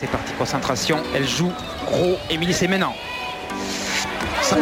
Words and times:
C'est 0.00 0.06
parti, 0.06 0.32
concentration. 0.34 1.02
Elle 1.12 1.26
joue 1.26 1.52
gros. 1.84 2.16
Émilie, 2.30 2.54
c'est 2.54 2.68
maintenant. 2.68 2.94
Ça-. 4.42 4.54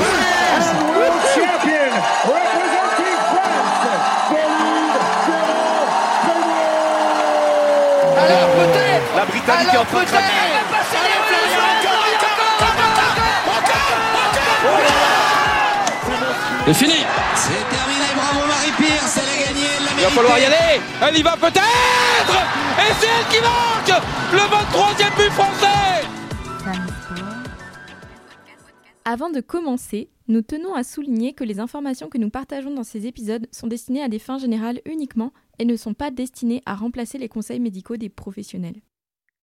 Alors 8.19 8.49
peut-être 8.49 9.15
La 9.15 9.25
Britannique 9.27 9.75
est 9.75 9.77
en 9.77 9.85
train 9.85 10.01
de 10.01 10.07
craquer. 10.07 10.33
C'est 16.67 16.75
fini 16.75 17.05
va 20.07 20.13
falloir 20.13 20.39
y 20.39 20.45
aller. 20.45 20.81
Elle 21.03 21.19
y 21.19 21.23
va 21.23 21.37
peut-être. 21.37 22.37
Et 22.79 22.93
c'est 23.01 23.07
elle 23.07 23.27
qui 23.33 23.41
marque 23.41 24.03
le 24.33 24.39
23e 24.39 25.17
but 25.17 25.31
français. 25.33 26.07
Avant 29.05 29.31
de 29.31 29.41
commencer, 29.41 30.11
nous 30.29 30.43
tenons 30.43 30.75
à 30.75 30.85
souligner 30.85 31.33
que 31.33 31.45
les 31.45 31.61
informations 31.61 32.09
que 32.09 32.19
nous 32.19 32.31
partageons 32.31 32.75
dans 32.75 32.85
ces 32.85 33.07
épisodes 33.07 33.49
sont 33.53 33.67
destinées 33.67 34.03
à 34.03 34.09
des 34.09 34.19
fins 34.19 34.39
générales 34.39 34.81
uniquement 34.85 35.33
et 35.59 35.65
ne 35.65 35.77
sont 35.77 35.95
pas 35.95 36.11
destinées 36.11 36.63
à 36.67 36.75
remplacer 36.75 37.19
les 37.19 37.29
conseils 37.29 37.61
médicaux 37.61 37.97
des 37.97 38.09
professionnels. 38.09 38.83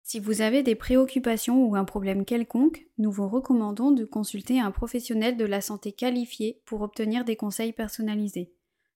Si 0.04 0.20
vous 0.20 0.42
avez 0.42 0.64
des 0.64 0.76
préoccupations 0.76 1.66
ou 1.66 1.76
un 1.76 1.86
problème 1.86 2.26
quelconque, 2.26 2.88
nous 2.98 3.12
vous 3.12 3.28
recommandons 3.28 3.92
de 3.92 4.06
consulter 4.06 4.60
un 4.60 4.72
professionnel 4.72 5.38
de 5.38 5.46
la 5.46 5.62
santé 5.62 5.92
qualifié 5.92 6.62
pour 6.66 6.82
obtenir 6.82 7.26
des 7.26 7.36
conseils 7.36 7.74
personnalisés. 7.74 8.52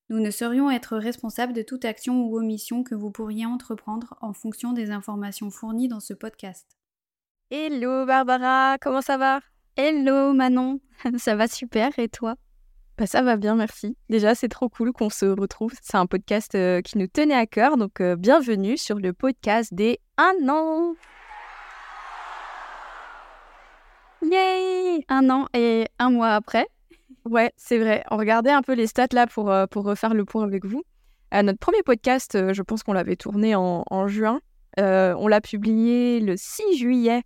Nous 0.09 0.20
ne 0.20 0.31
saurions 0.31 0.70
être 0.70 0.98
responsables 0.98 1.53
de 1.53 1.62
toute 1.62 1.85
action 1.85 2.25
ou 2.25 2.38
omission 2.38 2.84
que 2.84 2.93
vous 2.93 3.09
pourriez 3.09 3.45
entreprendre 3.45 4.17
en 4.20 4.34
fonction 4.34 4.73
des 4.73 4.91
informations 4.91 5.49
fournies 5.49 5.88
dans 5.88 6.02
ce 6.02 6.13
podcast. 6.13 6.77
Hello 7.49 8.05
Barbara, 8.05 8.77
comment 8.81 9.02
ça 9.02 9.17
va? 9.17 9.39
Hello 9.77 10.34
Manon, 10.34 10.82
ça 11.18 11.35
va 11.35 11.48
super 11.48 11.98
et 11.98 12.10
toi? 12.10 12.35
Bah 12.98 13.07
ça 13.07 13.21
va 13.21 13.37
bien, 13.37 13.55
merci. 13.55 13.98
Déjà, 14.10 14.35
c'est 14.35 14.49
trop 14.49 14.70
cool 14.70 14.91
qu'on 14.91 15.10
se 15.10 15.26
retrouve. 15.26 15.73
C'est 15.82 15.98
un 15.98 16.05
podcast 16.05 16.54
euh, 16.54 16.82
qui 16.82 16.98
nous 16.98 17.07
tenait 17.07 17.34
à 17.34 17.48
cœur, 17.48 17.77
donc 17.77 18.01
euh, 18.01 18.15
bienvenue 18.15 18.77
sur 18.77 18.99
le 18.99 19.13
podcast 19.13 19.73
des 19.73 19.99
Un 20.17 20.48
an. 20.49 20.93
Yay 24.21 25.05
Un 25.07 25.29
an 25.29 25.48
et 25.54 25.88
un 25.98 26.12
mois 26.12 26.35
après. 26.35 26.67
Ouais, 27.26 27.52
c'est 27.55 27.77
vrai. 27.77 28.04
On 28.12 28.18
regardait 28.18 28.52
un 28.52 28.62
peu 28.62 28.74
les 28.74 28.88
stats 28.88 29.07
là 29.13 29.27
pour, 29.27 29.49
euh, 29.49 29.66
pour 29.66 29.85
refaire 29.85 30.13
le 30.13 30.26
point 30.26 30.43
avec 30.43 30.66
vous. 30.66 30.84
Notre 31.41 31.57
premier 31.57 31.82
podcast, 31.82 32.35
euh, 32.35 32.54
je 32.54 32.62
pense 32.62 32.84
qu'on 32.84 32.93
l'avait 32.93 33.16
tourné 33.16 33.55
en, 33.55 34.07
juin. 34.07 34.40
Euh, 34.79 35.16
on 35.18 35.27
l'a 35.27 35.41
publié 35.41 36.20
le 36.20 36.38
6 36.38 36.77
juillet 36.77 37.24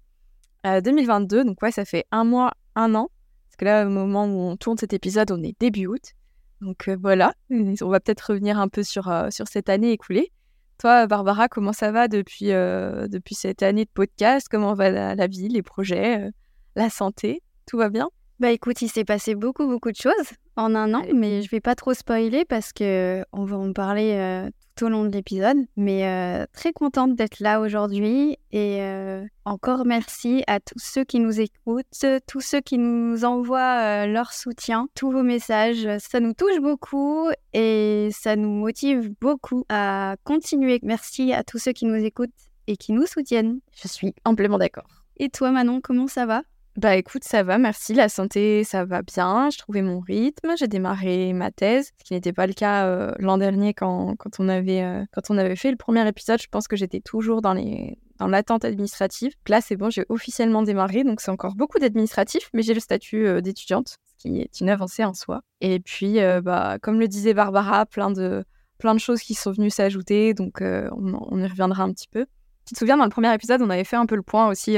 euh, 0.65 0.79
2022. 0.79 1.43
Donc 1.43 1.61
ouais, 1.61 1.71
ça 1.71 1.83
fait 1.83 2.05
un 2.11 2.23
mois, 2.23 2.53
un 2.75 2.95
an. 2.95 3.09
Parce 3.47 3.57
que 3.57 3.65
là, 3.65 3.85
au 3.85 3.89
moment 3.89 4.25
où 4.25 4.39
on 4.39 4.55
tourne 4.55 4.77
cet 4.77 4.93
épisode, 4.93 5.31
on 5.31 5.43
est 5.43 5.59
début 5.59 5.87
août. 5.87 6.13
Donc 6.61 6.89
voilà, 7.01 7.33
on 7.51 7.89
va 7.89 7.99
peut-être 7.99 8.31
revenir 8.31 8.57
un 8.59 8.69
peu 8.69 8.81
sur, 8.83 9.11
sur 9.29 9.47
cette 9.47 9.67
année 9.67 9.91
écoulée. 9.91 10.31
Toi, 10.79 11.05
Barbara, 11.07 11.49
comment 11.49 11.73
ça 11.73 11.91
va 11.91 12.07
depuis, 12.07 12.47
depuis 12.47 13.35
cette 13.35 13.61
année 13.61 13.83
de 13.83 13.89
podcast? 13.93 14.47
Comment 14.49 14.73
va 14.73 15.15
la, 15.15 15.27
vie, 15.27 15.49
les 15.49 15.63
projets, 15.63 16.29
la 16.75 16.89
santé? 16.89 17.41
Tout 17.65 17.77
va 17.77 17.89
bien? 17.89 18.09
Bah 18.39 18.51
écoute, 18.51 18.83
il 18.83 18.89
s'est 18.89 19.03
passé 19.03 19.33
beaucoup 19.33 19.65
beaucoup 19.65 19.91
de 19.91 19.97
choses 19.97 20.13
en 20.57 20.75
un 20.75 20.93
an, 20.93 21.03
mais 21.11 21.41
je 21.41 21.49
vais 21.49 21.59
pas 21.59 21.73
trop 21.73 21.95
spoiler 21.95 22.45
parce 22.45 22.71
que 22.71 23.25
on 23.31 23.45
va 23.45 23.57
en 23.57 23.73
parler 23.73 24.11
euh, 24.13 24.47
tout 24.75 24.85
au 24.85 24.89
long 24.89 25.05
de 25.05 25.09
l'épisode. 25.09 25.57
Mais 25.75 26.07
euh, 26.07 26.45
très 26.53 26.71
contente 26.71 27.15
d'être 27.15 27.39
là 27.39 27.59
aujourd'hui 27.61 28.37
et 28.51 28.83
euh, 28.83 29.25
encore 29.43 29.85
merci 29.85 30.43
à 30.45 30.59
tous 30.59 30.77
ceux 30.77 31.03
qui 31.03 31.19
nous 31.19 31.41
écoutent, 31.41 32.05
tous 32.27 32.41
ceux 32.41 32.61
qui 32.61 32.77
nous 32.77 33.25
envoient 33.25 34.05
leur 34.05 34.31
soutien, 34.31 34.87
tous 34.93 35.09
vos 35.09 35.23
messages. 35.23 35.87
Ça 35.97 36.19
nous 36.19 36.33
touche 36.33 36.59
beaucoup 36.61 37.29
et 37.53 38.09
ça 38.11 38.35
nous 38.35 38.51
motive 38.51 39.15
beaucoup 39.19 39.65
à 39.67 40.15
continuer. 40.25 40.79
Merci 40.83 41.33
à 41.33 41.43
tous 41.43 41.57
ceux 41.57 41.71
qui 41.71 41.85
nous 41.85 42.05
écoutent 42.05 42.29
et 42.67 42.77
qui 42.77 42.91
nous 42.91 43.07
soutiennent. 43.07 43.61
Je 43.81 43.87
suis 43.87 44.13
amplement 44.25 44.59
d'accord. 44.59 44.85
Et 45.17 45.29
toi 45.29 45.49
Manon, 45.49 45.81
comment 45.81 46.05
ça 46.05 46.27
va? 46.27 46.43
Bah 46.77 46.95
écoute, 46.95 47.23
ça 47.23 47.41
va, 47.41 47.57
merci. 47.57 47.95
La 47.95 48.07
santé, 48.07 48.63
ça 48.63 48.85
va 48.85 49.01
bien. 49.01 49.49
Je 49.49 49.57
trouvais 49.57 49.81
mon 49.81 49.99
rythme. 49.99 50.53
J'ai 50.59 50.67
démarré 50.67 51.33
ma 51.33 51.49
thèse, 51.49 51.91
ce 51.97 52.03
qui 52.03 52.13
n'était 52.13 52.33
pas 52.33 52.45
le 52.45 52.53
cas 52.53 52.85
euh, 52.85 53.11
l'an 53.17 53.39
dernier 53.39 53.73
quand, 53.73 54.15
quand, 54.15 54.39
on 54.39 54.47
avait, 54.47 54.83
euh, 54.83 55.03
quand 55.11 55.31
on 55.31 55.39
avait 55.39 55.55
fait 55.55 55.71
le 55.71 55.77
premier 55.77 56.07
épisode. 56.07 56.39
Je 56.39 56.47
pense 56.47 56.67
que 56.67 56.75
j'étais 56.75 56.99
toujours 56.99 57.41
dans 57.41 57.53
les 57.53 57.97
dans 58.19 58.27
l'attente 58.27 58.63
administrative. 58.63 59.33
Là, 59.47 59.59
c'est 59.59 59.75
bon, 59.75 59.89
j'ai 59.89 60.05
officiellement 60.09 60.61
démarré, 60.61 61.03
donc 61.03 61.19
c'est 61.19 61.31
encore 61.31 61.55
beaucoup 61.55 61.79
d'administratif, 61.79 62.49
mais 62.53 62.61
j'ai 62.61 62.75
le 62.75 62.79
statut 62.79 63.25
euh, 63.25 63.41
d'étudiante, 63.41 63.97
ce 64.05 64.15
qui 64.15 64.41
est 64.41 64.61
une 64.61 64.69
avancée 64.69 65.03
en 65.03 65.15
soi. 65.15 65.41
Et 65.61 65.79
puis, 65.79 66.17
bah, 66.43 66.77
comme 66.79 66.99
le 66.99 67.07
disait 67.07 67.33
Barbara, 67.33 67.87
plein 67.87 68.11
de, 68.11 68.43
plein 68.77 68.93
de 68.93 68.99
choses 68.99 69.21
qui 69.21 69.33
sont 69.33 69.51
venues 69.51 69.71
s'ajouter, 69.71 70.35
donc 70.35 70.61
on, 70.61 71.39
y 71.39 71.47
reviendra 71.47 71.83
un 71.83 71.91
petit 71.91 72.07
peu. 72.07 72.27
Tu 72.67 72.73
te 72.73 72.79
souviens, 72.79 72.97
dans 72.97 73.03
le 73.03 73.11
premier 73.11 73.33
épisode, 73.33 73.61
on 73.63 73.69
avait 73.69 73.83
fait 73.83 73.95
un 73.95 74.05
peu 74.05 74.15
le 74.15 74.23
point 74.23 74.47
aussi 74.47 74.77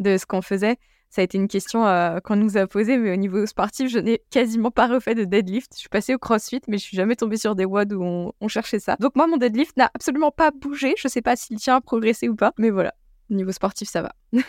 de 0.00 0.16
ce 0.16 0.26
qu'on 0.26 0.42
faisait. 0.42 0.76
Ça 1.14 1.20
a 1.20 1.24
été 1.24 1.38
une 1.38 1.46
question 1.46 1.86
euh, 1.86 2.18
qu'on 2.18 2.34
nous 2.34 2.56
a 2.56 2.66
posée, 2.66 2.98
mais 2.98 3.12
au 3.12 3.16
niveau 3.16 3.46
sportif, 3.46 3.88
je 3.88 4.00
n'ai 4.00 4.20
quasiment 4.30 4.72
pas 4.72 4.88
refait 4.88 5.14
de 5.14 5.22
deadlift. 5.22 5.70
Je 5.72 5.78
suis 5.78 5.88
passée 5.88 6.12
au 6.12 6.18
crossfit, 6.18 6.60
mais 6.66 6.76
je 6.76 6.82
suis 6.82 6.96
jamais 6.96 7.14
tombée 7.14 7.36
sur 7.36 7.54
des 7.54 7.64
WOD 7.64 7.92
où 7.92 8.32
on, 8.40 8.48
cherchait 8.48 8.80
ça. 8.80 8.96
Donc 8.98 9.14
moi, 9.14 9.28
mon 9.28 9.36
deadlift 9.36 9.76
n'a 9.76 9.92
absolument 9.94 10.32
pas 10.32 10.50
bougé. 10.50 10.94
Je 10.98 11.06
sais 11.06 11.22
pas 11.22 11.36
s'il 11.36 11.58
tient 11.58 11.76
à 11.76 11.80
progresser 11.80 12.28
ou 12.28 12.34
pas, 12.34 12.52
mais 12.58 12.70
voilà. 12.70 12.94
Au 13.30 13.34
niveau 13.34 13.52
sportif, 13.52 13.88
ça 13.88 14.02
va. 14.02 14.12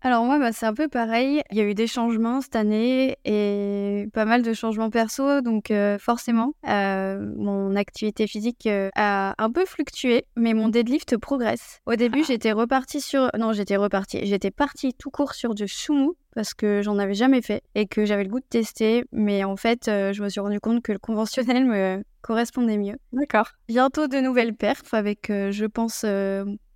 Alors 0.00 0.24
moi, 0.24 0.38
bah, 0.38 0.52
c'est 0.52 0.66
un 0.66 0.74
peu 0.74 0.88
pareil. 0.88 1.42
Il 1.50 1.56
y 1.56 1.60
a 1.60 1.64
eu 1.64 1.74
des 1.74 1.86
changements 1.86 2.40
cette 2.40 2.56
année 2.56 3.16
et 3.24 4.08
pas 4.12 4.24
mal 4.24 4.42
de 4.42 4.52
changements 4.52 4.90
perso, 4.90 5.40
donc 5.42 5.70
euh, 5.70 5.98
forcément, 5.98 6.54
euh, 6.68 7.18
mon 7.36 7.76
activité 7.76 8.26
physique 8.26 8.66
euh, 8.66 8.90
a 8.96 9.34
un 9.38 9.50
peu 9.50 9.64
fluctué, 9.64 10.26
mais 10.36 10.54
mon 10.54 10.68
deadlift 10.68 11.16
progresse. 11.16 11.80
Au 11.86 11.94
début, 11.94 12.24
j'étais 12.24 12.52
repartie 12.52 13.00
sur... 13.00 13.30
Non, 13.38 13.52
j'étais 13.52 13.76
repartie. 13.76 14.26
J'étais 14.26 14.50
partie 14.50 14.92
tout 14.92 15.10
court 15.10 15.34
sur 15.34 15.54
du 15.54 15.68
sumo 15.68 16.16
parce 16.34 16.52
que 16.52 16.82
j'en 16.82 16.98
avais 16.98 17.14
jamais 17.14 17.42
fait 17.42 17.62
et 17.74 17.86
que 17.86 18.04
j'avais 18.04 18.24
le 18.24 18.28
goût 18.28 18.40
de 18.40 18.46
tester, 18.48 19.04
mais 19.12 19.44
en 19.44 19.56
fait, 19.56 19.84
je 19.86 20.22
me 20.22 20.28
suis 20.28 20.40
rendu 20.40 20.60
compte 20.60 20.82
que 20.82 20.92
le 20.92 20.98
conventionnel 20.98 21.64
me 21.64 22.04
correspondait 22.20 22.76
mieux. 22.76 22.96
D'accord. 23.12 23.52
Bientôt 23.68 24.06
de 24.06 24.18
nouvelles 24.18 24.54
perfs 24.54 24.92
avec, 24.92 25.28
je 25.28 25.64
pense, 25.64 26.04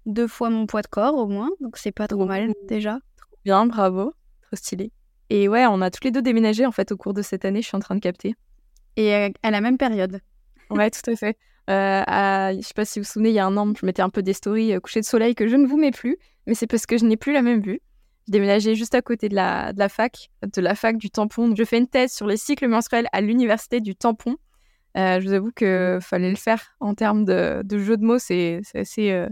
deux 0.07 0.27
fois 0.29 0.51
mon 0.51 0.67
poids 0.67 0.83
de 0.83 0.87
corps 0.89 1.15
au 1.15 1.27
moins, 1.27 1.51
donc 1.61 1.77
c'est 1.77 1.93
pas 1.93 2.09
trop 2.09 2.27
mal 2.27 2.53
déjà. 2.69 2.99
Bien, 3.45 3.67
bravo. 3.67 4.13
Trop 4.43 4.57
stylé. 4.57 4.93
Et 5.31 5.49
ouais, 5.49 5.67
on 5.67 5.81
a 5.81 5.91
tous 5.91 6.05
les 6.05 6.11
deux 6.11 6.23
déménagé 6.23 6.67
en 6.67 6.73
fait 6.73 6.91
au 6.93 6.97
cours 6.97 7.15
de 7.15 7.23
cette 7.23 7.45
année. 7.45 7.63
Je 7.63 7.69
suis 7.69 7.77
en 7.77 7.81
train 7.81 7.95
de 7.95 8.01
capter. 8.01 8.35
Et 8.97 9.15
euh, 9.15 9.29
à 9.43 9.51
la 9.51 9.61
même 9.61 9.79
période. 9.79 10.21
Ouais, 10.71 10.91
tout 10.91 11.09
à 11.11 11.17
fait. 11.17 11.37
Euh, 11.69 12.03
à- 12.07 12.53
je 12.55 12.61
sais 12.61 12.75
pas 12.75 12.85
si 12.85 12.99
vous 12.99 13.05
vous 13.05 13.11
souvenez, 13.11 13.29
il 13.31 13.35
y 13.35 13.39
a 13.39 13.47
un 13.47 13.57
an, 13.57 13.73
je 13.79 13.87
mettais 13.87 14.03
un 14.03 14.11
peu 14.11 14.23
des 14.23 14.33
stories 14.33 14.75
euh, 14.75 14.81
coucher 14.81 15.01
de 15.01 15.05
soleil 15.07 15.35
que 15.35 15.47
je 15.47 15.55
ne 15.57 15.67
vous 15.67 15.77
mets 15.77 15.93
plus, 15.93 16.17
mais 16.47 16.55
c'est 16.55 16.67
parce 16.67 16.85
que 16.87 16.99
je 16.99 17.05
n'ai 17.05 17.17
plus 17.17 17.33
la 17.33 17.43
même 17.43 17.61
vue. 17.61 17.81
J'ai 18.27 18.33
déménagé 18.33 18.75
juste 18.75 18.95
à 18.95 19.03
côté 19.03 19.29
de 19.29 19.35
la, 19.37 19.73
de 19.73 19.79
la 19.79 19.89
fac, 19.89 20.31
de 20.43 20.61
la 20.61 20.75
fac 20.75 20.97
du 20.97 21.11
tampon. 21.11 21.55
Je 21.55 21.65
fais 21.65 21.79
une 21.79 21.87
thèse 21.87 22.13
sur 22.13 22.27
les 22.27 22.37
cycles 22.37 22.67
menstruels 22.67 23.07
à 23.13 23.21
l'université 23.21 23.81
du 23.81 23.95
tampon. 23.95 24.37
Euh, 24.97 25.21
je 25.21 25.29
vous 25.29 25.33
avoue 25.33 25.51
que 25.55 25.99
fallait 26.03 26.31
le 26.31 26.37
faire 26.37 26.75
en 26.81 26.95
termes 26.95 27.25
de, 27.25 27.63
de 27.65 27.79
jeu 27.79 27.97
de 27.97 28.05
mots, 28.05 28.19
c'est 28.19 28.61
c'est 28.65 28.81
assez, 28.81 29.13
euh, 29.13 29.29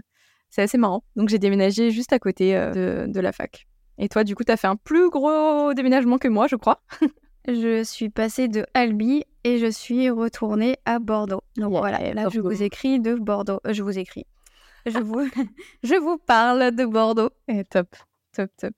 c'est 0.50 0.62
assez 0.62 0.78
marrant. 0.78 1.04
Donc 1.16 1.28
j'ai 1.28 1.38
déménagé 1.38 1.90
juste 1.90 2.12
à 2.12 2.18
côté 2.18 2.56
euh, 2.56 3.06
de, 3.06 3.12
de 3.12 3.20
la 3.20 3.32
fac. 3.32 3.66
Et 3.98 4.08
toi, 4.08 4.24
du 4.24 4.34
coup, 4.34 4.44
tu 4.44 4.52
as 4.52 4.56
fait 4.56 4.68
un 4.68 4.76
plus 4.76 5.10
gros 5.10 5.74
déménagement 5.74 6.18
que 6.18 6.28
moi, 6.28 6.46
je 6.46 6.56
crois. 6.56 6.82
Je 7.48 7.82
suis 7.82 8.10
passée 8.10 8.46
de 8.46 8.66
Albi 8.74 9.24
et 9.42 9.56
je 9.56 9.70
suis 9.70 10.10
retournée 10.10 10.76
à 10.84 10.98
Bordeaux. 10.98 11.40
Donc 11.56 11.72
Yeah, 11.72 11.80
voilà, 11.80 12.12
là 12.12 12.28
je 12.30 12.40
vous 12.40 12.62
écris 12.62 13.00
de 13.00 13.14
Bordeaux. 13.14 13.60
Euh, 13.66 13.72
je 13.72 13.82
vous 13.82 13.98
écris. 13.98 14.26
Je 14.84 14.98
vous, 14.98 15.26
je 15.82 15.94
vous 15.94 16.18
parle 16.18 16.72
de 16.72 16.84
Bordeaux. 16.84 17.30
Et 17.46 17.64
top, 17.64 17.96
top, 18.32 18.50
top. 18.58 18.74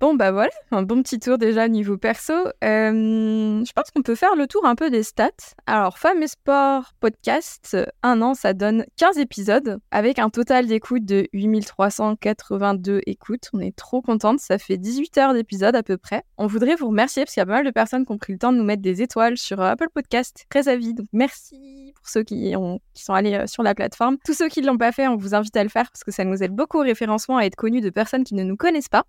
Bon, 0.00 0.14
bah 0.14 0.30
voilà, 0.30 0.52
un 0.70 0.82
bon 0.82 1.02
petit 1.02 1.18
tour 1.18 1.38
déjà 1.38 1.66
niveau 1.66 1.98
perso. 1.98 2.32
Euh, 2.32 3.64
je 3.64 3.72
pense 3.72 3.90
qu'on 3.90 4.02
peut 4.02 4.14
faire 4.14 4.36
le 4.36 4.46
tour 4.46 4.64
un 4.64 4.76
peu 4.76 4.90
des 4.90 5.02
stats. 5.02 5.32
Alors, 5.66 5.98
Femmes 5.98 6.22
et 6.22 6.28
Sport 6.28 6.92
podcast, 7.00 7.76
un 8.04 8.22
an, 8.22 8.34
ça 8.34 8.52
donne 8.52 8.84
15 8.96 9.18
épisodes 9.18 9.80
avec 9.90 10.20
un 10.20 10.30
total 10.30 10.68
d'écoute 10.68 11.04
de 11.04 11.26
8382 11.32 13.00
écoutes. 13.06 13.48
On 13.52 13.58
est 13.58 13.74
trop 13.74 14.00
contente, 14.00 14.38
ça 14.38 14.56
fait 14.58 14.76
18 14.76 15.18
heures 15.18 15.34
d'épisode 15.34 15.74
à 15.74 15.82
peu 15.82 15.96
près. 15.96 16.22
On 16.36 16.46
voudrait 16.46 16.76
vous 16.76 16.86
remercier 16.90 17.24
parce 17.24 17.34
qu'il 17.34 17.40
y 17.40 17.42
a 17.42 17.46
pas 17.46 17.54
mal 17.54 17.66
de 17.66 17.72
personnes 17.72 18.06
qui 18.06 18.12
ont 18.12 18.18
pris 18.18 18.34
le 18.34 18.38
temps 18.38 18.52
de 18.52 18.58
nous 18.58 18.64
mettre 18.64 18.82
des 18.82 19.02
étoiles 19.02 19.36
sur 19.36 19.60
euh, 19.60 19.70
Apple 19.70 19.88
Podcast. 19.92 20.46
Très 20.48 20.68
avis, 20.68 20.94
donc 20.94 21.08
merci 21.12 21.92
pour 21.96 22.08
ceux 22.08 22.22
qui, 22.22 22.54
ont, 22.54 22.78
qui 22.94 23.02
sont 23.02 23.14
allés 23.14 23.34
euh, 23.34 23.46
sur 23.48 23.64
la 23.64 23.74
plateforme. 23.74 24.16
Tous 24.24 24.34
ceux 24.34 24.48
qui 24.48 24.62
ne 24.62 24.68
l'ont 24.68 24.78
pas 24.78 24.92
fait, 24.92 25.08
on 25.08 25.16
vous 25.16 25.34
invite 25.34 25.56
à 25.56 25.64
le 25.64 25.70
faire 25.70 25.90
parce 25.90 26.04
que 26.04 26.12
ça 26.12 26.22
nous 26.22 26.40
aide 26.40 26.52
beaucoup 26.52 26.78
au 26.78 26.82
référencement 26.82 27.38
à 27.38 27.42
être 27.42 27.56
connus 27.56 27.80
de 27.80 27.90
personnes 27.90 28.22
qui 28.22 28.36
ne 28.36 28.44
nous 28.44 28.56
connaissent 28.56 28.88
pas. 28.88 29.02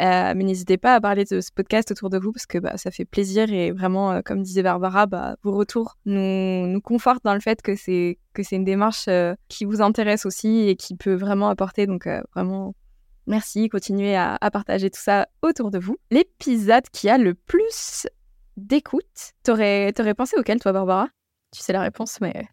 Euh, 0.00 0.32
mais 0.34 0.44
n'hésitez 0.44 0.78
pas 0.78 0.94
à 0.94 1.00
parler 1.00 1.24
de 1.24 1.40
ce 1.40 1.50
podcast 1.54 1.90
autour 1.90 2.10
de 2.10 2.18
vous 2.18 2.32
parce 2.32 2.46
que 2.46 2.58
bah, 2.58 2.76
ça 2.76 2.90
fait 2.90 3.04
plaisir 3.04 3.52
et 3.52 3.72
vraiment, 3.72 4.12
euh, 4.12 4.20
comme 4.24 4.42
disait 4.42 4.62
Barbara, 4.62 5.06
bah, 5.06 5.36
vos 5.42 5.52
retours 5.52 5.96
nous, 6.06 6.66
nous 6.66 6.80
confortent 6.80 7.24
dans 7.24 7.34
le 7.34 7.40
fait 7.40 7.60
que 7.62 7.76
c'est 7.76 8.18
que 8.32 8.42
c'est 8.42 8.56
une 8.56 8.64
démarche 8.64 9.06
euh, 9.08 9.34
qui 9.48 9.64
vous 9.64 9.82
intéresse 9.82 10.24
aussi 10.24 10.68
et 10.68 10.76
qui 10.76 10.96
peut 10.96 11.14
vraiment 11.14 11.48
apporter. 11.48 11.86
Donc 11.86 12.08
vraiment, 12.34 12.74
Merci, 13.26 13.68
continuez 13.68 14.16
à, 14.16 14.36
à 14.40 14.50
partager 14.50 14.90
tout 14.90 15.00
ça 15.00 15.28
autour 15.42 15.70
de 15.70 15.78
vous. 15.78 15.96
L'épisode 16.10 16.88
qui 16.92 17.08
a 17.08 17.18
le 17.18 17.34
plus 17.34 18.08
d'écoute, 18.56 19.32
t'aurais, 19.44 19.92
t'aurais 19.92 20.14
pensé 20.14 20.36
auquel, 20.36 20.58
toi, 20.58 20.72
Barbara? 20.72 21.08
Tu 21.52 21.60
sais 21.60 21.72
la 21.72 21.82
réponse, 21.82 22.20
mais 22.20 22.48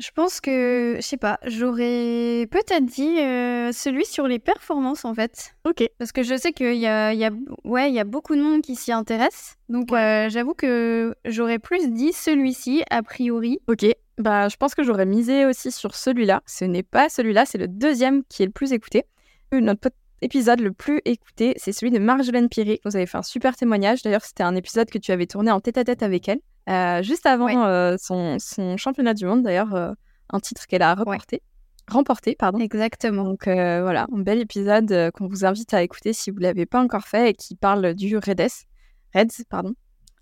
Je 0.00 0.10
pense 0.14 0.40
que, 0.40 0.94
je 0.96 1.02
sais 1.02 1.18
pas, 1.18 1.38
j'aurais 1.46 2.48
peut-être 2.50 2.86
dit 2.86 3.20
euh, 3.20 3.70
celui 3.70 4.06
sur 4.06 4.26
les 4.26 4.38
performances 4.38 5.04
en 5.04 5.14
fait. 5.14 5.54
ok. 5.64 5.84
Parce 5.98 6.10
que 6.10 6.22
je 6.22 6.36
sais 6.36 6.52
qu'il 6.52 6.76
y 6.76 6.86
a, 6.86 7.12
y, 7.12 7.24
a, 7.24 7.30
ouais, 7.64 7.92
y 7.92 8.00
a 8.00 8.04
beaucoup 8.04 8.34
de 8.34 8.40
monde 8.40 8.62
qui 8.62 8.76
s'y 8.76 8.92
intéresse. 8.92 9.56
Donc 9.68 9.92
euh, 9.92 10.30
j'avoue 10.30 10.54
que 10.54 11.14
j'aurais 11.26 11.58
plus 11.58 11.90
dit 11.90 12.14
celui-ci 12.14 12.82
a 12.88 13.02
priori. 13.02 13.58
Ok, 13.68 13.84
bah 14.16 14.48
je 14.48 14.56
pense 14.56 14.74
que 14.74 14.82
j'aurais 14.82 15.04
misé 15.04 15.44
aussi 15.44 15.70
sur 15.70 15.94
celui-là. 15.94 16.40
Ce 16.46 16.64
n'est 16.64 16.82
pas 16.82 17.10
celui-là, 17.10 17.44
c'est 17.44 17.58
le 17.58 17.68
deuxième 17.68 18.24
qui 18.24 18.42
est 18.42 18.46
le 18.46 18.52
plus 18.52 18.72
écouté. 18.72 19.04
Notre 19.52 19.90
épisode 20.22 20.60
le 20.60 20.72
plus 20.72 21.00
écouté, 21.04 21.54
c'est 21.56 21.72
celui 21.72 21.90
de 21.90 21.98
Marjolaine 21.98 22.48
Piré. 22.48 22.80
Vous 22.84 22.96
avez 22.96 23.06
fait 23.06 23.18
un 23.18 23.22
super 23.22 23.56
témoignage. 23.56 24.02
D'ailleurs, 24.02 24.24
c'était 24.24 24.42
un 24.42 24.54
épisode 24.56 24.90
que 24.90 24.98
tu 24.98 25.12
avais 25.12 25.26
tourné 25.26 25.50
en 25.50 25.60
tête-à-tête 25.60 26.02
avec 26.02 26.28
elle, 26.28 26.40
euh, 26.68 27.02
juste 27.02 27.26
avant 27.26 27.46
Ouais. 27.46 27.56
euh, 27.56 27.96
son, 27.98 28.38
son 28.38 28.76
championnat 28.76 29.14
du 29.14 29.24
monde. 29.26 29.42
D'ailleurs, 29.42 29.74
euh, 29.74 29.92
un 30.30 30.40
titre 30.40 30.66
qu'elle 30.66 30.82
a 30.82 30.94
remporté. 30.94 31.42
Remporté, 31.88 32.36
pardon. 32.36 32.58
Exactement. 32.60 33.24
Donc 33.24 33.44
voilà, 33.46 34.06
un 34.12 34.18
bel 34.20 34.38
épisode 34.40 35.10
qu'on 35.12 35.26
vous 35.26 35.44
invite 35.44 35.74
à 35.74 35.82
écouter 35.82 36.12
si 36.12 36.30
vous 36.30 36.38
ne 36.38 36.42
l'avez 36.42 36.66
pas 36.66 36.80
encore 36.80 37.04
fait 37.08 37.30
et 37.30 37.34
qui 37.34 37.56
parle 37.56 37.94
du 37.94 38.16
Reds, 38.16 38.66
Reds, 39.14 39.44
pardon, 39.48 39.74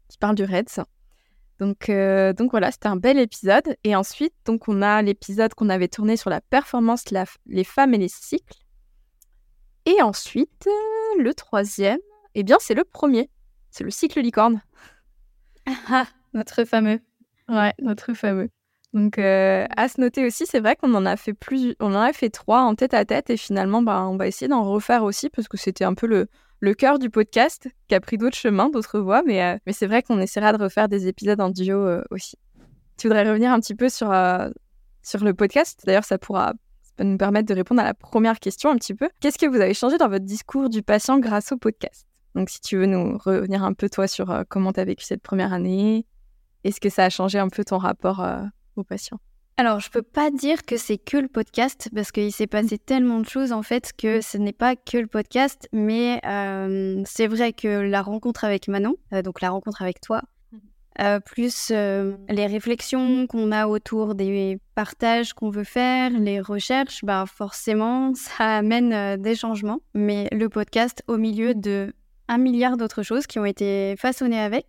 qui 0.08 0.16
parle 0.16 0.34
du 0.36 0.44
Reds. 0.44 0.82
Donc, 1.58 1.90
donc 2.38 2.50
voilà, 2.52 2.70
c'était 2.70 2.86
un 2.86 2.96
bel 2.96 3.18
épisode. 3.18 3.76
Et 3.84 3.94
ensuite, 3.94 4.32
donc 4.46 4.66
on 4.68 4.80
a 4.80 5.02
l'épisode 5.02 5.52
qu'on 5.52 5.68
avait 5.68 5.88
tourné 5.88 6.16
sur 6.16 6.30
la 6.30 6.40
performance, 6.40 7.10
la 7.10 7.26
les 7.46 7.64
femmes 7.64 7.92
et 7.92 7.98
les 7.98 8.08
cycles. 8.08 8.56
Et 9.88 10.02
ensuite, 10.02 10.66
euh, 10.66 11.22
le 11.22 11.32
troisième, 11.32 11.98
eh 12.34 12.42
bien 12.42 12.58
c'est 12.60 12.74
le 12.74 12.84
premier, 12.84 13.30
c'est 13.70 13.84
le 13.84 13.90
cycle 13.90 14.20
licorne. 14.20 14.60
Ah, 15.88 16.06
notre 16.34 16.64
fameux. 16.64 17.00
Ouais, 17.48 17.72
notre 17.80 18.12
fameux. 18.12 18.50
Donc, 18.92 19.18
euh, 19.18 19.66
à 19.74 19.88
se 19.88 19.98
noter 19.98 20.26
aussi, 20.26 20.44
c'est 20.44 20.60
vrai 20.60 20.76
qu'on 20.76 20.94
en 20.94 21.06
a 21.06 21.16
fait 21.16 21.32
plus, 21.32 21.74
on 21.80 21.94
en 21.94 22.00
a 22.02 22.12
fait 22.12 22.28
trois 22.28 22.60
en 22.60 22.74
tête 22.74 22.92
à 22.92 23.06
tête 23.06 23.30
et 23.30 23.38
finalement, 23.38 23.80
bah, 23.80 24.06
on 24.06 24.18
va 24.18 24.26
essayer 24.26 24.48
d'en 24.48 24.62
refaire 24.62 25.04
aussi 25.04 25.30
parce 25.30 25.48
que 25.48 25.56
c'était 25.56 25.84
un 25.84 25.94
peu 25.94 26.06
le, 26.06 26.28
le 26.60 26.74
cœur 26.74 26.98
du 26.98 27.08
podcast 27.08 27.68
qui 27.88 27.94
a 27.94 28.00
pris 28.00 28.18
d'autres 28.18 28.36
chemins, 28.36 28.68
d'autres 28.68 29.00
voies, 29.00 29.22
mais, 29.24 29.42
euh, 29.42 29.56
mais 29.66 29.72
c'est 29.72 29.86
vrai 29.86 30.02
qu'on 30.02 30.20
essaiera 30.20 30.52
de 30.52 30.62
refaire 30.62 30.88
des 30.88 31.06
épisodes 31.06 31.40
en 31.40 31.48
duo 31.48 31.78
euh, 31.78 32.04
aussi. 32.10 32.36
Tu 32.98 33.08
voudrais 33.08 33.26
revenir 33.26 33.52
un 33.52 33.60
petit 33.60 33.74
peu 33.74 33.88
sur, 33.88 34.12
euh, 34.12 34.50
sur 35.02 35.24
le 35.24 35.32
podcast? 35.32 35.80
D'ailleurs, 35.86 36.04
ça 36.04 36.18
pourra 36.18 36.52
nous 37.04 37.16
permettre 37.16 37.48
de 37.48 37.54
répondre 37.54 37.80
à 37.80 37.84
la 37.84 37.94
première 37.94 38.40
question 38.40 38.70
un 38.70 38.76
petit 38.76 38.94
peu. 38.94 39.08
Qu'est-ce 39.20 39.38
que 39.38 39.46
vous 39.46 39.60
avez 39.60 39.74
changé 39.74 39.98
dans 39.98 40.08
votre 40.08 40.24
discours 40.24 40.68
du 40.68 40.82
patient 40.82 41.18
grâce 41.18 41.52
au 41.52 41.56
podcast? 41.56 42.06
Donc, 42.34 42.50
si 42.50 42.60
tu 42.60 42.76
veux 42.76 42.86
nous 42.86 43.18
revenir 43.18 43.64
un 43.64 43.72
peu, 43.72 43.88
toi, 43.88 44.06
sur 44.06 44.30
euh, 44.30 44.44
comment 44.48 44.72
tu 44.72 44.80
as 44.80 44.84
vécu 44.84 45.04
cette 45.04 45.22
première 45.22 45.52
année, 45.52 46.06
est-ce 46.64 46.80
que 46.80 46.88
ça 46.88 47.04
a 47.04 47.10
changé 47.10 47.38
un 47.38 47.48
peu 47.48 47.64
ton 47.64 47.78
rapport 47.78 48.20
euh, 48.20 48.42
aux 48.76 48.84
patients 48.84 49.18
Alors, 49.56 49.80
je 49.80 49.90
peux 49.90 50.02
pas 50.02 50.30
dire 50.30 50.64
que 50.64 50.76
c'est 50.76 50.98
que 50.98 51.16
le 51.16 51.28
podcast 51.28 51.88
parce 51.94 52.12
qu'il 52.12 52.32
s'est 52.32 52.46
passé 52.46 52.78
tellement 52.78 53.20
de 53.20 53.28
choses 53.28 53.52
en 53.52 53.62
fait 53.62 53.92
que 53.96 54.20
ce 54.20 54.38
n'est 54.38 54.52
pas 54.52 54.76
que 54.76 54.98
le 54.98 55.06
podcast, 55.06 55.68
mais 55.72 56.20
euh, 56.26 57.02
c'est 57.06 57.26
vrai 57.26 57.52
que 57.52 57.68
la 57.68 58.02
rencontre 58.02 58.44
avec 58.44 58.68
Manon, 58.68 58.96
euh, 59.12 59.22
donc 59.22 59.40
la 59.40 59.50
rencontre 59.50 59.82
avec 59.82 60.00
toi, 60.00 60.22
euh, 61.00 61.20
plus 61.20 61.70
euh, 61.70 62.16
les 62.28 62.46
réflexions 62.46 63.28
qu'on 63.28 63.52
a 63.52 63.68
autour 63.68 64.16
des 64.16 64.58
partages 64.74 65.32
qu'on 65.32 65.48
veut 65.48 65.64
faire, 65.64 66.10
les 66.10 66.40
recherches, 66.40 67.04
bah 67.04 67.24
forcément 67.26 68.14
ça 68.14 68.56
amène 68.58 68.92
euh, 68.92 69.16
des 69.16 69.36
changements. 69.36 69.80
Mais 69.94 70.28
le 70.32 70.48
podcast 70.48 71.04
au 71.06 71.16
milieu 71.16 71.54
de 71.54 71.94
un 72.26 72.38
milliard 72.38 72.76
d'autres 72.76 73.02
choses 73.02 73.26
qui 73.28 73.38
ont 73.38 73.44
été 73.44 73.94
façonnées 73.96 74.40
avec. 74.40 74.66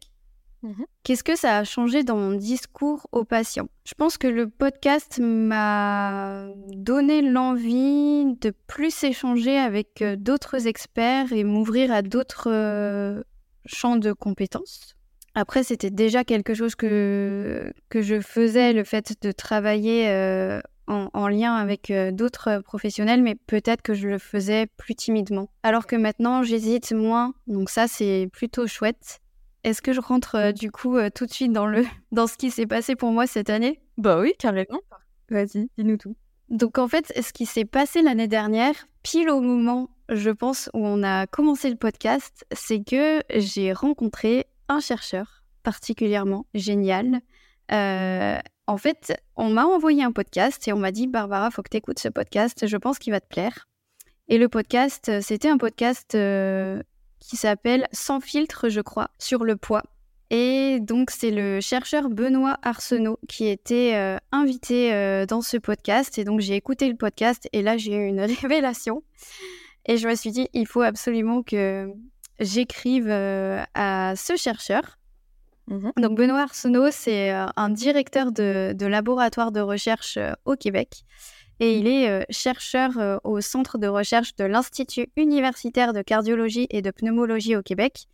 Mhm. 0.61 0.85
Qu'est-ce 1.03 1.23
que 1.23 1.35
ça 1.35 1.57
a 1.57 1.63
changé 1.63 2.03
dans 2.03 2.17
mon 2.17 2.35
discours 2.35 3.07
aux 3.11 3.23
patients? 3.23 3.69
Je 3.85 3.93
pense 3.95 4.17
que 4.17 4.27
le 4.27 4.47
podcast 4.49 5.19
m'a 5.19 6.45
donné 6.67 7.21
l'envie 7.21 8.35
de 8.39 8.53
plus 8.67 9.03
échanger 9.03 9.57
avec 9.57 10.03
d'autres 10.17 10.67
experts 10.67 11.33
et 11.33 11.43
m'ouvrir 11.43 11.91
à 11.91 12.01
d'autres 12.01 13.23
champs 13.65 13.95
de 13.95 14.11
compétences. 14.11 14.98
Après, 15.35 15.63
c'était 15.63 15.91
déjà 15.91 16.23
quelque 16.23 16.53
chose 16.53 16.75
que, 16.75 17.71
que 17.89 18.01
je 18.01 18.19
faisais, 18.19 18.73
le 18.73 18.83
fait 18.83 19.13
de 19.21 19.31
travailler 19.31 20.09
euh, 20.09 20.59
en, 20.89 21.09
en 21.13 21.27
lien 21.27 21.55
avec 21.55 21.91
euh, 21.91 22.11
d'autres 22.11 22.61
professionnels, 22.63 23.21
mais 23.21 23.35
peut-être 23.35 23.81
que 23.81 23.93
je 23.93 24.07
le 24.07 24.17
faisais 24.17 24.67
plus 24.77 24.95
timidement. 24.95 25.49
Alors 25.63 25.85
que 25.85 25.95
maintenant, 25.95 26.43
j'hésite 26.43 26.91
moins, 26.91 27.33
donc 27.47 27.69
ça, 27.69 27.87
c'est 27.87 28.29
plutôt 28.33 28.67
chouette. 28.67 29.21
Est-ce 29.63 29.81
que 29.81 29.93
je 29.93 30.01
rentre 30.01 30.35
euh, 30.35 30.51
du 30.51 30.71
coup 30.71 30.97
euh, 30.97 31.09
tout 31.13 31.25
de 31.25 31.31
suite 31.31 31.53
dans, 31.53 31.67
le, 31.67 31.85
dans 32.11 32.27
ce 32.27 32.37
qui 32.37 32.49
s'est 32.49 32.67
passé 32.67 32.95
pour 32.95 33.11
moi 33.11 33.27
cette 33.27 33.49
année? 33.49 33.79
Bah 33.97 34.19
oui, 34.19 34.33
carrément. 34.37 34.81
Vas-y, 35.29 35.69
dis-nous 35.77 35.97
tout. 35.97 36.15
Donc 36.49 36.79
en 36.79 36.87
fait, 36.87 37.13
ce 37.21 37.31
qui 37.31 37.45
s'est 37.45 37.65
passé 37.65 38.01
l'année 38.01 38.27
dernière, 38.27 38.73
pile 39.03 39.29
au 39.29 39.41
moment, 39.41 39.91
je 40.09 40.31
pense, 40.31 40.69
où 40.73 40.79
on 40.85 41.03
a 41.03 41.27
commencé 41.27 41.69
le 41.69 41.75
podcast, 41.75 42.45
c'est 42.51 42.83
que 42.83 43.21
j'ai 43.35 43.71
rencontré 43.73 44.47
un 44.69 44.79
chercheur 44.79 45.43
particulièrement 45.63 46.45
génial. 46.53 47.21
Euh, 47.71 48.37
en 48.67 48.77
fait, 48.77 49.21
on 49.35 49.49
m'a 49.49 49.65
envoyé 49.65 50.03
un 50.03 50.11
podcast 50.11 50.67
et 50.67 50.73
on 50.73 50.77
m'a 50.77 50.91
dit 50.91 51.07
Barbara, 51.07 51.51
faut 51.51 51.61
que 51.61 51.69
tu 51.69 51.77
écoutes 51.77 51.99
ce 51.99 52.07
podcast, 52.07 52.65
je 52.65 52.77
pense 52.77 52.99
qu'il 52.99 53.11
va 53.11 53.19
te 53.19 53.27
plaire. 53.27 53.67
Et 54.27 54.37
le 54.37 54.47
podcast, 54.47 55.09
euh, 55.09 55.21
c'était 55.21 55.49
un 55.49 55.57
podcast 55.57 56.15
euh, 56.15 56.81
qui 57.19 57.35
s'appelle 57.35 57.87
Sans 57.91 58.19
filtre, 58.19 58.69
je 58.69 58.81
crois, 58.81 59.09
sur 59.17 59.43
le 59.43 59.57
poids. 59.57 59.83
Et 60.29 60.79
donc, 60.79 61.09
c'est 61.09 61.31
le 61.31 61.59
chercheur 61.59 62.07
Benoît 62.09 62.59
Arsenault 62.61 63.17
qui 63.27 63.47
était 63.47 64.19
invité 64.31 65.25
dans 65.27 65.41
ce 65.41 65.57
podcast. 65.57 66.19
Et 66.19 66.23
donc, 66.23 66.39
j'ai 66.39 66.53
écouté 66.53 66.87
le 66.87 66.95
podcast 66.95 67.49
et 67.51 67.63
là, 67.63 67.77
j'ai 67.77 67.95
eu 67.95 68.05
une 68.05 68.21
révélation. 68.41 69.01
Et 69.87 69.97
je 69.97 70.07
me 70.07 70.13
suis 70.13 70.29
dit, 70.29 70.47
il 70.53 70.67
faut 70.67 70.83
absolument 70.83 71.41
que 71.41 71.91
j'écrive 72.39 73.07
euh, 73.09 73.63
à 73.73 74.13
ce 74.15 74.35
chercheur. 74.35 74.97
Mhm. 75.67 75.91
Donc, 75.97 76.17
Benoît 76.17 76.41
Arsenault, 76.41 76.91
c'est 76.91 77.31
euh, 77.31 77.45
un 77.55 77.69
directeur 77.69 78.31
de, 78.31 78.73
de 78.73 78.85
laboratoire 78.85 79.51
de 79.51 79.59
recherche 79.59 80.17
euh, 80.17 80.33
au 80.45 80.55
Québec. 80.55 81.03
Et 81.59 81.77
il 81.77 81.87
est 81.87 82.25
chercheur 82.29 83.19
au 83.25 83.41
centre 83.41 83.77
de 83.77 83.87
recherche 83.87 84.33
de 84.37 84.45
l'Institut 84.45 85.09
universitaire 85.17 85.91
de 85.91 86.01
cardiologie 86.01 86.67
et 86.69 86.81
de 86.81 86.89
pneumologie 86.89 87.57
au 87.57 87.61
Québec. 87.61 88.07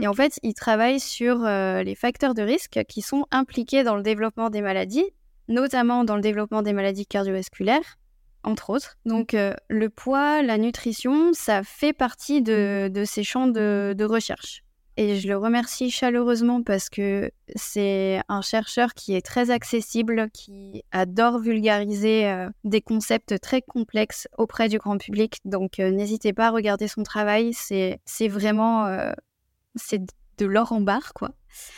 Et 0.00 0.06
en 0.06 0.14
fait, 0.14 0.38
il 0.42 0.54
travaille 0.54 0.98
sur 0.98 1.44
euh, 1.44 1.82
les 1.82 1.94
facteurs 1.94 2.34
de 2.34 2.42
risque 2.42 2.80
qui 2.88 3.02
sont 3.02 3.26
impliqués 3.30 3.84
dans 3.84 3.96
le 3.96 4.02
développement 4.02 4.48
des 4.48 4.62
maladies, 4.62 5.04
notamment 5.48 6.04
dans 6.04 6.16
le 6.16 6.22
développement 6.22 6.62
des 6.62 6.72
maladies 6.72 7.06
cardiovasculaires, 7.06 7.98
entre 8.42 8.70
autres. 8.70 8.96
Donc, 9.04 9.34
euh, 9.34 9.54
le 9.68 9.90
poids, 9.90 10.42
la 10.42 10.58
nutrition, 10.58 11.32
ça 11.32 11.62
fait 11.62 11.92
partie 11.92 12.42
de, 12.42 12.90
de 12.92 13.04
ces 13.04 13.22
champs 13.22 13.46
de, 13.46 13.94
de 13.96 14.04
recherche. 14.04 14.64
Et 14.96 15.18
je 15.18 15.28
le 15.28 15.36
remercie 15.36 15.90
chaleureusement 15.90 16.62
parce 16.62 16.90
que 16.90 17.30
c'est 17.54 18.20
un 18.28 18.42
chercheur 18.42 18.92
qui 18.92 19.14
est 19.14 19.24
très 19.24 19.50
accessible, 19.50 20.28
qui 20.32 20.82
adore 20.90 21.38
vulgariser 21.38 22.26
euh, 22.26 22.50
des 22.64 22.82
concepts 22.82 23.40
très 23.40 23.62
complexes 23.62 24.28
auprès 24.36 24.68
du 24.68 24.78
grand 24.78 24.98
public. 24.98 25.38
Donc, 25.44 25.78
euh, 25.78 25.90
n'hésitez 25.90 26.32
pas 26.32 26.48
à 26.48 26.50
regarder 26.50 26.88
son 26.88 27.02
travail. 27.02 27.52
C'est 27.54 28.00
vraiment 28.28 28.86
c'est 29.76 30.02
de 30.38 30.46
l'or 30.46 30.72
en 30.72 30.80
barre, 30.80 31.14
quoi. 31.14 31.30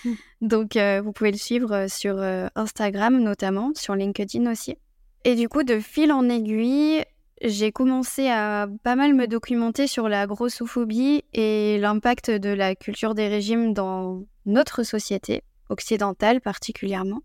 Mm. 0.04 0.12
Donc, 0.40 0.76
vous 0.76 1.12
pouvez 1.12 1.30
le 1.30 1.38
suivre 1.38 1.86
sur 1.88 2.20
Instagram 2.56 3.20
notamment, 3.20 3.72
sur 3.76 3.94
LinkedIn 3.94 4.50
aussi. 4.50 4.76
Et 5.24 5.34
du 5.36 5.48
coup, 5.48 5.62
de 5.62 5.78
fil 5.78 6.12
en 6.12 6.28
aiguille, 6.28 7.04
j'ai 7.42 7.72
commencé 7.72 8.28
à 8.28 8.68
pas 8.82 8.96
mal 8.96 9.14
me 9.14 9.26
documenter 9.26 9.86
sur 9.86 10.08
la 10.08 10.26
grossophobie 10.26 11.22
et 11.32 11.78
l'impact 11.78 12.30
de 12.30 12.50
la 12.50 12.74
culture 12.74 13.14
des 13.14 13.28
régimes 13.28 13.72
dans 13.72 14.22
notre 14.46 14.82
société, 14.82 15.42
occidentale 15.68 16.40
particulièrement. 16.40 17.20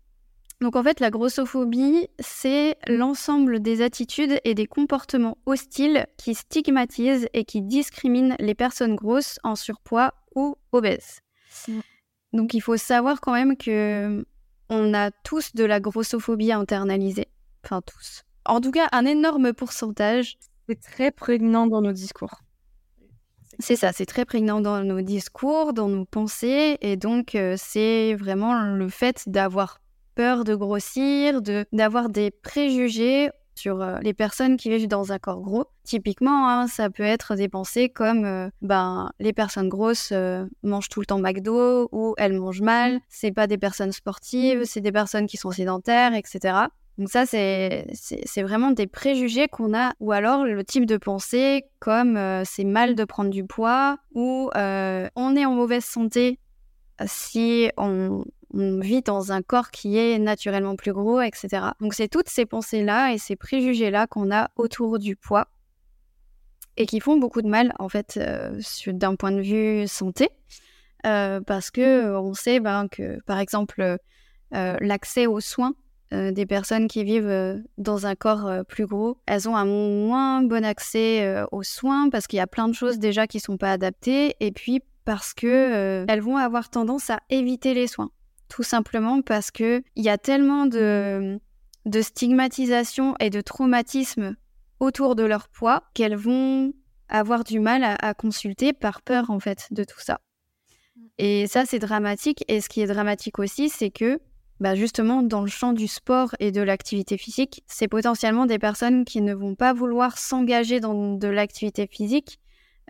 Donc 0.60 0.74
en 0.74 0.82
fait, 0.82 0.98
la 0.98 1.10
grossophobie, 1.10 2.08
c'est 2.18 2.76
l'ensemble 2.88 3.60
des 3.60 3.80
attitudes 3.80 4.40
et 4.42 4.54
des 4.54 4.66
comportements 4.66 5.38
hostiles 5.46 6.06
qui 6.16 6.34
stigmatisent 6.34 7.28
et 7.32 7.44
qui 7.44 7.62
discriminent 7.62 8.34
les 8.40 8.54
personnes 8.54 8.96
grosses 8.96 9.38
en 9.44 9.54
surpoids 9.54 10.14
ou 10.34 10.56
obèses. 10.72 11.20
Donc 12.32 12.54
il 12.54 12.60
faut 12.60 12.76
savoir 12.76 13.20
quand 13.20 13.32
même 13.32 13.56
que 13.56 14.24
on 14.68 14.94
a 14.94 15.10
tous 15.10 15.54
de 15.54 15.64
la 15.64 15.80
grossophobie 15.80 16.52
internalisée, 16.52 17.28
enfin 17.64 17.80
tous. 17.82 18.22
En 18.44 18.60
tout 18.60 18.70
cas, 18.70 18.88
un 18.92 19.04
énorme 19.04 19.52
pourcentage. 19.52 20.38
C'est 20.68 20.80
très 20.80 21.10
prégnant 21.10 21.66
dans 21.66 21.80
nos 21.80 21.92
discours. 21.92 22.42
C'est 23.58 23.76
ça, 23.76 23.92
c'est 23.92 24.06
très 24.06 24.24
prégnant 24.24 24.60
dans 24.60 24.84
nos 24.84 25.00
discours, 25.00 25.72
dans 25.72 25.88
nos 25.88 26.04
pensées, 26.04 26.78
et 26.80 26.96
donc 26.96 27.34
euh, 27.34 27.56
c'est 27.58 28.14
vraiment 28.14 28.62
le 28.62 28.88
fait 28.88 29.24
d'avoir 29.26 29.80
peur 30.14 30.44
de 30.44 30.54
grossir, 30.54 31.42
de 31.42 31.66
d'avoir 31.72 32.08
des 32.08 32.30
préjugés 32.30 33.30
sur 33.58 33.82
euh, 33.82 33.98
les 34.00 34.14
personnes 34.14 34.56
qui 34.56 34.70
vivent 34.70 34.88
dans 34.88 35.12
un 35.12 35.18
corps 35.18 35.40
gros. 35.40 35.66
Typiquement, 35.84 36.48
hein, 36.48 36.66
ça 36.68 36.88
peut 36.90 37.02
être 37.02 37.34
des 37.34 37.48
pensées 37.48 37.88
comme 37.88 38.24
euh, 38.24 38.48
ben, 38.62 39.10
les 39.18 39.32
personnes 39.32 39.68
grosses 39.68 40.10
euh, 40.12 40.46
mangent 40.62 40.88
tout 40.88 41.00
le 41.00 41.06
temps 41.06 41.18
McDo 41.18 41.88
ou 41.92 42.14
elles 42.16 42.38
mangent 42.38 42.62
mal, 42.62 43.00
c'est 43.08 43.32
pas 43.32 43.46
des 43.46 43.58
personnes 43.58 43.92
sportives, 43.92 44.64
c'est 44.64 44.80
des 44.80 44.92
personnes 44.92 45.26
qui 45.26 45.36
sont 45.36 45.50
sédentaires, 45.50 46.14
etc. 46.14 46.68
Donc 46.98 47.08
ça, 47.10 47.26
c'est 47.26 48.42
vraiment 48.42 48.72
des 48.72 48.88
préjugés 48.88 49.46
qu'on 49.46 49.72
a, 49.72 49.92
ou 50.00 50.12
alors 50.12 50.44
le 50.44 50.64
type 50.64 50.84
de 50.84 50.96
pensée 50.96 51.64
comme 51.78 52.18
c'est 52.44 52.64
mal 52.64 52.96
de 52.96 53.04
prendre 53.04 53.30
du 53.30 53.44
poids, 53.44 53.98
ou 54.14 54.50
on 54.54 55.36
est 55.36 55.44
en 55.44 55.54
mauvaise 55.54 55.84
santé 55.84 56.40
si 57.06 57.70
on, 57.76 58.24
on 58.54 58.80
vit 58.80 59.02
dans 59.02 59.32
un 59.32 59.42
corps 59.42 59.70
qui 59.70 59.98
est 59.98 60.18
naturellement 60.18 60.76
plus 60.76 60.92
gros, 60.92 61.20
etc. 61.20 61.66
Donc 61.80 61.94
c'est 61.94 62.08
toutes 62.08 62.28
ces 62.28 62.46
pensées-là 62.46 63.12
et 63.12 63.18
ces 63.18 63.36
préjugés-là 63.36 64.06
qu'on 64.06 64.30
a 64.30 64.50
autour 64.56 64.98
du 64.98 65.16
poids 65.16 65.48
et 66.76 66.86
qui 66.86 67.00
font 67.00 67.18
beaucoup 67.18 67.42
de 67.42 67.48
mal 67.48 67.74
en 67.78 67.88
fait 67.88 68.16
euh, 68.16 68.58
d'un 68.86 69.16
point 69.16 69.32
de 69.32 69.42
vue 69.42 69.86
santé 69.86 70.30
euh, 71.06 71.40
parce 71.40 71.70
que 71.70 72.16
on 72.16 72.34
sait 72.34 72.60
ben, 72.60 72.88
que 72.88 73.20
par 73.26 73.38
exemple 73.38 73.98
euh, 74.54 74.76
l'accès 74.80 75.26
aux 75.26 75.40
soins 75.40 75.74
des 76.10 76.46
personnes 76.46 76.88
qui 76.88 77.04
vivent 77.04 77.62
dans 77.76 78.06
un 78.06 78.14
corps 78.14 78.64
plus 78.66 78.86
gros, 78.86 79.18
elles 79.26 79.48
ont 79.48 79.56
un 79.56 79.64
moins 79.66 80.42
bon 80.42 80.64
accès 80.64 81.44
aux 81.52 81.62
soins 81.62 82.08
parce 82.10 82.26
qu'il 82.26 82.38
y 82.38 82.40
a 82.40 82.46
plein 82.46 82.68
de 82.68 82.74
choses 82.74 82.98
déjà 82.98 83.26
qui 83.26 83.40
sont 83.40 83.56
pas 83.56 83.72
adaptées 83.72 84.34
et 84.40 84.50
puis 84.50 84.80
parce 85.04 85.34
que 85.34 86.04
elles 86.08 86.20
vont 86.20 86.36
avoir 86.36 86.70
tendance 86.70 87.10
à 87.10 87.20
éviter 87.28 87.74
les 87.74 87.86
soins 87.86 88.10
tout 88.48 88.62
simplement 88.62 89.22
parce 89.22 89.50
que 89.50 89.82
il 89.94 90.04
y 90.04 90.08
a 90.08 90.18
tellement 90.18 90.66
de, 90.66 91.38
de 91.84 92.02
stigmatisation 92.02 93.14
et 93.20 93.30
de 93.30 93.40
traumatisme 93.40 94.36
autour 94.80 95.16
de 95.16 95.24
leur 95.24 95.48
poids 95.48 95.84
qu'elles 95.94 96.16
vont 96.16 96.72
avoir 97.08 97.44
du 97.44 97.60
mal 97.60 97.82
à, 97.84 98.14
consulter 98.14 98.72
par 98.72 99.02
peur 99.02 99.30
en 99.30 99.40
fait 99.40 99.68
de 99.70 99.84
tout 99.84 100.00
ça. 100.00 100.20
Et 101.18 101.46
ça 101.46 101.64
c'est 101.64 101.78
dramatique. 101.78 102.44
Et 102.48 102.60
ce 102.60 102.68
qui 102.68 102.80
est 102.80 102.86
dramatique 102.86 103.38
aussi, 103.38 103.68
c'est 103.68 103.90
que 103.90 104.20
bah 104.60 104.74
justement 104.74 105.22
dans 105.22 105.42
le 105.42 105.48
champ 105.48 105.72
du 105.72 105.86
sport 105.86 106.34
et 106.40 106.50
de 106.50 106.60
l'activité 106.60 107.16
physique, 107.16 107.62
c'est 107.66 107.88
potentiellement 107.88 108.46
des 108.46 108.58
personnes 108.58 109.04
qui 109.04 109.20
ne 109.20 109.34
vont 109.34 109.54
pas 109.54 109.72
vouloir 109.72 110.18
s'engager 110.18 110.80
dans 110.80 111.14
de 111.14 111.28
l'activité 111.28 111.86
physique 111.86 112.40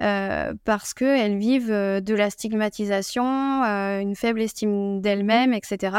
euh, 0.01 0.55
parce 0.65 0.95
qu'elles 0.95 1.39
vivent 1.39 1.73
euh, 1.73 2.01
de 2.01 2.15
la 2.15 2.31
stigmatisation, 2.31 3.65
euh, 3.65 3.99
une 4.01 4.15
faible 4.15 4.41
estime 4.41 5.01
d'elles-mêmes, 5.01 5.53
etc. 5.53 5.97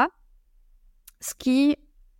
Ce 1.19 1.33
qui 1.37 1.75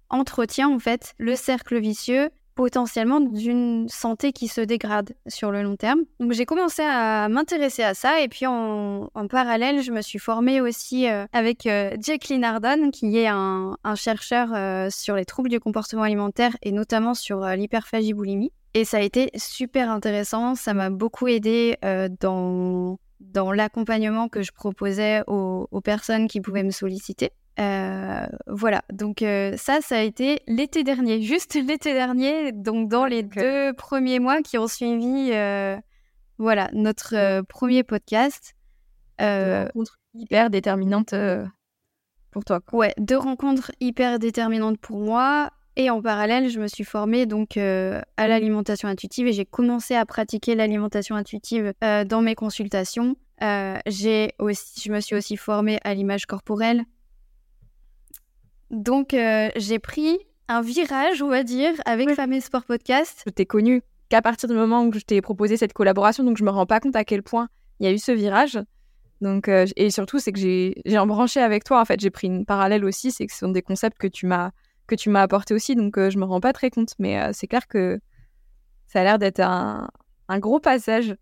entretient 0.10 0.70
en 0.70 0.80
fait 0.80 1.14
le 1.18 1.36
cercle 1.36 1.80
vicieux 1.80 2.30
potentiellement 2.60 3.22
d'une 3.22 3.88
santé 3.88 4.34
qui 4.34 4.50
se 4.50 4.60
dégrade 4.60 5.14
sur 5.28 5.50
le 5.50 5.64
long 5.64 5.78
terme. 5.78 6.02
Donc 6.20 6.34
j'ai 6.34 6.46
commencé 6.46 6.82
à 6.82 7.30
m'intéresser 7.30 7.84
à 7.84 7.94
ça 7.94 8.20
et 8.20 8.28
puis 8.28 8.48
en, 8.48 9.08
parallèle, 9.30 9.82
je 9.82 9.94
me 9.94 10.02
suis 10.02 10.20
formée 10.20 10.60
aussi 10.60 11.08
avec 11.32 11.70
Jacqueline 12.02 12.44
Ardon, 12.44 12.92
qui 12.92 13.18
est 13.18 13.28
un, 13.28 13.78
chercheur 13.96 14.50
sur 14.92 15.16
les 15.16 15.24
troubles 15.24 15.50
du 15.50 15.62
comportement 15.62 16.04
alimentaire 16.04 16.58
et 16.62 16.74
notamment 16.74 17.14
sur 17.14 17.46
l'hyperphagie 17.46 18.14
boulimie. 18.14 18.52
Et 18.74 18.84
ça 18.84 18.98
a 18.98 19.02
été 19.02 19.32
super 19.36 19.90
intéressant. 19.90 20.56
Ça 20.56 20.74
m'a 20.74 20.90
beaucoup 20.90 21.28
aidé 21.28 21.78
euh, 21.86 22.10
dans 22.20 23.52
l'accompagnement 23.54 24.28
que 24.28 24.42
je 24.42 24.52
proposais 24.52 25.24
aux, 25.28 25.82
personnes 25.82 26.28
qui 26.28 26.42
pouvaient 26.42 26.64
me 26.64 26.72
solliciter. 26.72 27.32
Euh, 27.60 28.26
voilà, 28.48 28.84
donc 28.92 29.22
euh, 29.22 29.56
ça, 29.58 29.82
ça 29.82 29.98
a 29.98 30.02
été 30.02 30.42
l'été 30.48 30.84
dernier, 30.84 31.22
juste 31.24 31.56
l'été 31.56 31.94
dernier, 31.94 32.52
donc 32.52 32.90
dans 32.90 33.06
les 33.06 33.24
deux 33.24 33.74
premiers 33.74 34.20
mois 34.20 34.42
qui 34.42 34.58
ont 34.58 34.68
suivi, 34.68 35.32
voilà, 36.38 36.70
notre 36.74 37.42
premier 37.44 37.84
podcast. 37.84 38.54
Deux 39.20 39.64
rencontres 39.66 40.00
hyper 40.14 40.50
déterminantes 40.50 41.14
pour 42.32 42.46
toi. 42.46 42.62
Ouais, 42.72 42.94
deux 42.98 43.18
rencontres 43.18 43.72
hyper 43.80 44.20
déterminantes 44.20 44.80
pour 44.80 45.00
moi. 45.00 45.52
Et 45.76 45.90
en 45.90 46.02
parallèle, 46.02 46.50
je 46.50 46.60
me 46.60 46.68
suis 46.68 46.84
formée 46.84 47.26
donc 47.26 47.56
euh, 47.56 48.02
à 48.18 48.28
l'alimentation 48.28 48.90
intuitive 48.90 49.28
et 49.28 49.34
j'ai 49.34 49.46
commencé 49.46 49.96
à 49.96 50.06
pratiquer 50.06 50.54
l'alimentation 50.54 51.16
intuitive 51.16 51.74
euh, 51.86 52.04
dans 52.04 52.22
mes 52.22 52.36
consultations. 52.36 53.16
Euh, 53.42 53.78
j'ai 53.86 54.34
aussi, 54.40 54.82
je 54.84 54.92
me 54.92 55.00
suis 55.00 55.16
aussi 55.16 55.38
formée 55.38 55.80
à 55.86 55.94
l'image 55.94 56.26
corporelle. 56.26 56.84
Donc 58.72 59.16
j'ai 59.56 59.80
pris 59.80 60.18
un 60.48 60.62
virage, 60.62 61.22
on 61.22 61.30
va 61.30 61.44
dire, 61.44 61.74
avec 61.86 62.10
Fameux 62.12 62.40
Sport 62.40 62.66
Podcast. 62.66 63.24
Je 63.26 63.32
t'ai 63.32 63.46
connu 63.46 63.82
qu'à 64.10 64.22
partir 64.22 64.50
du 64.50 64.56
moment 64.56 64.84
où 64.84 64.94
je 64.94 65.00
t'ai 65.00 65.22
proposé 65.22 65.58
cette 65.58 65.74
collaboration, 65.74 66.24
donc 66.24 66.38
je 66.38 66.44
me 66.44 66.50
rends 66.50 66.66
pas 66.66 66.80
compte 66.80 66.96
à 66.96 67.04
quel 67.04 67.24
point 67.24 67.50
il 67.80 67.86
y 67.86 67.90
a 67.90 67.94
eu 67.94 68.00
ce 68.00 68.12
virage. 68.12 68.60
Donc, 69.22 69.50
et 69.50 69.90
surtout, 69.90 70.20
c'est 70.20 70.32
que 70.32 70.40
j'ai 70.40 70.98
embranché 70.98 71.42
avec 71.42 71.64
toi. 71.64 71.82
En 71.82 71.86
fait, 71.86 72.00
j'ai 72.00 72.10
pris 72.10 72.28
une 72.28 72.46
parallèle 72.46 72.86
aussi, 72.86 73.12
c'est 73.12 73.26
que 73.26 73.34
ce 73.34 73.40
sont 73.40 73.52
des 73.52 73.62
concepts 73.62 73.98
que 73.98 74.08
tu 74.08 74.26
m'as 74.26 74.52
que 74.90 74.96
tu 74.96 75.10
m'as 75.10 75.22
apporté 75.22 75.54
aussi, 75.54 75.76
donc 75.76 75.98
euh, 75.98 76.10
je 76.10 76.18
me 76.18 76.26
rends 76.26 76.42
pas 76.42 76.52
très 76.52 76.70
compte. 76.70 76.96
Mais 77.00 77.22
euh, 77.22 77.30
c'est 77.32 77.48
clair 77.48 77.68
que 77.68 78.00
ça 78.88 79.00
a 79.00 79.04
l'air 79.04 79.20
d'être 79.20 79.40
un, 79.40 79.88
gros 80.40 80.60
passage. 80.60 81.16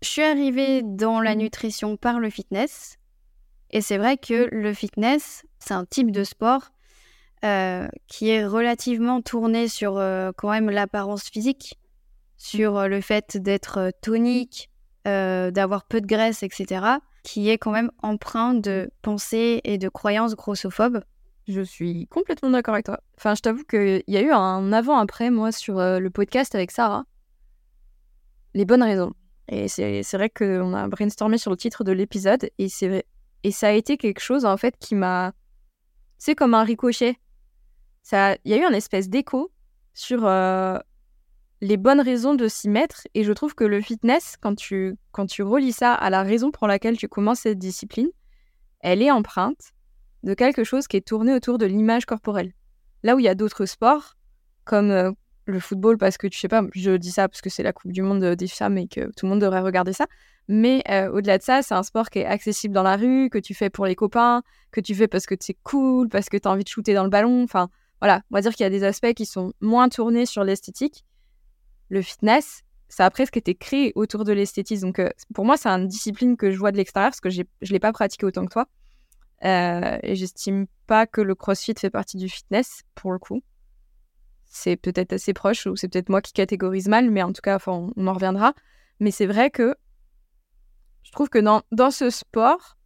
Je 0.00 0.08
suis 0.08 0.22
arrivée 0.22 0.82
dans 0.82 1.20
la 1.20 1.34
nutrition 1.34 1.96
par 1.96 2.20
le 2.20 2.30
fitness. 2.30 2.96
Et 3.70 3.82
c'est 3.82 3.98
vrai 3.98 4.16
que 4.16 4.48
le 4.50 4.72
fitness, 4.72 5.44
c'est 5.58 5.74
un 5.74 5.84
type 5.84 6.10
de 6.10 6.24
sport 6.24 6.70
euh, 7.44 7.88
qui 8.06 8.30
est 8.30 8.46
relativement 8.46 9.20
tourné 9.22 9.68
sur 9.68 9.94
quand 10.36 10.50
même 10.50 10.70
l'apparence 10.70 11.24
physique, 11.24 11.78
sur 12.36 12.88
le 12.88 13.00
fait 13.00 13.36
d'être 13.36 13.92
tonique, 14.02 14.70
d'avoir 15.04 15.84
peu 15.86 16.00
de 16.00 16.06
graisse, 16.06 16.42
etc., 16.42 16.98
qui 17.22 17.50
est 17.50 17.58
quand 17.58 17.72
même 17.72 17.90
empreint 18.02 18.54
de 18.54 18.90
pensées 19.02 19.60
et 19.64 19.78
de 19.78 19.88
croyances 19.88 20.34
grossophobes. 20.34 21.02
Je 21.48 21.62
suis 21.62 22.06
complètement 22.08 22.50
d'accord 22.50 22.74
avec 22.74 22.84
toi. 22.84 23.00
Enfin, 23.16 23.34
je 23.34 23.40
t'avoue 23.40 23.64
qu'il 23.64 24.02
y 24.06 24.16
a 24.18 24.20
eu 24.20 24.30
un 24.30 24.70
avant-après, 24.72 25.30
moi, 25.30 25.50
sur 25.50 25.78
euh, 25.78 25.98
le 25.98 26.10
podcast 26.10 26.54
avec 26.54 26.70
Sarah. 26.70 27.04
Les 28.52 28.66
bonnes 28.66 28.82
raisons. 28.82 29.14
Et 29.48 29.66
c'est 29.68 30.02
vrai 30.12 30.28
qu'on 30.28 30.74
a 30.74 30.88
brainstormé 30.88 31.38
sur 31.38 31.50
le 31.50 31.56
titre 31.56 31.84
de 31.84 31.92
l'épisode. 31.92 32.50
Et, 32.58 32.68
et 33.44 33.50
ça 33.50 33.68
a 33.68 33.72
été 33.72 33.96
quelque 33.96 34.20
chose, 34.20 34.44
en 34.44 34.58
fait, 34.58 34.76
qui 34.78 34.94
m'a. 34.94 35.32
C'est 36.18 36.34
comme 36.34 36.52
un 36.52 36.64
ricochet. 36.64 37.16
Il 38.12 38.38
y 38.50 38.54
a 38.54 38.58
eu 38.58 38.64
un 38.64 38.72
espèce 38.72 39.08
d'écho 39.08 39.50
sur 39.92 40.24
euh, 40.24 40.78
les 41.60 41.76
bonnes 41.76 42.00
raisons 42.00 42.34
de 42.34 42.48
s'y 42.48 42.68
mettre. 42.68 43.06
Et 43.14 43.24
je 43.24 43.32
trouve 43.32 43.54
que 43.54 43.64
le 43.64 43.80
fitness, 43.80 44.36
quand 44.40 44.54
tu, 44.54 44.96
quand 45.12 45.26
tu 45.26 45.42
relis 45.42 45.72
ça 45.72 45.92
à 45.94 46.08
la 46.08 46.22
raison 46.22 46.50
pour 46.50 46.66
laquelle 46.66 46.96
tu 46.96 47.08
commences 47.08 47.40
cette 47.40 47.58
discipline, 47.58 48.08
elle 48.80 49.02
est 49.02 49.10
empreinte 49.10 49.72
de 50.22 50.34
quelque 50.34 50.64
chose 50.64 50.86
qui 50.88 50.96
est 50.96 51.06
tourné 51.06 51.34
autour 51.34 51.58
de 51.58 51.66
l'image 51.66 52.06
corporelle. 52.06 52.52
Là 53.02 53.14
où 53.14 53.18
il 53.18 53.24
y 53.24 53.28
a 53.28 53.34
d'autres 53.34 53.66
sports, 53.66 54.16
comme 54.64 54.90
euh, 54.90 55.12
le 55.44 55.60
football, 55.60 55.98
parce 55.98 56.16
que 56.16 56.26
tu 56.26 56.38
sais 56.38 56.48
pas, 56.48 56.62
je 56.74 56.92
dis 56.92 57.10
ça 57.10 57.28
parce 57.28 57.40
que 57.40 57.50
c'est 57.50 57.62
la 57.62 57.72
Coupe 57.72 57.92
du 57.92 58.02
Monde 58.02 58.24
des 58.24 58.48
femmes 58.48 58.78
et 58.78 58.88
que 58.88 59.10
tout 59.16 59.26
le 59.26 59.30
monde 59.30 59.40
devrait 59.40 59.60
regarder 59.60 59.92
ça. 59.92 60.06
Mais 60.48 60.82
euh, 60.88 61.10
au-delà 61.10 61.38
de 61.38 61.42
ça, 61.42 61.62
c'est 61.62 61.74
un 61.74 61.82
sport 61.82 62.08
qui 62.08 62.20
est 62.20 62.26
accessible 62.26 62.72
dans 62.72 62.82
la 62.82 62.96
rue, 62.96 63.28
que 63.30 63.38
tu 63.38 63.54
fais 63.54 63.68
pour 63.68 63.84
les 63.84 63.94
copains, 63.94 64.42
que 64.70 64.80
tu 64.80 64.94
fais 64.94 65.08
parce 65.08 65.26
que 65.26 65.34
c'est 65.38 65.56
cool, 65.62 66.08
parce 66.08 66.30
que 66.30 66.38
tu 66.38 66.48
as 66.48 66.50
envie 66.50 66.64
de 66.64 66.68
shooter 66.68 66.94
dans 66.94 67.04
le 67.04 67.10
ballon. 67.10 67.44
Enfin, 67.44 67.68
voilà, 68.00 68.22
on 68.30 68.36
va 68.36 68.40
dire 68.40 68.54
qu'il 68.54 68.64
y 68.64 68.66
a 68.66 68.70
des 68.70 68.84
aspects 68.84 69.12
qui 69.14 69.26
sont 69.26 69.52
moins 69.60 69.88
tournés 69.88 70.26
sur 70.26 70.44
l'esthétique. 70.44 71.04
Le 71.88 72.02
fitness, 72.02 72.62
ça 72.88 73.04
a 73.04 73.10
presque 73.10 73.36
été 73.36 73.54
créé 73.54 73.92
autour 73.94 74.24
de 74.24 74.32
l'esthétisme. 74.32 74.86
Donc, 74.86 74.98
euh, 74.98 75.10
pour 75.34 75.44
moi, 75.44 75.56
c'est 75.56 75.68
une 75.68 75.88
discipline 75.88 76.36
que 76.36 76.50
je 76.50 76.58
vois 76.58 76.72
de 76.72 76.76
l'extérieur 76.76 77.10
parce 77.10 77.20
que 77.20 77.30
je 77.30 77.42
ne 77.42 77.68
l'ai 77.68 77.80
pas 77.80 77.92
pratiqué 77.92 78.26
autant 78.26 78.46
que 78.46 78.52
toi. 78.52 78.66
Euh, 79.44 79.98
et 80.02 80.16
j'estime 80.16 80.66
pas 80.86 81.06
que 81.06 81.20
le 81.20 81.34
crossfit 81.34 81.74
fait 81.78 81.90
partie 81.90 82.16
du 82.16 82.28
fitness, 82.28 82.82
pour 82.94 83.12
le 83.12 83.18
coup. 83.18 83.42
C'est 84.44 84.76
peut-être 84.76 85.12
assez 85.12 85.34
proche, 85.34 85.66
ou 85.66 85.76
c'est 85.76 85.88
peut-être 85.88 86.08
moi 86.08 86.22
qui 86.22 86.32
catégorise 86.32 86.88
mal, 86.88 87.10
mais 87.10 87.22
en 87.22 87.32
tout 87.32 87.42
cas, 87.42 87.56
enfin, 87.56 87.90
on, 87.96 88.06
en 88.06 88.12
reviendra. 88.12 88.54
Mais 89.00 89.10
c'est 89.10 89.26
vrai 89.26 89.50
que 89.50 89.76
je 91.02 91.12
trouve 91.12 91.28
que 91.28 91.38
dans, 91.38 91.62
dans 91.72 91.90
ce 91.90 92.10
sport, 92.10 92.76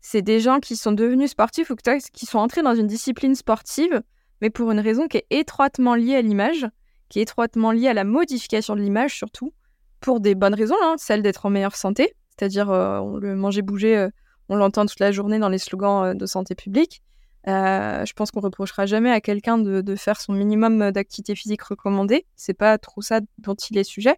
c'est 0.00 0.22
des 0.22 0.40
gens 0.40 0.60
qui 0.60 0.76
sont 0.76 0.92
devenus 0.92 1.30
sportifs 1.30 1.70
ou 1.70 1.76
qui 1.76 2.26
sont 2.26 2.38
entrés 2.38 2.62
dans 2.62 2.74
une 2.74 2.86
discipline 2.86 3.34
sportive, 3.34 4.02
mais 4.40 4.50
pour 4.50 4.70
une 4.70 4.80
raison 4.80 5.08
qui 5.08 5.18
est 5.18 5.26
étroitement 5.30 5.94
liée 5.94 6.16
à 6.16 6.22
l'image, 6.22 6.66
qui 7.08 7.18
est 7.18 7.22
étroitement 7.22 7.72
liée 7.72 7.88
à 7.88 7.94
la 7.94 8.04
modification 8.04 8.74
de 8.74 8.80
l'image 8.80 9.16
surtout, 9.16 9.52
pour 10.00 10.20
des 10.20 10.34
bonnes 10.34 10.54
raisons, 10.54 10.76
hein, 10.82 10.94
celle 10.98 11.22
d'être 11.22 11.46
en 11.46 11.50
meilleure 11.50 11.76
santé, 11.76 12.14
c'est-à-dire 12.30 12.70
euh, 12.70 13.18
le 13.20 13.34
manger-bouger, 13.34 13.96
euh, 13.96 14.08
on 14.50 14.56
l'entend 14.56 14.84
toute 14.84 15.00
la 15.00 15.12
journée 15.12 15.38
dans 15.38 15.48
les 15.48 15.58
slogans 15.58 16.04
euh, 16.04 16.14
de 16.14 16.26
santé 16.26 16.54
publique. 16.54 17.02
Euh, 17.48 18.04
je 18.04 18.12
pense 18.12 18.30
qu'on 18.30 18.40
reprochera 18.40 18.84
jamais 18.84 19.10
à 19.10 19.20
quelqu'un 19.20 19.56
de, 19.56 19.96
faire 19.96 20.20
son 20.20 20.34
minimum 20.34 20.90
d'activité 20.90 21.34
physique 21.34 21.62
recommandée. 21.62 22.26
C'est 22.36 22.54
pas 22.54 22.76
trop 22.76 23.00
ça 23.00 23.20
dont 23.38 23.54
il 23.54 23.78
est 23.78 23.84
sujet. 23.84 24.16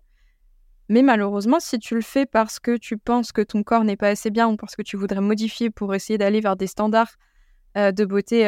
Mais 0.88 1.02
malheureusement, 1.02 1.61
si 1.61 1.79
tu 1.79 1.95
le 1.95 2.00
fais 2.00 2.26
parce 2.26 2.59
que 2.59 2.76
tu 2.76 2.99
penses 2.99 3.31
que 3.31 3.43
ton 3.43 3.62
corps 3.62 3.85
n'est 3.85 3.97
pas 3.97 4.09
assez 4.09 4.31
bien 4.31 4.49
ou 4.49 4.57
parce 4.57 4.75
que 4.75 4.83
tu 4.83 4.97
voudrais 4.97 5.21
modifier 5.21 5.71
pour 5.71 5.95
essayer 5.95 6.19
d'aller 6.19 6.41
vers 6.41 6.57
des 6.57 6.67
standards 6.67 7.12
de 7.75 8.05
beauté 8.05 8.45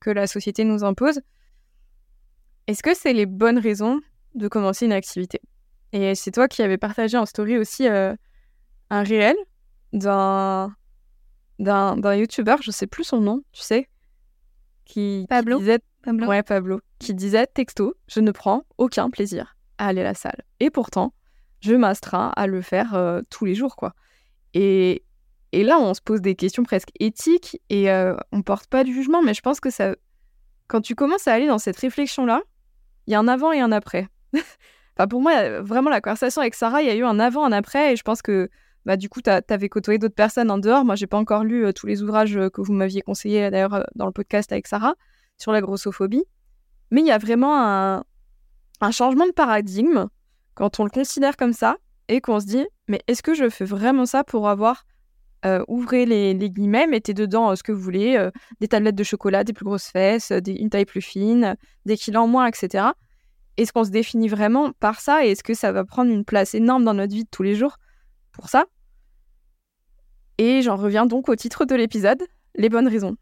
que 0.00 0.10
la 0.10 0.26
société 0.26 0.64
nous 0.64 0.84
impose, 0.84 1.20
est-ce 2.66 2.82
que 2.82 2.94
c'est 2.94 3.12
les 3.12 3.26
bonnes 3.26 3.58
raisons 3.58 4.00
de 4.34 4.48
commencer 4.48 4.86
une 4.86 4.92
activité? 4.92 5.40
Et 5.92 6.14
c'est 6.14 6.30
toi 6.30 6.48
qui 6.48 6.62
avais 6.62 6.78
partagé 6.78 7.16
en 7.16 7.26
story 7.26 7.58
aussi 7.58 7.86
euh, 7.88 8.14
un 8.90 9.02
réel 9.02 9.36
d'un 9.92 10.74
d'un 11.60 12.16
youtubeur, 12.16 12.60
je 12.62 12.72
sais 12.72 12.88
plus 12.88 13.04
son 13.04 13.20
nom, 13.20 13.44
tu 13.52 13.62
sais, 13.62 13.88
qui, 14.84 15.24
disait 15.56 15.78
Pablo 16.02 16.26
Ouais, 16.26 16.42
Pablo, 16.42 16.80
qui 16.98 17.14
disait 17.14 17.46
texto 17.46 17.94
Je 18.08 18.18
ne 18.18 18.32
prends 18.32 18.64
aucun 18.76 19.08
plaisir 19.08 19.56
à 19.78 19.86
aller 19.86 20.00
à 20.00 20.04
la 20.04 20.14
salle. 20.14 20.42
Et 20.58 20.70
pourtant, 20.70 21.14
je 21.60 21.74
m'astreins 21.74 22.32
à 22.34 22.48
le 22.48 22.60
faire 22.60 22.94
euh, 22.94 23.20
tous 23.30 23.44
les 23.44 23.54
jours, 23.54 23.76
quoi. 23.76 23.94
Et, 24.52 25.04
et 25.54 25.62
là, 25.64 25.78
on 25.78 25.94
se 25.94 26.00
pose 26.00 26.20
des 26.20 26.34
questions 26.34 26.64
presque 26.64 26.90
éthiques 26.98 27.60
et 27.70 27.90
euh, 27.90 28.16
on 28.32 28.42
porte 28.42 28.66
pas 28.66 28.82
de 28.82 28.90
jugement, 28.90 29.22
mais 29.22 29.34
je 29.34 29.40
pense 29.40 29.60
que 29.60 29.70
ça. 29.70 29.94
Quand 30.66 30.80
tu 30.80 30.94
commences 30.94 31.28
à 31.28 31.32
aller 31.32 31.46
dans 31.46 31.58
cette 31.58 31.76
réflexion-là, 31.76 32.42
il 33.06 33.12
y 33.12 33.14
a 33.14 33.20
un 33.20 33.28
avant 33.28 33.52
et 33.52 33.60
un 33.60 33.70
après. 33.70 34.08
enfin, 34.96 35.06
pour 35.08 35.20
moi, 35.20 35.60
vraiment, 35.60 35.90
la 35.90 36.00
conversation 36.00 36.40
avec 36.40 36.54
Sarah, 36.54 36.82
il 36.82 36.88
y 36.88 36.90
a 36.90 36.94
eu 36.96 37.04
un 37.04 37.20
avant, 37.20 37.44
un 37.44 37.52
après, 37.52 37.92
et 37.92 37.96
je 37.96 38.02
pense 38.02 38.22
que 38.22 38.48
bah, 38.84 38.96
du 38.96 39.08
coup, 39.08 39.20
tu 39.22 39.30
avais 39.30 39.68
côtoyé 39.68 39.98
d'autres 39.98 40.14
personnes 40.14 40.50
en 40.50 40.58
dehors. 40.58 40.84
Moi, 40.84 40.94
j'ai 40.94 41.06
pas 41.06 41.16
encore 41.16 41.44
lu 41.44 41.64
euh, 41.64 41.72
tous 41.72 41.86
les 41.86 42.02
ouvrages 42.02 42.36
euh, 42.36 42.50
que 42.50 42.60
vous 42.60 42.72
m'aviez 42.72 43.02
conseillés 43.02 43.50
d'ailleurs 43.50 43.74
euh, 43.74 43.82
dans 43.94 44.06
le 44.06 44.12
podcast 44.12 44.52
avec 44.52 44.66
Sarah 44.66 44.94
sur 45.38 45.52
la 45.52 45.60
grossophobie. 45.60 46.24
Mais 46.90 47.00
il 47.00 47.06
y 47.06 47.12
a 47.12 47.18
vraiment 47.18 47.58
un, 47.58 48.04
un 48.80 48.90
changement 48.90 49.26
de 49.26 49.32
paradigme 49.32 50.06
quand 50.54 50.80
on 50.80 50.84
le 50.84 50.90
considère 50.90 51.36
comme 51.36 51.52
ça 51.52 51.76
et 52.08 52.20
qu'on 52.20 52.40
se 52.40 52.46
dit 52.46 52.66
mais 52.88 53.00
est-ce 53.06 53.22
que 53.22 53.34
je 53.34 53.48
fais 53.48 53.64
vraiment 53.64 54.06
ça 54.06 54.22
pour 54.22 54.48
avoir 54.48 54.84
ouvrez 55.68 56.06
les, 56.06 56.34
guillemets, 56.50 56.86
mettez 56.86 57.14
dedans 57.14 57.50
euh, 57.50 57.56
ce 57.56 57.62
que 57.62 57.72
vous 57.72 57.80
voulez, 57.80 58.16
euh, 58.16 58.30
des 58.60 58.68
tablettes 58.68 58.94
de 58.94 59.04
chocolat, 59.04 59.44
des 59.44 59.52
plus 59.52 59.64
grosses 59.64 59.88
fesses, 59.88 60.30
euh, 60.30 60.40
une 60.46 60.70
taille 60.70 60.84
plus 60.84 61.02
fine, 61.02 61.56
des 61.84 61.96
kilos 61.96 62.22
en 62.22 62.26
moins, 62.26 62.46
etc. 62.46 62.86
Est-ce 63.56 63.72
qu'on 63.72 63.84
se 63.84 63.90
définit 63.90 64.28
vraiment 64.28 64.72
par 64.72 65.00
ça 65.00 65.24
et 65.24 65.30
est-ce 65.30 65.42
que 65.42 65.54
ça 65.54 65.70
va 65.72 65.84
prendre 65.84 66.10
une 66.10 66.24
place 66.24 66.54
énorme 66.54 66.84
dans 66.84 66.94
notre 66.94 67.14
vie 67.14 67.24
de 67.24 67.28
tous 67.30 67.42
les 67.42 67.54
jours 67.54 67.76
pour 68.32 68.48
ça? 68.48 68.64
Et 70.38 70.62
j'en 70.62 70.76
reviens 70.76 71.06
donc 71.06 71.28
au 71.28 71.36
titre 71.36 71.64
de 71.64 71.74
l'épisode, 71.74 72.22
les 72.56 72.68
bonnes 72.68 72.88
raisons. 72.88 73.16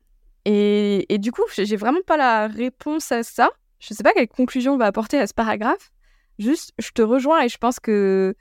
Et, 0.44 1.12
et 1.12 1.18
du 1.18 1.30
coup, 1.30 1.42
j'ai 1.54 1.76
vraiment 1.76 2.00
pas 2.06 2.16
la 2.16 2.46
réponse 2.46 3.12
à 3.12 3.22
ça. 3.22 3.50
Je 3.80 3.92
sais 3.94 4.02
pas 4.02 4.12
quelle 4.12 4.28
conclusion 4.28 4.74
on 4.74 4.78
va 4.78 4.86
apporter 4.86 5.18
à 5.18 5.26
ce 5.26 5.34
paragraphe. 5.34 5.90
Juste, 6.38 6.72
je 6.78 6.90
te 6.90 7.02
rejoins 7.02 7.42
et 7.42 7.48
je 7.48 7.58
pense 7.58 7.78
que 7.78 8.34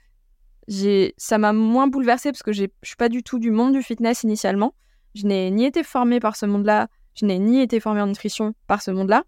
ça 0.68 1.38
m'a 1.38 1.52
moins 1.52 1.88
bouleversée 1.88 2.30
parce 2.30 2.42
que 2.42 2.52
je 2.52 2.66
suis 2.82 2.96
pas 2.96 3.08
du 3.08 3.22
tout 3.22 3.38
du 3.38 3.50
monde 3.50 3.72
du 3.72 3.82
fitness 3.82 4.22
initialement. 4.22 4.74
Je 5.14 5.26
n'ai 5.26 5.50
ni 5.50 5.64
été 5.64 5.82
formée 5.82 6.20
par 6.20 6.36
ce 6.36 6.46
monde-là, 6.46 6.88
je 7.14 7.26
n'ai 7.26 7.38
ni 7.38 7.60
été 7.60 7.80
formée 7.80 8.00
en 8.00 8.06
nutrition 8.06 8.54
par 8.66 8.82
ce 8.82 8.90
monde-là. 8.90 9.24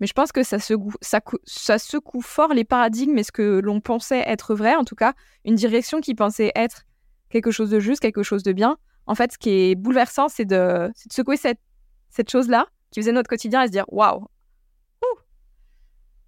Mais 0.00 0.06
je 0.06 0.12
pense 0.12 0.32
que 0.32 0.42
ça 0.42 0.58
secoue, 0.58 0.92
ça, 1.00 1.20
cou- 1.20 1.38
ça 1.44 1.78
secoue 1.78 2.20
fort 2.20 2.52
les 2.52 2.64
paradigmes 2.64 3.16
et 3.16 3.22
ce 3.22 3.32
que 3.32 3.60
l'on 3.62 3.80
pensait 3.80 4.22
être 4.26 4.54
vrai, 4.54 4.74
en 4.74 4.84
tout 4.84 4.96
cas, 4.96 5.14
une 5.44 5.54
direction 5.54 6.00
qui 6.00 6.14
pensait 6.14 6.52
être 6.56 6.82
quelque 7.30 7.50
chose 7.50 7.70
de 7.70 7.78
juste, 7.78 8.00
quelque 8.00 8.22
chose 8.22 8.42
de 8.42 8.52
bien. 8.52 8.76
En 9.06 9.14
fait, 9.14 9.32
ce 9.32 9.38
qui 9.38 9.50
est 9.50 9.74
bouleversant, 9.76 10.28
c'est 10.28 10.44
de, 10.44 10.90
secouer 11.10 11.36
cette, 11.36 11.60
cette 12.10 12.30
chose-là 12.30 12.66
qui 12.90 13.00
faisait 13.00 13.12
notre 13.12 13.28
quotidien 13.28 13.62
et 13.62 13.66
se 13.66 13.72
dire 13.72 13.84
waouh! 13.88 14.22
Ouh 15.02 15.18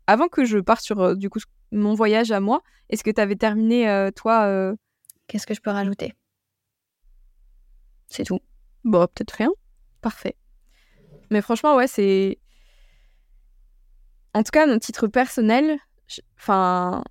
Avant 0.07 0.29
que 0.29 0.45
je 0.45 0.59
parte 0.59 0.83
sur 0.83 1.00
euh, 1.00 1.15
du 1.15 1.29
coup 1.29 1.41
mon 1.73 1.94
voyage 1.94 2.32
à 2.32 2.40
moi, 2.40 2.62
est-ce 2.88 3.02
que 3.02 3.11
tu 3.11 3.20
avais 3.20 3.37
terminé, 3.37 3.88
euh, 3.88 4.11
toi 4.11 4.44
euh, 4.44 4.75
Qu'est-ce 5.26 5.46
que 5.46 5.54
je 5.54 5.61
peux 5.61 5.70
rajouter? 5.70 6.14
C'est 8.08 8.25
tout. 8.25 8.40
Bon, 8.85 9.06
peut-être 9.06 9.32
rien. 9.32 9.50
Parfait. 10.00 10.37
Mais 11.30 11.42
franchement, 11.42 11.75
ouais, 11.75 11.88
c'est. 11.88 12.38
En 14.35 14.42
tout 14.42 14.50
cas, 14.52 14.66
mon 14.66 14.78
titre 14.78 15.08
personnel, 15.08 15.78
enfin. 16.38 17.02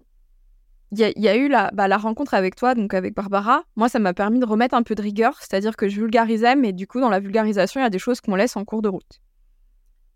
Il 0.91 0.99
y, 0.99 1.19
y 1.19 1.27
a 1.27 1.35
eu 1.35 1.49
la, 1.49 1.71
bah, 1.73 1.89
la 1.89 1.97
rencontre 1.97 2.35
avec 2.35 2.55
toi, 2.55 2.73
donc 2.73 2.93
avec 2.93 3.15
Barbara. 3.15 3.63
Moi, 3.75 3.89
ça 3.89 3.99
m'a 3.99 4.13
permis 4.13 4.39
de 4.39 4.45
remettre 4.45 4.75
un 4.75 4.83
peu 4.83 4.95
de 4.95 5.01
rigueur, 5.01 5.35
c'est-à-dire 5.39 5.75
que 5.75 5.89
je 5.89 5.99
vulgarisais, 5.99 6.55
mais 6.55 6.71
du 6.71 6.87
coup, 6.87 7.01
dans 7.01 7.09
la 7.09 7.19
vulgarisation, 7.19 7.81
il 7.81 7.83
y 7.83 7.87
a 7.87 7.89
des 7.89 7.99
choses 7.99 8.21
qu'on 8.21 8.35
laisse 8.35 8.55
en 8.55 8.63
cours 8.63 8.81
de 8.81 8.87
route. 8.87 9.19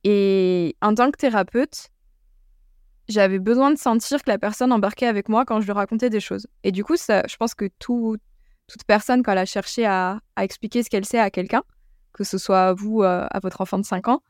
Et 0.06 0.78
en 0.82 0.94
tant 0.94 1.12
que 1.12 1.18
thérapeute, 1.18 1.90
j'avais 3.10 3.40
besoin 3.40 3.72
de 3.72 3.78
sentir 3.78 4.24
que 4.24 4.30
la 4.30 4.38
personne 4.38 4.72
embarquait 4.72 5.08
avec 5.08 5.28
moi 5.28 5.44
quand 5.44 5.60
je 5.60 5.66
lui 5.66 5.74
racontais 5.74 6.10
des 6.10 6.20
choses. 6.20 6.48
Et 6.64 6.72
du 6.72 6.84
coup, 6.84 6.96
je 6.96 7.36
pense 7.38 7.56
que 7.56 7.66
tout, 7.80 8.16
toute 8.68 8.84
personne, 8.86 9.24
quand 9.24 9.32
elle 9.32 9.40
a 9.40 9.46
cherché 9.46 9.86
à, 9.86 10.22
à 10.36 10.44
expliquer 10.44 10.84
ce 10.84 10.90
qu'elle 10.90 11.06
sait 11.06 11.20
à 11.20 11.32
quelqu'un, 11.32 11.64
que 12.14 12.24
ce 12.24 12.38
soit 12.38 12.74
vous, 12.74 13.02
euh, 13.02 13.26
à 13.30 13.40
votre 13.40 13.62
enfant 13.62 13.80
de 13.80 13.86
5 13.86 14.08
ans, 14.08 14.22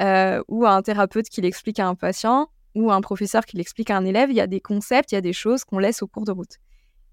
euh, 0.00 0.42
ou 0.48 0.66
à 0.66 0.72
un 0.72 0.82
thérapeute 0.82 1.28
qui 1.28 1.40
l'explique 1.40 1.80
à 1.80 1.88
un 1.88 1.94
patient, 1.94 2.48
ou 2.74 2.90
à 2.90 2.94
un 2.94 3.00
professeur 3.00 3.44
qui 3.44 3.56
l'explique 3.56 3.90
à 3.90 3.96
un 3.96 4.04
élève, 4.04 4.30
il 4.30 4.36
y 4.36 4.40
a 4.40 4.46
des 4.46 4.60
concepts, 4.60 5.10
il 5.12 5.16
y 5.16 5.18
a 5.18 5.22
des 5.22 5.32
choses 5.32 5.64
qu'on 5.64 5.78
laisse 5.78 6.02
au 6.02 6.06
cours 6.06 6.24
de 6.24 6.32
route. 6.32 6.58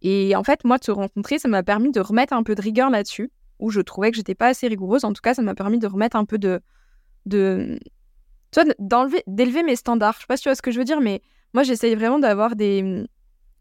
Et 0.01 0.36
en 0.36 0.43
fait, 0.43 0.63
moi, 0.63 0.78
te 0.78 0.91
rencontrer, 0.91 1.39
ça 1.39 1.47
m'a 1.47 1.63
permis 1.63 1.91
de 1.91 1.99
remettre 1.99 2.34
un 2.34 2.43
peu 2.43 2.56
de 2.56 2.62
rigueur 2.62 2.89
là-dessus, 2.89 3.32
où 3.60 3.69
je 3.71 3.82
trouvais 3.82 4.12
que 4.12 4.17
j'étais 4.17 4.36
pas 4.36 4.47
assez 4.47 4.67
rigoureuse. 4.67 5.06
En 5.06 5.13
tout 5.13 5.21
cas, 5.21 5.34
ça 5.34 5.41
m'a 5.41 5.56
permis 5.56 5.80
de 5.80 5.88
remettre 5.88 6.17
un 6.17 6.25
peu 6.25 6.38
de... 6.38 6.62
de 7.25 7.80
d'enlever, 8.80 9.24
d'élever 9.28 9.63
mes 9.63 9.76
standards. 9.76 10.13
Je 10.15 10.20
sais 10.22 10.26
pas 10.28 10.38
si 10.38 10.44
tu 10.44 10.50
vois 10.50 10.56
ce 10.56 10.62
que 10.62 10.72
je 10.72 10.78
veux 10.80 10.86
dire, 10.86 11.02
mais 11.02 11.22
moi, 11.54 11.63
j'essaye 11.63 11.96
vraiment 11.96 12.20
d'avoir 12.20 12.56
des, 12.56 13.06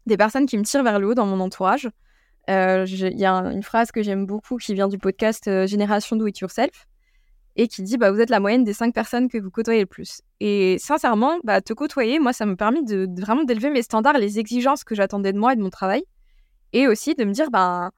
des 0.05 0.17
personnes 0.17 0.45
qui 0.45 0.57
me 0.57 0.63
tirent 0.63 0.83
vers 0.83 0.99
le 0.99 1.07
haut 1.07 1.13
dans 1.13 1.25
mon 1.25 1.39
entourage. 1.39 1.89
Euh, 2.49 2.85
Il 2.87 3.17
y 3.19 3.25
a 3.25 3.33
un- 3.33 3.51
une 3.51 3.63
phrase 3.63 3.91
que 3.91 4.03
j'aime 4.03 4.25
beaucoup 4.25 4.57
qui 4.57 4.73
vient 4.73 4.87
du 4.87 4.97
podcast 4.99 5.47
euh, 5.47 5.65
Génération 5.65 6.15
Do 6.15 6.27
It 6.27 6.37
Yourself 6.39 6.87
et 7.55 7.67
qui 7.67 7.81
dit 7.81 7.97
bah, 7.97 8.11
Vous 8.11 8.19
êtes 8.19 8.29
la 8.29 8.39
moyenne 8.39 8.63
des 8.63 8.73
cinq 8.73 8.93
personnes 8.93 9.29
que 9.29 9.37
vous 9.39 9.49
côtoyez 9.49 9.79
le 9.81 9.85
plus. 9.87 10.21
Et 10.41 10.77
sincèrement, 10.79 11.39
bah, 11.43 11.61
te 11.61 11.73
côtoyer, 11.73 12.19
moi, 12.19 12.33
ça 12.33 12.45
m'a 12.45 12.55
permis 12.55 12.83
de 12.83 13.07
vraiment 13.19 13.43
d'élever 13.45 13.69
mes 13.71 13.81
standards, 13.81 14.17
les 14.19 14.37
exigences 14.39 14.83
que 14.83 14.93
j'attendais 14.93 15.33
de 15.33 15.39
moi 15.39 15.53
et 15.53 15.55
de 15.55 15.61
mon 15.61 15.69
travail. 15.71 16.03
Et 16.73 16.87
aussi 16.87 17.15
de 17.15 17.23
me 17.23 17.31
dire 17.31 17.49
bah, 17.49 17.91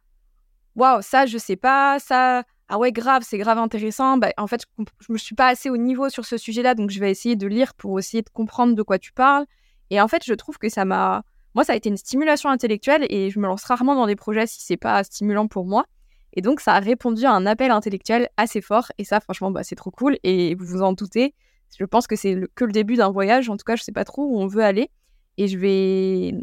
Waouh, 0.76 1.02
ça, 1.02 1.26
je 1.26 1.38
sais 1.38 1.56
pas, 1.56 1.98
ça. 2.00 2.44
Ah 2.70 2.78
ouais, 2.78 2.92
grave, 2.92 3.24
c'est 3.26 3.38
grave 3.38 3.58
intéressant. 3.58 4.18
Bah, 4.18 4.32
en 4.38 4.48
fait, 4.48 4.66
je, 4.78 4.84
je 5.00 5.14
me 5.14 5.18
suis 5.18 5.36
pas 5.36 5.48
assez 5.48 5.70
au 5.70 5.78
niveau 5.78 6.10
sur 6.10 6.26
ce 6.26 6.38
sujet-là, 6.38 6.76
donc 6.76 6.90
je 6.90 7.00
vais 7.00 7.10
essayer 7.10 7.36
de 7.36 7.48
lire 7.48 7.74
pour 7.76 7.98
essayer 7.98 8.22
de 8.22 8.30
comprendre 8.30 8.76
de 8.76 8.82
quoi 8.84 9.00
tu 9.00 9.14
parles. 9.14 9.46
Et 9.90 10.02
en 10.02 10.08
fait, 10.08 10.24
je 10.26 10.34
trouve 10.34 10.58
que 10.58 10.70
ça 10.70 10.86
m'a. 10.86 11.24
Moi, 11.56 11.64
ça 11.64 11.74
a 11.74 11.76
été 11.76 11.90
une 11.90 11.98
stimulation 11.98 12.50
intellectuelle 12.50 13.06
et 13.10 13.30
je 13.30 13.40
me 13.40 13.48
lance 13.48 13.64
rarement 13.64 13.96
dans 13.96 14.06
des 14.06 14.16
projets 14.16 14.46
si 14.48 14.62
c'est 14.62 14.78
pas 14.78 15.04
stimulant 15.04 15.48
pour 15.48 15.66
moi. 15.66 15.86
Et 16.34 16.42
donc, 16.42 16.60
ça 16.60 16.74
a 16.74 16.80
répondu 16.80 17.26
à 17.26 17.32
un 17.32 17.46
appel 17.46 17.72
intellectuel 17.72 18.30
assez 18.38 18.62
fort. 18.62 18.92
Et 18.98 19.06
ça, 19.06 19.20
franchement, 19.20 19.50
bah, 19.50 19.64
c'est 19.64 19.76
trop 19.76 19.90
cool. 19.90 20.18
Et 20.24 20.54
vous 20.56 20.66
vous 20.66 20.82
en 20.82 20.94
doutez, 20.94 21.34
je 21.80 21.86
pense 21.86 22.06
que 22.06 22.16
c'est 22.16 22.36
que 22.56 22.66
le 22.66 22.72
début 22.74 22.96
d'un 22.96 23.10
voyage. 23.10 23.50
En 23.50 23.58
tout 23.58 23.64
cas, 23.66 23.76
je 23.76 23.84
sais 23.84 23.92
pas 23.92 24.04
trop 24.04 24.24
où 24.26 24.40
on 24.40 24.48
veut 24.48 24.64
aller. 24.64 24.92
Et 25.38 25.48
je 25.48 25.58
vais, 25.58 26.34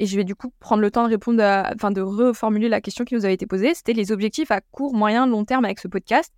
et 0.00 0.06
je 0.06 0.16
vais 0.16 0.24
du 0.24 0.34
coup 0.34 0.50
prendre 0.60 0.80
le 0.80 0.90
temps 0.90 1.04
de 1.04 1.10
répondre, 1.10 1.42
enfin, 1.74 1.90
de 1.90 2.00
reformuler 2.00 2.70
la 2.70 2.80
question 2.80 3.04
qui 3.04 3.14
nous 3.14 3.26
avait 3.26 3.34
été 3.34 3.46
posée. 3.46 3.74
C'était 3.74 3.92
les 3.92 4.12
objectifs 4.12 4.50
à 4.50 4.62
court, 4.62 4.94
moyen, 4.94 5.26
long 5.26 5.44
terme 5.44 5.66
avec 5.66 5.78
ce 5.78 5.88
podcast. 5.88 6.32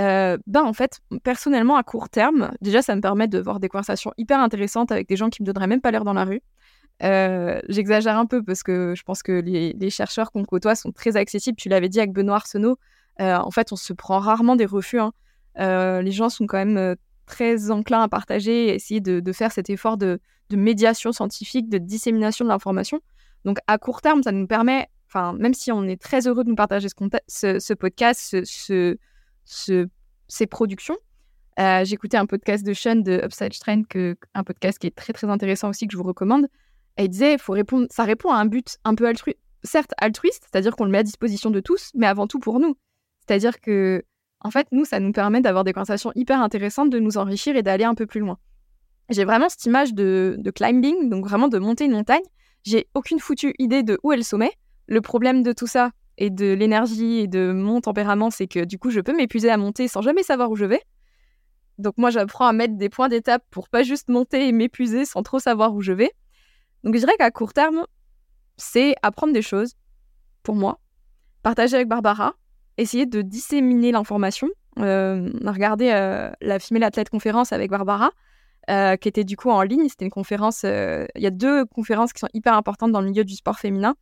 Euh, 0.00 0.38
ben 0.46 0.62
en 0.62 0.72
fait, 0.72 1.00
personnellement, 1.22 1.76
à 1.76 1.82
court 1.82 2.08
terme, 2.08 2.50
déjà, 2.62 2.80
ça 2.80 2.96
me 2.96 3.02
permet 3.02 3.28
de 3.28 3.38
voir 3.38 3.60
des 3.60 3.68
conversations 3.68 4.12
hyper 4.16 4.40
intéressantes 4.40 4.90
avec 4.90 5.06
des 5.06 5.16
gens 5.16 5.28
qui 5.28 5.42
me 5.42 5.46
donneraient 5.46 5.66
même 5.66 5.82
pas 5.82 5.90
l'air 5.90 6.04
dans 6.04 6.14
la 6.14 6.24
rue. 6.24 6.40
Euh, 7.02 7.60
J'exagère 7.68 8.16
un 8.16 8.24
peu 8.24 8.42
parce 8.42 8.62
que 8.62 8.94
je 8.96 9.02
pense 9.02 9.22
que 9.22 9.32
les, 9.32 9.90
chercheurs 9.90 10.32
qu'on 10.32 10.44
côtoie 10.44 10.74
sont 10.74 10.90
très 10.90 11.18
accessibles. 11.18 11.58
Tu 11.58 11.68
l'avais 11.68 11.90
dit 11.90 11.98
avec 11.98 12.12
Benoît 12.12 12.36
Arsenault. 12.36 12.78
Euh, 13.20 13.36
en 13.36 13.50
fait, 13.50 13.70
on 13.70 13.76
se 13.76 13.92
prend 13.92 14.18
rarement 14.18 14.56
des 14.56 14.64
refus. 14.64 14.98
hein. 14.98 15.12
Les 15.56 16.10
gens 16.10 16.30
sont 16.30 16.46
quand 16.46 16.64
même 16.64 16.96
très 17.26 17.70
enclins 17.70 18.00
à 18.00 18.08
partager 18.08 18.68
et 18.68 18.74
essayer 18.76 19.00
de 19.02 19.32
faire 19.32 19.52
cet 19.52 19.68
effort 19.68 19.98
de, 19.98 20.20
de 20.50 20.56
médiation 20.56 21.12
scientifique, 21.12 21.68
de 21.68 21.78
dissémination 21.78 22.44
de 22.44 22.50
l'information. 22.50 23.00
Donc, 23.44 23.58
à 23.66 23.78
court 23.78 24.00
terme, 24.02 24.22
ça 24.22 24.32
nous 24.32 24.46
permet, 24.46 24.88
enfin, 25.08 25.32
même 25.34 25.54
si 25.54 25.70
on 25.72 25.84
est 25.84 26.00
très 26.00 26.26
heureux 26.26 26.44
de 26.44 26.48
nous 26.48 26.56
partager 26.56 26.88
ce, 26.88 27.74
podcast, 27.74 28.20
ce, 28.20 28.44
ce- 28.44 28.96
ce- 29.44 29.88
ces 30.28 30.46
productions, 30.46 30.96
euh, 31.60 31.84
écouté 31.84 32.16
un 32.16 32.26
podcast 32.26 32.64
de 32.64 32.72
Sean 32.72 32.96
de 32.96 33.20
Upside 33.24 33.52
Strength, 33.52 33.88
que, 33.88 34.16
un 34.34 34.44
podcast 34.44 34.78
qui 34.78 34.86
est 34.86 34.94
très 34.94 35.12
très 35.12 35.28
intéressant 35.28 35.68
aussi 35.70 35.86
que 35.86 35.92
je 35.92 35.96
vous 35.98 36.04
recommande. 36.04 36.46
Et 36.96 37.08
disait, 37.08 37.38
faut 37.38 37.52
répondre, 37.52 37.86
ça 37.90 38.04
répond 38.04 38.30
à 38.30 38.36
un 38.36 38.46
but 38.46 38.76
un 38.84 38.94
peu 38.96 39.06
altruiste, 39.06 39.38
certes 39.62 39.92
altruiste, 39.98 40.46
c'est-à-dire 40.50 40.74
qu'on 40.74 40.84
le 40.84 40.90
met 40.90 40.98
à 40.98 41.02
disposition 41.04 41.50
de 41.50 41.60
tous, 41.60 41.90
mais 41.94 42.06
avant 42.06 42.26
tout 42.26 42.40
pour 42.40 42.58
nous. 42.58 42.76
C'est-à-dire 43.26 43.60
que, 43.60 44.02
en 44.40 44.50
fait, 44.50 44.66
nous, 44.72 44.84
ça 44.84 44.98
nous 44.98 45.12
permet 45.12 45.40
d'avoir 45.40 45.62
des 45.64 45.72
conversations 45.72 46.10
hyper 46.16 46.40
intéressantes, 46.42 46.90
de 46.90 46.98
nous 46.98 47.16
enrichir 47.18 47.54
et 47.56 47.62
d'aller 47.62 47.84
un 47.84 47.94
peu 47.94 48.06
plus 48.06 48.20
loin. 48.20 48.38
J'ai 49.10 49.24
vraiment 49.24 49.48
cette 49.48 49.64
image 49.64 49.94
de, 49.94 50.36
de 50.38 50.50
climbing, 50.50 51.08
donc 51.08 51.26
vraiment 51.26 51.48
de 51.48 51.58
monter 51.58 51.84
une 51.84 51.92
montagne. 51.92 52.22
J'ai 52.64 52.88
aucune 52.94 53.20
foutue 53.20 53.54
idée 53.58 53.82
de 53.82 53.98
où 54.02 54.12
est 54.12 54.16
le 54.16 54.22
sommet. 54.22 54.52
Le 54.86 55.00
problème 55.00 55.42
de 55.42 55.52
tout 55.52 55.66
ça 55.66 55.90
et 56.18 56.30
de 56.30 56.52
l'énergie 56.52 57.18
et 57.20 57.26
de 57.26 57.52
mon 57.52 57.80
tempérament, 57.80 58.30
c'est 58.30 58.48
que 58.48 58.64
du 58.64 58.78
coup, 58.78 58.90
je 58.90 59.00
peux 59.00 59.16
m'épuiser 59.16 59.50
à 59.50 59.56
monter 59.56 59.88
sans 59.88 60.02
jamais 60.02 60.22
savoir 60.22 60.50
où 60.50 60.56
je 60.56 60.64
vais. 60.64 60.82
Donc 61.78 61.94
moi, 61.96 62.10
j'apprends 62.10 62.46
à 62.46 62.52
mettre 62.52 62.76
des 62.76 62.88
points 62.88 63.08
d'étape 63.08 63.44
pour 63.50 63.68
pas 63.68 63.84
juste 63.84 64.08
monter 64.08 64.48
et 64.48 64.52
m'épuiser 64.52 65.04
sans 65.04 65.22
trop 65.22 65.38
savoir 65.38 65.74
où 65.74 65.80
je 65.80 65.92
vais. 65.92 66.10
Donc 66.84 66.94
je 66.94 67.00
dirais 67.00 67.16
qu'à 67.18 67.30
court 67.30 67.52
terme, 67.52 67.86
c'est 68.56 68.94
apprendre 69.02 69.32
des 69.32 69.42
choses 69.42 69.74
pour 70.42 70.56
moi, 70.56 70.80
partager 71.42 71.76
avec 71.76 71.88
Barbara, 71.88 72.34
essayer 72.76 73.06
de 73.06 73.22
disséminer 73.22 73.92
l'information. 73.92 74.48
Euh, 74.78 75.30
on 75.40 75.46
a 75.46 75.52
regardé 75.52 75.90
euh, 75.92 76.30
la 76.40 76.58
Female 76.58 76.84
Athlète 76.84 77.10
conférence 77.10 77.52
avec 77.52 77.70
Barbara. 77.70 78.10
Qui 78.68 79.08
était 79.08 79.24
du 79.24 79.36
coup 79.36 79.50
en 79.50 79.62
ligne. 79.62 79.88
C'était 79.88 80.04
une 80.04 80.10
conférence. 80.10 80.62
Il 80.62 81.22
y 81.22 81.26
a 81.26 81.30
deux 81.30 81.64
conférences 81.64 82.12
qui 82.12 82.20
sont 82.20 82.28
hyper 82.34 82.54
importantes 82.54 82.92
dans 82.92 83.00
le 83.00 83.08
milieu 83.08 83.24
du 83.24 83.34
sport 83.34 83.58
féminin 83.58 83.94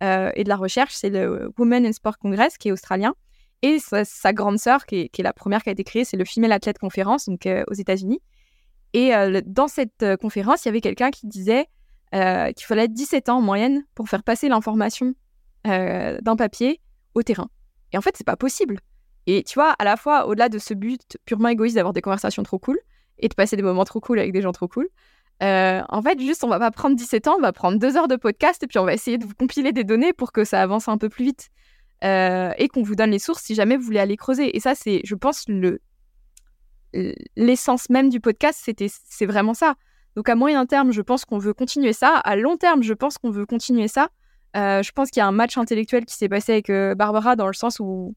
et 0.00 0.44
de 0.44 0.48
la 0.48 0.56
recherche. 0.56 0.94
C'est 0.94 1.10
le 1.10 1.52
Women 1.58 1.86
in 1.86 1.92
Sport 1.92 2.18
Congress 2.18 2.56
qui 2.58 2.68
est 2.68 2.72
australien 2.72 3.14
et 3.62 3.78
sa, 3.78 4.32
grande 4.34 4.58
sœur 4.58 4.84
qui 4.84 5.10
est, 5.12 5.22
la 5.22 5.32
première 5.32 5.62
qui 5.62 5.70
a 5.70 5.72
été 5.72 5.84
créée, 5.84 6.04
c'est 6.04 6.18
le 6.18 6.24
Female 6.26 6.52
Athlete 6.52 6.78
Conference 6.78 7.28
donc 7.28 7.48
aux 7.66 7.74
États-Unis. 7.74 8.20
Et 8.92 9.12
dans 9.46 9.68
cette 9.68 10.04
conférence, 10.20 10.64
il 10.64 10.68
y 10.68 10.70
avait 10.70 10.80
quelqu'un 10.80 11.10
qui 11.10 11.26
disait 11.26 11.66
qu'il 12.12 12.66
fallait 12.66 12.88
17 12.88 13.28
ans 13.28 13.38
en 13.38 13.42
moyenne 13.42 13.84
pour 13.94 14.08
faire 14.08 14.22
passer 14.22 14.48
l'information 14.48 15.14
d'un 15.64 16.36
papier 16.36 16.80
au 17.14 17.22
terrain. 17.22 17.48
Et 17.92 17.98
en 17.98 18.00
fait, 18.00 18.16
c'est 18.16 18.26
pas 18.26 18.36
possible. 18.36 18.80
Et 19.26 19.42
tu 19.44 19.54
vois, 19.54 19.70
à 19.78 19.84
la 19.84 19.96
fois, 19.96 20.26
au-delà 20.26 20.48
de 20.48 20.58
ce 20.58 20.74
but 20.74 21.16
purement 21.24 21.48
égoïste 21.48 21.76
d'avoir 21.76 21.94
des 21.94 22.02
conversations 22.02 22.42
trop 22.42 22.58
cool 22.58 22.78
et 23.18 23.28
de 23.28 23.34
passer 23.34 23.56
des 23.56 23.62
moments 23.62 23.84
trop 23.84 24.00
cool 24.00 24.18
avec 24.18 24.32
des 24.32 24.42
gens 24.42 24.52
trop 24.52 24.68
cool, 24.68 24.88
euh, 25.42 25.82
en 25.88 26.02
fait, 26.02 26.20
juste, 26.20 26.44
on 26.44 26.48
va 26.48 26.58
pas 26.58 26.70
prendre 26.70 26.96
17 26.96 27.28
ans, 27.28 27.34
on 27.38 27.42
va 27.42 27.52
prendre 27.52 27.78
deux 27.78 27.96
heures 27.96 28.08
de 28.08 28.16
podcast 28.16 28.62
et 28.62 28.66
puis 28.66 28.78
on 28.78 28.84
va 28.84 28.94
essayer 28.94 29.18
de 29.18 29.24
vous 29.24 29.34
compiler 29.34 29.72
des 29.72 29.84
données 29.84 30.12
pour 30.12 30.32
que 30.32 30.44
ça 30.44 30.62
avance 30.62 30.88
un 30.88 30.96
peu 30.96 31.08
plus 31.08 31.24
vite 31.24 31.50
euh, 32.04 32.52
et 32.56 32.68
qu'on 32.68 32.82
vous 32.82 32.94
donne 32.94 33.10
les 33.10 33.18
sources 33.18 33.42
si 33.42 33.54
jamais 33.54 33.76
vous 33.76 33.82
voulez 33.82 33.98
aller 33.98 34.16
creuser. 34.16 34.56
Et 34.56 34.60
ça, 34.60 34.74
c'est, 34.74 35.00
je 35.04 35.14
pense, 35.14 35.44
le 35.48 35.80
l'essence 37.34 37.90
même 37.90 38.08
du 38.08 38.20
podcast, 38.20 38.60
c'était, 38.62 38.86
c'est 38.88 39.26
vraiment 39.26 39.52
ça. 39.52 39.74
Donc 40.14 40.28
à 40.28 40.36
moyen 40.36 40.64
terme, 40.64 40.92
je 40.92 41.02
pense 41.02 41.24
qu'on 41.24 41.38
veut 41.38 41.52
continuer 41.52 41.92
ça. 41.92 42.18
À 42.18 42.36
long 42.36 42.56
terme, 42.56 42.84
je 42.84 42.94
pense 42.94 43.18
qu'on 43.18 43.30
veut 43.30 43.46
continuer 43.46 43.88
ça. 43.88 44.10
Euh, 44.56 44.80
je 44.80 44.92
pense 44.92 45.10
qu'il 45.10 45.18
y 45.18 45.24
a 45.24 45.26
un 45.26 45.32
match 45.32 45.58
intellectuel 45.58 46.04
qui 46.04 46.14
s'est 46.14 46.28
passé 46.28 46.52
avec 46.52 46.70
Barbara 46.96 47.34
dans 47.34 47.48
le 47.48 47.52
sens 47.52 47.80
où 47.80 48.14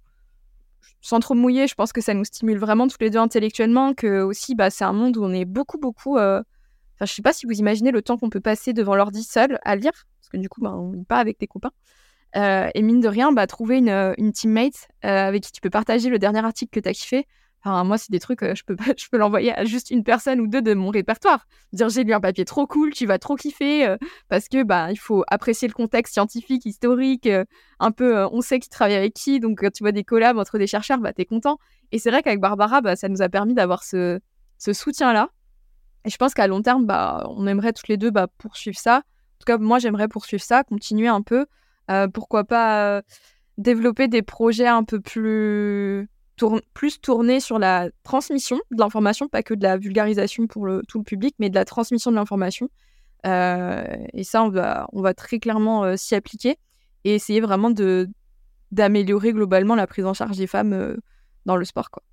sans 1.01 1.19
trop 1.19 1.33
mouiller, 1.33 1.67
je 1.67 1.75
pense 1.75 1.93
que 1.93 2.01
ça 2.01 2.13
nous 2.13 2.25
stimule 2.25 2.57
vraiment 2.57 2.87
tous 2.87 2.97
les 2.99 3.09
deux 3.09 3.19
intellectuellement, 3.19 3.93
que 3.93 4.21
aussi, 4.21 4.55
bah, 4.55 4.69
c'est 4.69 4.85
un 4.85 4.93
monde 4.93 5.17
où 5.17 5.23
on 5.23 5.31
est 5.31 5.45
beaucoup, 5.45 5.77
beaucoup. 5.77 6.17
Euh... 6.17 6.41
Enfin, 6.95 7.05
je 7.05 7.13
sais 7.13 7.21
pas 7.21 7.33
si 7.33 7.45
vous 7.45 7.53
imaginez 7.53 7.91
le 7.91 8.01
temps 8.01 8.17
qu'on 8.17 8.29
peut 8.29 8.41
passer 8.41 8.73
devant 8.73 8.95
l'ordi 8.95 9.23
seul 9.23 9.59
à 9.63 9.75
lire, 9.75 9.91
parce 10.19 10.29
que 10.29 10.37
du 10.37 10.49
coup, 10.49 10.61
bah, 10.61 10.73
on 10.75 10.91
lit 10.91 11.05
pas 11.05 11.19
avec 11.19 11.37
tes 11.37 11.47
copains. 11.47 11.71
Euh, 12.35 12.69
et 12.73 12.81
mine 12.81 12.99
de 12.99 13.07
rien, 13.07 13.31
bah, 13.31 13.47
trouver 13.47 13.77
une, 13.77 14.13
une 14.17 14.31
teammate 14.31 14.87
euh, 15.05 15.27
avec 15.27 15.43
qui 15.43 15.51
tu 15.51 15.61
peux 15.61 15.69
partager 15.69 16.09
le 16.09 16.19
dernier 16.19 16.43
article 16.43 16.71
que 16.71 16.79
tu 16.79 16.89
as 16.89 16.93
kiffé, 16.93 17.27
moi, 17.85 17.97
c'est 17.97 18.11
des 18.11 18.19
trucs, 18.19 18.43
euh, 18.43 18.55
je 18.55 18.63
peux, 18.63 18.75
je 18.97 19.07
peux 19.09 19.17
l'envoyer 19.17 19.53
à 19.53 19.65
juste 19.65 19.91
une 19.91 20.03
personne 20.03 20.39
ou 20.39 20.47
deux 20.47 20.61
de 20.61 20.73
mon 20.73 20.89
répertoire. 20.89 21.47
Dire, 21.73 21.89
j'ai 21.89 22.03
lu 22.03 22.13
un 22.13 22.19
papier 22.19 22.45
trop 22.45 22.67
cool, 22.67 22.93
tu 22.93 23.05
vas 23.05 23.19
trop 23.19 23.35
kiffer, 23.35 23.87
euh, 23.87 23.97
parce 24.29 24.47
que 24.47 24.63
bah, 24.63 24.91
il 24.91 24.97
faut 24.97 25.23
apprécier 25.27 25.67
le 25.67 25.73
contexte 25.73 26.13
scientifique, 26.13 26.65
historique, 26.65 27.27
euh, 27.27 27.45
un 27.79 27.91
peu, 27.91 28.25
on 28.31 28.41
sait 28.41 28.59
qui 28.59 28.69
travaille 28.69 28.95
avec 28.95 29.13
qui, 29.13 29.39
donc 29.39 29.59
quand 29.59 29.71
tu 29.71 29.83
vois 29.83 29.91
des 29.91 30.03
collabs 30.03 30.37
entre 30.37 30.57
des 30.57 30.67
chercheurs, 30.67 30.99
bah, 30.99 31.13
t'es 31.13 31.25
content. 31.25 31.57
Et 31.91 31.99
c'est 31.99 32.11
vrai 32.11 32.23
qu'avec 32.23 32.39
Barbara, 32.39 32.81
bah, 32.81 32.95
ça 32.95 33.09
nous 33.09 33.21
a 33.21 33.29
permis 33.29 33.53
d'avoir 33.53 33.83
ce, 33.83 34.19
ce 34.57 34.73
soutien-là. 34.73 35.29
Et 36.05 36.09
je 36.09 36.17
pense 36.17 36.33
qu'à 36.33 36.47
long 36.47 36.61
terme, 36.61 36.85
bah, 36.85 37.27
on 37.29 37.47
aimerait 37.47 37.73
toutes 37.73 37.87
les 37.87 37.97
deux 37.97 38.11
bah, 38.11 38.27
poursuivre 38.37 38.77
ça. 38.77 38.97
En 38.97 39.39
tout 39.39 39.45
cas, 39.45 39.57
moi, 39.57 39.79
j'aimerais 39.79 40.07
poursuivre 40.07 40.43
ça, 40.43 40.63
continuer 40.63 41.07
un 41.07 41.21
peu. 41.21 41.45
pourquoi 42.13 42.43
pas 42.43 43.01
développer 43.57 44.07
des 44.07 44.21
projets 44.21 44.67
un 44.67 44.83
peu 44.83 44.99
plus 44.99 46.09
plus 46.73 47.01
tourné 47.01 47.39
sur 47.39 47.59
la 47.59 47.89
transmission 48.03 48.57
de 48.71 48.79
l'information, 48.79 49.27
pas 49.27 49.43
que 49.43 49.53
de 49.53 49.63
la 49.63 49.77
vulgarisation 49.77 50.47
pour 50.47 50.65
le, 50.65 50.81
tout 50.87 50.99
le 50.99 51.03
public, 51.03 51.35
mais 51.39 51.49
de 51.49 51.55
la 51.55 51.65
transmission 51.65 52.11
de 52.11 52.15
l'information. 52.15 52.69
Euh, 53.25 53.83
et 54.13 54.23
ça, 54.23 54.43
on 54.43 54.49
va, 54.49 54.87
on 54.93 55.01
va 55.01 55.13
très 55.13 55.39
clairement 55.39 55.83
euh, 55.83 55.95
s'y 55.95 56.15
appliquer 56.15 56.57
et 57.03 57.15
essayer 57.15 57.41
vraiment 57.41 57.71
de 57.71 58.09
d'améliorer 58.71 59.31
globalement 59.31 59.75
la 59.75 59.87
prise 59.87 60.05
en 60.05 60.13
charge 60.13 60.35
des 60.35 60.47
femmes 60.47 60.73
euh, 60.73 60.97
dans 61.45 61.55
le 61.55 61.63
sport. 61.63 61.89
Quoi. 61.89 62.03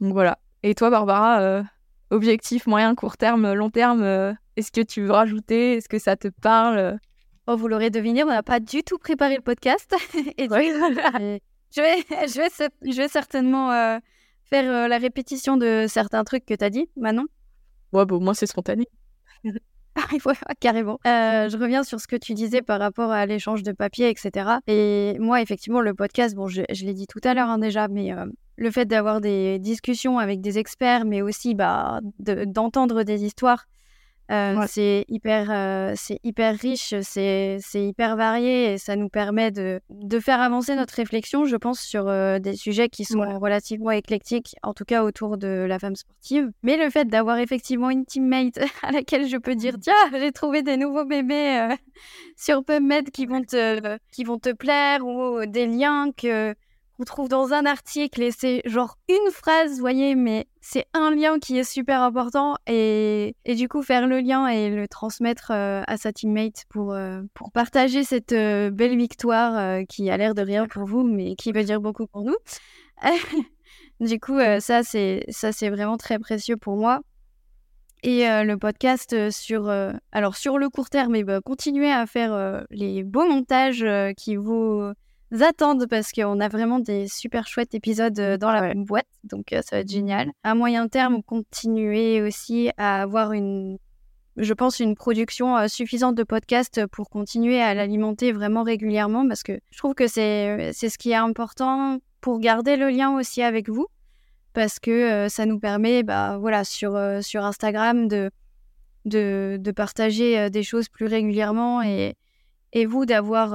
Donc 0.00 0.14
voilà. 0.14 0.38
Et 0.62 0.74
toi, 0.74 0.88
Barbara, 0.90 1.62
objectif 2.10 2.66
moyen, 2.66 2.94
court 2.94 3.16
terme, 3.16 3.52
long 3.52 3.70
terme, 3.70 4.02
est-ce 4.56 4.72
que 4.72 4.80
tu 4.80 5.02
veux 5.02 5.12
rajouter? 5.12 5.74
Est-ce 5.76 5.88
que 5.88 5.98
ça 5.98 6.16
te 6.16 6.28
parle? 6.28 6.98
Oh, 7.46 7.56
vous 7.56 7.68
l'aurez 7.68 7.90
deviné, 7.90 8.22
on 8.24 8.28
n'a 8.28 8.42
pas 8.42 8.60
du 8.60 8.82
tout 8.82 8.98
préparé 8.98 9.36
le 9.36 9.42
podcast. 9.42 9.94
et 10.38 10.48
je 11.74 11.80
vais, 11.80 11.96
je 12.28 12.36
vais, 12.38 12.92
je 12.92 12.96
vais 12.96 13.08
certainement 13.08 13.72
euh, 13.72 13.98
faire 14.44 14.70
euh, 14.70 14.88
la 14.88 14.98
répétition 14.98 15.56
de 15.56 15.86
certains 15.88 16.24
trucs 16.24 16.44
que 16.44 16.54
tu 16.54 16.64
as 16.64 16.70
dit, 16.70 16.88
Manon. 16.96 17.26
Ouais, 17.92 18.06
bon, 18.06 18.20
moi, 18.20 18.34
c'est 18.34 18.46
spontané. 18.46 18.86
ah, 19.96 20.54
carrément. 20.60 20.98
Euh, 21.06 21.48
je 21.48 21.56
reviens 21.56 21.82
sur 21.82 22.00
ce 22.00 22.06
que 22.06 22.16
tu 22.16 22.34
disais 22.34 22.62
par 22.62 22.78
rapport 22.78 23.10
à 23.10 23.26
l'échange 23.26 23.62
de 23.62 23.72
papier, 23.72 24.08
etc. 24.08 24.58
Et 24.66 25.16
moi, 25.18 25.42
effectivement, 25.42 25.80
le 25.80 25.94
podcast, 25.94 26.34
bon, 26.34 26.46
je, 26.46 26.62
je 26.72 26.84
l'ai 26.84 26.94
dit 26.94 27.06
tout 27.06 27.20
à 27.24 27.34
l'heure 27.34 27.48
hein, 27.48 27.58
déjà, 27.58 27.88
mais 27.88 28.12
le 28.56 28.70
fait 28.70 28.84
d'avoir 28.84 29.20
des 29.20 29.58
discussions 29.58 30.18
avec 30.18 30.40
des 30.40 30.58
experts, 30.58 31.04
mais 31.04 31.22
aussi 31.22 31.54
bah, 31.54 32.00
d'entendre 32.18 33.02
des 33.02 33.24
histoires, 33.24 33.66
euh, 34.30 34.64
c'est 34.68 35.04
hyper, 35.08 35.50
euh, 35.50 35.94
c'est 35.96 36.20
hyper 36.22 36.56
riche, 36.56 36.94
c'est, 37.00 37.58
hyper 37.74 38.16
varié 38.16 38.72
et 38.72 38.78
ça 38.78 38.94
nous 38.94 39.08
permet 39.08 39.50
de, 39.50 39.80
de, 39.90 40.20
faire 40.20 40.40
avancer 40.40 40.76
notre 40.76 40.94
réflexion, 40.94 41.46
je 41.46 41.56
pense, 41.56 41.80
sur 41.80 42.08
euh, 42.08 42.38
des 42.38 42.54
sujets 42.54 42.88
qui 42.88 43.04
sont 43.04 43.38
relativement 43.40 43.90
éclectiques, 43.90 44.54
en 44.62 44.72
tout 44.72 44.84
cas 44.84 45.02
autour 45.02 45.36
de 45.36 45.66
la 45.68 45.80
femme 45.80 45.96
sportive. 45.96 46.50
Mais 46.62 46.76
le 46.76 46.90
fait 46.90 47.06
d'avoir 47.06 47.38
effectivement 47.38 47.90
une 47.90 48.04
teammate 48.04 48.58
à 48.82 48.92
laquelle 48.92 49.26
je 49.26 49.36
peux 49.36 49.56
dire, 49.56 49.74
tiens, 49.80 49.94
j'ai 50.12 50.30
trouvé 50.30 50.62
des 50.62 50.76
nouveaux 50.76 51.04
bébés 51.04 51.68
sur 52.36 52.64
PubMed 52.64 53.10
qui 53.10 53.26
vont 53.26 53.42
te, 53.42 53.98
qui 54.12 54.22
vont 54.22 54.38
te 54.38 54.52
plaire 54.52 55.04
ou 55.04 55.44
des 55.46 55.66
liens 55.66 56.12
que 56.16 56.54
on 57.00 57.04
trouve 57.04 57.28
dans 57.30 57.54
un 57.54 57.64
article 57.64 58.22
et 58.22 58.30
c'est 58.30 58.60
genre 58.66 58.98
une 59.08 59.32
phrase, 59.32 59.72
vous 59.72 59.80
voyez, 59.80 60.14
mais 60.14 60.46
c'est 60.60 60.84
un 60.92 61.10
lien 61.10 61.38
qui 61.38 61.58
est 61.58 61.64
super 61.64 62.02
important 62.02 62.56
et, 62.66 63.34
et, 63.46 63.54
du 63.54 63.68
coup 63.68 63.82
faire 63.82 64.06
le 64.06 64.20
lien 64.20 64.48
et 64.48 64.68
le 64.68 64.86
transmettre 64.86 65.50
euh, 65.50 65.82
à 65.86 65.96
sa 65.96 66.12
teammate 66.12 66.66
pour, 66.68 66.92
euh, 66.92 67.22
pour 67.32 67.52
partager 67.52 68.04
cette 68.04 68.32
euh, 68.32 68.70
belle 68.70 68.98
victoire 68.98 69.82
qui 69.88 70.10
a 70.10 70.16
l'air 70.18 70.34
de 70.34 70.42
rien 70.42 70.66
pour 70.66 70.84
vous 70.84 71.02
mais 71.02 71.36
qui 71.36 71.52
veut 71.52 71.64
dire 71.64 71.80
beaucoup 71.80 72.06
pour 72.06 72.22
nous. 72.22 72.36
du 74.00 74.20
coup, 74.20 74.38
ça 74.58 74.82
c'est 74.82 75.24
ça 75.30 75.52
c'est 75.52 75.70
vraiment 75.70 75.96
très 75.96 76.18
précieux 76.18 76.58
pour 76.58 76.76
moi. 76.76 77.00
Et 78.02 78.24
le 78.24 78.56
podcast 78.56 79.30
sur 79.30 79.70
alors 80.12 80.36
sur 80.36 80.58
le 80.58 80.68
court 80.68 80.90
terme, 80.90 81.14
et 81.14 81.20
eh 81.20 81.24
ben, 81.24 81.40
continuer 81.40 81.90
à 81.90 82.06
faire 82.06 82.64
les 82.70 83.04
beaux 83.04 83.26
montages 83.26 83.86
qui 84.16 84.36
vous 84.36 84.92
attendent 85.38 85.86
parce 85.86 86.12
qu'on 86.12 86.40
a 86.40 86.48
vraiment 86.48 86.78
des 86.78 87.06
super 87.08 87.46
chouettes 87.46 87.74
épisodes 87.74 88.18
euh, 88.18 88.36
dans 88.36 88.50
la 88.52 88.74
boîte, 88.74 89.06
donc 89.24 89.52
euh, 89.52 89.62
ça 89.62 89.76
va 89.76 89.80
être 89.80 89.90
génial. 89.90 90.30
À 90.42 90.54
moyen 90.54 90.88
terme, 90.88 91.22
continuer 91.22 92.20
aussi 92.20 92.70
à 92.76 93.02
avoir 93.02 93.32
une, 93.32 93.78
je 94.36 94.52
pense, 94.52 94.80
une 94.80 94.94
production 94.94 95.56
euh, 95.56 95.68
suffisante 95.68 96.16
de 96.16 96.24
podcasts 96.24 96.86
pour 96.86 97.08
continuer 97.08 97.60
à 97.60 97.74
l'alimenter 97.74 98.32
vraiment 98.32 98.62
régulièrement 98.62 99.26
parce 99.26 99.42
que 99.42 99.60
je 99.70 99.78
trouve 99.78 99.94
que 99.94 100.08
c'est 100.08 100.72
c'est 100.72 100.88
ce 100.88 100.98
qui 100.98 101.10
est 101.10 101.14
important 101.14 101.98
pour 102.20 102.40
garder 102.40 102.76
le 102.76 102.90
lien 102.90 103.16
aussi 103.16 103.42
avec 103.42 103.68
vous 103.68 103.86
parce 104.52 104.80
que 104.80 105.28
ça 105.28 105.46
nous 105.46 105.60
permet, 105.60 106.02
bah 106.02 106.38
voilà, 106.38 106.64
sur 106.64 106.98
sur 107.22 107.44
Instagram 107.44 108.08
de 108.08 108.30
de, 109.06 109.56
de 109.58 109.70
partager 109.70 110.50
des 110.50 110.62
choses 110.62 110.88
plus 110.88 111.06
régulièrement 111.06 111.82
et 111.82 112.16
et 112.72 112.84
vous 112.84 113.06
d'avoir 113.06 113.54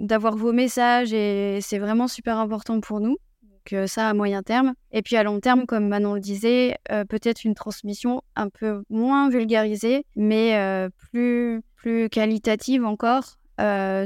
d'avoir 0.00 0.36
vos 0.36 0.52
messages 0.52 1.12
et 1.12 1.60
c'est 1.60 1.78
vraiment 1.78 2.08
super 2.08 2.38
important 2.38 2.80
pour 2.80 3.00
nous. 3.00 3.18
Donc 3.42 3.72
euh, 3.74 3.86
ça 3.86 4.08
à 4.08 4.14
moyen 4.14 4.42
terme. 4.42 4.74
Et 4.90 5.02
puis 5.02 5.16
à 5.16 5.22
long 5.22 5.40
terme, 5.40 5.66
comme 5.66 5.88
Manon 5.88 6.14
le 6.14 6.20
disait, 6.20 6.78
euh, 6.90 7.04
peut-être 7.04 7.44
une 7.44 7.54
transmission 7.54 8.22
un 8.34 8.48
peu 8.48 8.82
moins 8.88 9.28
vulgarisée, 9.28 10.06
mais 10.16 10.56
euh, 10.56 10.88
plus, 11.12 11.62
plus 11.76 12.08
qualitative 12.08 12.84
encore 12.84 13.36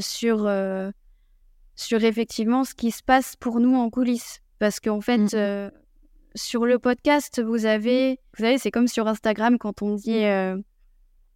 sur, 0.01 0.51
sur 1.77 2.05
effectivement 2.05 2.65
ce 2.65 2.75
qui 2.75 2.91
se 2.91 3.05
passe 3.05 3.37
pour 3.37 3.61
nous 3.61 3.77
en 3.77 3.89
coulisses. 3.89 4.41
Parce 4.59 4.81
qu'en 4.81 5.01
fait, 5.01 5.33
mmh. 5.33 5.71
sur 6.35 6.67
le 6.67 6.79
podcast, 6.81 7.41
vous 7.41 7.65
avez, 7.65 8.19
vous 8.37 8.45
savez, 8.45 8.59
c'est 8.59 8.73
comme 8.73 8.89
sur 8.89 9.07
Instagram 9.07 9.59
quand 9.59 9.81
on 9.83 9.95
dit 9.95 10.25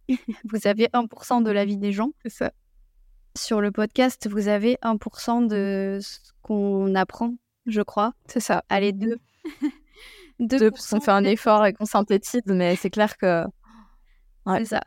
vous 0.43 0.67
avez 0.67 0.87
1% 0.87 1.43
de 1.43 1.51
la 1.51 1.63
vie 1.63 1.77
des 1.77 1.93
gens. 1.93 2.11
C'est 2.23 2.29
ça 2.29 2.51
sur 3.35 3.61
le 3.61 3.71
podcast, 3.71 4.27
vous 4.29 4.47
avez 4.47 4.77
1% 4.83 5.47
de 5.47 5.99
ce 6.01 6.19
qu'on 6.41 6.95
apprend, 6.95 7.35
je 7.65 7.81
crois. 7.81 8.13
C'est 8.27 8.39
ça. 8.39 8.63
Allez, 8.69 8.91
deux. 8.91 9.17
deux 10.39 10.71
on 10.91 10.99
fait 10.99 11.11
un 11.11 11.23
effort 11.23 11.65
et 11.65 11.73
qu'on 11.73 11.85
synthétise, 11.85 12.41
mais 12.47 12.75
c'est 12.75 12.89
clair 12.89 13.17
que. 13.17 13.43
C'est 14.47 14.65
ça. 14.65 14.81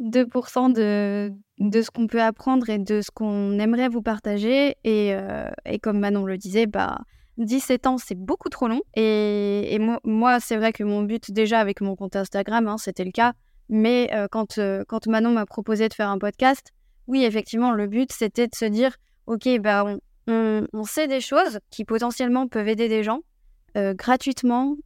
2% 0.00 0.72
de, 0.72 1.32
de 1.58 1.82
ce 1.82 1.90
qu'on 1.90 2.06
peut 2.06 2.22
apprendre 2.22 2.68
et 2.68 2.78
de 2.78 3.00
ce 3.00 3.10
qu'on 3.10 3.58
aimerait 3.58 3.88
vous 3.88 4.02
partager. 4.02 4.76
Et, 4.84 5.14
euh, 5.14 5.48
et, 5.64 5.78
comme 5.78 5.98
Manon 5.98 6.24
le 6.24 6.36
disait, 6.36 6.66
bah, 6.66 6.98
17 7.38 7.86
ans, 7.86 7.98
c'est 7.98 8.16
beaucoup 8.16 8.48
trop 8.48 8.68
long. 8.68 8.82
Et, 8.94 9.74
et 9.74 9.80
moi, 10.04 10.40
c'est 10.40 10.56
vrai 10.56 10.72
que 10.72 10.84
mon 10.84 11.02
but, 11.02 11.30
déjà 11.30 11.60
avec 11.60 11.80
mon 11.80 11.96
compte 11.96 12.16
Instagram, 12.16 12.68
hein, 12.68 12.78
c'était 12.78 13.04
le 13.04 13.12
cas. 13.12 13.34
Mais 13.68 14.10
euh, 14.12 14.26
quand, 14.30 14.58
euh, 14.58 14.84
quand 14.86 15.06
Manon 15.06 15.30
m'a 15.30 15.46
proposé 15.46 15.88
de 15.88 15.94
faire 15.94 16.10
un 16.10 16.18
podcast, 16.18 16.72
oui, 17.06 17.24
effectivement, 17.24 17.72
le 17.72 17.86
but, 17.86 18.12
c'était 18.12 18.46
de 18.46 18.54
se 18.54 18.64
dire, 18.64 18.96
OK, 19.26 19.48
bah, 19.60 19.84
on, 20.26 20.84
sait 20.84 21.08
des 21.08 21.20
choses 21.20 21.58
qui 21.70 21.84
potentiellement 21.84 22.48
peuvent 22.48 22.68
aider 22.68 22.88
des 22.88 23.02
gens 23.02 23.20
euh, 23.76 23.94
gratuitement, 23.94 24.76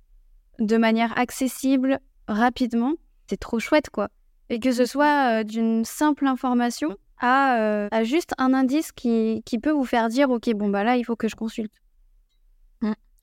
de 0.58 0.76
manière 0.76 1.16
accessible, 1.18 2.00
rapidement, 2.26 2.94
c'est 3.28 3.38
trop 3.38 3.58
chouette, 3.58 3.90
quoi. 3.90 4.08
Et 4.50 4.58
que 4.58 4.72
ce 4.72 4.86
soit 4.86 5.40
euh, 5.40 5.44
d'une 5.44 5.84
simple 5.84 6.26
information 6.26 6.96
à, 7.20 7.58
euh, 7.58 7.88
à 7.90 8.04
juste 8.04 8.32
un 8.38 8.54
indice 8.54 8.92
qui, 8.92 9.42
qui 9.44 9.58
peut 9.58 9.70
vous 9.70 9.84
faire 9.84 10.08
dire, 10.08 10.30
OK, 10.30 10.50
bon, 10.54 10.68
bah 10.70 10.84
là, 10.84 10.96
il 10.96 11.04
faut 11.04 11.16
que 11.16 11.28
je 11.28 11.36
consulte. 11.36 11.72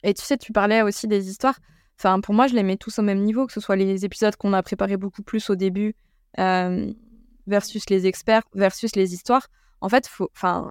Et 0.05 0.13
tu 0.13 0.23
sais, 0.23 0.37
tu 0.37 0.53
parlais 0.53 0.83
aussi 0.83 1.07
des 1.07 1.29
histoires. 1.29 1.57
Enfin, 1.99 2.21
pour 2.21 2.35
moi, 2.35 2.45
je 2.45 2.53
les 2.53 2.61
mets 2.61 2.77
tous 2.77 2.99
au 2.99 3.01
même 3.01 3.23
niveau, 3.23 3.47
que 3.47 3.53
ce 3.53 3.59
soit 3.59 3.75
les 3.75 4.05
épisodes 4.05 4.35
qu'on 4.35 4.53
a 4.53 4.61
préparés 4.61 4.97
beaucoup 4.97 5.23
plus 5.23 5.49
au 5.49 5.55
début 5.55 5.95
euh, 6.37 6.91
versus 7.47 7.89
les 7.89 8.07
experts 8.07 8.43
versus 8.53 8.95
les 8.95 9.13
histoires. 9.13 9.47
En 9.81 9.89
fait, 9.89 10.09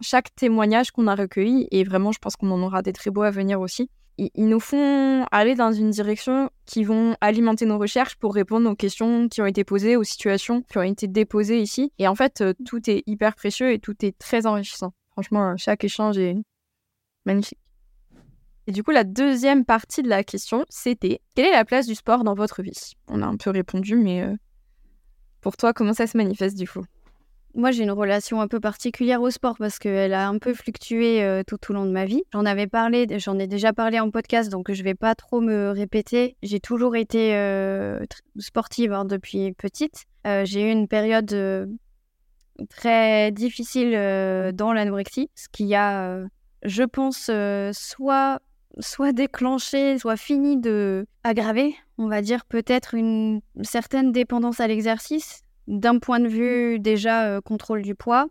chaque 0.00 0.34
témoignage 0.34 0.90
qu'on 0.90 1.06
a 1.06 1.14
recueilli, 1.14 1.68
et 1.70 1.84
vraiment, 1.84 2.10
je 2.12 2.18
pense 2.18 2.36
qu'on 2.36 2.50
en 2.50 2.62
aura 2.62 2.82
des 2.82 2.92
très 2.92 3.10
beaux 3.10 3.22
à 3.22 3.30
venir 3.30 3.60
aussi, 3.60 3.90
ils, 4.18 4.30
ils 4.34 4.48
nous 4.48 4.60
font 4.60 5.26
aller 5.30 5.54
dans 5.54 5.72
une 5.72 5.90
direction 5.90 6.50
qui 6.66 6.84
vont 6.84 7.16
alimenter 7.20 7.66
nos 7.66 7.78
recherches 7.78 8.16
pour 8.16 8.34
répondre 8.34 8.68
aux 8.70 8.74
questions 8.74 9.28
qui 9.28 9.42
ont 9.42 9.46
été 9.46 9.64
posées, 9.64 9.96
aux 9.96 10.04
situations 10.04 10.62
qui 10.62 10.78
ont 10.78 10.82
été 10.82 11.06
déposées 11.06 11.60
ici. 11.60 11.92
Et 11.98 12.08
en 12.08 12.14
fait, 12.14 12.40
euh, 12.40 12.54
tout 12.64 12.88
est 12.88 13.02
hyper 13.06 13.34
précieux 13.34 13.72
et 13.72 13.78
tout 13.78 13.94
est 14.04 14.16
très 14.18 14.46
enrichissant. 14.46 14.92
Franchement, 15.12 15.56
chaque 15.56 15.84
échange 15.84 16.18
est 16.18 16.36
magnifique. 17.24 17.58
Et 18.66 18.72
du 18.72 18.82
coup, 18.82 18.92
la 18.92 19.04
deuxième 19.04 19.64
partie 19.64 20.02
de 20.02 20.08
la 20.08 20.24
question, 20.24 20.64
c'était 20.70 21.20
quelle 21.34 21.46
est 21.46 21.52
la 21.52 21.64
place 21.64 21.86
du 21.86 21.94
sport 21.94 22.24
dans 22.24 22.34
votre 22.34 22.62
vie? 22.62 22.94
On 23.08 23.20
a 23.20 23.26
un 23.26 23.36
peu 23.36 23.50
répondu, 23.50 23.96
mais 23.96 24.22
euh, 24.22 24.34
pour 25.44 25.58
toi, 25.58 25.74
comment 25.74 25.92
ça 25.92 26.06
se 26.06 26.16
manifeste 26.16 26.56
du 26.56 26.66
coup? 26.66 26.86
Moi, 27.54 27.70
j'ai 27.70 27.82
une 27.82 27.90
relation 27.90 28.40
un 28.40 28.48
peu 28.48 28.60
particulière 28.60 29.20
au 29.20 29.30
sport 29.30 29.56
parce 29.58 29.78
qu'elle 29.78 30.14
a 30.14 30.26
un 30.26 30.38
peu 30.38 30.54
fluctué 30.54 31.22
euh, 31.22 31.42
tout 31.46 31.58
au 31.68 31.74
long 31.74 31.84
de 31.84 31.90
ma 31.90 32.06
vie. 32.06 32.22
J'en 32.32 32.46
avais 32.46 32.66
parlé, 32.66 33.06
j'en 33.18 33.38
ai 33.38 33.46
déjà 33.46 33.74
parlé 33.74 34.00
en 34.00 34.10
podcast, 34.10 34.50
donc 34.50 34.72
je 34.72 34.82
vais 34.82 34.94
pas 34.94 35.14
trop 35.14 35.42
me 35.42 35.68
répéter. 35.68 36.36
J'ai 36.42 36.60
toujours 36.60 36.96
été 36.96 37.36
euh, 37.36 38.00
sportive 38.38 38.94
hein, 38.94 39.04
depuis 39.04 39.52
petite. 39.52 40.06
Euh, 40.26 40.46
j'ai 40.46 40.66
eu 40.66 40.72
une 40.72 40.88
période 40.88 41.68
très 42.70 43.30
difficile 43.30 43.92
dans 44.54 44.72
l'anorexie, 44.72 45.28
ce 45.34 45.48
qui 45.52 45.74
a, 45.74 46.20
je 46.62 46.84
pense, 46.84 47.30
soit 47.78 48.40
soit 48.80 49.12
déclenché, 49.12 49.98
soit 49.98 50.16
fini 50.16 50.56
de 50.56 51.06
aggraver, 51.22 51.74
on 51.98 52.08
va 52.08 52.22
dire 52.22 52.44
peut-être 52.44 52.94
une 52.94 53.40
certaine 53.62 54.12
dépendance 54.12 54.60
à 54.60 54.66
l'exercice, 54.66 55.42
d'un 55.66 55.98
point 55.98 56.20
de 56.20 56.28
vue 56.28 56.78
déjà 56.78 57.26
euh, 57.26 57.40
contrôle 57.40 57.82
du 57.82 57.94
poids 57.94 58.26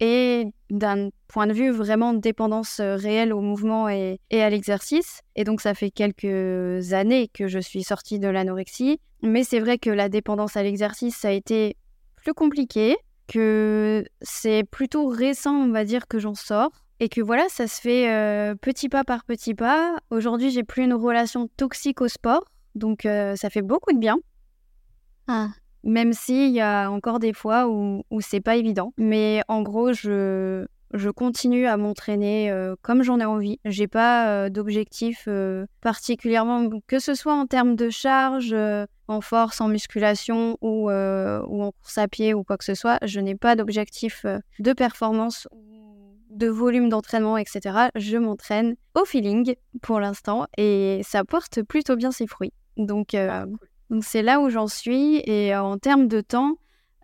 et 0.00 0.44
d'un 0.68 1.08
point 1.28 1.46
de 1.46 1.54
vue 1.54 1.70
vraiment 1.70 2.12
dépendance 2.12 2.80
euh, 2.80 2.96
réelle 2.96 3.32
au 3.32 3.40
mouvement 3.40 3.88
et, 3.88 4.20
et 4.30 4.42
à 4.42 4.50
l'exercice. 4.50 5.22
Et 5.36 5.44
donc 5.44 5.60
ça 5.60 5.74
fait 5.74 5.90
quelques 5.90 6.92
années 6.92 7.28
que 7.32 7.48
je 7.48 7.58
suis 7.58 7.82
sortie 7.82 8.18
de 8.18 8.28
l'anorexie, 8.28 9.00
mais 9.22 9.44
c'est 9.44 9.60
vrai 9.60 9.78
que 9.78 9.90
la 9.90 10.08
dépendance 10.08 10.56
à 10.56 10.62
l'exercice, 10.62 11.16
ça 11.16 11.28
a 11.28 11.32
été 11.32 11.76
plus 12.16 12.34
compliqué, 12.34 12.96
que 13.26 14.04
c'est 14.22 14.64
plutôt 14.64 15.08
récent, 15.08 15.54
on 15.54 15.70
va 15.70 15.84
dire, 15.84 16.06
que 16.06 16.18
j'en 16.18 16.34
sors. 16.34 16.70
Et 16.98 17.08
que 17.08 17.20
voilà, 17.20 17.46
ça 17.48 17.66
se 17.66 17.80
fait 17.80 18.10
euh, 18.10 18.54
petit 18.54 18.88
pas 18.88 19.04
par 19.04 19.24
petit 19.24 19.54
pas. 19.54 19.96
Aujourd'hui, 20.10 20.50
j'ai 20.50 20.64
plus 20.64 20.84
une 20.84 20.94
relation 20.94 21.48
toxique 21.56 22.00
au 22.00 22.08
sport, 22.08 22.44
donc 22.74 23.04
euh, 23.04 23.36
ça 23.36 23.50
fait 23.50 23.62
beaucoup 23.62 23.92
de 23.92 23.98
bien. 23.98 24.16
Même 25.84 26.12
s'il 26.12 26.50
y 26.52 26.60
a 26.60 26.90
encore 26.90 27.18
des 27.18 27.32
fois 27.32 27.68
où, 27.68 28.02
où 28.10 28.20
c'est 28.20 28.40
pas 28.40 28.56
évident. 28.56 28.92
Mais 28.96 29.42
en 29.48 29.62
gros, 29.62 29.92
je, 29.92 30.66
je 30.94 31.10
continue 31.10 31.66
à 31.66 31.76
m'entraîner 31.76 32.50
euh, 32.50 32.74
comme 32.82 33.02
j'en 33.02 33.20
ai 33.20 33.24
envie. 33.24 33.58
J'ai 33.64 33.88
pas 33.88 34.28
euh, 34.28 34.48
d'objectif 34.48 35.24
euh, 35.28 35.66
particulièrement, 35.80 36.68
que 36.86 36.98
ce 36.98 37.14
soit 37.14 37.34
en 37.34 37.46
termes 37.46 37.76
de 37.76 37.90
charge, 37.90 38.54
en 39.08 39.20
force, 39.20 39.60
en 39.60 39.68
musculation 39.68 40.56
ou, 40.60 40.90
ou 40.90 41.62
en 41.62 41.72
course 41.72 41.98
à 41.98 42.08
pied 42.08 42.34
ou 42.34 42.44
quoi 42.44 42.56
que 42.56 42.64
ce 42.64 42.74
soit. 42.74 42.98
Je 43.02 43.20
n'ai 43.20 43.34
pas 43.34 43.56
d'objectif 43.56 44.24
de 44.58 44.72
performance 44.72 45.46
de 46.36 46.48
volume 46.48 46.88
d'entraînement, 46.88 47.36
etc. 47.36 47.88
Je 47.94 48.16
m'entraîne 48.16 48.76
au 48.94 49.04
feeling 49.04 49.54
pour 49.82 50.00
l'instant 50.00 50.46
et 50.56 51.00
ça 51.02 51.24
porte 51.24 51.62
plutôt 51.62 51.96
bien 51.96 52.10
ses 52.10 52.26
fruits. 52.26 52.52
Donc, 52.76 53.14
euh, 53.14 53.46
donc 53.90 54.04
c'est 54.04 54.22
là 54.22 54.40
où 54.40 54.50
j'en 54.50 54.66
suis 54.66 55.16
et 55.24 55.54
euh, 55.54 55.62
en 55.62 55.78
termes 55.78 56.08
de 56.08 56.20
temps, 56.20 56.56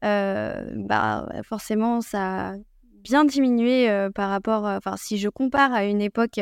euh, 0.04 0.64
bah 0.76 1.28
forcément 1.44 2.00
ça 2.00 2.50
a 2.50 2.54
bien 2.82 3.24
diminué 3.24 3.88
par 4.14 4.30
rapport, 4.30 4.64
enfin 4.64 4.96
si 4.96 5.18
je 5.18 5.28
compare 5.28 5.72
à 5.72 5.84
une 5.84 6.00
époque 6.00 6.40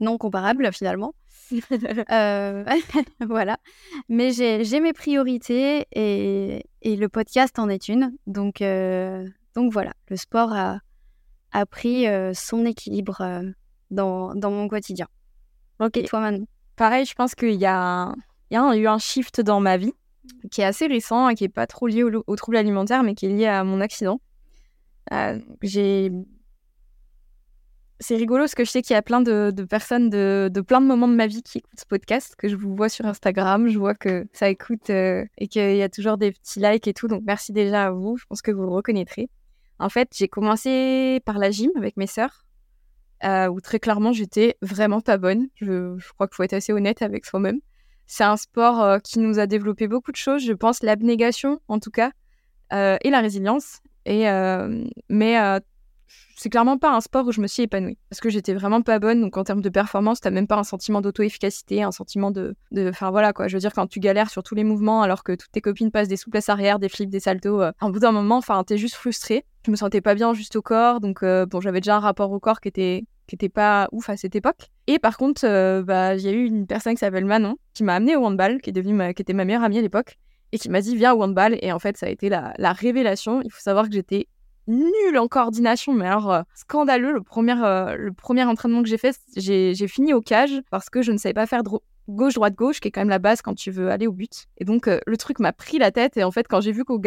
non 0.00 0.18
comparable 0.18 0.72
finalement. 0.72 1.14
Euh, 2.10 2.64
voilà, 3.20 3.58
mais 4.08 4.30
j'ai 4.32 4.64
j'ai 4.64 4.80
mes 4.80 4.92
priorités 4.92 5.86
et, 5.92 6.64
et 6.82 6.96
le 6.96 7.08
podcast 7.08 7.58
en 7.58 7.68
est 7.68 7.88
une. 7.88 8.16
Donc, 8.26 8.62
euh, 8.62 9.28
donc 9.54 9.72
voilà, 9.72 9.92
le 10.08 10.16
sport 10.16 10.52
a, 10.52 10.78
a 11.54 11.64
pris 11.64 12.06
euh, 12.06 12.34
son 12.34 12.66
équilibre 12.66 13.22
euh, 13.22 13.50
dans, 13.90 14.34
dans 14.34 14.50
mon 14.50 14.68
quotidien. 14.68 15.06
Ok. 15.78 15.96
Et 15.96 16.04
toi, 16.04 16.20
Manon? 16.20 16.46
Pareil, 16.76 17.06
je 17.06 17.14
pense 17.14 17.34
qu'il 17.34 17.54
y 17.54 17.64
a, 17.64 17.78
un- 17.78 18.14
il 18.50 18.54
y 18.54 18.56
a 18.58 18.76
eu 18.76 18.86
un 18.86 18.98
shift 18.98 19.40
dans 19.40 19.60
ma 19.60 19.76
vie 19.78 19.94
qui 20.50 20.60
est 20.60 20.64
assez 20.64 20.86
récent 20.86 21.28
et 21.28 21.34
qui 21.34 21.44
est 21.44 21.48
pas 21.48 21.66
trop 21.66 21.86
lié 21.86 22.02
au- 22.02 22.24
aux 22.26 22.36
troubles 22.36 22.56
alimentaires, 22.56 23.02
mais 23.02 23.14
qui 23.14 23.26
est 23.26 23.30
lié 23.30 23.46
à 23.46 23.64
mon 23.64 23.80
accident. 23.80 24.20
Euh, 25.12 25.38
j'ai... 25.62 26.10
C'est 28.00 28.16
rigolo 28.16 28.42
parce 28.42 28.56
que 28.56 28.64
je 28.64 28.70
sais 28.70 28.82
qu'il 28.82 28.94
y 28.94 28.96
a 28.96 29.02
plein 29.02 29.20
de, 29.20 29.52
de 29.54 29.62
personnes 29.64 30.10
de, 30.10 30.50
de 30.52 30.60
plein 30.60 30.80
de 30.80 30.86
moments 30.86 31.08
de 31.08 31.14
ma 31.14 31.28
vie 31.28 31.42
qui 31.42 31.58
écoutent 31.58 31.78
ce 31.78 31.86
podcast, 31.86 32.34
que 32.36 32.48
je 32.48 32.56
vous 32.56 32.74
vois 32.74 32.88
sur 32.88 33.06
Instagram, 33.06 33.68
je 33.68 33.78
vois 33.78 33.94
que 33.94 34.26
ça 34.32 34.48
écoute 34.50 34.90
euh, 34.90 35.24
et 35.38 35.46
qu'il 35.46 35.76
y 35.76 35.82
a 35.82 35.88
toujours 35.88 36.18
des 36.18 36.32
petits 36.32 36.58
likes 36.58 36.88
et 36.88 36.92
tout, 36.92 37.06
donc 37.06 37.22
merci 37.24 37.52
déjà 37.52 37.86
à 37.86 37.90
vous, 37.92 38.16
je 38.16 38.24
pense 38.26 38.42
que 38.42 38.50
vous 38.50 38.62
le 38.62 38.70
reconnaîtrez. 38.70 39.30
En 39.78 39.88
fait, 39.88 40.08
j'ai 40.14 40.28
commencé 40.28 41.20
par 41.24 41.38
la 41.38 41.50
gym 41.50 41.70
avec 41.76 41.96
mes 41.96 42.06
sœurs, 42.06 42.44
euh, 43.24 43.48
où 43.48 43.60
très 43.60 43.78
clairement 43.78 44.12
j'étais 44.12 44.56
vraiment 44.62 45.00
pas 45.00 45.16
bonne. 45.16 45.48
Je, 45.56 45.96
crois 46.14 46.28
qu'il 46.28 46.36
faut 46.36 46.42
être 46.42 46.52
assez 46.52 46.72
honnête 46.72 47.02
avec 47.02 47.26
soi-même. 47.26 47.60
C'est 48.06 48.24
un 48.24 48.36
sport 48.36 48.82
euh, 48.82 48.98
qui 48.98 49.18
nous 49.18 49.38
a 49.38 49.46
développé 49.46 49.88
beaucoup 49.88 50.12
de 50.12 50.16
choses, 50.16 50.44
je 50.44 50.52
pense 50.52 50.82
l'abnégation 50.82 51.60
en 51.68 51.78
tout 51.78 51.90
cas, 51.90 52.12
euh, 52.72 52.96
et 53.02 53.10
la 53.10 53.20
résilience. 53.20 53.80
Et, 54.06 54.26
mais 55.08 55.60
c'est 56.36 56.48
clairement 56.50 56.78
pas 56.78 56.94
un 56.94 57.00
sport 57.00 57.26
où 57.26 57.32
je 57.32 57.40
me 57.40 57.46
suis 57.46 57.62
épanouie. 57.62 57.96
Parce 58.10 58.20
que 58.20 58.28
j'étais 58.28 58.54
vraiment 58.54 58.82
pas 58.82 58.98
bonne, 58.98 59.20
donc 59.20 59.36
en 59.36 59.44
termes 59.44 59.60
de 59.60 59.68
performance, 59.68 60.20
t'as 60.20 60.30
même 60.30 60.46
pas 60.46 60.56
un 60.56 60.64
sentiment 60.64 61.00
d'auto-efficacité, 61.00 61.82
un 61.82 61.92
sentiment 61.92 62.30
de... 62.30 62.56
de- 62.72 62.88
Enfin 62.88 63.10
voilà 63.10 63.32
quoi, 63.32 63.48
je 63.48 63.54
veux 63.56 63.60
dire, 63.60 63.72
quand 63.72 63.86
tu 63.86 64.00
galères 64.00 64.30
sur 64.30 64.42
tous 64.42 64.54
les 64.54 64.64
mouvements 64.64 65.02
alors 65.02 65.22
que 65.24 65.32
toutes 65.32 65.52
tes 65.52 65.60
copines 65.60 65.90
passent 65.90 66.08
des 66.08 66.16
souplesses 66.16 66.48
arrière, 66.48 66.78
des 66.78 66.88
flips, 66.88 67.10
des 67.10 67.20
saltos, 67.20 67.60
euh, 67.62 67.72
au 67.82 67.90
bout 67.90 68.00
d'un 68.00 68.12
moment, 68.12 68.36
enfin 68.38 68.62
t'es 68.64 68.76
juste 68.78 68.94
frustré. 68.96 69.44
Je 69.64 69.70
me 69.70 69.76
sentais 69.76 70.00
pas 70.00 70.14
bien 70.14 70.34
juste 70.34 70.56
au 70.56 70.62
corps, 70.62 71.00
donc 71.00 71.22
euh, 71.22 71.46
bon, 71.46 71.60
j'avais 71.60 71.80
déjà 71.80 71.96
un 71.96 72.00
rapport 72.00 72.30
au 72.32 72.40
corps 72.40 72.60
qui 72.60 72.68
était 72.68 73.04
qui 73.26 73.36
était 73.36 73.48
pas 73.48 73.88
ouf 73.90 74.10
à 74.10 74.18
cette 74.18 74.36
époque. 74.36 74.70
Et 74.86 74.98
par 74.98 75.16
contre, 75.16 75.46
euh, 75.46 75.82
bah, 75.82 76.14
il 76.14 76.20
y 76.20 76.28
a 76.28 76.32
eu 76.32 76.44
une 76.44 76.66
personne 76.66 76.92
qui 76.92 76.98
s'appelle 76.98 77.24
Manon 77.24 77.56
qui 77.72 77.82
m'a 77.82 77.94
amené 77.94 78.16
au 78.16 78.24
handball, 78.26 78.60
qui 78.60 78.68
est 78.68 78.72
devenue 78.74 78.92
ma, 78.92 79.14
qui 79.14 79.22
était 79.22 79.32
ma 79.32 79.46
meilleure 79.46 79.62
amie 79.62 79.78
à 79.78 79.80
l'époque, 79.80 80.18
et 80.52 80.58
qui 80.58 80.68
m'a 80.68 80.82
dit 80.82 80.94
viens 80.94 81.14
au 81.14 81.22
handball. 81.22 81.56
Et 81.62 81.72
en 81.72 81.78
fait, 81.78 81.96
ça 81.96 82.04
a 82.04 82.10
été 82.10 82.28
la 82.28 82.72
révélation. 82.74 83.40
Il 83.42 83.50
faut 83.50 83.62
savoir 83.62 83.86
que 83.88 83.94
j'étais 83.94 84.26
nulle 84.66 85.18
en 85.18 85.28
coordination, 85.28 85.92
mais 85.92 86.06
alors 86.06 86.32
euh, 86.32 86.42
scandaleux. 86.54 87.12
Le 87.12 87.22
premier, 87.22 87.56
euh, 87.62 87.96
le 87.96 88.12
premier 88.12 88.44
entraînement 88.44 88.82
que 88.82 88.88
j'ai 88.88 88.98
fait, 88.98 89.16
j'ai 89.36 89.88
fini 89.88 90.12
au 90.12 90.20
cage 90.20 90.62
parce 90.70 90.90
que 90.90 91.02
je 91.02 91.12
ne 91.12 91.18
savais 91.18 91.34
pas 91.34 91.46
faire 91.46 91.62
dro- 91.62 91.82
gauche-droite-gauche, 92.08 92.80
qui 92.80 92.88
est 92.88 92.90
quand 92.90 93.00
même 93.00 93.08
la 93.08 93.18
base 93.18 93.42
quand 93.42 93.54
tu 93.54 93.70
veux 93.70 93.90
aller 93.90 94.06
au 94.06 94.12
but. 94.12 94.46
Et 94.58 94.64
donc, 94.64 94.88
euh, 94.88 94.98
le 95.06 95.16
truc 95.16 95.38
m'a 95.38 95.52
pris 95.52 95.78
la 95.78 95.90
tête. 95.90 96.16
Et 96.16 96.24
en 96.24 96.30
fait, 96.30 96.46
quand 96.48 96.60
j'ai 96.60 96.72
vu 96.72 96.84
qu'au 96.84 97.00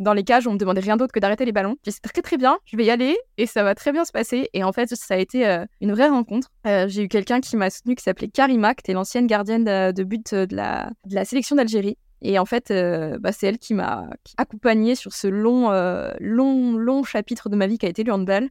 dans 0.00 0.12
les 0.12 0.24
cages, 0.24 0.48
on 0.48 0.54
me 0.54 0.58
demandait 0.58 0.80
rien 0.80 0.96
d'autre 0.96 1.12
que 1.12 1.20
d'arrêter 1.20 1.44
les 1.44 1.52
ballons. 1.52 1.76
J'ai 1.84 1.92
dit, 1.92 2.00
très 2.00 2.20
très 2.20 2.36
bien, 2.36 2.58
je 2.64 2.76
vais 2.76 2.84
y 2.84 2.90
aller 2.90 3.16
et 3.38 3.46
ça 3.46 3.62
va 3.62 3.76
très 3.76 3.92
bien 3.92 4.04
se 4.04 4.10
passer. 4.10 4.48
Et 4.52 4.64
en 4.64 4.72
fait, 4.72 4.88
ça 4.92 5.14
a 5.14 5.18
été 5.18 5.64
une 5.80 5.92
vraie 5.92 6.08
rencontre. 6.08 6.50
J'ai 6.64 7.04
eu 7.04 7.08
quelqu'un 7.08 7.40
qui 7.40 7.56
m'a 7.56 7.70
soutenu 7.70 7.94
qui 7.94 8.02
s'appelait 8.02 8.26
Karima, 8.26 8.74
qui 8.74 8.80
était 8.80 8.92
l'ancienne 8.92 9.28
gardienne 9.28 9.62
de, 9.62 9.92
de 9.92 10.02
but 10.02 10.34
de 10.34 10.56
la, 10.56 10.90
de 11.06 11.14
la 11.14 11.24
sélection 11.24 11.54
d'Algérie. 11.54 11.96
Et 12.24 12.38
en 12.38 12.46
fait, 12.46 12.70
euh, 12.70 13.18
bah, 13.18 13.32
c'est 13.32 13.46
elle 13.46 13.58
qui 13.58 13.74
m'a 13.74 14.08
accompagnée 14.38 14.94
sur 14.94 15.12
ce 15.12 15.28
long, 15.28 15.70
euh, 15.70 16.10
long, 16.20 16.72
long 16.72 17.04
chapitre 17.04 17.50
de 17.50 17.56
ma 17.56 17.66
vie 17.66 17.76
qui 17.76 17.84
a 17.84 17.88
été 17.90 18.02
le 18.02 18.12
handball. 18.14 18.48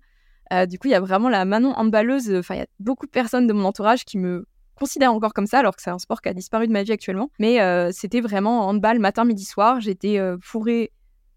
Euh, 0.53 0.67
du 0.67 0.77
coup, 0.77 0.88
il 0.88 0.91
y 0.91 0.95
a 0.95 0.99
vraiment 0.99 1.27
la 1.27 1.43
Manon 1.43 1.73
handballeuse. 1.75 2.31
Enfin, 2.36 2.53
il 2.53 2.59
y 2.59 2.62
a 2.62 2.67
beaucoup 2.79 3.07
de 3.07 3.12
personnes 3.12 3.47
de 3.47 3.53
mon 3.53 3.65
entourage 3.65 4.05
qui 4.05 4.19
me 4.19 4.45
considèrent 4.75 5.13
encore 5.13 5.33
comme 5.33 5.47
ça, 5.47 5.57
alors 5.57 5.75
que 5.75 5.81
c'est 5.81 5.89
un 5.89 5.97
sport 5.97 6.21
qui 6.21 6.29
a 6.29 6.33
disparu 6.36 6.67
de 6.67 6.71
ma 6.71 6.83
vie 6.83 6.91
actuellement. 6.91 7.31
Mais 7.39 7.59
c'était 7.91 8.21
vraiment 8.21 8.67
handball 8.67 8.99
matin, 8.99 9.25
midi, 9.25 9.45
soir. 9.45 9.81
J'étais 9.81 10.19
fourrée 10.41 10.91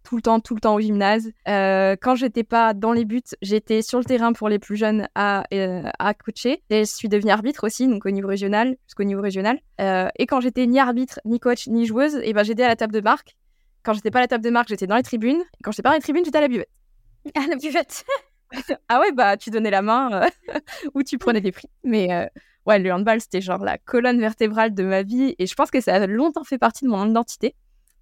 tout 0.06 0.14
le 0.14 0.22
temps, 0.22 0.38
tout 0.38 0.54
le 0.54 0.60
temps 0.60 0.76
au 0.76 0.80
gymnase. 0.80 1.32
Euh, 1.48 1.96
quand 2.00 2.14
j'étais 2.14 2.44
pas 2.44 2.74
dans 2.74 2.92
les 2.92 3.04
buts, 3.04 3.22
j'étais 3.42 3.82
sur 3.82 3.98
le 3.98 4.04
terrain 4.04 4.32
pour 4.32 4.48
les 4.48 4.60
plus 4.60 4.76
jeunes 4.76 5.08
à, 5.16 5.44
euh, 5.52 5.82
à 5.98 6.14
coacher. 6.14 6.62
Et 6.70 6.84
je 6.84 6.90
suis 6.90 7.08
devenue 7.08 7.32
arbitre 7.32 7.66
aussi, 7.66 7.88
donc 7.88 8.06
au 8.06 8.10
niveau 8.10 8.28
régional, 8.28 8.76
jusqu'au 8.86 9.02
niveau 9.02 9.20
régional. 9.20 9.58
Euh, 9.80 10.08
et 10.16 10.26
quand 10.26 10.40
j'étais 10.40 10.64
ni 10.66 10.78
arbitre, 10.78 11.20
ni 11.24 11.40
coach, 11.40 11.66
ni 11.66 11.86
joueuse, 11.86 12.20
et 12.22 12.32
ben 12.32 12.44
j'étais 12.44 12.62
à 12.62 12.68
la 12.68 12.76
table 12.76 12.92
de 12.92 13.00
marque. 13.00 13.36
Quand 13.82 13.94
j'étais 13.94 14.12
pas 14.12 14.20
à 14.20 14.22
la 14.22 14.28
table 14.28 14.44
de 14.44 14.50
marque, 14.50 14.68
j'étais 14.68 14.86
dans 14.86 14.96
les 14.96 15.02
tribunes. 15.02 15.40
Et 15.40 15.62
quand 15.64 15.72
j'étais 15.72 15.82
pas 15.82 15.90
dans 15.90 15.96
les 15.96 16.02
tribunes, 16.02 16.24
j'étais 16.24 16.38
à 16.38 16.42
la 16.42 16.48
buvette. 16.48 16.70
À 17.34 17.46
la 17.48 17.56
buvette. 17.56 18.04
ah 18.88 19.00
ouais, 19.00 19.10
bah 19.10 19.36
tu 19.36 19.50
donnais 19.50 19.70
la 19.70 19.82
main 19.82 20.22
euh, 20.22 20.60
ou 20.94 21.02
tu 21.02 21.18
prenais 21.18 21.40
des 21.40 21.50
prix. 21.50 21.68
Mais 21.82 22.30
ouais, 22.64 22.78
le 22.78 22.92
handball, 22.92 23.20
c'était 23.20 23.40
genre 23.40 23.64
la 23.64 23.76
colonne 23.76 24.20
vertébrale 24.20 24.72
de 24.72 24.84
ma 24.84 25.02
vie. 25.02 25.34
Et 25.40 25.46
je 25.46 25.54
pense 25.56 25.72
que 25.72 25.80
ça 25.80 25.94
a 25.94 26.06
longtemps 26.06 26.44
fait 26.44 26.58
partie 26.58 26.84
de 26.84 26.90
mon 26.90 27.08
identité. 27.08 27.56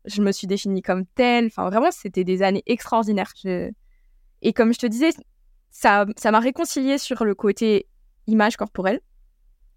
Je 0.04 0.22
me 0.22 0.32
suis 0.32 0.46
définie 0.46 0.82
comme 0.82 1.06
telle. 1.06 1.46
Enfin, 1.46 1.68
vraiment, 1.68 1.90
c'était 1.90 2.24
des 2.24 2.42
années 2.42 2.62
extraordinaires. 2.66 3.32
Et 4.42 4.52
comme 4.52 4.72
je 4.72 4.78
te 4.78 4.86
disais, 4.86 5.10
ça 5.70 6.06
m'a 6.24 6.40
réconcilié 6.40 6.98
sur 6.98 7.24
le 7.24 7.34
côté 7.34 7.86
image 8.26 8.56
corporelle 8.56 9.00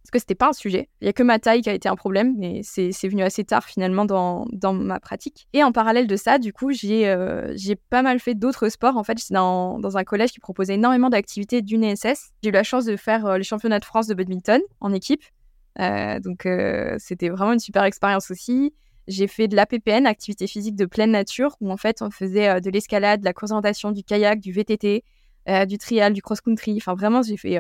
parce 0.08 0.12
que 0.12 0.20
c'était 0.20 0.36
pas 0.36 0.50
un 0.50 0.54
sujet. 0.54 0.88
Il 1.02 1.06
y 1.06 1.10
a 1.10 1.14
que 1.14 1.24
ma 1.24 1.38
taille 1.38 1.62
qui 1.62 1.70
a 1.70 1.74
été 1.74 1.90
un 1.90 1.98
problème, 1.98 2.34
mais 2.38 2.62
c'est 2.64 3.10
venu 3.10 3.24
assez 3.24 3.44
tard 3.44 3.66
finalement 3.66 4.06
dans, 4.06 4.46
dans, 4.54 4.72
ma 4.72 5.02
pratique. 5.02 5.50
Et 5.52 5.66
en 5.66 5.74
parallèle 5.74 6.08
de 6.08 6.16
ça, 6.16 6.40
du 6.40 6.54
coup, 6.54 6.72
j'ai 6.72 7.10
euh, 7.10 7.54
pas 7.90 8.04
mal 8.04 8.20
fait 8.22 8.34
d'autres 8.34 8.70
sports. 8.70 8.96
En 8.96 9.04
fait, 9.04 9.18
j'étais 9.18 9.34
dans, 9.34 9.80
dans, 9.80 9.98
un 9.98 10.06
collège 10.06 10.32
qui 10.32 10.40
proposait 10.40 10.76
énormément 10.76 11.10
d'activités 11.10 11.62
d'une 11.62 11.84
ESS. 11.84 12.32
J'ai 12.42 12.50
eu 12.50 12.52
la 12.52 12.64
chance 12.64 12.86
de 12.86 12.96
faire 12.96 13.26
euh, 13.26 13.38
les 13.38 13.44
championnats 13.44 13.80
de 13.80 13.86
France 13.86 14.08
de 14.08 14.14
badminton 14.14 14.62
en 14.80 14.94
équipe. 14.94 15.24
Euh, 15.80 16.22
donc, 16.22 16.48
c'était 17.00 17.28
vraiment 17.28 17.52
une 17.52 17.60
super 17.60 17.84
expérience 17.84 18.32
aussi. 18.32 18.74
J'ai 19.08 19.28
fait 19.28 19.48
de 19.48 19.56
l'APPN, 19.56 20.06
activité 20.06 20.48
physique 20.48 20.76
de 20.76 20.86
pleine 20.86 21.12
nature, 21.12 21.56
où 21.62 21.72
en 21.72 21.78
fait, 21.78 22.02
on 22.02 22.12
faisait 22.12 22.60
de 22.60 22.70
l'escalade, 22.70 23.22
de 23.22 23.26
la 23.26 23.34
course 23.34 23.52
du 23.94 24.04
kayak, 24.04 24.40
du 24.40 24.52
VTT, 24.52 25.04
du 25.68 25.78
trial, 25.78 26.14
du 26.14 26.22
cross-country. 26.22 26.76
Enfin, 26.78 26.94
vraiment, 26.94 27.22
j'ai 27.22 27.38
fait 27.38 27.58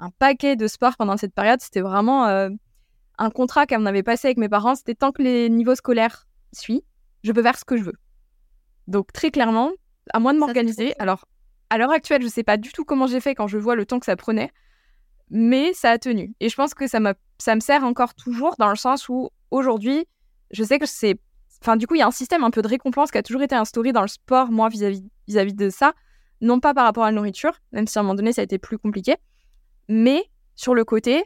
un 0.00 0.10
paquet 0.10 0.56
de 0.56 0.66
sports 0.66 0.96
pendant 0.96 1.16
cette 1.16 1.34
période. 1.34 1.60
C'était 1.60 1.80
vraiment 1.80 2.26
euh, 2.26 2.50
un 3.18 3.30
contrat 3.30 3.66
qu'on 3.66 3.86
avait 3.86 4.02
passé 4.02 4.28
avec 4.28 4.38
mes 4.38 4.48
parents. 4.48 4.74
C'était 4.74 4.94
tant 4.94 5.12
que 5.12 5.22
les 5.22 5.48
niveaux 5.48 5.74
scolaires 5.74 6.26
suivent, 6.52 6.82
je 7.24 7.32
peux 7.32 7.42
faire 7.42 7.58
ce 7.58 7.64
que 7.64 7.76
je 7.76 7.84
veux. 7.84 7.96
Donc 8.86 9.12
très 9.12 9.30
clairement, 9.30 9.72
à 10.12 10.20
moins 10.20 10.34
de 10.34 10.38
m'organiser. 10.38 10.94
Alors, 10.98 11.26
à 11.70 11.78
l'heure 11.78 11.90
actuelle, 11.90 12.22
je 12.22 12.26
ne 12.26 12.32
sais 12.32 12.44
pas 12.44 12.56
du 12.56 12.72
tout 12.72 12.84
comment 12.84 13.06
j'ai 13.06 13.20
fait 13.20 13.34
quand 13.34 13.46
je 13.46 13.58
vois 13.58 13.74
le 13.74 13.84
temps 13.84 13.98
que 13.98 14.06
ça 14.06 14.16
prenait, 14.16 14.50
mais 15.30 15.72
ça 15.74 15.90
a 15.90 15.98
tenu. 15.98 16.34
Et 16.40 16.48
je 16.48 16.56
pense 16.56 16.72
que 16.72 16.86
ça, 16.86 16.98
ça 17.38 17.54
me 17.54 17.60
sert 17.60 17.84
encore 17.84 18.14
toujours 18.14 18.56
dans 18.58 18.70
le 18.70 18.76
sens 18.76 19.08
où 19.08 19.30
aujourd'hui, 19.50 20.06
je 20.50 20.64
sais 20.64 20.78
que 20.78 20.86
c'est... 20.86 21.18
Enfin, 21.60 21.76
du 21.76 21.86
coup, 21.86 21.94
il 21.94 21.98
y 21.98 22.02
a 22.02 22.06
un 22.06 22.12
système 22.12 22.44
un 22.44 22.50
peu 22.50 22.62
de 22.62 22.68
récompense 22.68 23.10
qui 23.10 23.18
a 23.18 23.22
toujours 23.22 23.42
été 23.42 23.54
instauré 23.54 23.92
dans 23.92 24.02
le 24.02 24.08
sport, 24.08 24.50
moi, 24.50 24.68
vis-à-vis 24.68 25.04
vis, 25.26 25.36
-vis 25.36 25.54
de 25.54 25.70
ça. 25.70 25.94
Non 26.40 26.60
pas 26.60 26.72
par 26.72 26.84
rapport 26.84 27.04
à 27.04 27.10
la 27.10 27.16
nourriture, 27.16 27.52
même 27.72 27.86
si 27.86 27.98
à 27.98 28.00
un 28.00 28.04
moment 28.04 28.14
donné, 28.14 28.32
ça 28.32 28.42
a 28.42 28.44
été 28.44 28.58
plus 28.58 28.78
compliqué. 28.78 29.16
Mais 29.88 30.24
sur 30.54 30.74
le 30.74 30.84
côté, 30.84 31.24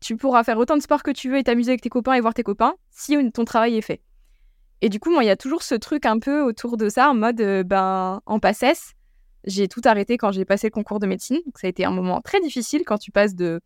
tu 0.00 0.16
pourras 0.16 0.42
faire 0.42 0.58
autant 0.58 0.76
de 0.76 0.82
sport 0.82 1.02
que 1.02 1.10
tu 1.10 1.30
veux 1.30 1.38
et 1.38 1.44
t'amuser 1.44 1.70
avec 1.70 1.82
tes 1.82 1.88
copains 1.88 2.14
et 2.14 2.20
voir 2.20 2.34
tes 2.34 2.42
copains 2.42 2.74
si 2.90 3.16
ton 3.32 3.44
travail 3.44 3.76
est 3.76 3.82
fait. 3.82 4.00
Et 4.80 4.88
du 4.88 4.98
coup, 4.98 5.10
moi, 5.10 5.22
il 5.22 5.26
y 5.26 5.30
a 5.30 5.36
toujours 5.36 5.62
ce 5.62 5.74
truc 5.74 6.06
un 6.06 6.18
peu 6.18 6.42
autour 6.42 6.76
de 6.76 6.88
ça, 6.88 7.10
en 7.10 7.14
mode, 7.14 7.40
euh, 7.40 7.62
ben, 7.62 8.22
en 8.24 8.40
passesse, 8.40 8.94
j'ai 9.44 9.68
tout 9.68 9.82
arrêté 9.84 10.16
quand 10.16 10.32
j'ai 10.32 10.46
passé 10.46 10.68
le 10.68 10.72
concours 10.72 10.98
de 11.00 11.06
médecine. 11.06 11.38
Donc, 11.44 11.58
ça 11.58 11.66
a 11.66 11.70
été 11.70 11.84
un 11.84 11.90
moment 11.90 12.20
très 12.22 12.40
difficile 12.40 12.82
quand 12.86 12.98
tu 12.98 13.10
passes 13.10 13.34
de 13.34 13.60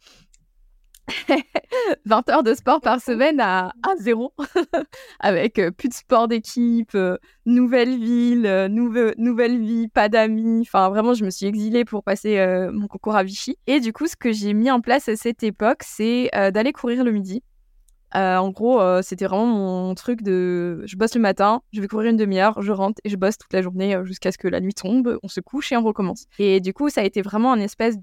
20 2.06 2.28
heures 2.30 2.42
de 2.42 2.54
sport 2.54 2.80
par 2.80 3.00
semaine 3.00 3.40
à, 3.40 3.72
zéro, 3.98 4.32
avec 5.20 5.58
euh, 5.58 5.70
plus 5.70 5.88
de 5.88 5.94
sport 5.94 6.28
d'équipe, 6.28 6.94
euh, 6.94 7.16
nouvelle 7.46 7.98
ville, 7.98 8.46
euh, 8.46 8.68
nouvelle 8.68 9.60
vie, 9.60 9.88
pas 9.88 10.08
d'amis. 10.08 10.60
Enfin, 10.62 10.88
vraiment, 10.88 11.14
je 11.14 11.24
me 11.24 11.30
suis 11.30 11.46
exilée 11.46 11.84
pour 11.84 12.02
passer 12.02 12.44
mon 12.72 12.86
concours 12.86 13.16
à 13.16 13.22
Vichy. 13.22 13.56
Et 13.66 13.80
du 13.80 13.92
coup, 13.92 14.06
ce 14.06 14.16
que 14.16 14.32
j'ai 14.32 14.54
mis 14.54 14.70
en 14.70 14.80
place 14.80 15.08
à 15.08 15.16
cette 15.16 15.42
époque, 15.42 15.82
c'est 15.82 16.30
d'aller 16.32 16.72
courir 16.72 17.04
le 17.04 17.12
midi. 17.12 17.42
en 18.14 18.50
gros, 18.50 18.80
c'était 19.02 19.26
vraiment 19.26 19.46
mon 19.46 19.94
truc 19.94 20.22
de 20.22 20.82
je 20.86 20.96
bosse 20.96 21.14
le 21.14 21.20
matin, 21.20 21.62
je 21.72 21.80
vais 21.80 21.88
courir 21.88 22.10
une 22.10 22.16
demi-heure, 22.16 22.60
je 22.62 22.72
rentre 22.72 23.00
et 23.04 23.08
je 23.08 23.16
bosse 23.16 23.38
toute 23.38 23.52
la 23.52 23.62
journée 23.62 23.98
jusqu'à 24.04 24.32
ce 24.32 24.38
que 24.38 24.48
la 24.48 24.60
nuit 24.60 24.74
tombe, 24.74 25.18
on 25.22 25.28
se 25.28 25.40
couche 25.40 25.72
et 25.72 25.76
on 25.76 25.82
recommence. 25.82 26.26
Et 26.38 26.60
du 26.60 26.72
coup, 26.72 26.88
ça 26.88 27.02
a 27.02 27.04
été 27.04 27.22
vraiment 27.22 27.52
un 27.52 27.60
espèce 27.60 27.96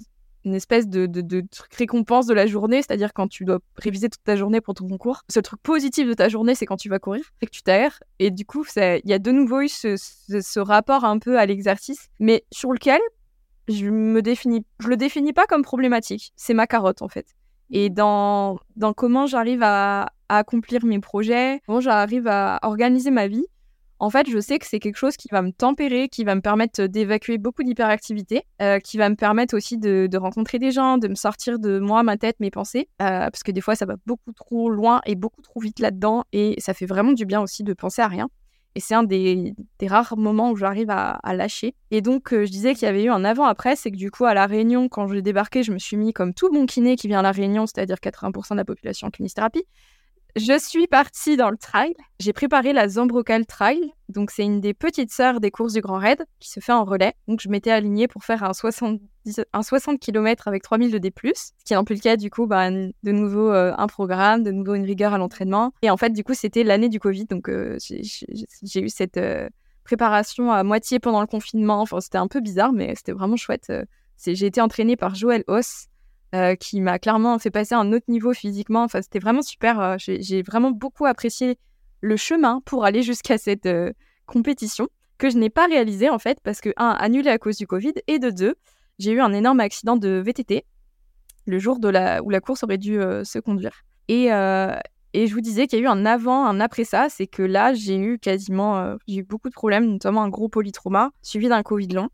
une 0.45 0.55
espèce 0.55 0.87
de, 0.87 1.05
de, 1.05 1.43
truc 1.51 1.73
récompense 1.73 2.25
de 2.25 2.33
la 2.33 2.47
journée, 2.47 2.77
c'est-à-dire 2.77 3.13
quand 3.13 3.27
tu 3.27 3.45
dois 3.45 3.59
réviser 3.75 4.09
toute 4.09 4.23
ta 4.23 4.35
journée 4.35 4.61
pour 4.61 4.73
ton 4.73 4.87
concours. 4.87 5.21
Ce 5.29 5.39
truc 5.39 5.61
positif 5.61 6.07
de 6.07 6.13
ta 6.13 6.29
journée, 6.29 6.55
c'est 6.55 6.65
quand 6.65 6.77
tu 6.77 6.89
vas 6.89 6.99
courir, 6.99 7.23
c'est 7.39 7.45
que 7.45 7.51
tu 7.51 7.63
t'aères. 7.63 7.99
Et 8.19 8.31
du 8.31 8.45
coup, 8.45 8.65
il 8.75 9.01
y 9.05 9.13
a 9.13 9.19
de 9.19 9.31
nouveau 9.31 9.61
eu 9.61 9.69
ce, 9.69 10.59
rapport 10.59 11.05
un 11.05 11.19
peu 11.19 11.37
à 11.37 11.45
l'exercice, 11.45 12.07
mais 12.19 12.43
sur 12.51 12.71
lequel 12.71 13.01
je 13.67 13.87
me 13.87 14.21
définis, 14.21 14.65
je 14.79 14.87
le 14.87 14.97
définis 14.97 15.33
pas 15.33 15.45
comme 15.45 15.61
problématique. 15.61 16.31
C'est 16.35 16.53
ma 16.53 16.67
carotte 16.67 17.01
en 17.01 17.07
fait. 17.07 17.27
Et 17.69 17.89
dans, 17.89 18.59
dans 18.75 18.93
comment 18.93 19.27
j'arrive 19.27 19.63
à, 19.63 20.09
à 20.27 20.37
accomplir 20.39 20.83
mes 20.83 20.99
projets, 20.99 21.61
comment 21.65 21.79
j'arrive 21.79 22.27
à 22.27 22.59
organiser 22.63 23.11
ma 23.11 23.27
vie, 23.27 23.45
en 24.01 24.09
fait, 24.09 24.27
je 24.27 24.39
sais 24.39 24.57
que 24.57 24.65
c'est 24.65 24.79
quelque 24.79 24.97
chose 24.97 25.15
qui 25.15 25.27
va 25.31 25.43
me 25.43 25.51
tempérer, 25.51 26.09
qui 26.09 26.23
va 26.23 26.33
me 26.33 26.41
permettre 26.41 26.87
d'évacuer 26.87 27.37
beaucoup 27.37 27.61
d'hyperactivité, 27.61 28.41
euh, 28.59 28.79
qui 28.79 28.97
va 28.97 29.07
me 29.09 29.15
permettre 29.15 29.55
aussi 29.55 29.77
de, 29.77 30.09
rencontrer 30.17 30.57
des 30.57 30.71
gens, 30.71 30.97
de 30.97 31.07
me 31.07 31.13
sortir 31.13 31.59
de 31.59 31.77
moi, 31.77 32.01
ma 32.01 32.17
tête, 32.17 32.39
mes 32.39 32.49
pensées, 32.49 32.89
euh, 32.99 33.29
parce 33.29 33.43
que 33.43 33.51
des 33.51 33.61
fois, 33.61 33.75
ça 33.75 33.85
va 33.85 33.97
beaucoup 34.07 34.33
trop 34.33 34.71
loin 34.71 35.01
et 35.05 35.13
beaucoup 35.13 35.43
trop 35.43 35.59
vite 35.59 35.79
là-dedans, 35.79 36.23
et 36.33 36.55
ça 36.57 36.73
fait 36.73 36.87
vraiment 36.87 37.11
du 37.11 37.27
bien 37.27 37.41
aussi 37.41 37.63
de 37.63 37.73
penser 37.73 38.01
à 38.01 38.07
rien. 38.07 38.27
Et 38.73 38.79
c'est 38.79 38.95
un 38.95 39.03
des, 39.03 39.53
rares 39.87 40.17
moments 40.17 40.49
où 40.49 40.55
j'arrive 40.55 40.89
à, 40.89 41.19
lâcher. 41.35 41.75
Et 41.91 42.01
donc, 42.01 42.33
euh, 42.33 42.43
je 42.43 42.51
disais 42.51 42.73
qu'il 42.73 42.87
y 42.87 42.89
avait 42.89 43.03
eu 43.03 43.11
un 43.11 43.23
avant-après, 43.23 43.75
c'est 43.75 43.91
que 43.91 43.97
du 43.97 44.09
coup, 44.09 44.25
à 44.25 44.33
La 44.33 44.47
Réunion, 44.47 44.89
quand 44.89 45.09
j'ai 45.09 45.21
débarqué, 45.21 45.61
je 45.61 45.73
me 45.73 45.77
suis 45.77 45.97
mis 45.97 46.11
comme 46.11 46.33
tout 46.33 46.49
bon 46.49 46.65
kiné 46.65 46.95
qui 46.95 47.07
vient 47.07 47.19
à 47.19 47.21
La 47.21 47.31
Réunion, 47.31 47.67
c'est-à-dire 47.67 47.97
80% 47.97 48.53
de 48.53 48.57
la 48.57 48.65
population 48.65 49.09
en 49.09 49.11
kinésithérapie. 49.11 49.65
Je 50.37 50.57
suis 50.57 50.87
partie 50.87 51.35
dans 51.35 51.49
le 51.49 51.57
trail. 51.57 51.93
J'ai 52.19 52.31
préparé 52.31 52.71
la 52.71 52.87
Zambrocal 52.87 53.45
Trail. 53.45 53.93
Donc, 54.07 54.31
c'est 54.31 54.43
une 54.43 54.61
des 54.61 54.73
petites 54.73 55.11
sœurs 55.11 55.41
des 55.41 55.51
courses 55.51 55.73
du 55.73 55.81
Grand 55.81 55.97
Raid 55.97 56.25
qui 56.39 56.49
se 56.49 56.61
fait 56.61 56.71
en 56.71 56.85
relais. 56.85 57.13
Donc, 57.27 57.41
je 57.41 57.49
m'étais 57.49 57.71
alignée 57.71 58.07
pour 58.07 58.23
faire 58.23 58.43
un 58.43 58.53
60, 58.53 59.01
un 59.51 59.63
60 59.63 59.99
km 59.99 60.47
avec 60.47 60.63
3000 60.63 60.91
de 60.91 60.97
D+, 60.99 61.13
ce 61.35 61.51
qui 61.65 61.99
cas, 61.99 62.15
du 62.15 62.29
coup, 62.29 62.47
bah, 62.47 62.71
de 62.71 63.11
nouveau 63.11 63.51
euh, 63.51 63.73
un 63.77 63.87
programme, 63.87 64.43
de 64.43 64.51
nouveau 64.51 64.75
une 64.75 64.85
rigueur 64.85 65.13
à 65.13 65.17
l'entrepreneur. 65.17 65.71
Et 65.81 65.89
en 65.89 65.97
fait, 65.97 66.11
du 66.11 66.23
coup, 66.23 66.33
c'était 66.33 66.63
l'année 66.63 66.89
du 66.89 66.99
Covid. 66.99 67.25
Donc, 67.25 67.49
euh, 67.49 67.77
j'ai 67.79 68.81
eu 68.81 68.89
cette 68.89 69.17
euh, 69.17 69.49
préparation 69.83 70.51
à 70.51 70.63
moitié 70.63 70.99
pendant 70.99 71.19
le 71.19 71.27
confinement. 71.27 71.81
Enfin, 71.81 71.99
c'était 71.99 72.17
un 72.17 72.27
peu 72.27 72.39
bizarre, 72.39 72.71
mais 72.71 72.95
c'était 72.95 73.13
vraiment 73.13 73.35
chouette. 73.35 73.71
J'ai 74.25 74.45
été 74.45 74.61
entraînée 74.61 74.95
par 74.95 75.15
Joël 75.15 75.43
Hoss, 75.47 75.87
euh, 76.33 76.55
qui 76.55 76.79
m'a 76.79 76.97
clairement 76.97 77.37
fait 77.39 77.51
passer 77.51 77.75
à 77.75 77.79
un 77.79 77.91
autre 77.91 78.05
niveau 78.07 78.33
physiquement. 78.33 78.83
Enfin, 78.83 79.01
c'était 79.01 79.19
vraiment 79.19 79.41
super. 79.41 79.81
Euh, 79.81 79.95
j'ai 79.97 80.41
vraiment 80.41 80.71
beaucoup 80.71 81.05
apprécié 81.05 81.57
le 81.99 82.15
chemin 82.15 82.61
pour 82.65 82.85
aller 82.85 83.03
jusqu'à 83.03 83.37
cette 83.37 83.65
euh, 83.65 83.91
compétition 84.27 84.87
que 85.17 85.29
je 85.29 85.37
n'ai 85.37 85.49
pas 85.49 85.67
réalisé 85.67 86.09
en 86.09 86.19
fait 86.19 86.39
parce 86.41 86.61
que 86.61 86.69
un 86.77 86.91
annulé 86.91 87.29
à 87.29 87.37
cause 87.37 87.57
du 87.57 87.67
Covid 87.67 87.93
et 88.07 88.17
de 88.17 88.29
deux 88.29 88.55
j'ai 88.97 89.11
eu 89.11 89.19
un 89.19 89.33
énorme 89.33 89.59
accident 89.59 89.97
de 89.97 90.23
VTT 90.25 90.65
le 91.45 91.59
jour 91.59 91.79
de 91.79 91.89
la 91.89 92.23
où 92.23 92.29
la 92.29 92.39
course 92.39 92.63
aurait 92.63 92.79
dû 92.79 92.93
se 93.23 93.37
conduire 93.37 93.83
et 94.07 94.29
et 95.13 95.27
je 95.27 95.33
vous 95.33 95.41
disais 95.41 95.67
qu'il 95.67 95.77
y 95.77 95.81
a 95.81 95.85
eu 95.85 95.87
un 95.89 96.05
avant, 96.05 96.45
un 96.45 96.61
après 96.61 96.85
ça, 96.85 97.07
c'est 97.09 97.27
que 97.27 97.43
là, 97.43 97.73
j'ai 97.73 97.97
eu 97.97 98.17
quasiment, 98.17 98.95
eu 99.09 99.23
beaucoup 99.23 99.49
de 99.49 99.53
problèmes, 99.53 99.85
notamment 99.85 100.23
un 100.23 100.29
gros 100.29 100.47
polytrauma, 100.47 101.11
suivi 101.21 101.49
d'un 101.49 101.63
Covid 101.63 101.89
long. 101.89 102.09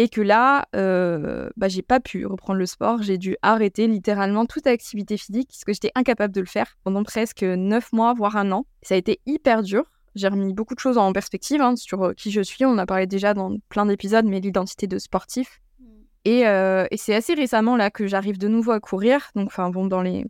Et 0.00 0.08
que 0.08 0.22
là, 0.22 0.66
euh, 0.74 1.50
bah, 1.58 1.68
j'ai 1.68 1.82
pas 1.82 2.00
pu 2.00 2.24
reprendre 2.24 2.58
le 2.58 2.64
sport. 2.64 3.02
J'ai 3.02 3.18
dû 3.18 3.36
arrêter 3.42 3.86
littéralement 3.86 4.46
toute 4.46 4.66
activité 4.66 5.18
physique 5.18 5.48
parce 5.48 5.62
que 5.62 5.74
j'étais 5.74 5.92
incapable 5.94 6.34
de 6.34 6.40
le 6.40 6.46
faire 6.46 6.78
pendant 6.84 7.02
presque 7.02 7.42
neuf 7.42 7.92
mois, 7.92 8.14
voire 8.14 8.38
un 8.38 8.50
an. 8.50 8.64
Ça 8.80 8.94
a 8.94 8.96
été 8.96 9.20
hyper 9.26 9.62
dur. 9.62 9.84
J'ai 10.14 10.28
remis 10.28 10.54
beaucoup 10.54 10.74
de 10.74 10.80
choses 10.80 10.96
en 10.96 11.12
perspective 11.12 11.60
hein, 11.60 11.76
sur 11.76 12.02
euh, 12.02 12.12
qui 12.14 12.30
je 12.30 12.40
suis. 12.40 12.64
On 12.64 12.78
a 12.78 12.86
parlé 12.86 13.06
déjà 13.06 13.34
dans 13.34 13.54
plein 13.68 13.84
d'épisodes, 13.84 14.24
mais 14.24 14.40
l'identité 14.40 14.86
de 14.86 14.98
sportif. 14.98 15.60
Mm. 15.78 15.84
Et, 16.24 16.48
euh, 16.48 16.86
et 16.90 16.96
c'est 16.96 17.14
assez 17.14 17.34
récemment 17.34 17.76
là 17.76 17.90
que 17.90 18.06
j'arrive 18.06 18.38
de 18.38 18.48
nouveau 18.48 18.70
à 18.70 18.80
courir. 18.80 19.28
Donc, 19.34 19.48
enfin 19.48 19.68
bon, 19.68 19.84
dans 19.84 20.00
les 20.00 20.24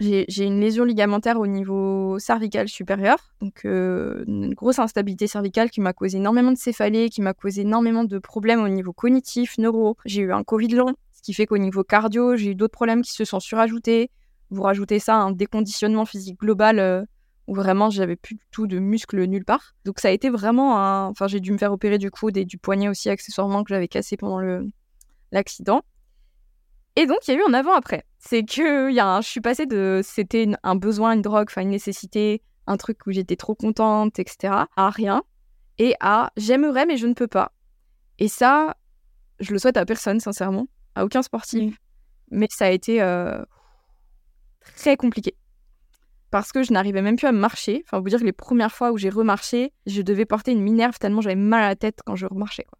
j'ai 0.00 0.44
une 0.44 0.60
lésion 0.60 0.84
ligamentaire 0.84 1.38
au 1.38 1.46
niveau 1.46 2.18
cervical 2.18 2.68
supérieur, 2.68 3.18
donc 3.40 3.66
euh, 3.66 4.24
une 4.26 4.54
grosse 4.54 4.78
instabilité 4.78 5.26
cervicale 5.26 5.70
qui 5.70 5.80
m'a 5.80 5.92
causé 5.92 6.16
énormément 6.16 6.52
de 6.52 6.56
céphalées, 6.56 7.10
qui 7.10 7.20
m'a 7.20 7.34
causé 7.34 7.62
énormément 7.62 8.04
de 8.04 8.18
problèmes 8.18 8.62
au 8.62 8.68
niveau 8.68 8.92
cognitif, 8.92 9.58
neuro. 9.58 9.96
J'ai 10.06 10.22
eu 10.22 10.32
un 10.32 10.42
Covid 10.42 10.68
long, 10.68 10.94
ce 11.12 11.22
qui 11.22 11.34
fait 11.34 11.46
qu'au 11.46 11.58
niveau 11.58 11.84
cardio, 11.84 12.34
j'ai 12.36 12.52
eu 12.52 12.54
d'autres 12.54 12.72
problèmes 12.72 13.02
qui 13.02 13.12
se 13.12 13.24
sont 13.24 13.40
surajoutés. 13.40 14.10
Vous 14.50 14.62
rajoutez 14.62 14.98
ça 14.98 15.16
un 15.16 15.32
déconditionnement 15.32 16.06
physique 16.06 16.40
global 16.40 16.78
euh, 16.78 17.04
où 17.46 17.54
vraiment 17.54 17.90
j'avais 17.90 18.16
plus 18.16 18.36
du 18.36 18.44
tout 18.50 18.66
de 18.66 18.78
muscles 18.78 19.22
nulle 19.24 19.44
part. 19.44 19.74
Donc 19.84 20.00
ça 20.00 20.08
a 20.08 20.12
été 20.12 20.30
vraiment 20.30 20.78
un... 20.78 21.08
Enfin 21.08 21.26
j'ai 21.26 21.40
dû 21.40 21.52
me 21.52 21.58
faire 21.58 21.72
opérer 21.72 21.98
du 21.98 22.10
coude 22.10 22.36
et 22.36 22.46
du 22.46 22.56
poignet 22.56 22.88
aussi 22.88 23.10
accessoirement 23.10 23.64
que 23.64 23.68
j'avais 23.68 23.88
cassé 23.88 24.16
pendant 24.16 24.40
l'accident. 25.30 25.82
Et 27.00 27.06
donc, 27.06 27.26
il 27.26 27.30
y 27.32 27.34
a 27.34 27.40
eu 27.40 27.42
un 27.48 27.54
avant-après. 27.54 28.04
C'est 28.18 28.44
que 28.44 28.92
y 28.92 29.00
a 29.00 29.22
je 29.22 29.26
suis 29.26 29.40
passée 29.40 29.64
de 29.64 30.02
c'était 30.04 30.46
un 30.62 30.74
besoin, 30.74 31.14
une 31.14 31.22
drogue, 31.22 31.46
enfin 31.48 31.62
une 31.62 31.70
nécessité, 31.70 32.42
un 32.66 32.76
truc 32.76 33.06
où 33.06 33.10
j'étais 33.10 33.36
trop 33.36 33.54
contente, 33.54 34.18
etc., 34.18 34.52
à 34.76 34.90
rien, 34.90 35.22
et 35.78 35.94
à 36.00 36.30
j'aimerais 36.36 36.84
mais 36.84 36.98
je 36.98 37.06
ne 37.06 37.14
peux 37.14 37.26
pas. 37.26 37.52
Et 38.18 38.28
ça, 38.28 38.76
je 39.38 39.50
le 39.50 39.58
souhaite 39.58 39.78
à 39.78 39.86
personne, 39.86 40.20
sincèrement, 40.20 40.66
à 40.94 41.06
aucun 41.06 41.22
sportif. 41.22 41.74
Mais 42.30 42.48
ça 42.50 42.66
a 42.66 42.70
été 42.70 43.00
euh, 43.00 43.42
très 44.76 44.98
compliqué. 44.98 45.34
Parce 46.30 46.52
que 46.52 46.62
je 46.62 46.70
n'arrivais 46.70 47.00
même 47.00 47.16
plus 47.16 47.28
à 47.28 47.32
marcher. 47.32 47.82
Enfin, 47.86 48.00
vous 48.00 48.10
dire 48.10 48.20
que 48.20 48.26
les 48.26 48.32
premières 48.32 48.72
fois 48.72 48.92
où 48.92 48.98
j'ai 48.98 49.08
remarché, 49.08 49.72
je 49.86 50.02
devais 50.02 50.26
porter 50.26 50.52
une 50.52 50.60
minerve 50.60 50.98
tellement 50.98 51.22
j'avais 51.22 51.34
mal 51.34 51.64
à 51.64 51.68
la 51.68 51.76
tête 51.76 52.00
quand 52.04 52.14
je 52.14 52.26
remarchais. 52.26 52.64
Quoi. 52.64 52.78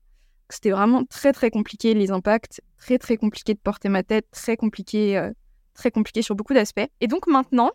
C'était 0.51 0.71
vraiment 0.71 1.05
très 1.05 1.33
très 1.33 1.51
compliqué 1.51 1.95
les 1.95 2.11
impacts, 2.11 2.61
très 2.79 2.99
très 2.99 3.17
compliqué 3.17 3.55
de 3.55 3.59
porter 3.59 3.89
ma 3.89 4.03
tête, 4.03 4.27
très 4.31 4.57
compliqué, 4.57 5.17
euh, 5.17 5.31
très 5.75 5.91
compliqué 5.91 6.23
sur 6.23 6.35
beaucoup 6.35 6.55
d'aspects. 6.55 6.89
Et 7.01 7.07
donc 7.07 7.27
maintenant, 7.27 7.71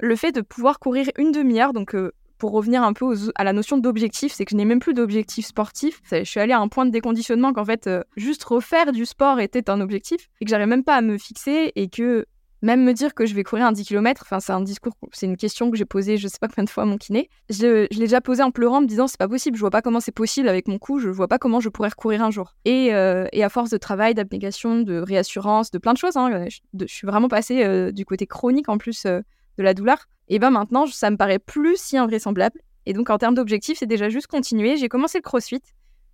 le 0.00 0.16
fait 0.16 0.32
de 0.32 0.40
pouvoir 0.40 0.78
courir 0.78 1.08
une 1.18 1.32
demi-heure, 1.32 1.72
donc 1.72 1.94
euh, 1.94 2.12
pour 2.38 2.52
revenir 2.52 2.82
un 2.82 2.92
peu 2.92 3.14
à 3.36 3.44
la 3.44 3.52
notion 3.52 3.78
d'objectif, 3.78 4.32
c'est 4.32 4.44
que 4.44 4.50
je 4.50 4.56
n'ai 4.56 4.64
même 4.64 4.80
plus 4.80 4.92
d'objectif 4.92 5.46
sportif. 5.46 6.00
Je 6.10 6.24
suis 6.24 6.40
allée 6.40 6.52
à 6.52 6.60
un 6.60 6.68
point 6.68 6.84
de 6.84 6.90
déconditionnement 6.90 7.52
qu'en 7.52 7.64
fait, 7.64 7.86
euh, 7.86 8.02
juste 8.16 8.44
refaire 8.44 8.92
du 8.92 9.06
sport 9.06 9.40
était 9.40 9.70
un 9.70 9.80
objectif 9.80 10.28
et 10.40 10.44
que 10.44 10.50
j'arrive 10.50 10.68
même 10.68 10.84
pas 10.84 10.96
à 10.96 11.00
me 11.00 11.16
fixer 11.16 11.72
et 11.74 11.88
que 11.88 12.26
même 12.64 12.82
me 12.82 12.94
dire 12.94 13.14
que 13.14 13.26
je 13.26 13.34
vais 13.34 13.44
courir 13.44 13.66
un 13.66 13.72
10 13.72 13.84
km, 13.84 14.22
enfin, 14.24 14.40
c'est 14.40 14.52
un 14.52 14.62
discours, 14.62 14.94
c'est 15.12 15.26
une 15.26 15.36
question 15.36 15.70
que 15.70 15.76
j'ai 15.76 15.84
posée 15.84 16.16
je 16.16 16.26
sais 16.28 16.38
pas 16.40 16.48
combien 16.54 16.64
de 16.64 16.70
fois 16.70 16.84
à 16.84 16.86
mon 16.86 16.96
kiné. 16.96 17.28
Je, 17.50 17.86
l'ai 17.92 17.98
déjà 17.98 18.22
posée 18.22 18.42
en 18.42 18.50
pleurant, 18.50 18.78
en 18.78 18.80
me 18.80 18.86
disant 18.86 19.06
c'est 19.06 19.18
pas 19.18 19.28
possible, 19.28 19.56
je 19.56 19.60
vois 19.60 19.70
pas 19.70 19.82
comment 19.82 20.00
c'est 20.00 20.12
possible 20.12 20.48
avec 20.48 20.66
mon 20.66 20.78
cou, 20.78 20.98
je 20.98 21.10
vois 21.10 21.28
pas 21.28 21.38
comment 21.38 21.60
je 21.60 21.68
pourrais 21.68 21.90
recourir 21.90 22.22
un 22.22 22.30
jour. 22.30 22.54
Et, 22.64 22.94
euh, 22.94 23.26
à 23.34 23.48
force 23.50 23.68
de 23.68 23.76
travail, 23.76 24.14
d'abnégation, 24.14 24.80
de 24.80 24.98
réassurance, 24.98 25.70
de 25.70 25.76
plein 25.78 25.92
de 25.92 25.98
choses, 25.98 26.16
hein, 26.16 26.46
je, 26.48 26.60
de- 26.72 26.86
suis 26.86 27.06
vraiment 27.06 27.28
passée 27.28 27.62
euh, 27.64 27.92
du 27.92 28.06
côté 28.06 28.26
chronique 28.26 28.70
en 28.70 28.78
plus 28.78 29.04
euh, 29.04 29.20
de 29.58 29.62
la 29.62 29.74
douleur. 29.74 30.06
Et 30.28 30.38
ben 30.38 30.50
maintenant, 30.50 30.86
ça 30.86 31.10
me 31.10 31.18
paraît 31.18 31.38
plus 31.38 31.76
si 31.76 31.98
invraisemblable. 31.98 32.58
Et 32.86 32.94
donc 32.94 33.10
en 33.10 33.18
termes 33.18 33.34
d'objectifs, 33.34 33.78
c'est 33.78 33.86
déjà 33.86 34.08
juste 34.08 34.26
continuer. 34.26 34.78
J'ai 34.78 34.88
commencé 34.88 35.18
le 35.18 35.22
crossfit. 35.22 35.60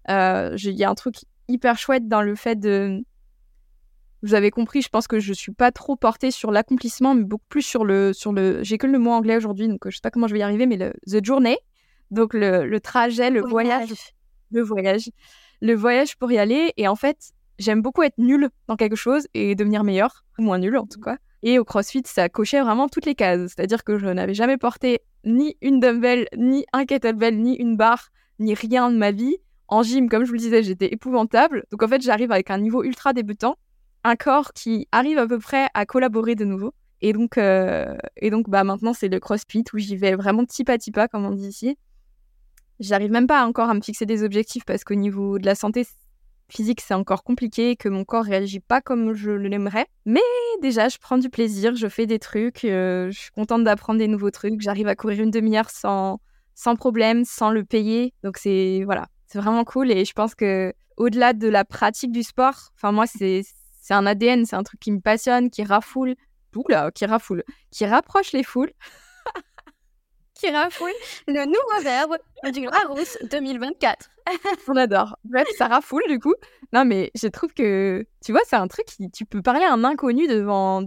Euh, 0.08 0.56
Il 0.58 0.72
y 0.76 0.82
a 0.82 0.90
un 0.90 0.96
truc 0.96 1.14
hyper 1.46 1.78
chouette 1.78 2.08
dans 2.08 2.22
le 2.22 2.34
fait 2.34 2.58
de 2.58 3.04
vous 4.22 4.34
avez 4.34 4.50
compris, 4.50 4.82
je 4.82 4.88
pense 4.88 5.06
que 5.06 5.18
je 5.18 5.32
suis 5.32 5.52
pas 5.52 5.72
trop 5.72 5.96
portée 5.96 6.30
sur 6.30 6.50
l'accomplissement, 6.50 7.14
mais 7.14 7.24
beaucoup 7.24 7.46
plus 7.48 7.62
sur 7.62 7.84
le. 7.84 8.12
Sur 8.12 8.32
le... 8.32 8.62
J'ai 8.62 8.78
que 8.78 8.86
le 8.86 8.98
mot 8.98 9.10
anglais 9.10 9.36
aujourd'hui, 9.36 9.68
donc 9.68 9.86
euh, 9.86 9.90
je 9.90 9.96
sais 9.96 10.02
pas 10.02 10.10
comment 10.10 10.26
je 10.26 10.34
vais 10.34 10.40
y 10.40 10.42
arriver, 10.42 10.66
mais 10.66 10.76
le 10.76 10.92
the 11.06 11.24
journey. 11.24 11.56
Donc 12.10 12.34
le, 12.34 12.66
le 12.66 12.80
trajet, 12.80 13.30
le 13.30 13.40
voyage. 13.40 13.90
Le 14.50 14.62
voyage. 14.62 15.10
Le 15.60 15.74
voyage 15.74 16.16
pour 16.16 16.30
y 16.32 16.38
aller. 16.38 16.72
Et 16.76 16.88
en 16.88 16.96
fait, 16.96 17.32
j'aime 17.58 17.82
beaucoup 17.82 18.02
être 18.02 18.18
nulle 18.18 18.50
dans 18.66 18.76
quelque 18.76 18.96
chose 18.96 19.26
et 19.32 19.54
devenir 19.54 19.84
meilleure, 19.84 20.24
ou 20.38 20.42
moins 20.42 20.58
nulle 20.58 20.76
en 20.76 20.86
tout 20.86 21.00
cas. 21.00 21.16
Et 21.42 21.58
au 21.58 21.64
CrossFit, 21.64 22.02
ça 22.04 22.28
cochait 22.28 22.60
vraiment 22.60 22.88
toutes 22.88 23.06
les 23.06 23.14
cases. 23.14 23.52
C'est-à-dire 23.54 23.84
que 23.84 23.98
je 23.98 24.06
n'avais 24.06 24.34
jamais 24.34 24.58
porté 24.58 25.00
ni 25.24 25.56
une 25.62 25.80
dumbbell, 25.80 26.28
ni 26.36 26.66
un 26.72 26.84
kettlebell, 26.84 27.38
ni 27.38 27.56
une 27.56 27.76
barre, 27.76 28.10
ni 28.38 28.52
rien 28.54 28.90
de 28.90 28.96
ma 28.96 29.12
vie. 29.12 29.36
En 29.68 29.82
gym, 29.82 30.08
comme 30.08 30.24
je 30.24 30.28
vous 30.28 30.34
le 30.34 30.40
disais, 30.40 30.62
j'étais 30.62 30.92
épouvantable. 30.92 31.64
Donc 31.70 31.82
en 31.82 31.88
fait, 31.88 32.02
j'arrive 32.02 32.32
avec 32.32 32.50
un 32.50 32.58
niveau 32.58 32.82
ultra 32.82 33.12
débutant 33.12 33.56
un 34.04 34.16
corps 34.16 34.52
qui 34.52 34.88
arrive 34.92 35.18
à 35.18 35.26
peu 35.26 35.38
près 35.38 35.68
à 35.74 35.86
collaborer 35.86 36.34
de 36.34 36.44
nouveau. 36.44 36.72
Et 37.02 37.12
donc, 37.12 37.38
euh, 37.38 37.96
et 38.16 38.30
donc 38.30 38.48
bah, 38.48 38.64
maintenant, 38.64 38.92
c'est 38.92 39.08
le 39.08 39.20
crossfit 39.20 39.64
où 39.72 39.78
j'y 39.78 39.96
vais 39.96 40.14
vraiment 40.14 40.44
pas, 40.44 40.78
petit 40.78 40.90
pas, 40.90 41.08
comme 41.08 41.24
on 41.24 41.30
dit 41.30 41.48
ici. 41.48 41.76
J'arrive 42.78 43.10
même 43.10 43.26
pas 43.26 43.44
encore 43.46 43.68
à 43.68 43.74
me 43.74 43.80
fixer 43.80 44.06
des 44.06 44.22
objectifs 44.22 44.64
parce 44.64 44.84
qu'au 44.84 44.94
niveau 44.94 45.38
de 45.38 45.46
la 45.46 45.54
santé 45.54 45.86
physique, 46.48 46.80
c'est 46.80 46.94
encore 46.94 47.22
compliqué, 47.22 47.76
que 47.76 47.88
mon 47.88 48.04
corps 48.04 48.24
réagit 48.24 48.60
pas 48.60 48.80
comme 48.80 49.12
je 49.14 49.30
l'aimerais. 49.30 49.86
Mais 50.04 50.20
déjà, 50.62 50.88
je 50.88 50.98
prends 50.98 51.18
du 51.18 51.30
plaisir, 51.30 51.74
je 51.74 51.88
fais 51.88 52.06
des 52.06 52.18
trucs, 52.18 52.64
euh, 52.64 53.10
je 53.10 53.18
suis 53.18 53.30
contente 53.30 53.64
d'apprendre 53.64 53.98
des 53.98 54.08
nouveaux 54.08 54.30
trucs. 54.30 54.60
J'arrive 54.60 54.88
à 54.88 54.96
courir 54.96 55.22
une 55.22 55.30
demi-heure 55.30 55.70
sans, 55.70 56.20
sans 56.54 56.74
problème, 56.76 57.24
sans 57.24 57.50
le 57.50 57.64
payer. 57.64 58.12
Donc, 58.24 58.36
c'est 58.36 58.82
voilà, 58.84 59.06
c'est 59.26 59.38
vraiment 59.38 59.64
cool. 59.64 59.90
Et 59.90 60.04
je 60.04 60.12
pense 60.12 60.34
que 60.34 60.72
au-delà 60.96 61.32
de 61.32 61.48
la 61.48 61.64
pratique 61.64 62.12
du 62.12 62.22
sport, 62.22 62.72
enfin, 62.76 62.92
moi, 62.92 63.06
c'est 63.06 63.42
c'est 63.90 63.96
un 63.96 64.06
ADN, 64.06 64.46
c'est 64.46 64.54
un 64.54 64.62
truc 64.62 64.78
qui 64.78 64.92
me 64.92 65.00
passionne, 65.00 65.50
qui 65.50 65.64
rafoule, 65.64 66.14
oula, 66.54 66.92
qui 66.92 67.06
rafoule, 67.06 67.42
qui 67.72 67.86
rapproche 67.86 68.30
les 68.30 68.44
foules. 68.44 68.72
Qui 70.34 70.48
rafoule 70.48 70.92
le 71.26 71.44
nouveau 71.44 71.82
verbe 71.82 72.16
du 72.54 72.64
Larousse 72.64 73.18
2024. 73.30 74.08
On 74.68 74.76
adore. 74.76 75.18
Bref, 75.24 75.46
ça 75.58 75.66
rafoule 75.66 76.04
du 76.08 76.18
coup. 76.18 76.32
Non, 76.72 76.86
mais 76.86 77.10
je 77.14 77.28
trouve 77.28 77.52
que, 77.52 78.06
tu 78.24 78.32
vois, 78.32 78.40
c'est 78.46 78.56
un 78.56 78.66
truc 78.66 78.86
qui, 78.86 79.10
tu 79.10 79.26
peux 79.26 79.42
parler 79.42 79.64
à 79.64 79.74
un 79.74 79.84
inconnu 79.84 80.28
devant, 80.28 80.82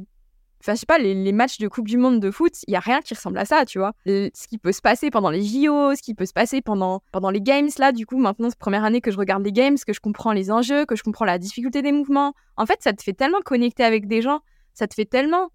enfin, 0.64 0.76
je 0.76 0.80
sais 0.80 0.86
pas, 0.86 0.98
les, 0.98 1.32
matchs 1.34 1.58
de 1.58 1.68
Coupe 1.68 1.88
du 1.88 1.98
Monde 1.98 2.20
de 2.20 2.32
foot, 2.32 2.54
il 2.68 2.72
y 2.74 2.76
a 2.76 2.80
rien 2.80 3.02
qui 3.02 3.14
ressemble 3.14 3.38
à 3.38 3.46
ça, 3.46 3.66
tu 3.66 3.80
vois. 3.80 3.94
Ce 4.06 4.48
qui 4.48 4.58
peut 4.58 4.72
se 4.72 4.82
passer 4.82 5.12
pendant 5.12 5.30
les 5.30 5.44
JO, 5.44 5.96
ce 5.96 6.02
qui 6.02 6.14
peut 6.14 6.26
se 6.26 6.34
passer 6.34 6.62
pendant, 6.62 7.02
pendant 7.12 7.30
les 7.30 7.42
Games, 7.42 7.70
là, 7.80 7.92
du 7.92 8.06
coup, 8.06 8.18
maintenant, 8.18 8.50
c'est 8.50 8.58
première 8.58 8.86
année 8.86 9.02
que 9.02 9.12
je 9.12 9.18
regarde 9.18 9.44
les 9.44 9.52
Games, 9.52 9.78
que 9.86 9.94
je 9.94 10.00
comprends 10.00 10.32
les 10.32 10.52
enjeux, 10.52 10.86
que 10.86 10.96
je 10.96 11.04
comprends 11.04 11.26
la 11.26 11.38
difficulté 11.38 11.82
des 11.82 11.92
mouvements. 11.92 12.34
En 12.56 12.66
fait, 12.66 12.82
ça 12.82 12.94
te 12.94 13.04
fait 13.04 13.14
tellement 13.14 13.42
connecter 13.42 13.84
avec 13.84 14.08
des 14.08 14.22
gens, 14.22 14.40
ça 14.74 14.88
te 14.88 14.94
fait 14.94 15.06
tellement 15.06 15.50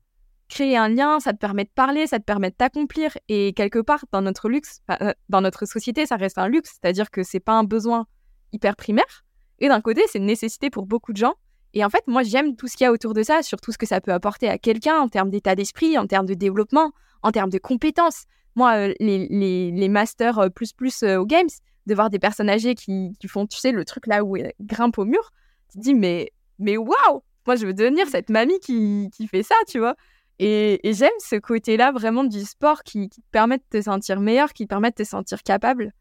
créer 0.49 0.77
un 0.77 0.89
lien, 0.89 1.21
ça 1.21 1.33
te 1.33 1.39
permet 1.39 1.65
de 1.65 1.71
parler, 1.75 2.07
ça 2.07 2.19
te 2.19 2.25
permet 2.25 2.51
de 2.51 2.57
t'accomplir. 2.57 3.17
Et 3.29 3.53
quelque 3.55 3.79
part, 3.79 4.05
dans 4.13 4.23
notre 4.23 4.49
luxe, 4.49 4.81
euh, 5.01 5.13
dans 5.29 5.41
notre 5.41 5.67
société, 5.67 6.07
ça 6.07 6.17
reste 6.17 6.39
un 6.39 6.49
luxe, 6.49 6.79
c'est-à-dire 6.81 7.11
que 7.11 7.23
c'est 7.23 7.41
pas 7.41 7.53
un 7.53 7.65
besoin 7.65 8.07
hyper 8.53 8.77
primaire. 8.77 9.25
Et 9.59 9.69
d'un 9.69 9.81
côté, 9.81 10.03
c'est 10.09 10.19
une 10.19 10.27
nécessité 10.27 10.71
pour 10.71 10.87
beaucoup 10.87 11.13
de 11.13 11.19
gens. 11.19 11.35
Et 11.75 11.85
en 11.85 11.91
fait, 11.91 12.05
moi, 12.07 12.23
j'aime 12.23 12.57
tout 12.57 12.67
ce 12.67 12.77
qu'il 12.77 12.85
y 12.85 12.89
a 12.89 12.93
autour 12.93 13.15
de 13.15 13.23
ça, 13.23 13.43
sur 13.43 13.61
tout 13.61 13.73
ce 13.73 13.79
que 13.79 13.87
ça 13.87 14.01
peut 14.01 14.13
apporter 14.13 14.49
à 14.49 14.59
quelqu'un 14.59 14.99
en 14.99 15.09
termes 15.09 15.31
d'état 15.31 15.55
d'esprit, 15.55 15.99
en 15.99 16.07
termes 16.07 16.27
de 16.27 16.35
développement, 16.35 16.93
en 17.23 17.31
termes 17.31 17.51
de 17.51 17.59
compétences. 17.59 18.25
Moi, 18.55 18.89
euh, 18.89 18.95
les, 19.01 19.29
les, 19.29 19.71
les 19.71 19.89
masters 19.89 20.39
euh, 20.39 20.49
plus 20.49 20.73
plus 20.73 21.03
euh, 21.03 21.19
aux 21.19 21.27
games, 21.27 21.49
de 21.87 21.95
voir 21.95 22.11
des 22.11 22.19
personnes 22.19 22.51
âgées 22.51 22.75
qui, 22.75 23.13
qui 23.19 23.29
font, 23.29 23.47
tu 23.47 23.59
sais, 23.59 23.73
le 23.73 23.85
truc 23.85 24.07
là 24.07 24.25
où 24.25 24.37
elles 24.37 24.53
grimpent 24.61 24.99
au 24.99 25.05
mur, 25.05 25.31
tu 25.71 25.79
te 25.79 25.83
dis, 25.83 25.95
mais, 25.95 26.33
mais 26.59 26.77
waouh 26.77 27.23
Moi, 27.47 27.57
je 27.57 27.67
veux 27.67 27.75
devenir 27.75 28.07
cette 28.09 28.31
mamie 28.31 28.59
qui, 28.61 29.09
qui 29.15 29.27
fait 29.27 29.43
ça, 29.43 29.55
tu 29.67 29.79
vois? 29.79 29.95
Et, 30.39 30.81
j'aime 30.85 31.11
ce 31.19 31.37
côté-là 31.37 31.91
vraiment 31.93 32.25
du 32.25 32.45
sport 32.45 32.83
qui, 32.83 33.09
qui 33.09 33.21
te 33.21 33.27
permet 33.31 33.59
de 33.59 33.65
te 33.71 33.83
sentir 33.83 34.21
meilleur, 34.21 34.53
qui 34.53 34.65
te 34.65 34.69
permet 34.69 34.91
de 34.91 34.95
te 34.95 35.05
sentir 35.05 35.43
capable. 35.43 35.93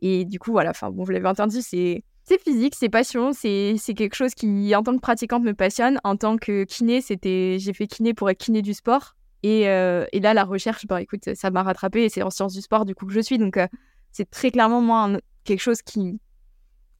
Et 0.00 0.24
du 0.24 0.38
coup, 0.38 0.50
voilà, 0.50 0.70
enfin, 0.70 0.90
bon, 0.90 1.04
vous 1.04 1.10
l'avez 1.10 1.28
entendu, 1.28 1.62
c'est 1.62 2.04
c'est 2.24 2.40
physique, 2.40 2.74
c'est 2.74 2.88
passion, 2.88 3.32
c'est 3.32 3.76
quelque 3.96 4.14
chose 4.14 4.34
qui, 4.34 4.74
en 4.74 4.82
tant 4.82 4.94
que 4.94 5.00
pratiquante, 5.00 5.42
me 5.42 5.52
passionne. 5.54 6.00
En 6.04 6.16
tant 6.16 6.36
que 6.36 6.64
kiné, 6.64 7.00
c'était 7.00 7.58
j'ai 7.58 7.72
fait 7.72 7.86
kiné 7.86 8.14
pour 8.14 8.30
être 8.30 8.38
kiné 8.38 8.62
du 8.62 8.74
sport. 8.74 9.14
Et, 9.42 9.68
euh, 9.68 10.06
et 10.12 10.20
là, 10.20 10.32
la 10.32 10.44
recherche, 10.44 10.86
bah, 10.86 11.02
écoute, 11.02 11.34
ça 11.34 11.50
m'a 11.50 11.62
rattrapé 11.62 12.04
et 12.04 12.08
c'est 12.08 12.22
en 12.22 12.30
sciences 12.30 12.54
du 12.54 12.62
sport, 12.62 12.86
du 12.86 12.94
coup, 12.94 13.04
que 13.06 13.12
je 13.12 13.20
suis. 13.20 13.36
Donc, 13.36 13.58
euh, 13.58 13.66
c'est 14.10 14.30
très 14.30 14.50
clairement, 14.50 14.80
moi, 14.80 15.02
un- 15.04 15.18
quelque 15.44 15.60
chose 15.60 15.82
qui, 15.82 16.18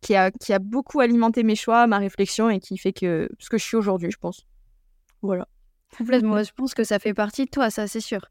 qui, 0.02 0.14
a, 0.14 0.30
qui 0.30 0.52
a 0.52 0.58
beaucoup 0.58 1.00
alimenté 1.00 1.42
mes 1.42 1.56
choix, 1.56 1.86
ma 1.86 1.96
réflexion 1.96 2.50
et 2.50 2.60
qui 2.60 2.76
fait 2.76 2.92
que 2.92 3.30
ce 3.38 3.48
que 3.48 3.56
je 3.56 3.64
suis 3.64 3.78
aujourd'hui, 3.78 4.10
je 4.10 4.18
pense. 4.18 4.44
Voilà. 5.22 5.48
Complètement. 5.96 6.42
Je 6.42 6.52
pense 6.52 6.74
que 6.74 6.84
ça 6.84 6.98
fait 6.98 7.14
partie 7.14 7.46
de 7.46 7.50
toi, 7.50 7.70
ça, 7.70 7.86
c'est 7.86 8.00
sûr. 8.00 8.26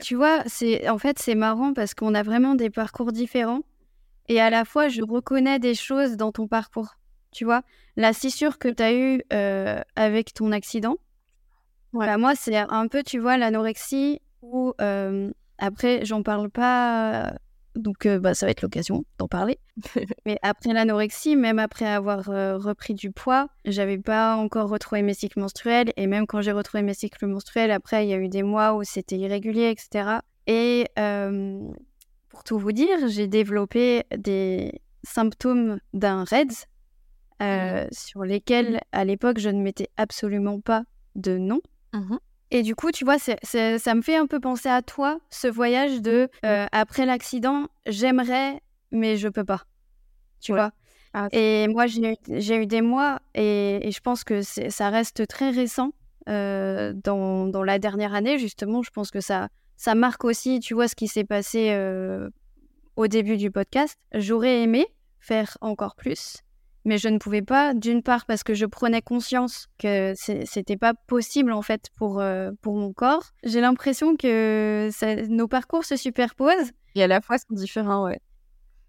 Tu 0.00 0.14
vois, 0.14 0.42
c'est 0.46 0.88
en 0.88 0.98
fait 0.98 1.18
c'est 1.18 1.34
marrant 1.34 1.72
parce 1.72 1.94
qu'on 1.94 2.14
a 2.14 2.22
vraiment 2.22 2.54
des 2.54 2.70
parcours 2.70 3.12
différents 3.12 3.62
et 4.28 4.40
à 4.40 4.50
la 4.50 4.64
fois 4.64 4.88
je 4.88 5.02
reconnais 5.02 5.58
des 5.58 5.74
choses 5.74 6.16
dans 6.16 6.32
ton 6.32 6.46
parcours. 6.48 6.96
Tu 7.32 7.44
vois, 7.44 7.62
la 7.96 8.12
scissure 8.12 8.58
que 8.58 8.68
tu 8.68 8.82
as 8.82 8.92
eue 8.94 9.22
euh, 9.32 9.80
avec 9.96 10.32
ton 10.34 10.52
accident, 10.52 10.96
Ouais. 11.92 12.06
bah, 12.06 12.18
moi 12.18 12.34
c'est 12.34 12.56
un 12.56 12.88
peu, 12.88 13.02
tu 13.02 13.18
vois, 13.18 13.36
l'anorexie 13.36 14.20
où 14.42 14.72
euh, 14.80 15.30
après 15.58 16.04
j'en 16.04 16.22
parle 16.22 16.50
pas, 16.50 17.32
donc 17.74 18.06
euh, 18.06 18.18
bah, 18.18 18.34
ça 18.34 18.46
va 18.46 18.50
être 18.52 18.62
l'occasion 18.62 19.04
d'en 19.18 19.28
parler. 19.28 19.58
Mais 20.26 20.38
après 20.42 20.72
l'anorexie, 20.72 21.36
même 21.36 21.58
après 21.58 21.86
avoir 21.86 22.24
repris 22.24 22.94
du 22.94 23.10
poids, 23.10 23.48
j'avais 23.66 23.98
pas 23.98 24.36
encore 24.36 24.68
retrouvé 24.70 25.02
mes 25.02 25.14
cycles 25.14 25.40
menstruels. 25.40 25.92
Et 25.96 26.06
même 26.06 26.26
quand 26.26 26.40
j'ai 26.40 26.52
retrouvé 26.52 26.82
mes 26.82 26.94
cycles 26.94 27.26
menstruels, 27.26 27.70
après, 27.70 28.06
il 28.06 28.10
y 28.10 28.14
a 28.14 28.18
eu 28.18 28.28
des 28.28 28.42
mois 28.42 28.74
où 28.74 28.82
c'était 28.84 29.16
irrégulier, 29.16 29.68
etc. 29.70 30.20
Et 30.46 30.86
pour 32.36 32.44
tout 32.44 32.58
vous 32.58 32.72
dire, 32.72 33.08
j'ai 33.08 33.28
développé 33.28 34.04
des 34.14 34.82
symptômes 35.02 35.78
d'un 35.94 36.24
REDS 36.24 36.66
euh, 37.40 37.86
sur 37.92 38.24
lesquels, 38.24 38.78
à 38.92 39.06
l'époque, 39.06 39.38
je 39.38 39.48
ne 39.48 39.62
mettais 39.62 39.88
absolument 39.96 40.60
pas 40.60 40.82
de 41.14 41.38
nom. 41.38 41.62
Mhm. 41.94 42.18
Et 42.50 42.62
du 42.62 42.74
coup, 42.74 42.90
tu 42.90 43.06
vois, 43.06 43.16
ça 43.18 43.94
me 43.94 44.02
fait 44.02 44.16
un 44.16 44.26
peu 44.26 44.38
penser 44.38 44.68
à 44.68 44.82
toi, 44.82 45.18
ce 45.30 45.48
voyage 45.48 46.02
de 46.02 46.28
euh, 46.44 46.66
après 46.72 47.06
l'accident, 47.06 47.68
j'aimerais, 47.86 48.60
mais 48.90 49.16
je 49.16 49.28
peux 49.28 49.44
pas. 49.44 49.62
Tu 50.40 50.52
Ouais. 50.52 50.58
vois? 50.58 50.72
Ah, 51.14 51.28
Et 51.32 51.68
moi, 51.68 51.86
j'ai 51.86 52.18
eu, 52.60 52.66
des 52.66 52.82
mois, 52.82 53.20
et, 53.34 53.88
et 53.88 53.90
je 53.92 54.00
pense 54.00 54.24
que 54.24 54.42
ça 54.42 54.90
reste 54.90 55.26
très 55.26 55.48
récent 55.48 55.92
euh, 56.28 56.92
dans, 57.02 57.46
dans 57.46 57.62
la 57.62 57.78
dernière 57.78 58.12
année, 58.12 58.38
justement. 58.38 58.82
Je 58.82 58.90
pense 58.90 59.10
que 59.10 59.22
ça, 59.22 59.48
ça 59.76 59.94
marque 59.94 60.24
aussi, 60.24 60.60
tu 60.60 60.74
vois, 60.74 60.88
ce 60.88 60.94
qui 60.94 61.08
s'est 61.08 61.24
passé 61.24 61.68
euh, 61.70 62.28
au 62.96 63.06
début 63.08 63.36
du 63.36 63.50
podcast. 63.50 63.96
J'aurais 64.14 64.62
aimé 64.62 64.86
faire 65.20 65.58
encore 65.60 65.96
plus, 65.96 66.38
mais 66.84 66.98
je 66.98 67.08
ne 67.08 67.18
pouvais 67.18 67.42
pas, 67.42 67.74
d'une 67.74 68.02
part 68.02 68.26
parce 68.26 68.42
que 68.44 68.54
je 68.54 68.64
prenais 68.66 69.02
conscience 69.02 69.66
que 69.78 70.14
c'était 70.16 70.76
pas 70.76 70.94
possible 70.94 71.52
en 71.52 71.62
fait 71.62 71.90
pour, 71.96 72.20
euh, 72.20 72.52
pour 72.62 72.76
mon 72.76 72.92
corps. 72.92 73.24
J'ai 73.44 73.60
l'impression 73.60 74.16
que 74.16 74.88
ça- 74.92 75.16
nos 75.26 75.48
parcours 75.48 75.84
se 75.84 75.96
superposent. 75.96 76.70
Et 76.94 77.02
à 77.02 77.06
la 77.06 77.20
fois, 77.20 77.36
sont 77.38 77.46
différents, 77.54 78.04
ouais. 78.04 78.20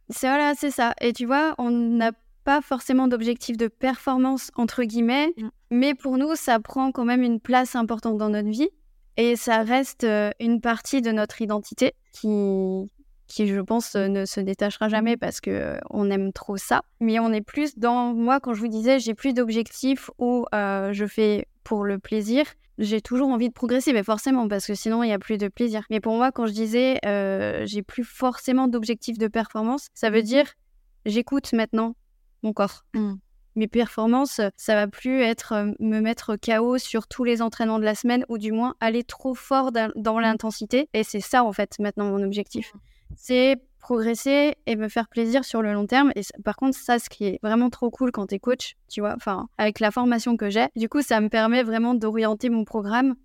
C'est 0.09 0.27
voilà, 0.27 0.53
c'est 0.55 0.71
ça. 0.71 0.93
Et 1.01 1.11
tu 1.11 1.25
vois, 1.25 1.53
on 1.57 1.69
n'a 1.69 2.11
pas 2.45 2.61
forcément 2.61 3.09
d'objectif 3.09 3.57
de 3.57 3.67
performance 3.67 4.51
entre 4.55 4.83
guillemets, 4.83 5.33
Mm. 5.35 5.49
mais 5.71 5.93
pour 5.95 6.17
nous, 6.17 6.33
ça 6.35 6.61
prend 6.61 6.93
quand 6.93 7.03
même 7.03 7.21
une 7.23 7.41
place 7.41 7.75
importante 7.75 8.17
dans 8.17 8.29
notre 8.29 8.47
vie 8.47 8.69
et 9.18 9.36
ça 9.36 9.63
reste 9.63 10.03
euh, 10.03 10.32
une 10.39 10.61
partie 10.61 11.01
de 11.01 11.11
notre 11.11 11.41
identité 11.41 11.93
qui 12.13 12.89
qui 13.28 13.47
je 13.47 13.59
pense 13.59 13.95
euh, 13.95 14.07
ne 14.07 14.26
se 14.26 14.39
détachera 14.39 14.89
jamais 14.89 15.18
parce 15.18 15.41
que 15.41 15.51
euh, 15.51 15.80
on 15.89 16.09
aime 16.09 16.32
trop 16.34 16.57
ça. 16.57 16.82
Mais 16.99 17.20
on 17.20 17.32
est 17.32 17.41
plus 17.41 17.78
dans 17.78 18.13
moi 18.13 18.39
quand 18.39 18.53
je 18.53 18.61
vous 18.61 18.68
disais 18.68 18.99
j'ai 18.99 19.13
plus 19.13 19.34
d'objectifs 19.34 20.09
où 20.18 20.45
euh, 20.55 20.93
je 20.93 21.05
fais 21.05 21.47
pour 21.63 21.84
le 21.84 21.99
plaisir, 21.99 22.45
j'ai 22.78 23.01
toujours 23.01 23.30
envie 23.30 23.49
de 23.49 23.53
progresser, 23.53 23.91
mais 23.91 24.03
forcément, 24.03 24.47
parce 24.47 24.65
que 24.65 24.76
sinon, 24.76 25.03
il 25.03 25.07
n'y 25.07 25.13
a 25.13 25.20
plus 25.20 25.38
de 25.38 25.47
plaisir. 25.47 25.84
Mais 25.89 25.99
pour 25.99 26.15
moi, 26.15 26.32
quand 26.32 26.45
je 26.45 26.53
disais 26.53 26.99
euh, 27.05 27.63
j'ai 27.65 27.82
plus 27.82 28.03
forcément 28.03 28.68
d'objectif 28.68 29.18
de 29.18 29.28
performance, 29.28 29.88
ça 29.93 30.09
veut 30.09 30.22
dire 30.24 30.45
j'écoute 31.05 31.51
maintenant 31.53 31.95
mon 32.43 32.53
corps. 32.53 32.86
Mm. 32.93 33.15
Mes 33.58 33.68
performances, 33.68 34.39
ça 34.55 34.76
va 34.76 34.88
plus 34.88 35.22
être 35.22 35.51
euh, 35.53 35.72
me 35.80 35.99
mettre 35.99 36.36
KO 36.38 36.78
sur 36.78 37.08
tous 37.08 37.24
les 37.26 37.41
entraînements 37.41 37.80
de 37.80 37.84
la 37.86 37.95
semaine, 37.95 38.24
ou 38.30 38.38
du 38.38 38.51
moins 38.51 38.76
aller 38.80 39.03
trop 39.03 39.34
fort 39.34 39.72
dans, 39.72 39.91
dans 39.95 40.20
l'intensité. 40.20 40.88
Et 40.93 41.03
c'est 41.03 41.20
ça, 41.20 41.43
en 41.43 41.51
fait, 41.51 41.78
maintenant, 41.80 42.05
mon 42.05 42.24
objectif. 42.24 42.72
C'est 43.16 43.58
progresser 43.80 44.55
et 44.68 44.76
me 44.76 44.89
faire 44.89 45.08
plaisir 45.08 45.43
sur 45.43 45.62
le 45.64 45.74
long 45.74 45.88
terme. 45.88 46.12
Et 46.16 46.22
ça- 46.24 46.36
par 46.45 46.55
contre, 46.55 46.78
ça, 46.78 46.99
ce 46.99 47.10
qui 47.10 47.26
est 47.26 47.39
vraiment 47.41 47.70
trop 47.70 47.89
cool 47.89 48.12
quand 48.12 48.28
t'es 48.28 48.38
coach, 48.38 48.76
tu 48.89 49.01
vois, 49.01 49.14
enfin, 49.16 49.47
avec 49.58 49.80
la 49.80 49.89
formation 49.91 50.38
que 50.38 50.49
j'ai, 50.49 50.68
du 50.76 50.88
coup, 50.88 51.01
ça 51.01 51.20
me 51.20 51.30
permet 51.30 51.64
vraiment 51.64 51.95
d'orienter 51.95 52.49
mon 52.49 52.64
programme 52.64 53.16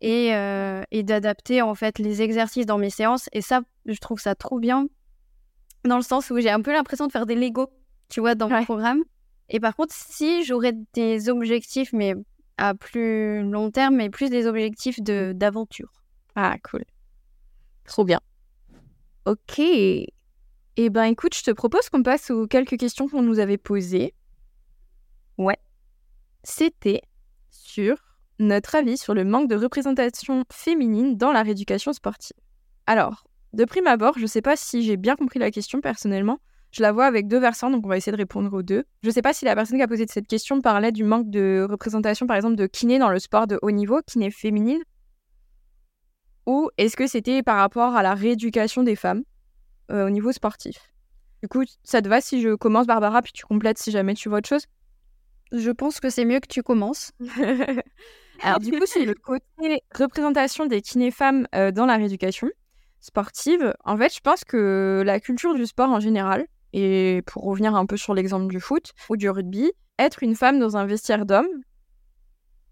et, 0.00 0.34
euh, 0.34 0.82
et 0.92 1.02
d'adapter, 1.02 1.60
en 1.62 1.74
fait, 1.74 1.98
les 1.98 2.22
exercices 2.22 2.66
dans 2.66 2.78
mes 2.78 2.90
séances. 2.90 3.28
Et 3.32 3.40
ça, 3.40 3.62
je 3.86 3.98
trouve 3.98 4.20
ça 4.20 4.34
trop 4.36 4.60
bien, 4.60 4.86
dans 5.84 5.96
le 5.96 6.02
sens 6.02 6.30
où 6.30 6.38
j'ai 6.38 6.50
un 6.50 6.60
peu 6.60 6.72
l'impression 6.72 7.06
de 7.08 7.12
faire 7.12 7.26
des 7.26 7.34
Lego, 7.34 7.68
tu 8.08 8.20
vois, 8.20 8.34
dans 8.36 8.48
Ouais. 8.48 8.58
mon 8.60 8.64
programme. 8.64 9.02
Et 9.52 9.60
par 9.60 9.76
contre, 9.76 9.94
si 9.94 10.44
j'aurais 10.44 10.72
des 10.94 11.28
objectifs, 11.28 11.92
mais 11.92 12.14
à 12.56 12.74
plus 12.74 13.42
long 13.42 13.70
terme, 13.70 13.96
mais 13.96 14.10
plus 14.10 14.30
des 14.30 14.46
objectifs 14.46 15.00
de 15.00 15.32
d'aventure. 15.34 15.92
Ah, 16.34 16.56
cool. 16.68 16.84
Trop 17.84 18.04
bien. 18.04 18.20
Ok. 19.26 19.58
Eh 19.58 20.90
ben, 20.90 21.04
écoute, 21.04 21.34
je 21.36 21.42
te 21.42 21.50
propose 21.50 21.90
qu'on 21.90 22.02
passe 22.02 22.30
aux 22.30 22.46
quelques 22.46 22.78
questions 22.78 23.08
qu'on 23.08 23.22
nous 23.22 23.38
avait 23.38 23.58
posées. 23.58 24.14
Ouais. 25.36 25.58
C'était 26.44 27.02
sur 27.50 27.96
notre 28.38 28.74
avis 28.74 28.96
sur 28.96 29.12
le 29.12 29.24
manque 29.24 29.50
de 29.50 29.56
représentation 29.56 30.44
féminine 30.50 31.16
dans 31.18 31.30
la 31.30 31.42
rééducation 31.42 31.92
sportive. 31.92 32.36
Alors, 32.86 33.24
de 33.52 33.66
prime 33.66 33.86
abord, 33.86 34.14
je 34.16 34.22
ne 34.22 34.26
sais 34.26 34.42
pas 34.42 34.56
si 34.56 34.82
j'ai 34.82 34.96
bien 34.96 35.14
compris 35.14 35.38
la 35.38 35.50
question 35.50 35.82
personnellement. 35.82 36.40
Je 36.72 36.82
la 36.82 36.90
vois 36.90 37.04
avec 37.04 37.28
deux 37.28 37.38
versants, 37.38 37.70
donc 37.70 37.84
on 37.84 37.88
va 37.88 37.98
essayer 37.98 38.12
de 38.12 38.16
répondre 38.16 38.52
aux 38.52 38.62
deux. 38.62 38.84
Je 39.02 39.08
ne 39.08 39.12
sais 39.12 39.22
pas 39.22 39.34
si 39.34 39.44
la 39.44 39.54
personne 39.54 39.76
qui 39.76 39.82
a 39.82 39.88
posé 39.88 40.06
cette 40.08 40.26
question 40.26 40.60
parlait 40.62 40.90
du 40.90 41.04
manque 41.04 41.28
de 41.28 41.66
représentation, 41.68 42.26
par 42.26 42.36
exemple, 42.36 42.56
de 42.56 42.66
kiné 42.66 42.98
dans 42.98 43.10
le 43.10 43.18
sport 43.18 43.46
de 43.46 43.58
haut 43.60 43.70
niveau, 43.70 44.00
kiné 44.06 44.30
féminine, 44.30 44.82
ou 46.46 46.70
est-ce 46.78 46.96
que 46.96 47.06
c'était 47.06 47.42
par 47.42 47.58
rapport 47.58 47.94
à 47.94 48.02
la 48.02 48.14
rééducation 48.14 48.82
des 48.82 48.96
femmes 48.96 49.22
euh, 49.90 50.06
au 50.06 50.10
niveau 50.10 50.32
sportif? 50.32 50.76
Du 51.42 51.48
coup, 51.48 51.62
ça 51.84 52.00
te 52.02 52.08
va 52.08 52.20
si 52.20 52.40
je 52.40 52.54
commence, 52.54 52.86
Barbara, 52.86 53.22
puis 53.22 53.32
tu 53.32 53.44
complètes 53.44 53.78
si 53.78 53.90
jamais 53.90 54.14
tu 54.14 54.28
vois 54.28 54.38
autre 54.38 54.48
chose? 54.48 54.66
Je 55.52 55.70
pense 55.70 56.00
que 56.00 56.08
c'est 56.08 56.24
mieux 56.24 56.40
que 56.40 56.48
tu 56.48 56.62
commences. 56.62 57.12
Alors, 58.42 58.58
du 58.58 58.72
coup, 58.72 58.86
sur 58.86 59.04
le 59.04 59.14
côté 59.14 59.44
représentation 59.94 60.66
des 60.66 60.80
kinés 60.80 61.10
femmes 61.10 61.46
euh, 61.54 61.70
dans 61.70 61.86
la 61.86 61.96
rééducation 61.96 62.48
sportive, 63.00 63.74
en 63.84 63.96
fait, 63.96 64.14
je 64.14 64.20
pense 64.20 64.44
que 64.44 65.02
la 65.04 65.20
culture 65.20 65.54
du 65.54 65.66
sport 65.66 65.90
en 65.90 66.00
général, 66.00 66.46
et 66.72 67.22
pour 67.26 67.44
revenir 67.44 67.74
un 67.74 67.86
peu 67.86 67.96
sur 67.96 68.14
l'exemple 68.14 68.48
du 68.48 68.60
foot 68.60 68.92
ou 69.08 69.16
du 69.16 69.28
rugby, 69.28 69.72
être 69.98 70.22
une 70.22 70.34
femme 70.34 70.58
dans 70.58 70.76
un 70.76 70.86
vestiaire 70.86 71.26
d'homme, 71.26 71.48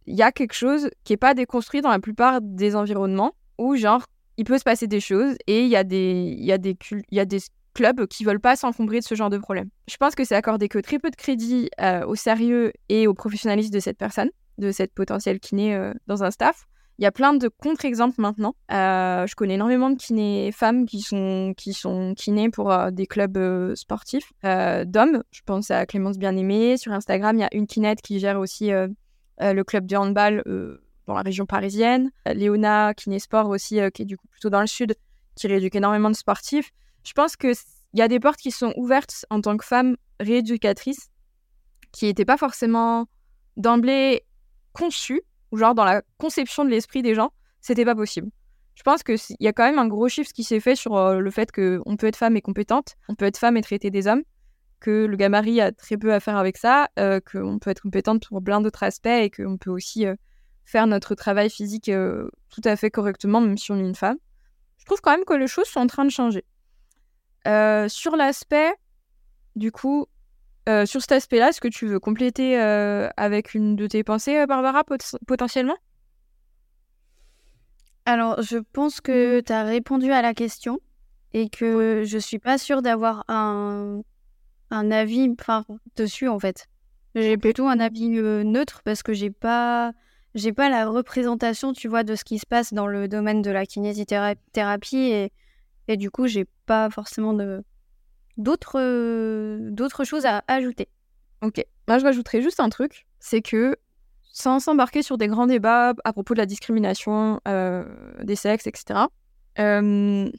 il 0.07 0.14
y 0.14 0.22
a 0.22 0.32
quelque 0.32 0.55
chose 0.55 0.90
qui 1.05 1.12
n'est 1.12 1.18
pas 1.18 1.34
déconstruit 1.34 1.82
dans 1.82 1.90
la 1.90 2.01
plupart 2.01 2.40
des 2.40 2.74
environnements 2.74 3.34
où, 3.59 3.76
genre, 3.76 4.05
il 4.36 4.44
peut 4.44 4.59
se 4.59 4.64
passer 4.64 4.86
des 4.86 5.01
choses 5.01 5.36
et 5.46 5.62
il 5.62 5.68
y 5.68 5.76
a 5.76 5.84
des, 5.84 6.36
y 6.38 6.53
a 6.53 6.59
des, 6.59 6.76
clubs 7.72 8.07
qui 8.07 8.24
veulent 8.24 8.40
pas 8.40 8.57
s'encombrer 8.57 8.98
de 8.98 9.05
ce 9.05 9.14
genre 9.14 9.30
de 9.30 9.38
problème. 9.38 9.68
Je 9.86 9.96
pense 9.96 10.16
que 10.16 10.24
c'est 10.24 10.34
accordé 10.34 10.68
que 10.68 10.80
très 10.80 10.98
peu 10.98 11.09
de 11.09 11.14
crédit 11.14 11.70
euh, 11.80 12.05
au 12.05 12.16
sérieux 12.16 12.72
et 12.88 13.07
au 13.07 13.14
professionnalisme 13.14 13.70
de 13.70 13.78
cette 13.78 13.96
personne, 13.96 14.30
de 14.59 14.72
cette 14.72 14.92
potentielle 14.92 15.38
kiné 15.38 15.76
euh, 15.76 15.92
dans 16.09 16.24
un 16.24 16.32
staff. 16.32 16.66
Il 17.01 17.05
y 17.05 17.07
a 17.07 17.12
plein 17.12 17.32
de 17.32 17.48
contre-exemples 17.48 18.20
maintenant. 18.20 18.55
Euh, 18.70 19.26
je 19.26 19.34
connais 19.34 19.55
énormément 19.55 19.88
de 19.88 19.96
kinés 19.96 20.53
femmes 20.53 20.84
qui 20.84 21.01
sont, 21.01 21.55
qui 21.57 21.72
sont 21.72 22.12
kinés 22.14 22.51
pour 22.51 22.70
euh, 22.70 22.90
des 22.90 23.07
clubs 23.07 23.38
euh, 23.38 23.74
sportifs 23.74 24.34
d'hommes. 24.42 25.22
Je 25.30 25.40
pense 25.46 25.70
à 25.70 25.86
Clémence 25.86 26.18
Bien-Aimée. 26.18 26.76
Sur 26.76 26.92
Instagram, 26.92 27.38
il 27.38 27.40
y 27.40 27.44
a 27.44 27.48
une 27.53 27.66
kinette 27.66 28.03
qui 28.03 28.18
gère 28.18 28.38
aussi 28.38 28.70
le 28.70 29.62
club 29.62 29.86
de 29.86 29.96
handball 29.96 30.44
dans 31.07 31.14
la 31.14 31.22
région 31.22 31.46
parisienne. 31.46 32.11
Léona 32.26 32.92
Kiné 32.92 33.18
Sport 33.18 33.48
aussi, 33.48 33.80
qui 33.94 34.03
est 34.03 34.07
du 34.07 34.18
coup 34.18 34.28
plutôt 34.28 34.51
dans 34.51 34.61
le 34.61 34.66
sud, 34.66 34.94
qui 35.36 35.46
rééduque 35.46 35.76
énormément 35.76 36.11
de 36.11 36.16
sportifs. 36.16 36.70
Je 37.03 37.14
pense 37.14 37.34
qu'il 37.34 37.55
y 37.94 38.03
a 38.03 38.09
des 38.09 38.20
portes 38.20 38.40
qui 38.40 38.51
sont 38.51 38.74
ouvertes 38.76 39.24
en 39.30 39.40
tant 39.40 39.57
que 39.57 39.64
femme 39.64 39.96
rééducatrice 40.20 41.09
qui 41.92 42.05
n'étaient 42.05 42.26
pas 42.26 42.36
forcément 42.36 43.07
d'emblée 43.57 44.26
conçues 44.74 45.22
ou 45.53 45.57
genre 45.57 45.74
dans 45.74 45.84
la 45.84 46.03
conception 46.18 46.64
de 46.64 46.70
l'esprit 46.70 47.03
des 47.03 47.14
gens, 47.14 47.32
c'était 47.61 47.84
pas 47.84 47.94
possible. 47.94 48.30
Je 48.74 48.82
pense 48.82 49.03
qu'il 49.03 49.18
y 49.40 49.46
a 49.46 49.53
quand 49.53 49.64
même 49.64 49.78
un 49.78 49.88
gros 49.88 50.09
chiffre 50.09 50.32
qui 50.32 50.44
s'est 50.44 50.61
fait 50.61 50.74
sur 50.74 50.96
euh, 50.96 51.18
le 51.18 51.30
fait 51.30 51.53
qu'on 51.53 51.96
peut 51.98 52.07
être 52.07 52.16
femme 52.16 52.36
et 52.36 52.40
compétente, 52.40 52.96
on 53.09 53.14
peut 53.14 53.26
être 53.26 53.36
femme 53.36 53.57
et 53.57 53.62
traiter 53.62 53.90
des 53.90 54.07
hommes, 54.07 54.22
que 54.78 55.05
le 55.05 55.16
gabarit 55.16 55.61
a 55.61 55.70
très 55.70 55.98
peu 55.98 56.14
à 56.14 56.20
faire 56.20 56.38
avec 56.38 56.57
ça, 56.57 56.88
euh, 56.98 57.20
qu'on 57.20 57.59
peut 57.59 57.70
être 57.70 57.82
compétente 57.82 58.26
pour 58.26 58.42
plein 58.42 58.61
d'autres 58.62 58.82
aspects 58.82 59.07
et 59.07 59.30
qu'on 59.30 59.59
peut 59.59 59.70
aussi 59.70 60.07
euh, 60.07 60.14
faire 60.64 60.86
notre 60.86 61.14
travail 61.14 61.51
physique 61.51 61.90
tout 61.90 62.61
à 62.64 62.76
fait 62.76 62.90
correctement, 62.90 63.40
même 63.42 63.59
si 63.59 63.70
on 63.70 63.76
est 63.76 63.86
une 63.86 63.94
femme. 63.94 64.16
Je 64.78 64.84
trouve 64.86 65.01
quand 65.03 65.11
même 65.11 65.26
que 65.26 65.34
les 65.34 65.46
choses 65.46 65.66
sont 65.66 65.80
en 65.80 65.86
train 65.86 66.05
de 66.05 66.11
changer. 66.11 66.44
Sur 67.44 68.16
l'aspect, 68.16 68.72
du 69.57 69.72
coup, 69.72 70.07
euh, 70.71 70.87
sur 70.87 71.01
cet 71.01 71.12
aspect-là, 71.12 71.49
est-ce 71.49 71.61
que 71.61 71.68
tu 71.68 71.87
veux 71.87 71.99
compléter 71.99 72.61
euh, 72.61 73.09
avec 73.16 73.55
une 73.55 73.77
de 73.77 73.87
tes 73.87 74.05
pensées, 74.05 74.39
euh, 74.39 74.47
Barbara, 74.47 74.85
pot- 74.85 75.16
potentiellement? 75.27 75.77
Alors, 78.07 78.41
je 78.43 78.59
pense 78.73 79.01
que 79.01 79.41
tu 79.41 79.53
as 79.53 79.64
répondu 79.64 80.12
à 80.12 80.23
la 80.23 80.33
question 80.35 80.81
et 81.33 81.49
que 81.49 82.05
je 82.05 82.18
suis 82.18 82.39
pas 82.39 82.59
sûre 82.59 82.83
d'avoir 82.83 83.25
un, 83.29 84.01
un 84.71 84.91
avis 84.91 85.29
enfin, 85.39 85.64
dessus, 85.97 86.29
en 86.29 86.39
fait. 86.39 86.66
J'ai 87.14 87.37
plutôt 87.37 87.66
un 87.66 87.81
avis 87.81 88.16
euh, 88.18 88.45
neutre 88.45 88.83
parce 88.85 89.03
que 89.03 89.12
j'ai 89.12 89.31
pas, 89.31 89.93
j'ai 90.35 90.53
pas 90.53 90.68
la 90.68 90.89
représentation, 90.89 91.73
tu 91.73 91.89
vois, 91.89 92.05
de 92.05 92.14
ce 92.14 92.25
qui 92.25 92.39
se 92.39 92.47
passe 92.47 92.73
dans 92.73 92.87
le 92.87 93.09
domaine 93.09 93.43
de 93.43 93.51
la 93.51 93.66
kinésithérapie 93.66 94.97
et, 94.97 95.33
et 95.89 95.97
du 95.97 96.11
coup, 96.11 96.27
j'ai 96.27 96.47
pas 96.66 96.89
forcément 96.91 97.35
de, 97.35 97.64
d'autres, 98.37 98.78
euh, 98.78 99.70
d'autres 99.70 100.05
choses 100.05 100.26
à 100.26 100.43
ajouter. 100.49 100.89
Ok. 101.43 101.64
Moi, 101.89 101.99
je 101.99 102.05
rajouterais 102.05 102.43
juste 102.43 102.61
un 102.61 102.68
truc, 102.68 103.07
c'est 103.18 103.43
que 103.43 103.76
sans 104.33 104.61
s'embarquer 104.61 105.03
sur 105.03 105.18
des 105.18 105.26
grands 105.26 105.47
débats 105.47 105.93
à 106.05 106.12
propos 106.12 106.35
de 106.35 106.39
la 106.39 106.47
discrimination 106.47 107.41
euh, 107.49 107.85
des 108.22 108.37
sexes, 108.37 108.66
etc., 108.66 109.01
euh, 109.59 110.31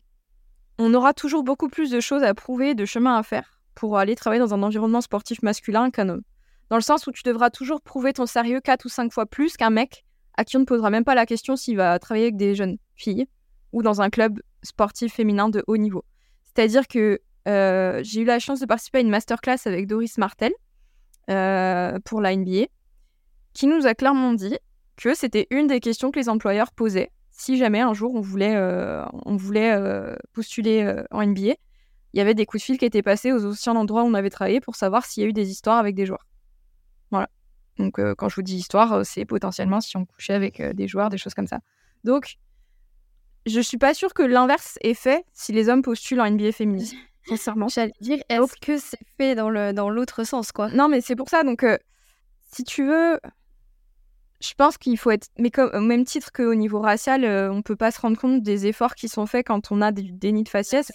on 0.77 0.93
aura 0.93 1.13
toujours 1.13 1.43
beaucoup 1.43 1.67
plus 1.67 1.91
de 1.91 1.99
choses 1.99 2.23
à 2.23 2.33
prouver, 2.33 2.73
de 2.73 2.85
chemin 2.85 3.17
à 3.17 3.23
faire 3.23 3.59
pour 3.75 3.97
aller 3.97 4.15
travailler 4.15 4.39
dans 4.39 4.53
un 4.53 4.63
environnement 4.63 5.01
sportif 5.01 5.41
masculin 5.43 5.91
qu'un 5.91 6.09
homme. 6.09 6.21
Dans 6.69 6.77
le 6.77 6.81
sens 6.81 7.05
où 7.07 7.11
tu 7.11 7.23
devras 7.23 7.49
toujours 7.49 7.81
prouver 7.81 8.13
ton 8.13 8.25
sérieux 8.25 8.61
4 8.61 8.85
ou 8.85 8.89
5 8.89 9.11
fois 9.11 9.25
plus 9.25 9.57
qu'un 9.57 9.69
mec 9.69 10.05
à 10.35 10.45
qui 10.45 10.57
on 10.57 10.61
ne 10.61 10.65
posera 10.65 10.89
même 10.89 11.03
pas 11.03 11.15
la 11.15 11.25
question 11.25 11.55
s'il 11.55 11.77
va 11.77 11.99
travailler 11.99 12.25
avec 12.25 12.37
des 12.37 12.55
jeunes 12.55 12.77
filles 12.95 13.27
ou 13.73 13.83
dans 13.83 14.01
un 14.01 14.09
club 14.09 14.41
sportif 14.63 15.13
féminin 15.13 15.49
de 15.49 15.63
haut 15.67 15.77
niveau. 15.77 16.05
C'est-à-dire 16.45 16.87
que 16.87 17.19
euh, 17.47 18.01
j'ai 18.03 18.21
eu 18.21 18.25
la 18.25 18.39
chance 18.39 18.59
de 18.59 18.65
participer 18.65 18.99
à 18.99 19.01
une 19.01 19.09
masterclass 19.09 19.57
avec 19.65 19.87
Doris 19.87 20.17
Martel 20.17 20.51
euh, 21.29 21.97
pour 22.05 22.21
la 22.21 22.35
NBA, 22.35 22.67
qui 23.53 23.67
nous 23.67 23.85
a 23.85 23.95
clairement 23.95 24.33
dit 24.33 24.57
que 24.97 25.13
c'était 25.15 25.47
une 25.49 25.67
des 25.67 25.79
questions 25.79 26.11
que 26.11 26.19
les 26.19 26.29
employeurs 26.29 26.71
posaient 26.71 27.11
si 27.31 27.57
jamais 27.57 27.79
un 27.79 27.93
jour 27.93 28.13
on 28.13 28.21
voulait, 28.21 28.55
euh, 28.55 29.03
on 29.25 29.35
voulait 29.35 29.75
postuler 30.33 30.95
en 31.09 31.25
NBA. 31.25 31.55
Il 32.13 32.17
y 32.17 32.21
avait 32.21 32.35
des 32.35 32.45
coups 32.45 32.61
de 32.61 32.65
fil 32.65 32.77
qui 32.77 32.85
étaient 32.85 33.01
passés 33.01 33.31
aux 33.31 33.43
anciens 33.45 33.75
endroits 33.75 34.03
où 34.03 34.05
on 34.05 34.13
avait 34.13 34.29
travaillé 34.29 34.59
pour 34.59 34.75
savoir 34.75 35.05
s'il 35.05 35.23
y 35.23 35.25
a 35.25 35.29
eu 35.29 35.33
des 35.33 35.49
histoires 35.49 35.79
avec 35.79 35.95
des 35.95 36.05
joueurs. 36.05 36.27
Voilà. 37.09 37.29
Donc 37.77 37.99
quand 38.15 38.29
je 38.29 38.35
vous 38.35 38.41
dis 38.43 38.57
histoire, 38.57 39.03
c'est 39.05 39.25
potentiellement 39.25 39.81
si 39.81 39.97
on 39.97 40.05
couchait 40.05 40.33
avec 40.33 40.61
des 40.61 40.87
joueurs, 40.87 41.09
des 41.09 41.17
choses 41.17 41.33
comme 41.33 41.47
ça. 41.47 41.61
Donc 42.03 42.35
je 43.47 43.59
suis 43.59 43.77
pas 43.77 43.95
sûre 43.95 44.13
que 44.13 44.21
l'inverse 44.21 44.77
est 44.81 44.93
fait 44.93 45.25
si 45.33 45.51
les 45.51 45.67
hommes 45.67 45.81
postulent 45.81 46.21
en 46.21 46.29
NBA 46.29 46.51
féminine. 46.51 46.87
Sincèrement. 47.27 47.67
J'allais 47.67 47.93
dire, 48.01 48.19
est-ce 48.29 48.55
que 48.59 48.77
c'est 48.77 48.99
fait 49.17 49.35
dans, 49.35 49.49
le, 49.49 49.73
dans 49.73 49.89
l'autre 49.89 50.23
sens, 50.23 50.51
quoi? 50.51 50.69
Non, 50.69 50.87
mais 50.87 51.01
c'est 51.01 51.15
pour 51.15 51.29
ça. 51.29 51.43
Donc, 51.43 51.63
euh, 51.63 51.77
si 52.51 52.63
tu 52.63 52.85
veux, 52.85 53.19
je 54.41 54.53
pense 54.55 54.77
qu'il 54.77 54.97
faut 54.97 55.11
être. 55.11 55.27
Mais 55.37 55.51
comme, 55.51 55.69
au 55.73 55.81
même 55.81 56.03
titre 56.03 56.31
qu'au 56.31 56.55
niveau 56.55 56.81
racial, 56.81 57.23
euh, 57.23 57.51
on 57.51 57.61
peut 57.61 57.75
pas 57.75 57.91
se 57.91 58.01
rendre 58.01 58.17
compte 58.17 58.41
des 58.41 58.67
efforts 58.67 58.95
qui 58.95 59.07
sont 59.07 59.25
faits 59.25 59.47
quand 59.47 59.71
on 59.71 59.81
a 59.81 59.91
des 59.91 60.03
dénis 60.03 60.43
de 60.43 60.49
faciès. 60.49 60.91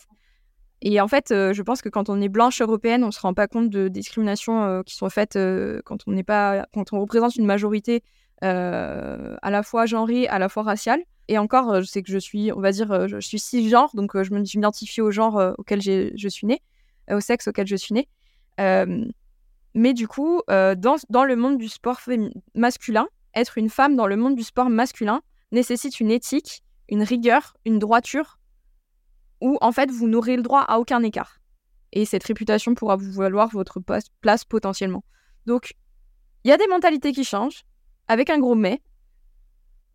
Et 0.82 1.00
en 1.00 1.08
fait, 1.08 1.30
euh, 1.30 1.54
je 1.54 1.62
pense 1.62 1.80
que 1.80 1.88
quand 1.88 2.10
on 2.10 2.20
est 2.20 2.28
blanche 2.28 2.60
européenne, 2.60 3.04
on 3.04 3.10
se 3.10 3.20
rend 3.20 3.32
pas 3.32 3.46
compte 3.46 3.70
de 3.70 3.88
discriminations 3.88 4.62
euh, 4.64 4.82
qui 4.82 4.94
sont 4.94 5.08
faites 5.08 5.38
quand 5.84 5.98
on 6.06 6.12
n'est 6.12 6.24
pas, 6.24 6.66
quand 6.74 6.92
on 6.92 7.00
représente 7.00 7.36
une 7.36 7.46
majorité 7.46 8.02
à 8.42 9.50
la 9.50 9.62
fois 9.62 9.86
genrée, 9.86 10.28
à 10.28 10.38
la 10.38 10.48
fois 10.48 10.62
raciale. 10.62 11.00
Et 11.28 11.38
encore, 11.38 11.70
euh, 11.72 11.80
je 11.80 11.86
sais 11.86 12.02
que 12.02 12.10
je 12.10 12.18
suis, 12.18 12.52
on 12.52 12.60
va 12.60 12.72
dire, 12.72 12.92
euh, 12.92 13.08
je, 13.08 13.18
suis 13.18 13.38
cisgenre, 13.38 13.90
donc 13.94 14.14
euh, 14.14 14.22
je 14.22 14.32
m'identifie 14.32 15.00
au 15.00 15.10
genre 15.10 15.38
euh, 15.38 15.52
auquel 15.58 15.82
je 15.82 16.28
suis 16.28 16.46
née, 16.46 16.62
euh, 17.10 17.16
au 17.16 17.20
sexe 17.20 17.48
auquel 17.48 17.66
je 17.66 17.76
suis 17.76 17.94
née. 17.94 18.08
Euh, 18.60 19.04
mais 19.74 19.92
du 19.92 20.08
coup, 20.08 20.40
euh, 20.50 20.74
dans, 20.74 20.96
dans 21.10 21.24
le 21.24 21.36
monde 21.36 21.58
du 21.58 21.68
sport 21.68 22.00
masculin, 22.54 23.08
être 23.34 23.58
une 23.58 23.68
femme 23.68 23.96
dans 23.96 24.06
le 24.06 24.16
monde 24.16 24.36
du 24.36 24.42
sport 24.42 24.70
masculin 24.70 25.20
nécessite 25.52 26.00
une 26.00 26.10
éthique, 26.10 26.62
une 26.88 27.02
rigueur, 27.02 27.56
une 27.64 27.78
droiture, 27.78 28.38
où 29.40 29.58
en 29.60 29.72
fait 29.72 29.90
vous 29.90 30.08
n'aurez 30.08 30.36
le 30.36 30.42
droit 30.42 30.62
à 30.62 30.78
aucun 30.78 31.02
écart. 31.02 31.40
Et 31.92 32.04
cette 32.04 32.24
réputation 32.24 32.74
pourra 32.74 32.96
vous 32.96 33.12
valoir 33.12 33.50
votre 33.50 33.80
place 33.80 34.44
potentiellement. 34.44 35.04
Donc, 35.44 35.74
il 36.44 36.48
y 36.48 36.52
a 36.52 36.56
des 36.56 36.66
mentalités 36.68 37.12
qui 37.12 37.24
changent, 37.24 37.64
avec 38.08 38.30
un 38.30 38.38
gros 38.38 38.54
mais. 38.54 38.80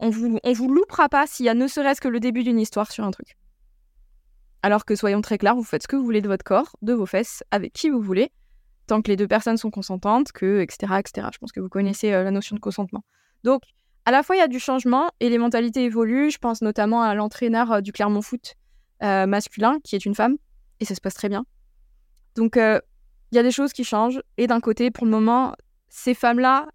On 0.02 0.10
vous, 0.10 0.40
vous 0.44 0.68
loupera 0.68 1.10
pas 1.10 1.28
s'il 1.28 1.46
y 1.46 1.50
a 1.50 1.54
ne 1.54 1.68
serait-ce 1.68 2.02
que 2.02 2.08
le 2.08 2.20
début 2.20 2.44
d'une 2.44 2.60
histoire 2.60 2.92
sur 2.92 3.04
un 3.04 3.12
truc. 3.12 3.38
Alors 4.64 4.84
que 4.84 4.96
soyons 4.96 5.22
très 5.22 5.38
clairs, 5.38 5.56
vous 5.56 5.64
faites 5.64 5.84
ce 5.84 5.88
que 5.88 5.96
vous 5.96 6.04
voulez 6.04 6.22
de 6.22 6.28
votre 6.28 6.44
corps, 6.44 6.76
de 6.82 6.94
vos 6.94 7.06
fesses, 7.06 7.44
avec 7.52 7.72
qui 7.74 7.90
vous 7.90 8.02
voulez, 8.02 8.32
tant 8.88 9.04
que 9.04 9.10
les 9.10 9.16
deux 9.16 9.28
personnes 9.28 9.58
sont 9.58 9.70
consentantes, 9.70 10.32
que, 10.32 10.60
etc., 10.60 10.94
etc. 11.00 11.28
Je 11.32 11.38
pense 11.38 11.52
que 11.52 11.60
vous 11.60 11.70
connaissez 11.70 12.14
euh, 12.14 12.24
la 12.24 12.32
notion 12.32 12.56
de 12.56 12.60
consentement. 12.60 13.04
Donc, 13.44 13.62
à 14.06 14.12
la 14.12 14.24
fois, 14.24 14.36
il 14.36 14.40
y 14.40 14.42
a 14.42 14.48
du 14.48 14.60
changement 14.60 15.12
et 15.20 15.30
les 15.30 15.38
mentalités 15.38 15.84
évoluent. 15.84 16.32
Je 16.32 16.40
pense 16.40 16.64
notamment 16.64 17.04
à 17.04 17.14
l'entraîneur 17.14 17.72
euh, 17.72 17.82
du 17.82 17.92
Clermont 17.92 18.24
Foot 18.24 18.56
euh, 19.04 19.28
masculin, 19.28 19.80
qui 19.84 19.96
est 19.96 20.06
une 20.06 20.16
femme, 20.16 20.38
et 20.80 20.86
ça 20.86 20.96
se 20.96 21.02
passe 21.02 21.14
très 21.14 21.30
bien. 21.30 21.46
Donc, 22.36 22.56
il 22.56 23.36
y 23.36 23.38
a 23.38 23.44
des 23.44 23.52
choses 23.52 23.72
qui 23.72 23.84
changent. 23.84 24.22
Et 24.38 24.48
d'un 24.48 24.62
côté, 24.62 24.90
pour 24.90 25.06
le 25.06 25.12
moment, 25.12 25.54
ces 25.90 26.14
femmes-là, 26.14 26.68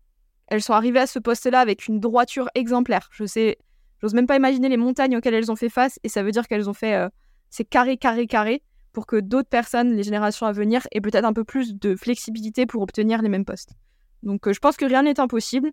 elles 0.48 0.62
sont 0.62 0.72
arrivées 0.72 1.00
à 1.00 1.06
ce 1.06 1.18
poste-là 1.18 1.60
avec 1.60 1.86
une 1.86 2.00
droiture 2.00 2.48
exemplaire. 2.54 3.08
Je 3.12 3.24
sais, 3.24 3.58
j'ose 4.00 4.14
même 4.14 4.26
pas 4.26 4.36
imaginer 4.36 4.68
les 4.68 4.76
montagnes 4.76 5.16
auxquelles 5.16 5.34
elles 5.34 5.50
ont 5.50 5.56
fait 5.56 5.68
face, 5.68 5.98
et 6.04 6.08
ça 6.08 6.22
veut 6.22 6.30
dire 6.30 6.46
qu'elles 6.46 6.68
ont 6.68 6.74
fait 6.74 7.08
c'est 7.50 7.64
carré, 7.64 7.96
carré, 7.96 8.26
carré, 8.26 8.62
pour 8.92 9.06
que 9.06 9.16
d'autres 9.16 9.48
personnes, 9.48 9.94
les 9.94 10.02
générations 10.02 10.46
à 10.46 10.52
venir, 10.52 10.86
aient 10.92 11.00
peut-être 11.00 11.24
un 11.24 11.32
peu 11.32 11.44
plus 11.44 11.74
de 11.74 11.96
flexibilité 11.96 12.66
pour 12.66 12.82
obtenir 12.82 13.22
les 13.22 13.28
mêmes 13.28 13.44
postes. 13.44 13.74
Donc 14.22 14.46
euh, 14.46 14.52
je 14.52 14.58
pense 14.58 14.76
que 14.76 14.84
rien 14.84 15.02
n'est 15.02 15.20
impossible. 15.20 15.70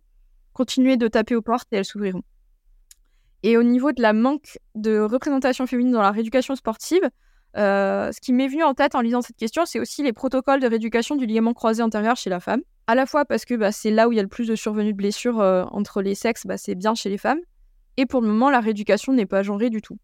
Continuez 0.54 0.98
de 0.98 1.08
taper 1.08 1.36
aux 1.36 1.42
portes 1.42 1.68
et 1.72 1.78
elles 1.78 1.86
s'ouvriront. 1.86 2.22
Et 3.42 3.58
au 3.58 3.64
niveau 3.64 3.92
de 3.92 4.02
la 4.02 4.14
manque 4.14 4.60
de 4.76 5.00
représentation 5.00 5.68
féminine 5.68 5.94
dans 5.94 6.02
la 6.02 6.12
rééducation 6.12 6.56
sportive, 6.56 7.10
euh, 7.58 8.12
ce 8.12 8.20
qui 8.22 8.34
m'est 8.34 8.48
venu 8.48 8.64
en 8.64 8.74
tête 8.74 8.96
en 8.96 9.02
lisant 9.02 9.22
cette 9.22 9.38
question, 9.38 9.66
c'est 9.66 9.80
aussi 9.80 10.04
les 10.04 10.14
protocoles 10.14 10.60
de 10.60 10.68
rééducation 10.68 11.16
du 11.16 11.26
ligament 11.26 11.54
croisé 11.54 11.82
antérieur 11.82 12.16
chez 12.16 12.30
la 12.30 12.40
femme. 12.40 12.62
À 12.88 12.96
la 12.96 13.06
fois 13.06 13.26
parce 13.26 13.46
que 13.46 13.54
bah, 13.56 13.72
c'est 13.72 13.92
là 13.92 14.08
où 14.08 14.12
il 14.12 14.16
y 14.16 14.20
a 14.20 14.24
le 14.24 14.28
plus 14.28 14.48
de 14.48 14.56
survenus 14.56 14.92
de 14.94 14.98
blessures 14.98 15.40
euh, 15.40 15.64
entre 15.72 16.02
les 16.02 16.16
sexes, 16.16 16.46
bah, 16.46 16.58
c'est 16.58 16.76
bien 16.76 16.96
chez 16.96 17.10
les 17.10 17.18
femmes. 17.18 17.40
Et 17.98 18.06
pour 18.06 18.22
le 18.22 18.28
moment, 18.28 18.50
la 18.50 18.60
rééducation 18.60 19.14
n'est 19.14 19.26
pas 19.26 19.44
genrée 19.44 19.70
du 19.70 19.82
tout. 19.82 19.98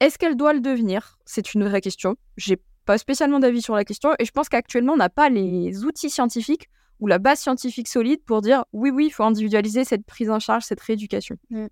Est-ce 0.00 0.18
qu'elle 0.18 0.36
doit 0.36 0.52
le 0.52 0.60
devenir? 0.60 1.18
C'est 1.24 1.54
une 1.54 1.64
vraie 1.64 1.80
question. 1.80 2.16
J'ai 2.36 2.58
pas 2.84 2.98
spécialement 2.98 3.38
d'avis 3.38 3.62
sur 3.62 3.74
la 3.74 3.84
question 3.84 4.10
et 4.18 4.24
je 4.24 4.30
pense 4.30 4.48
qu'actuellement 4.48 4.92
on 4.92 4.98
n'a 4.98 5.08
pas 5.08 5.30
les 5.30 5.84
outils 5.84 6.10
scientifiques 6.10 6.68
ou 7.00 7.06
la 7.06 7.18
base 7.18 7.40
scientifique 7.40 7.88
solide 7.88 8.22
pour 8.24 8.42
dire 8.42 8.64
oui 8.72 8.90
oui 8.90 9.06
il 9.06 9.10
faut 9.10 9.22
individualiser 9.22 9.84
cette 9.84 10.04
prise 10.04 10.30
en 10.30 10.38
charge, 10.38 10.64
cette 10.64 10.80
rééducation. 10.80 11.36
Mm. 11.50 11.66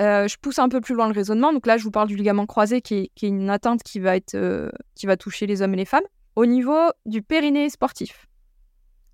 Euh, 0.00 0.26
je 0.26 0.36
pousse 0.38 0.58
un 0.58 0.68
peu 0.68 0.80
plus 0.80 0.94
loin 0.94 1.08
le 1.08 1.12
raisonnement. 1.12 1.52
Donc 1.52 1.66
là, 1.66 1.76
je 1.76 1.84
vous 1.84 1.90
parle 1.90 2.08
du 2.08 2.16
ligament 2.16 2.46
croisé 2.46 2.80
qui 2.80 3.10
est, 3.14 3.26
une 3.26 3.50
atteinte 3.50 3.82
qui 3.82 4.00
va, 4.00 4.16
être, 4.16 4.34
euh, 4.34 4.70
qui 4.94 5.06
va 5.06 5.16
toucher 5.16 5.46
les 5.46 5.60
hommes 5.60 5.74
et 5.74 5.78
les 5.78 5.84
femmes. 5.84 6.04
Au 6.36 6.46
niveau 6.46 6.78
du 7.04 7.20
périnée 7.22 7.68
sportif, 7.68 8.26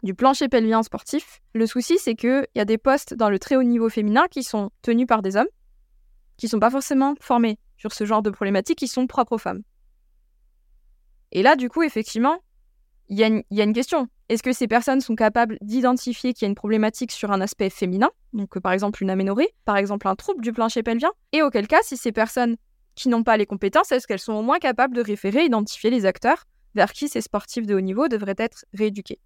du 0.03 0.15
plancher 0.15 0.49
pelvien 0.49 0.83
sportif, 0.83 1.41
le 1.55 1.67
souci, 1.67 1.99
c'est 1.99 2.15
qu'il 2.15 2.47
y 2.55 2.61
a 2.61 2.65
des 2.65 2.79
postes 2.79 3.15
dans 3.15 3.31
le 3.31 3.39
très 3.39 3.57
haut 3.57 3.63
niveau 3.63 3.89
féminin 3.89 4.27
qui 4.31 4.43
sont 4.43 4.71
tenus 4.83 5.07
par 5.07 5.23
des 5.23 5.37
hommes 5.37 5.49
qui 6.37 6.49
sont 6.49 6.61
pas 6.61 6.71
forcément 6.71 7.15
formés 7.21 7.59
sur 7.77 7.93
ce 7.93 8.05
genre 8.05 8.23
de 8.23 8.31
problématiques 8.31 8.79
qui 8.79 8.89
sont 8.89 9.07
propres 9.07 9.33
aux 9.33 9.39
femmes. 9.39 9.63
Et 11.33 11.43
là, 11.43 11.57
du 11.57 11.69
coup, 11.69 11.83
effectivement, 11.83 12.39
il 13.09 13.19
y, 13.19 13.25
a 13.25 13.65
une 13.65 13.73
question. 13.73 14.09
Est-ce 14.29 14.43
que 14.43 14.53
ces 14.53 14.67
personnes 14.67 15.01
sont 15.01 15.15
capables 15.15 15.59
d'identifier 15.61 16.33
qu'il 16.33 16.45
y 16.45 16.47
a 16.47 16.49
une 16.49 16.57
problématique 16.57 17.13
sur 17.13 17.31
un 17.31 17.41
aspect 17.41 17.71
féminin, 17.71 18.11
donc 18.33 18.59
par 18.59 18.73
exemple 18.73 19.03
une 19.03 19.11
aménorrhée, 19.11 19.55
par 19.65 19.77
exemple 19.77 20.09
un 20.09 20.17
trouble 20.17 20.43
du 20.43 20.53
plancher 20.53 20.83
pelvien? 20.83 21.11
Et 21.33 21.43
auquel 21.43 21.69
cas, 21.69 21.83
si 21.83 21.97
ces 21.97 22.11
personnes 22.11 22.57
qui 22.97 23.09
n'ont 23.09 23.23
pas 23.23 23.37
les 23.37 23.47
compétences, 23.47 23.93
est-ce 23.93 24.09
qu'elles 24.09 24.19
sont 24.19 24.33
au 24.33 24.43
moins 24.43 24.59
capables 24.59 24.97
de 24.97 25.03
référer, 25.03 25.45
identifier 25.45 25.91
les 25.91 26.05
acteurs 26.05 26.45
vers 26.75 26.93
qui 26.93 27.09
ces 27.09 27.21
sportifs 27.21 27.67
de 27.67 27.75
haut 27.75 27.81
niveau 27.81 28.09
devraient 28.09 28.35
être 28.39 28.65
rééduqués? 28.75 29.21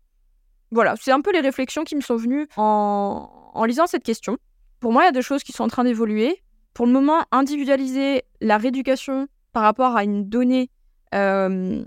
Voilà, 0.72 0.94
c'est 1.00 1.12
un 1.12 1.20
peu 1.20 1.32
les 1.32 1.40
réflexions 1.40 1.84
qui 1.84 1.96
me 1.96 2.00
sont 2.00 2.16
venues 2.16 2.48
en, 2.56 3.64
lisant 3.66 3.86
cette 3.86 4.04
question. 4.04 4.38
Pour 4.78 4.92
moi, 4.92 5.02
il 5.02 5.06
y 5.06 5.08
a 5.08 5.12
des 5.12 5.22
choses 5.22 5.42
qui 5.42 5.52
sont 5.52 5.64
en 5.64 5.68
train 5.68 5.84
d'évoluer. 5.84 6.42
Pour 6.74 6.86
le 6.86 6.92
moment, 6.92 7.24
individualiser 7.32 8.22
la 8.40 8.56
rééducation 8.56 9.26
par 9.52 9.64
rapport 9.64 9.96
à 9.96 10.04
une 10.04 10.28
donnée 10.28 10.70
euh, 11.14 11.82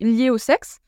liée 0.00 0.30
au 0.30 0.38
sexe, 0.38 0.80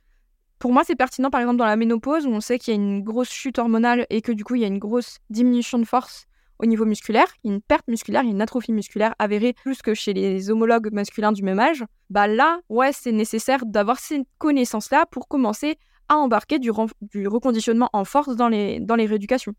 pour 0.58 0.72
moi, 0.72 0.82
c'est 0.84 0.96
pertinent, 0.96 1.30
par 1.30 1.40
exemple, 1.40 1.58
dans 1.58 1.66
la 1.66 1.76
ménopause, 1.76 2.26
où 2.26 2.30
on 2.30 2.40
sait 2.40 2.58
qu'il 2.58 2.74
y 2.74 2.76
a 2.76 2.80
une 2.80 3.02
grosse 3.02 3.30
chute 3.30 3.60
hormonale 3.60 4.06
et 4.10 4.22
que 4.22 4.32
du 4.32 4.42
coup, 4.42 4.56
il 4.56 4.62
y 4.62 4.64
a 4.64 4.68
une 4.68 4.80
grosse 4.80 5.18
diminution 5.30 5.78
de 5.78 5.84
force 5.84 6.26
au 6.58 6.66
niveau 6.66 6.84
musculaire, 6.84 7.28
une 7.44 7.60
perte 7.60 7.86
musculaire, 7.86 8.22
une 8.22 8.42
atrophie 8.42 8.72
musculaire 8.72 9.14
avérée 9.20 9.52
plus 9.52 9.80
que 9.80 9.94
chez 9.94 10.12
les 10.12 10.50
homologues 10.50 10.92
masculins 10.92 11.30
du 11.30 11.44
même 11.44 11.60
âge, 11.60 11.84
bah 12.10 12.26
là, 12.26 12.58
ouais, 12.68 12.92
c'est 12.92 13.12
nécessaire 13.12 13.64
d'avoir 13.64 14.00
ces 14.00 14.24
connaissances-là 14.38 15.06
pour 15.06 15.28
commencer 15.28 15.78
à 16.08 16.16
embarquer 16.16 16.58
du, 16.58 16.70
reconditionnement 16.70 17.90
en 17.92 18.04
force 18.04 18.36
dans 18.36 18.48
les, 18.48 18.80
dans 18.80 18.96
les 18.96 19.06
rééducations 19.06 19.54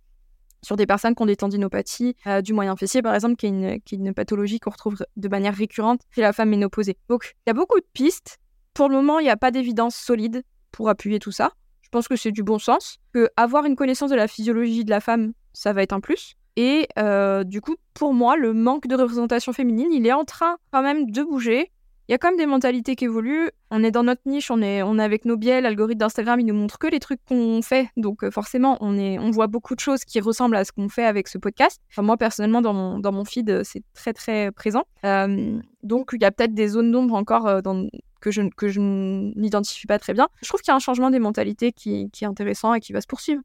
sur 0.62 0.76
des 0.76 0.86
personnes 0.86 1.16
qui 1.16 1.22
ont 1.22 1.28
des 1.28 1.36
tendinopathies 1.36 2.16
euh, 2.28 2.41
du 2.41 2.54
moyen 2.54 2.76
fessier, 2.76 3.02
par 3.02 3.16
exemple, 3.16 3.36
qui 3.36 3.45
est 3.45 3.50
une, 3.50 3.82
qui 3.82 3.95
est 3.95 3.97
une 3.97 4.14
pathologie 4.14 4.60
qu'on 4.60 4.72
retrouve 4.72 4.97
de 5.16 5.28
manière 5.30 5.56
récurrente 5.56 6.02
chez 6.12 6.22
la 6.22 6.34
femme 6.34 6.50
ménopausée. 6.50 6.97
Donc, 7.08 7.36
il 7.45 7.50
y 7.50 7.52
a 7.52 7.54
beaucoup 7.54 7.80
de 7.80 7.86
pistes. 7.93 8.39
Pour 8.74 8.89
le 8.89 8.95
moment, 8.95 9.20
il 9.20 9.24
n'y 9.24 9.30
a 9.30 9.38
pas 9.38 9.52
d'évidence 9.52 9.95
solide 9.95 10.43
pour 10.72 10.89
appuyer 10.89 11.20
tout 11.20 11.32
ça. 11.32 11.52
Je 11.82 11.89
pense 11.89 12.08
que 12.08 12.16
c'est 12.16 12.32
du 12.32 12.43
bon 12.43 12.60
sens, 12.60 12.97
que 13.14 13.30
avoir 13.36 13.66
une 13.66 13.76
connaissance 13.76 14.12
de 14.12 14.16
la 14.16 14.28
physiologie 14.28 14.86
de 14.86 14.89
la 14.89 15.00
femme, 15.00 15.34
ça 15.54 15.74
va 15.74 15.82
être 15.82 15.93
un 15.93 16.00
plus. 16.02 16.36
Et 16.56 16.88
euh, 17.00 17.43
du 17.43 17.62
coup, 17.62 17.76
pour 17.93 18.14
moi, 18.14 18.36
le 18.36 18.54
manque 18.54 18.88
de 18.88 18.95
représentation 18.95 19.54
féminine, 19.54 19.91
il 19.91 20.06
est 20.06 20.12
en 20.12 20.26
train 20.26 20.58
quand 20.72 20.84
même 20.84 21.10
de 21.10 21.24
bouger 21.24 21.72
il 22.10 22.12
y 22.12 22.16
a 22.16 22.18
quand 22.18 22.30
même 22.30 22.39
des 22.39 22.47
mentalités 22.47 22.95
qui 22.95 23.05
évoluent. 23.05 23.51
On 23.70 23.84
est 23.84 23.91
dans 23.91 24.01
notre 24.01 24.24
niche, 24.26 24.49
on 24.49 24.64
est, 24.64 24.82
on 24.82 24.97
est 24.97 25.03
avec 25.03 25.26
nos 25.26 25.38
biais. 25.38 25.62
L'algorithme 25.62 25.99
d'Instagram, 25.99 26.39
il 26.39 26.47
nous 26.47 26.55
montre 26.55 26.80
que 26.80 26.88
les 26.88 26.99
trucs 26.99 27.24
qu'on 27.24 27.62
fait. 27.62 27.88
Donc, 27.97 28.24
euh, 28.24 28.32
forcément, 28.32 28.80
on, 28.82 28.97
est, 28.97 29.20
on 29.20 29.30
voit 29.30 29.45
beaucoup 29.45 29.76
de 29.76 29.80
choses 29.80 30.03
qui 30.05 30.20
ressemblent 30.20 30.55
à 30.55 30.66
ce 30.66 30.72
qu'on 30.72 30.89
fait 30.89 31.05
avec 31.05 31.28
ce 31.28 31.38
podcast. 31.38 31.80
Enfin, 31.91 32.01
moi, 32.01 32.18
personnellement, 32.18 32.64
dans 32.64 32.74
mon, 32.74 32.97
dans 32.97 33.12
mon 33.12 33.26
feed, 33.26 33.51
euh, 33.51 33.62
c'est 33.64 33.84
très, 33.93 34.14
très 34.14 34.51
présent. 34.51 34.86
Euh, 35.05 35.60
donc, 35.84 36.10
il 36.14 36.22
y 36.24 36.26
a 36.26 36.32
peut-être 36.32 36.55
des 36.55 36.70
zones 36.70 36.91
d'ombre 36.91 37.14
encore 37.14 37.62
dans, 37.62 37.88
que 38.22 38.32
je, 38.32 38.41
que 38.57 38.70
je 38.70 38.80
n'identifie 38.80 39.86
pas 39.86 39.99
très 39.99 40.14
bien. 40.14 40.30
Je 40.41 40.47
trouve 40.47 40.62
qu'il 40.62 40.72
y 40.72 40.74
a 40.74 40.76
un 40.76 40.80
changement 40.80 41.12
des 41.12 41.20
mentalités 41.20 41.72
qui, 41.72 42.10
qui 42.10 42.24
est 42.24 42.28
intéressant 42.28 42.74
et 42.74 42.80
qui 42.80 42.91
va 42.91 43.01
se 43.01 43.07
poursuivre. 43.07 43.43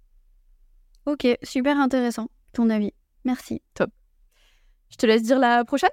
Ok, 1.04 1.26
super 1.42 1.78
intéressant, 1.78 2.30
ton 2.54 2.70
avis. 2.70 2.92
Merci. 3.26 3.60
Top. 3.74 3.90
Je 4.88 4.96
te 4.96 5.04
laisse 5.04 5.22
dire 5.22 5.38
la 5.38 5.66
prochaine 5.66 5.90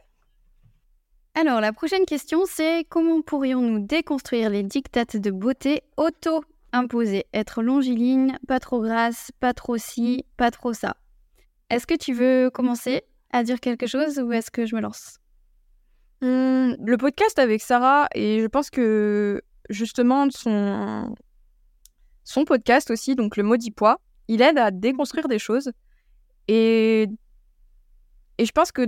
alors, 1.34 1.62
la 1.62 1.72
prochaine 1.72 2.06
question, 2.06 2.44
c'est 2.46 2.86
comment 2.90 3.22
pourrions-nous 3.22 3.80
déconstruire 3.80 4.50
les 4.50 4.64
dictates 4.64 5.16
de 5.16 5.32
beauté 5.32 5.82
auto-imposés? 5.98 7.26
Être 7.34 7.64
longiligne, 7.64 8.38
pas 8.48 8.60
trop 8.60 8.82
grasse, 8.82 9.32
pas 9.40 9.54
trop 9.54 9.78
ci, 9.78 10.26
pas 10.36 10.52
trop 10.52 10.74
ça. 10.74 10.98
Est-ce 11.70 11.88
que 11.88 11.96
tu 11.96 12.14
veux 12.14 12.50
commencer 12.50 13.04
à 13.32 13.44
dire 13.44 13.62
quelque 13.62 13.88
chose 13.88 14.20
ou 14.20 14.34
est-ce 14.34 14.52
que 14.52 14.66
je 14.66 14.76
me 14.76 14.82
lance? 14.82 15.20
Mmh, 16.22 16.76
Le 16.86 16.96
podcast 16.98 17.40
avec 17.40 17.62
Sarah, 17.62 18.08
et 18.14 18.42
je 18.42 18.48
pense 18.48 18.70
que 18.70 19.42
justement 19.70 20.30
son, 20.30 21.16
son 22.26 22.44
podcast 22.44 22.92
aussi, 22.92 23.16
donc 23.16 23.38
le 23.38 23.44
maudit 23.44 23.72
poids, 23.72 24.02
il 24.28 24.42
aide 24.42 24.58
à 24.58 24.70
déconstruire 24.70 25.28
des 25.30 25.40
choses. 25.40 25.72
Et, 26.48 27.08
et 28.38 28.46
je 28.46 28.52
pense 28.52 28.72
que 28.72 28.86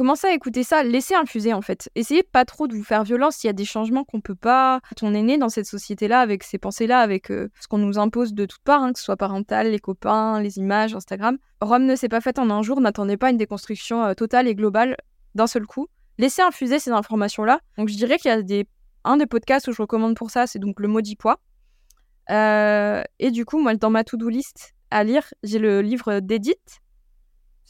commencez 0.00 0.28
à 0.28 0.32
écouter 0.32 0.62
ça, 0.62 0.82
laissez 0.82 1.14
infuser 1.14 1.52
en 1.52 1.60
fait. 1.60 1.90
Essayez 1.94 2.22
pas 2.22 2.46
trop 2.46 2.66
de 2.66 2.74
vous 2.74 2.82
faire 2.82 3.04
violence. 3.04 3.44
Il 3.44 3.48
y 3.48 3.50
a 3.50 3.52
des 3.52 3.66
changements 3.66 4.02
qu'on 4.02 4.22
peut 4.22 4.34
pas. 4.34 4.80
On 5.02 5.12
est 5.12 5.20
né 5.20 5.36
dans 5.36 5.50
cette 5.50 5.66
société-là, 5.66 6.20
avec 6.20 6.42
ces 6.42 6.56
pensées-là, 6.56 7.00
avec 7.00 7.30
euh, 7.30 7.50
ce 7.60 7.68
qu'on 7.68 7.76
nous 7.76 7.98
impose 7.98 8.32
de 8.32 8.46
toutes 8.46 8.62
parts, 8.62 8.82
hein, 8.82 8.94
que 8.94 8.98
ce 8.98 9.04
soit 9.04 9.18
parental, 9.18 9.70
les 9.70 9.78
copains, 9.78 10.40
les 10.40 10.56
images, 10.56 10.94
Instagram. 10.94 11.36
Rome 11.60 11.84
ne 11.84 11.96
s'est 11.96 12.08
pas 12.08 12.22
faite 12.22 12.38
en 12.38 12.48
un 12.48 12.62
jour. 12.62 12.80
N'attendez 12.80 13.18
pas 13.18 13.28
une 13.28 13.36
déconstruction 13.36 14.02
euh, 14.02 14.14
totale 14.14 14.48
et 14.48 14.54
globale 14.54 14.96
d'un 15.34 15.46
seul 15.46 15.66
coup. 15.66 15.86
Laissez 16.16 16.40
infuser 16.40 16.78
ces 16.78 16.92
informations-là. 16.92 17.60
Donc 17.76 17.90
je 17.90 17.96
dirais 17.96 18.16
qu'il 18.16 18.30
y 18.30 18.32
a 18.32 18.40
des 18.40 18.66
un 19.04 19.18
des 19.18 19.26
podcasts 19.26 19.68
où 19.68 19.72
je 19.72 19.82
recommande 19.82 20.16
pour 20.16 20.30
ça, 20.30 20.46
c'est 20.46 20.58
donc 20.58 20.80
le 20.80 20.88
maudit 20.88 21.16
poids. 21.16 21.40
Euh, 22.30 23.02
et 23.18 23.30
du 23.30 23.44
coup, 23.44 23.60
moi, 23.60 23.74
dans 23.74 23.90
ma 23.90 24.02
to-do 24.02 24.30
list 24.30 24.72
à 24.90 25.04
lire, 25.04 25.24
j'ai 25.42 25.58
le 25.58 25.82
livre 25.82 26.20
d'Edith, 26.20 26.80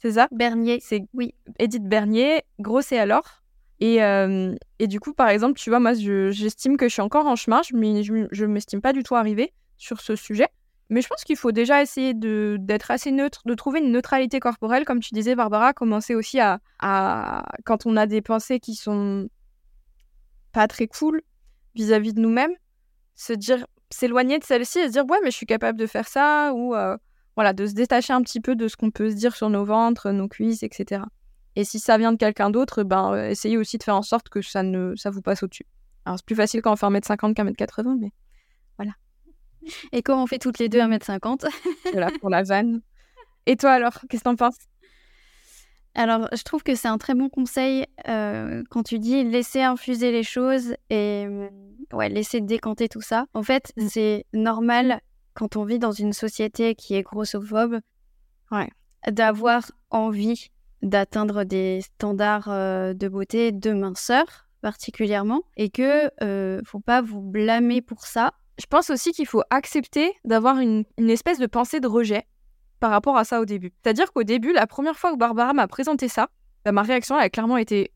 c'est 0.00 0.12
ça? 0.12 0.28
Bernier. 0.32 0.80
C'est 0.82 1.04
oui, 1.12 1.34
Edith 1.58 1.84
Bernier, 1.84 2.42
Grosse 2.58 2.92
et 2.92 2.98
alors. 2.98 3.42
Et, 3.80 4.02
euh, 4.02 4.54
et 4.78 4.86
du 4.86 5.00
coup, 5.00 5.14
par 5.14 5.28
exemple, 5.28 5.58
tu 5.58 5.70
vois, 5.70 5.80
moi, 5.80 5.94
j'estime 5.94 6.76
que 6.76 6.88
je 6.88 6.92
suis 6.92 7.02
encore 7.02 7.26
en 7.26 7.36
chemin, 7.36 7.60
mais 7.72 8.02
je 8.02 8.12
ne 8.12 8.46
m'estime 8.46 8.80
pas 8.80 8.92
du 8.92 9.02
tout 9.02 9.14
arrivée 9.14 9.52
sur 9.78 10.00
ce 10.00 10.16
sujet. 10.16 10.48
Mais 10.90 11.02
je 11.02 11.08
pense 11.08 11.22
qu'il 11.24 11.36
faut 11.36 11.52
déjà 11.52 11.80
essayer 11.80 12.14
d'être 12.14 12.90
assez 12.90 13.12
neutre, 13.12 13.42
de 13.46 13.54
trouver 13.54 13.80
une 13.80 13.92
neutralité 13.92 14.40
corporelle, 14.40 14.84
comme 14.84 15.00
tu 15.00 15.14
disais, 15.14 15.34
Barbara, 15.34 15.72
commencer 15.72 16.14
aussi 16.14 16.40
à, 16.40 16.60
à 16.80 17.44
quand 17.64 17.86
on 17.86 17.96
a 17.96 18.06
des 18.06 18.20
pensées 18.22 18.58
qui 18.58 18.74
sont 18.74 19.28
pas 20.52 20.66
très 20.66 20.88
cool 20.88 21.22
vis-à-vis 21.74 22.12
de 22.12 22.20
nous-mêmes, 22.20 22.52
se 23.14 23.32
dire, 23.32 23.66
s'éloigner 23.90 24.38
de 24.38 24.44
celle-ci 24.44 24.80
et 24.80 24.86
se 24.88 24.92
dire, 24.92 25.06
ouais, 25.06 25.18
mais 25.22 25.30
je 25.30 25.36
suis 25.36 25.46
capable 25.46 25.78
de 25.78 25.86
faire 25.86 26.08
ça, 26.08 26.52
ou 26.54 26.74
euh, 26.74 26.96
voilà, 27.40 27.54
de 27.54 27.66
se 27.66 27.72
détacher 27.72 28.12
un 28.12 28.20
petit 28.20 28.38
peu 28.38 28.54
de 28.54 28.68
ce 28.68 28.76
qu'on 28.76 28.90
peut 28.90 29.08
se 29.08 29.14
dire 29.14 29.34
sur 29.34 29.48
nos 29.48 29.64
ventres, 29.64 30.10
nos 30.10 30.28
cuisses, 30.28 30.62
etc. 30.62 31.02
Et 31.56 31.64
si 31.64 31.78
ça 31.78 31.96
vient 31.96 32.12
de 32.12 32.18
quelqu'un 32.18 32.50
d'autre, 32.50 32.82
ben, 32.82 33.14
euh, 33.14 33.30
essayez 33.30 33.56
aussi 33.56 33.78
de 33.78 33.82
faire 33.82 33.96
en 33.96 34.02
sorte 34.02 34.28
que 34.28 34.42
ça 34.42 34.62
ne 34.62 34.94
ça 34.94 35.08
vous 35.08 35.22
passe 35.22 35.42
au-dessus. 35.42 35.64
Alors, 36.04 36.18
c'est 36.18 36.26
plus 36.26 36.36
facile 36.36 36.60
quand 36.60 36.72
on 36.72 36.76
fait 36.76 36.84
1m50 36.84 37.32
qu'un 37.32 37.46
m 37.46 37.56
80 37.56 37.96
mais 37.98 38.12
Et 39.92 40.02
quand 40.02 40.22
on 40.22 40.26
fait 40.26 40.38
toutes 40.38 40.58
les 40.58 40.68
deux 40.68 40.80
1m50 40.80 41.46
voilà, 41.92 42.10
pour 42.20 42.28
la 42.28 42.42
vanne. 42.42 42.82
Et 43.46 43.56
toi 43.56 43.70
alors, 43.72 44.00
qu'est-ce 44.10 44.22
que 44.22 44.28
t'en 44.28 44.36
penses? 44.36 44.58
Alors, 45.94 46.28
je 46.32 46.42
trouve 46.42 46.62
que 46.62 46.74
c'est 46.74 46.88
un 46.88 46.98
très 46.98 47.14
bon 47.14 47.30
conseil 47.30 47.86
euh, 48.06 48.62
quand 48.68 48.82
tu 48.82 48.98
dis 48.98 49.24
laisser 49.24 49.62
infuser 49.62 50.12
les 50.12 50.22
choses 50.22 50.74
et 50.90 51.26
ouais, 51.92 52.10
laisser 52.10 52.40
décanter 52.40 52.88
tout 52.88 53.00
ça. 53.00 53.24
En 53.34 53.42
fait, 53.42 53.72
Mm. 53.76 53.88
c'est 53.88 54.26
normal 54.32 55.00
quand 55.40 55.56
on 55.56 55.64
vit 55.64 55.78
dans 55.78 55.92
une 55.92 56.12
société 56.12 56.74
qui 56.74 56.94
est 56.94 57.02
grossophobe 57.02 57.80
Ouais. 58.52 58.68
d'avoir 59.10 59.62
envie 59.88 60.50
d'atteindre 60.82 61.44
des 61.44 61.80
standards 61.80 62.50
euh, 62.50 62.92
de 62.92 63.08
beauté, 63.08 63.50
de 63.50 63.72
minceur 63.72 64.48
particulièrement, 64.60 65.40
et 65.56 65.70
que 65.70 66.10
euh, 66.22 66.60
faut 66.66 66.80
pas 66.80 67.00
vous 67.00 67.22
blâmer 67.22 67.80
pour 67.80 68.04
ça. 68.04 68.34
Je 68.58 68.66
pense 68.66 68.90
aussi 68.90 69.12
qu'il 69.12 69.26
faut 69.26 69.42
accepter 69.48 70.12
d'avoir 70.26 70.58
une, 70.58 70.84
une 70.98 71.08
espèce 71.08 71.38
de 71.38 71.46
pensée 71.46 71.80
de 71.80 71.88
rejet 71.88 72.26
par 72.78 72.90
rapport 72.90 73.16
à 73.16 73.24
ça 73.24 73.40
au 73.40 73.46
début. 73.46 73.72
C'est-à-dire 73.82 74.12
qu'au 74.12 74.24
début, 74.24 74.52
la 74.52 74.66
première 74.66 74.98
fois 74.98 75.12
que 75.12 75.16
Barbara 75.16 75.54
m'a 75.54 75.68
présenté 75.68 76.08
ça, 76.08 76.28
bah, 76.66 76.72
ma 76.72 76.82
réaction 76.82 77.16
elle 77.16 77.24
a 77.24 77.30
clairement 77.30 77.56
été 77.56 77.92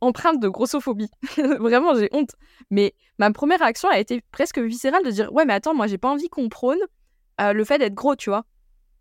empreinte 0.00 0.40
de 0.40 0.48
grossophobie. 0.48 1.10
Vraiment, 1.36 1.94
j'ai 1.94 2.08
honte. 2.12 2.30
Mais 2.70 2.94
ma 3.18 3.30
première 3.32 3.58
réaction 3.58 3.88
a 3.88 3.98
été 3.98 4.22
presque 4.32 4.58
viscérale 4.58 5.04
de 5.04 5.10
dire 5.10 5.32
Ouais, 5.32 5.44
mais 5.44 5.54
attends, 5.54 5.74
moi, 5.74 5.86
j'ai 5.86 5.98
pas 5.98 6.10
envie 6.10 6.28
qu'on 6.28 6.48
prône 6.48 6.78
euh, 7.40 7.52
le 7.52 7.64
fait 7.64 7.78
d'être 7.78 7.94
gros, 7.94 8.16
tu 8.16 8.30
vois. 8.30 8.44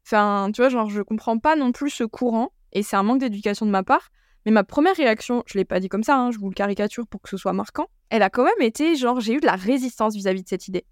Enfin, 0.06 0.50
tu 0.54 0.62
vois, 0.62 0.70
genre, 0.70 0.90
je 0.90 1.02
comprends 1.02 1.38
pas 1.38 1.56
non 1.56 1.72
plus 1.72 1.90
ce 1.90 2.04
courant, 2.04 2.52
et 2.74 2.84
c'est 2.84 2.96
un 2.96 3.04
manque 3.04 3.20
d'éducation 3.20 3.66
de 3.66 3.72
ma 3.72 3.84
part. 3.84 4.10
Mais 4.46 4.52
ma 4.52 4.64
première 4.64 4.96
réaction, 4.96 5.44
je 5.46 5.58
l'ai 5.58 5.66
pas 5.66 5.80
dit 5.80 5.90
comme 5.90 6.04
ça, 6.04 6.18
hein, 6.18 6.32
je 6.32 6.40
vous 6.40 6.50
le 6.50 6.56
caricature 6.56 7.06
pour 7.08 7.22
que 7.22 7.30
ce 7.30 7.38
soit 7.38 7.54
marquant, 7.54 7.88
elle 8.10 8.24
a 8.24 8.30
quand 8.30 8.44
même 8.44 8.62
été 8.62 8.96
genre, 8.96 9.20
j'ai 9.20 9.34
eu 9.34 9.40
de 9.40 9.46
la 9.46 9.56
résistance 9.56 10.16
vis-à-vis 10.16 10.44
de 10.44 10.48
cette 10.48 10.68
idée. 10.68 10.86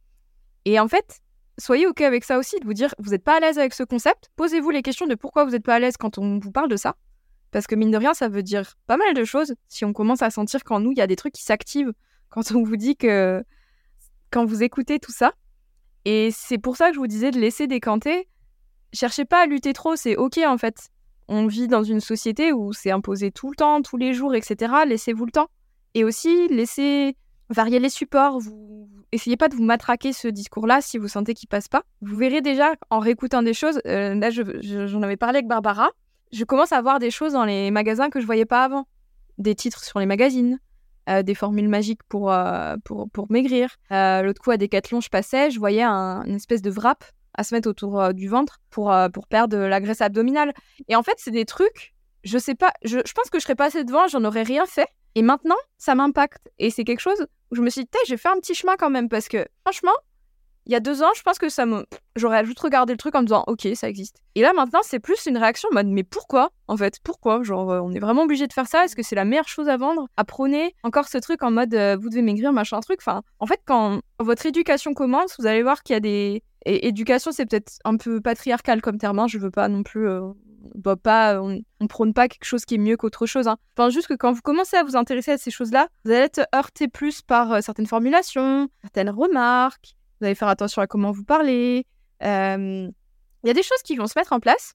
Et 0.66 0.80
en 0.80 0.88
fait, 0.88 1.22
soyez 1.58 1.88
OK 1.88 2.02
avec 2.02 2.24
ça 2.26 2.38
aussi, 2.38 2.60
de 2.60 2.66
vous 2.66 2.74
dire, 2.74 2.94
vous 3.00 3.12
n'êtes 3.12 3.24
pas 3.24 3.38
à 3.38 3.40
l'aise 3.40 3.58
avec 3.58 3.74
ce 3.74 3.84
concept, 3.84 4.30
posez-vous 4.36 4.70
les 4.70 4.82
questions 4.82 5.08
de 5.08 5.16
pourquoi 5.16 5.46
vous 5.46 5.52
n'êtes 5.52 5.64
pas 5.64 5.76
à 5.76 5.80
l'aise 5.80 5.98
quand 5.98 6.18
on 6.18 6.40
vous 6.40 6.52
parle 6.52 6.68
de 6.70 6.76
ça. 6.76 6.96
Parce 7.52 7.66
que 7.68 7.76
mine 7.76 7.92
de 7.92 7.98
rien, 7.98 8.14
ça 8.14 8.28
veut 8.28 8.44
dire 8.44 8.74
pas 8.88 8.98
mal 8.98 9.14
de 9.14 9.24
choses 9.24 9.54
si 9.68 9.86
on 9.86 9.94
commence 9.94 10.22
à 10.22 10.30
sentir 10.30 10.64
qu'en 10.64 10.80
nous, 10.80 10.92
il 10.92 10.98
y 10.98 11.02
a 11.02 11.08
des 11.08 11.16
trucs 11.16 11.34
qui 11.34 11.44
s'activent 11.44 11.94
quand 12.30 12.52
on 12.54 12.64
vous 12.64 12.76
dit 12.78 12.96
que. 12.98 13.44
quand 14.32 14.46
vous 14.46 14.62
écoutez 14.64 15.00
tout 15.00 15.12
ça. 15.14 15.32
Et 16.06 16.30
c'est 16.32 16.58
pour 16.58 16.76
ça 16.78 16.90
que 16.90 16.96
je 16.96 17.00
vous 17.00 17.08
disais 17.08 17.32
de 17.32 17.40
laisser 17.40 17.68
décanter. 17.68 18.28
Cherchez 18.94 19.26
pas 19.26 19.44
à 19.44 19.46
lutter 19.46 19.74
trop, 19.74 19.96
c'est 19.96 20.16
OK 20.18 20.38
en 20.46 20.58
fait. 20.58 20.90
On 21.30 21.48
vit 21.48 21.68
dans 21.68 21.84
une 21.84 22.00
société 22.00 22.54
où 22.54 22.72
c'est 22.74 22.92
imposé 22.92 23.32
tout 23.32 23.50
le 23.50 23.56
temps, 23.56 23.82
tous 23.82 23.98
les 23.98 24.14
jours, 24.14 24.34
etc. 24.36 24.74
Laissez-vous 24.86 25.26
le 25.26 25.32
temps. 25.32 25.48
Et 25.94 26.04
aussi, 26.06 26.48
laissez 26.50 27.16
varier 27.50 27.80
les 27.80 27.90
supports. 27.90 28.40
Vous 28.40 28.90
essayez 29.14 29.36
pas 29.38 29.48
de 29.50 29.56
vous 29.56 29.64
matraquer 29.64 30.14
ce 30.14 30.28
discours-là 30.30 30.80
si 30.82 30.98
vous 30.98 31.08
sentez 31.10 31.34
qu'il 31.34 31.48
passe 31.50 31.68
pas. 31.70 31.84
Vous 32.02 32.16
verrez 32.16 32.42
déjà 32.42 32.74
en 32.90 33.00
réécoutant 33.00 33.42
des 33.44 33.54
choses. 33.54 33.80
euh, 33.86 34.16
là, 34.16 34.30
je- 34.30 34.62
je- 34.62 34.88
j'en 34.88 35.02
avais 35.02 35.18
parlé 35.18 35.38
avec 35.40 35.48
Barbara. 35.48 35.90
Je 36.32 36.44
commence 36.44 36.72
à 36.72 36.82
voir 36.82 37.00
des 37.00 37.12
choses 37.12 37.34
dans 37.34 37.46
les 37.46 37.72
magasins 37.72 38.10
que 38.10 38.20
je 38.20 38.26
voyais 38.26 38.46
pas 38.46 38.64
avant. 38.64 38.88
Des 39.38 39.56
titres 39.56 39.84
sur 39.84 40.00
les 40.00 40.06
magazines, 40.06 40.60
euh, 41.10 41.22
des 41.24 41.36
formules 41.36 41.70
magiques 41.70 42.02
pour, 42.10 42.32
euh, 42.32 42.76
pour, 42.84 43.10
pour 43.12 43.32
maigrir. 43.32 43.76
Euh, 43.92 44.22
L'autre 44.24 44.42
coup, 44.42 44.52
à 44.52 44.58
Decathlon, 44.58 45.00
je 45.00 45.10
passais, 45.10 45.52
je 45.52 45.60
voyais 45.60 45.84
un- 45.84 46.24
une 46.26 46.36
espèce 46.36 46.62
de 46.62 46.72
wrap 46.72 47.04
à 47.36 47.44
se 47.44 47.54
mettre 47.54 47.70
autour 47.70 48.14
du 48.16 48.28
ventre 48.28 48.60
pour, 48.72 48.92
pour 49.14 49.28
perdre 49.28 49.58
la 49.58 49.80
graisse 49.80 50.02
abdominale. 50.02 50.54
Et 50.88 50.96
en 50.96 51.04
fait, 51.04 51.14
c'est 51.18 51.30
des 51.32 51.46
trucs, 51.46 51.94
je 52.24 52.40
sais 52.40 52.56
pas, 52.56 52.74
je, 52.84 52.98
je 53.06 53.14
pense 53.14 53.30
que 53.30 53.38
je 53.38 53.44
serais 53.44 53.54
passée 53.56 53.84
devant, 53.84 54.08
j'en 54.08 54.24
aurais 54.26 54.42
rien 54.42 54.66
fait. 54.66 54.88
Et 55.14 55.22
maintenant, 55.22 55.56
ça 55.78 55.94
m'impacte. 55.94 56.50
Et 56.58 56.72
c'est 56.72 56.84
quelque 56.84 57.00
chose 57.00 57.28
où 57.52 57.56
je 57.56 57.62
me 57.62 57.70
suis 57.70 57.82
dit, 57.84 57.90
j'ai 58.08 58.18
fait 58.18 58.30
un 58.30 58.40
petit 58.40 58.56
chemin 58.56 58.76
quand 58.76 58.90
même, 58.90 59.08
parce 59.08 59.28
que 59.28 59.46
franchement, 59.64 59.92
il 60.68 60.74
y 60.74 60.76
a 60.76 60.82
deux 60.82 61.02
ans, 61.02 61.12
je 61.16 61.22
pense 61.22 61.38
que 61.40 61.48
ça 61.48 61.66
me. 61.66 61.86
J'aurais 62.18 62.44
juste 62.46 62.60
regardé 62.60 62.92
le 62.92 62.98
truc 62.98 63.16
en 63.16 63.22
me 63.22 63.26
disant, 63.26 63.46
ok, 63.48 63.68
ça 63.74 63.88
existe. 63.88 64.18
Et 64.36 64.42
là, 64.42 64.52
maintenant, 64.54 64.82
c'est 64.84 65.00
plus 65.00 65.26
une 65.26 65.38
réaction 65.38 65.70
en 65.72 65.76
mode, 65.76 65.88
mais 65.88 66.04
pourquoi, 66.04 66.52
en 66.68 66.76
fait 66.76 67.00
Pourquoi? 67.04 67.42
Genre, 67.42 67.72
euh, 67.72 67.80
on 67.80 67.94
est 67.94 68.00
vraiment 68.00 68.24
obligé 68.24 68.48
de 68.48 68.54
faire 68.54 68.68
ça 68.68 68.84
Est-ce 68.84 68.96
que 68.96 69.02
c'est 69.04 69.16
la 69.16 69.24
meilleure 69.24 69.48
chose 69.48 69.70
à 69.70 69.78
vendre 69.78 70.08
À 70.18 70.26
prôner? 70.26 70.76
Encore 70.84 71.08
ce 71.08 71.18
truc 71.20 71.42
en 71.42 71.52
mode, 71.52 71.74
euh, 71.74 71.96
vous 72.00 72.10
devez 72.10 72.22
maigrir, 72.22 72.52
machin, 72.52 72.82
truc. 72.82 73.00
Enfin, 73.02 73.22
en 73.40 73.46
fait, 73.46 73.62
quand 73.66 74.02
votre 74.20 74.46
éducation 74.46 74.94
commence, 74.94 75.36
vous 75.40 75.48
allez 75.48 75.64
voir 75.64 75.84
qu'il 75.84 75.94
y 75.94 75.98
a 75.98 76.02
des. 76.02 76.44
Et 76.66 76.88
éducation, 76.88 77.32
c'est 77.32 77.46
peut-être 77.46 77.80
un 77.86 77.96
peu 77.96 78.20
patriarcal 78.20 78.82
comme 78.82 78.98
terme, 78.98 79.20
hein, 79.20 79.28
je 79.28 79.38
veux 79.38 79.52
pas 79.52 79.70
non 79.70 79.84
plus. 79.84 80.10
euh, 80.10 80.34
pas, 81.02 81.42
on, 81.42 81.88
prône 81.88 82.14
pas 82.14 82.28
quelque 82.28 82.44
chose 82.44 82.66
qui 82.66 82.76
est 82.76 82.80
mieux 82.80 82.98
qu'autre 82.98 83.26
chose. 83.26 83.48
Hein. 83.48 83.56
Je 83.70 83.76
pense 83.76 83.94
juste 83.94 84.08
que 84.08 84.16
quand 84.16 84.34
vous 84.34 84.42
commencez 84.42 84.76
à 84.76 84.84
vous 84.84 84.98
intéresser 84.98 85.32
à 85.32 85.38
ces 85.38 85.50
choses-là, 85.50 85.88
vous 86.04 86.12
allez 86.12 86.26
être 86.26 86.46
heurté 86.54 86.90
plus 86.90 87.22
par 87.22 87.64
certaines 87.64 87.86
formulations, 87.86 88.68
certaines 88.82 89.12
remarques. 89.12 89.97
Vous 90.20 90.26
allez 90.26 90.36
faire 90.36 90.48
attention 90.48 90.82
à 90.82 90.88
comment 90.88 91.12
vous 91.12 91.24
parlez. 91.24 91.86
Euh, 92.24 92.90
Il 93.44 93.48
y 93.48 93.50
a 93.50 93.54
des 93.54 93.64
choses 93.64 93.82
qui 93.84 93.96
vont 93.96 94.08
se 94.08 94.18
mettre 94.18 94.34
en 94.34 94.40
place. 94.40 94.74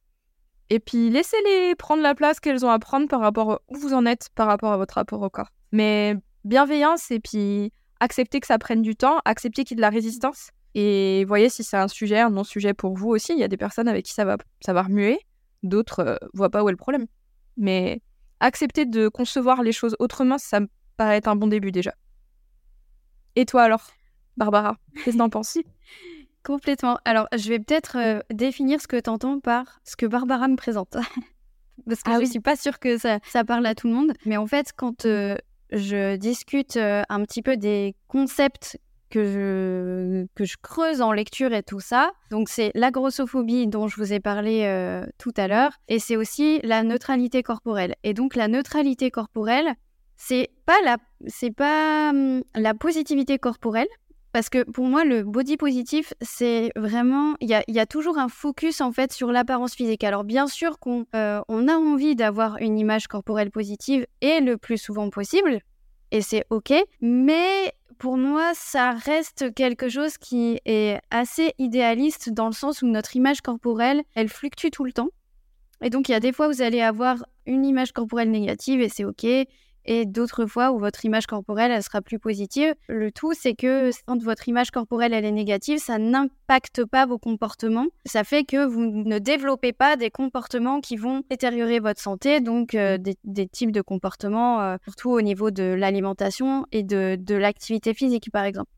Et 0.71 0.81
puis 0.81 1.11
laissez-les 1.11 1.75
prendre 1.75 2.03
la 2.03 2.15
place 2.15 2.41
qu'elles 2.41 2.65
ont 2.65 2.71
à 2.71 2.79
prendre 2.79 3.09
par 3.09 3.21
rapport 3.21 3.53
à 3.53 3.61
où 3.69 3.77
vous 3.77 3.93
en 3.93 4.07
êtes 4.07 4.29
par 4.35 4.47
rapport 4.47 4.73
à 4.73 4.77
votre 4.77 4.95
rapport 4.95 5.21
au 5.21 5.29
corps. 5.29 5.51
Mais 5.73 6.17
bienveillance 6.45 7.11
et 7.11 7.21
puis 7.21 7.73
accepter 8.01 8.41
que 8.41 8.47
ça 8.47 8.59
prenne 8.59 8.83
du 8.83 8.97
temps, 8.97 9.19
accepter 9.25 9.65
qu'il 9.65 9.75
y 9.75 9.77
ait 9.77 9.83
de 9.83 9.83
la 9.83 9.91
résistance. 9.91 10.51
Et 10.75 11.25
voyez 11.27 11.51
si 11.51 11.63
c'est 11.63 11.77
un 11.77 11.89
sujet, 11.89 12.21
un 12.21 12.31
non-sujet 12.31 12.73
pour 12.73 12.97
vous 12.97 13.09
aussi. 13.11 13.33
Il 13.33 13.39
y 13.39 13.45
a 13.45 13.49
des 13.49 13.59
personnes 13.59 13.89
avec 13.89 14.07
qui 14.07 14.15
ça 14.15 14.25
va, 14.25 14.39
ça 14.65 14.73
va 14.73 14.83
remuer, 14.83 15.19
d'autres 15.63 16.01
euh, 16.01 16.17
voient 16.33 16.51
pas 16.51 16.63
où 16.63 16.69
est 16.69 16.73
le 16.73 16.79
problème. 16.79 17.07
Mais 17.57 18.01
accepter 18.41 18.87
de 18.87 19.09
concevoir 19.09 19.63
les 19.63 19.73
choses 19.73 19.95
autrement, 19.99 20.39
ça 20.39 20.61
me 20.61 20.69
paraît 20.97 21.19
être 21.19 21.29
un 21.29 21.37
bon 21.37 21.49
début 21.49 21.73
déjà. 21.73 21.95
Et 23.37 23.45
toi 23.45 23.63
alors, 23.63 23.91
Barbara, 24.37 24.77
qu'est-ce 25.05 25.17
que 25.17 25.19
t'en 25.19 25.29
penses? 25.31 25.59
Complètement. 26.45 26.99
Alors, 27.05 27.29
je 27.37 27.49
vais 27.51 27.59
peut-être 27.61 27.97
euh, 27.99 28.21
définir 28.33 28.81
ce 28.81 28.89
que 28.89 28.99
tu 28.99 29.09
entends 29.09 29.39
par 29.39 29.81
ce 29.85 29.97
que 29.97 30.07
Barbara 30.07 30.49
me 30.49 30.57
présente. 30.57 30.97
Parce 31.89 32.03
que 32.03 32.11
Ah 32.11 32.15
je 32.15 32.21
oui. 32.21 32.29
suis 32.29 32.41
pas 32.41 32.57
sûre 32.57 32.79
que 32.79 32.99
ça, 32.99 33.19
ça 33.25 33.45
parle 33.45 33.65
à 33.67 33.75
tout 33.75 33.87
le 33.89 33.95
monde. 33.95 34.13
Mais 34.27 34.37
en 34.37 34.47
fait, 34.47 34.73
quand 34.77 35.05
euh, 35.07 35.37
je 35.71 36.17
discute 36.17 36.77
euh, 36.77 37.03
un 37.09 37.23
petit 37.25 37.43
peu 37.43 37.57
des 37.57 37.95
concepts 38.09 38.79
que 39.11 39.25
je, 39.25 40.27
que 40.35 40.45
je 40.45 40.57
creuse 40.61 41.01
en 41.03 41.13
lecture 41.13 41.53
et 41.53 41.63
tout 41.63 41.81
ça, 41.81 42.13
donc 42.31 42.49
c'est 42.49 42.71
la 42.75 42.91
grossophobie 42.91 43.67
dont 43.67 43.87
je 43.87 43.97
vous 43.97 44.13
ai 44.13 44.21
parlé 44.21 44.63
euh, 44.65 45.05
tout 45.19 45.33
à 45.37 45.49
l'heure, 45.49 45.73
et 45.89 45.99
c'est 45.99 46.17
aussi 46.17 46.61
la 46.63 46.83
neutralité 46.83 47.43
corporelle. 47.43 47.95
Et 48.05 48.15
donc, 48.15 48.37
la 48.37 48.49
neutralité 48.49 49.11
corporelle, 49.11 49.75
c'est 50.17 50.49
pas 50.67 50.81
la, 50.85 50.97
c'est 51.27 51.51
pas 51.55 52.11
hum, 52.11 52.43
la 52.55 52.75
positivité 52.75 53.39
corporelle, 53.39 53.89
parce 54.33 54.49
que 54.49 54.63
pour 54.63 54.87
moi, 54.87 55.05
le 55.05 55.23
body 55.23 55.57
positif, 55.57 56.15
c'est 56.23 56.73
vraiment. 56.75 57.35
Il 57.41 57.49
y 57.49 57.79
a, 57.79 57.87
toujours 57.87 58.19
un 58.19 58.29
focus 58.29 58.81
en 58.81 58.91
fait 58.91 59.13
sur 59.13 59.31
l'apparence 59.31 59.75
physique. 59.75 60.05
Alors, 60.05 60.25
bien 60.25 60.47
sûr 60.47 60.79
qu'on 60.79 61.05
euh, 61.15 61.43
a 61.49 61.73
envie 61.77 62.17
d'avoir 62.17 62.57
une 62.59 62.79
image 62.79 63.09
corporelle 63.09 63.51
positive 63.51 64.07
et 64.23 64.41
le 64.41 64.57
plus 64.57 64.79
souvent 64.79 65.11
possible, 65.11 65.61
et 66.11 66.23
c'est 66.23 66.45
OK, 66.51 66.73
mais 67.01 67.75
pour 67.99 68.17
moi, 68.17 68.53
ça 68.55 68.93
reste 68.93 69.55
quelque 69.55 69.89
chose 69.89 70.19
qui 70.19 70.59
est 70.65 71.01
assez 71.11 71.53
idéaliste 71.59 72.31
dans 72.31 72.47
le 72.47 72.53
sens 72.53 72.83
où 72.83 72.87
notre 72.87 73.15
image 73.17 73.43
corporelle, 73.43 74.03
elle 74.15 74.29
fluctue 74.29 74.69
tout 74.73 74.85
le 74.85 74.93
temps. 74.93 75.11
Et 75.83 75.91
donc, 75.91 76.09
il 76.09 76.13
y 76.13 76.15
a 76.15 76.21
des 76.21 76.33
fois 76.33 76.49
où 76.49 76.53
vous 76.53 76.63
allez 76.63 76.81
avoir 76.81 77.25
une 77.47 77.65
image 77.65 77.93
corporelle 77.93 78.31
négative 78.31 78.81
et 78.81 78.89
c'est 78.89 79.05
OK 79.05 79.27
et 79.85 80.07
d'autres 80.07 80.47
fois 80.47 80.73
où 80.73 80.79
votre 80.79 81.05
image 81.05 81.27
corporelle 81.27 81.71
elle 81.71 81.83
sera 81.83 82.01
plus 82.01 82.19
positive. 82.19 82.75
Le 82.89 83.11
tout 83.11 83.33
c'est 83.35 83.55
que 83.55 83.91
quand 84.07 84.23
votre 84.23 84.49
image 84.49 84.71
corporelle 84.71 85.15
elle 85.15 85.25
est 85.25 85.33
négative, 85.33 85.79
ça 85.79 85.99
n'impacte 85.99 86.85
pas 86.85 87.07
vos 87.07 87.19
comportements. 87.19 87.87
Ça 88.05 88.25
fait 88.25 88.45
que 88.45 88.65
vous 88.65 88.81
ne 88.81 89.19
développez 89.19 89.73
pas 89.73 89.97
des 89.97 90.11
comportements 90.11 90.81
qui 90.81 90.97
vont 90.97 91.23
détériorer 91.31 91.81
votre 91.81 92.01
santé, 92.01 92.41
donc 92.41 92.75
euh, 92.75 92.99
des, 92.99 93.17
des 93.25 93.49
types 93.49 93.73
de 93.73 93.83
comportements 93.83 94.61
euh, 94.61 94.77
surtout 94.85 95.11
au 95.11 95.21
niveau 95.21 95.51
de 95.51 95.63
l'alimentation 95.63 96.67
et 96.73 96.83
de, 96.83 97.17
de 97.19 97.35
l'activité 97.35 97.95
physique 97.95 98.31
par 98.31 98.45
exemple. 98.45 98.71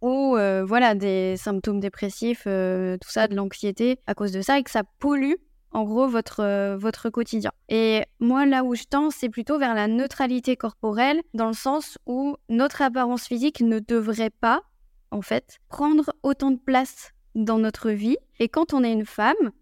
Ou 0.00 0.36
euh, 0.36 0.64
voilà 0.64 0.94
des 0.94 1.36
symptômes 1.36 1.80
dépressifs, 1.80 2.44
euh, 2.46 2.96
tout 2.98 3.10
ça, 3.10 3.26
de 3.26 3.34
l'anxiété 3.34 3.98
à 4.06 4.14
cause 4.14 4.30
de 4.30 4.42
ça 4.42 4.58
et 4.58 4.62
que 4.62 4.70
ça 4.70 4.82
pollue 5.00 5.34
en 5.72 5.84
gros 5.84 6.08
votre, 6.08 6.40
euh, 6.40 6.76
votre 6.76 7.10
quotidien. 7.10 7.52
Et 7.68 8.02
moi, 8.20 8.46
là 8.46 8.64
où 8.64 8.74
je 8.74 8.84
tends, 8.84 9.10
c'est 9.10 9.28
plutôt 9.28 9.58
vers 9.58 9.74
la 9.74 9.88
neutralité 9.88 10.56
corporelle, 10.56 11.20
dans 11.34 11.48
le 11.48 11.54
sens 11.54 11.98
où 12.06 12.36
notre 12.48 12.82
apparence 12.82 13.26
physique 13.26 13.60
ne 13.60 13.78
devrait 13.78 14.30
pas, 14.30 14.62
en 15.10 15.22
fait, 15.22 15.58
prendre 15.68 16.12
autant 16.22 16.50
de 16.50 16.58
place 16.58 17.12
dans 17.34 17.58
notre 17.58 17.90
vie. 17.90 18.16
Et 18.38 18.48
quand 18.48 18.72
on 18.72 18.82
est 18.82 18.92
une 18.92 19.06
femme, 19.06 19.52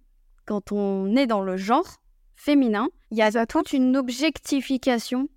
quand 0.44 0.72
on 0.72 1.14
est 1.16 1.26
dans 1.26 1.42
le 1.42 1.56
genre 1.56 1.96
féminin, 2.36 2.88
il 3.10 3.18
y 3.18 3.22
a 3.22 3.46
toute 3.46 3.72
une 3.72 3.96
objectification. 3.96 5.28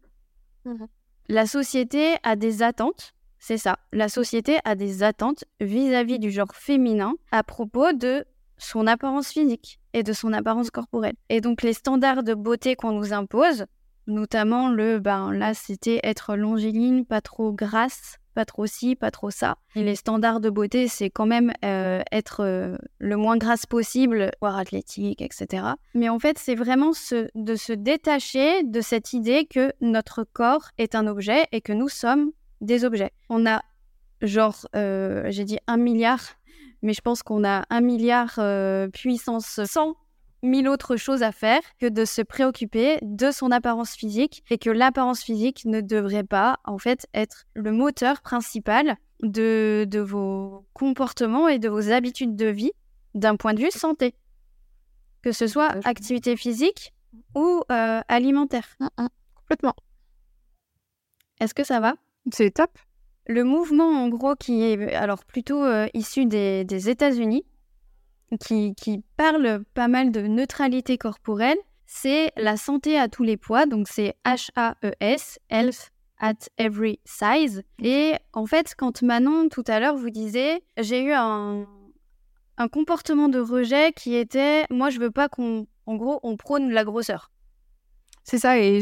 Mhm. 0.65 0.87
La 1.27 1.45
société 1.45 2.15
a 2.23 2.35
des 2.35 2.63
attentes. 2.63 3.13
C'est 3.39 3.57
ça. 3.57 3.79
La 3.93 4.09
société 4.09 4.57
a 4.65 4.75
des 4.75 5.03
attentes 5.03 5.45
vis-à-vis 5.61 6.19
du 6.19 6.31
genre 6.31 6.53
féminin 6.53 7.13
à 7.31 7.43
propos 7.43 7.93
de 7.93 8.25
son 8.59 8.85
apparence 8.87 9.29
physique 9.29 9.79
et 9.93 10.03
de 10.03 10.13
son 10.13 10.33
apparence 10.33 10.69
corporelle. 10.69 11.15
Et 11.29 11.41
donc 11.41 11.63
les 11.63 11.73
standards 11.73 12.23
de 12.23 12.33
beauté 12.33 12.75
qu'on 12.75 12.91
nous 12.91 13.13
impose, 13.13 13.65
notamment 14.05 14.69
le, 14.69 14.99
ben 14.99 15.31
là 15.31 15.53
c'était 15.53 15.99
être 16.03 16.35
longiligne, 16.35 17.05
pas 17.05 17.21
trop 17.21 17.51
grasse, 17.51 18.19
pas 18.39 18.45
trop 18.45 18.67
ci, 18.67 18.95
pas 18.95 19.11
trop 19.11 19.31
ça. 19.31 19.57
Et 19.75 19.83
les 19.83 19.95
standards 19.95 20.39
de 20.39 20.49
beauté, 20.49 20.87
c'est 20.87 21.09
quand 21.09 21.25
même 21.25 21.51
euh, 21.65 22.01
être 22.11 22.41
euh, 22.41 22.77
le 22.99 23.17
moins 23.17 23.37
grasse 23.37 23.65
possible, 23.65 24.31
voire 24.39 24.57
athlétique, 24.57 25.21
etc. 25.21 25.63
Mais 25.93 26.09
en 26.09 26.19
fait, 26.19 26.37
c'est 26.37 26.55
vraiment 26.55 26.91
de 27.35 27.55
se 27.55 27.73
détacher 27.73 28.63
de 28.63 28.81
cette 28.81 29.13
idée 29.13 29.45
que 29.45 29.73
notre 29.81 30.23
corps 30.23 30.69
est 30.77 30.95
un 30.95 31.07
objet 31.07 31.47
et 31.51 31.61
que 31.61 31.73
nous 31.73 31.89
sommes 31.89 32.31
des 32.61 32.85
objets. 32.85 33.11
On 33.29 33.45
a 33.45 33.61
genre, 34.21 34.67
euh, 34.75 35.25
j'ai 35.29 35.45
dit 35.45 35.57
un 35.67 35.77
milliard, 35.77 36.21
mais 36.81 36.93
je 36.93 37.01
pense 37.01 37.23
qu'on 37.23 37.43
a 37.43 37.65
un 37.69 37.81
milliard 37.81 38.39
puissance 38.91 39.59
100 39.63 39.95
mille 40.41 40.67
autres 40.67 40.95
choses 40.95 41.23
à 41.23 41.31
faire 41.31 41.61
que 41.79 41.87
de 41.87 42.05
se 42.05 42.21
préoccuper 42.21 42.97
de 43.01 43.31
son 43.31 43.51
apparence 43.51 43.91
physique 43.91 44.43
et 44.49 44.57
que 44.57 44.69
l'apparence 44.69 45.21
physique 45.21 45.65
ne 45.65 45.81
devrait 45.81 46.23
pas 46.23 46.59
en 46.65 46.77
fait 46.77 47.07
être 47.13 47.45
le 47.53 47.71
moteur 47.71 48.21
principal 48.21 48.97
de, 49.21 49.85
de 49.87 49.99
vos 49.99 50.65
comportements 50.73 51.47
et 51.47 51.59
de 51.59 51.69
vos 51.69 51.91
habitudes 51.91 52.35
de 52.35 52.47
vie 52.47 52.71
d'un 53.15 53.35
point 53.35 53.53
de 53.53 53.59
vue 53.59 53.71
santé. 53.71 54.15
Que 55.21 55.31
ce 55.31 55.47
soit 55.47 55.75
activité 55.85 56.37
physique 56.37 56.93
ou 57.35 57.61
euh, 57.71 58.01
alimentaire. 58.07 58.65
Mmh, 58.79 58.87
mmh. 58.97 59.07
Complètement. 59.35 59.75
Est-ce 61.41 61.53
que 61.53 61.63
ça 61.63 61.79
va? 61.79 61.95
C'est 62.31 62.51
top. 62.51 62.77
Le 63.29 63.43
mouvement, 63.43 63.89
en 63.89 64.09
gros, 64.09 64.33
qui 64.33 64.63
est 64.63 64.95
alors 64.95 65.23
plutôt 65.23 65.63
euh, 65.63 65.85
issu 65.93 66.25
des, 66.25 66.89
États-Unis, 66.89 67.45
qui, 68.39 69.03
parle 69.17 69.63
pas 69.75 69.87
mal 69.87 70.11
de 70.11 70.21
neutralité 70.21 70.97
corporelle, 70.97 71.59
c'est 71.85 72.31
la 72.37 72.57
santé 72.57 72.97
à 72.97 73.07
tous 73.07 73.21
les 73.21 73.37
poids, 73.37 73.67
donc 73.67 73.87
c'est 73.87 74.15
H-A-E-S, 74.25 75.37
Health 75.51 75.91
at 76.17 76.39
Every 76.57 76.99
Size. 77.05 77.61
Et 77.83 78.13
en 78.33 78.47
fait, 78.47 78.73
quand 78.75 79.03
Manon 79.03 79.47
tout 79.49 79.63
à 79.67 79.79
l'heure 79.79 79.95
vous 79.95 80.09
disait, 80.09 80.63
j'ai 80.77 81.03
eu 81.03 81.13
un, 81.13 81.67
comportement 82.71 83.29
de 83.29 83.39
rejet 83.39 83.93
qui 83.93 84.15
était, 84.15 84.65
moi 84.71 84.89
je 84.89 84.99
veux 84.99 85.11
pas 85.11 85.29
qu'on, 85.29 85.67
en 85.85 85.95
gros, 85.97 86.19
on 86.23 86.35
prône 86.35 86.71
la 86.71 86.83
grosseur. 86.83 87.29
C'est 88.23 88.39
ça, 88.39 88.57
et 88.57 88.79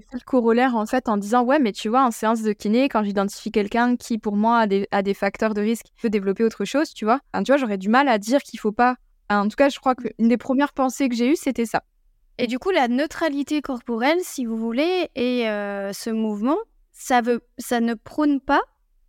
fait 0.00 0.14
le 0.16 0.24
corollaire 0.24 0.76
en 0.76 0.86
fait 0.86 1.08
en 1.08 1.16
disant 1.16 1.44
ouais, 1.44 1.58
mais 1.58 1.72
tu 1.72 1.88
vois, 1.88 2.04
en 2.04 2.10
séance 2.10 2.42
de 2.42 2.52
kiné, 2.52 2.88
quand 2.88 3.04
j'identifie 3.04 3.50
quelqu'un 3.50 3.96
qui 3.96 4.18
pour 4.18 4.36
moi 4.36 4.60
a 4.60 4.66
des, 4.66 4.88
a 4.90 5.02
des, 5.02 5.14
facteurs 5.14 5.54
de 5.54 5.60
risque, 5.60 5.86
peut 6.00 6.10
développer 6.10 6.44
autre 6.44 6.64
chose, 6.64 6.94
tu 6.94 7.04
vois, 7.04 7.20
tu 7.34 7.44
vois, 7.46 7.56
j'aurais 7.56 7.78
du 7.78 7.88
mal 7.88 8.08
à 8.08 8.18
dire 8.18 8.40
qu'il 8.42 8.58
faut 8.58 8.72
pas. 8.72 8.96
En 9.28 9.48
tout 9.48 9.56
cas, 9.56 9.68
je 9.68 9.78
crois 9.78 9.94
qu'une 9.94 10.28
des 10.28 10.36
premières 10.36 10.72
pensées 10.72 11.08
que 11.08 11.14
j'ai 11.14 11.32
eues, 11.32 11.36
c'était 11.36 11.66
ça. 11.66 11.82
Et 12.38 12.46
du 12.46 12.58
coup, 12.58 12.70
la 12.70 12.88
neutralité 12.88 13.62
corporelle, 13.62 14.18
si 14.22 14.44
vous 14.44 14.56
voulez, 14.56 15.10
et 15.14 15.48
euh, 15.48 15.92
ce 15.92 16.10
mouvement, 16.10 16.58
ça, 16.92 17.20
veut, 17.20 17.42
ça 17.58 17.80
ne 17.80 17.94
prône 17.94 18.40
pas 18.40 18.62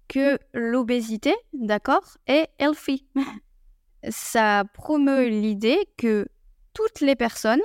que 0.08 0.38
l'obésité, 0.54 1.34
d'accord, 1.54 2.18
est 2.28 2.50
healthy. 2.60 3.08
ça 4.10 4.66
promeut 4.74 5.28
l'idée 5.28 5.80
que 5.98 6.28
toutes 6.74 7.02
les 7.02 7.16
personnes 7.16 7.62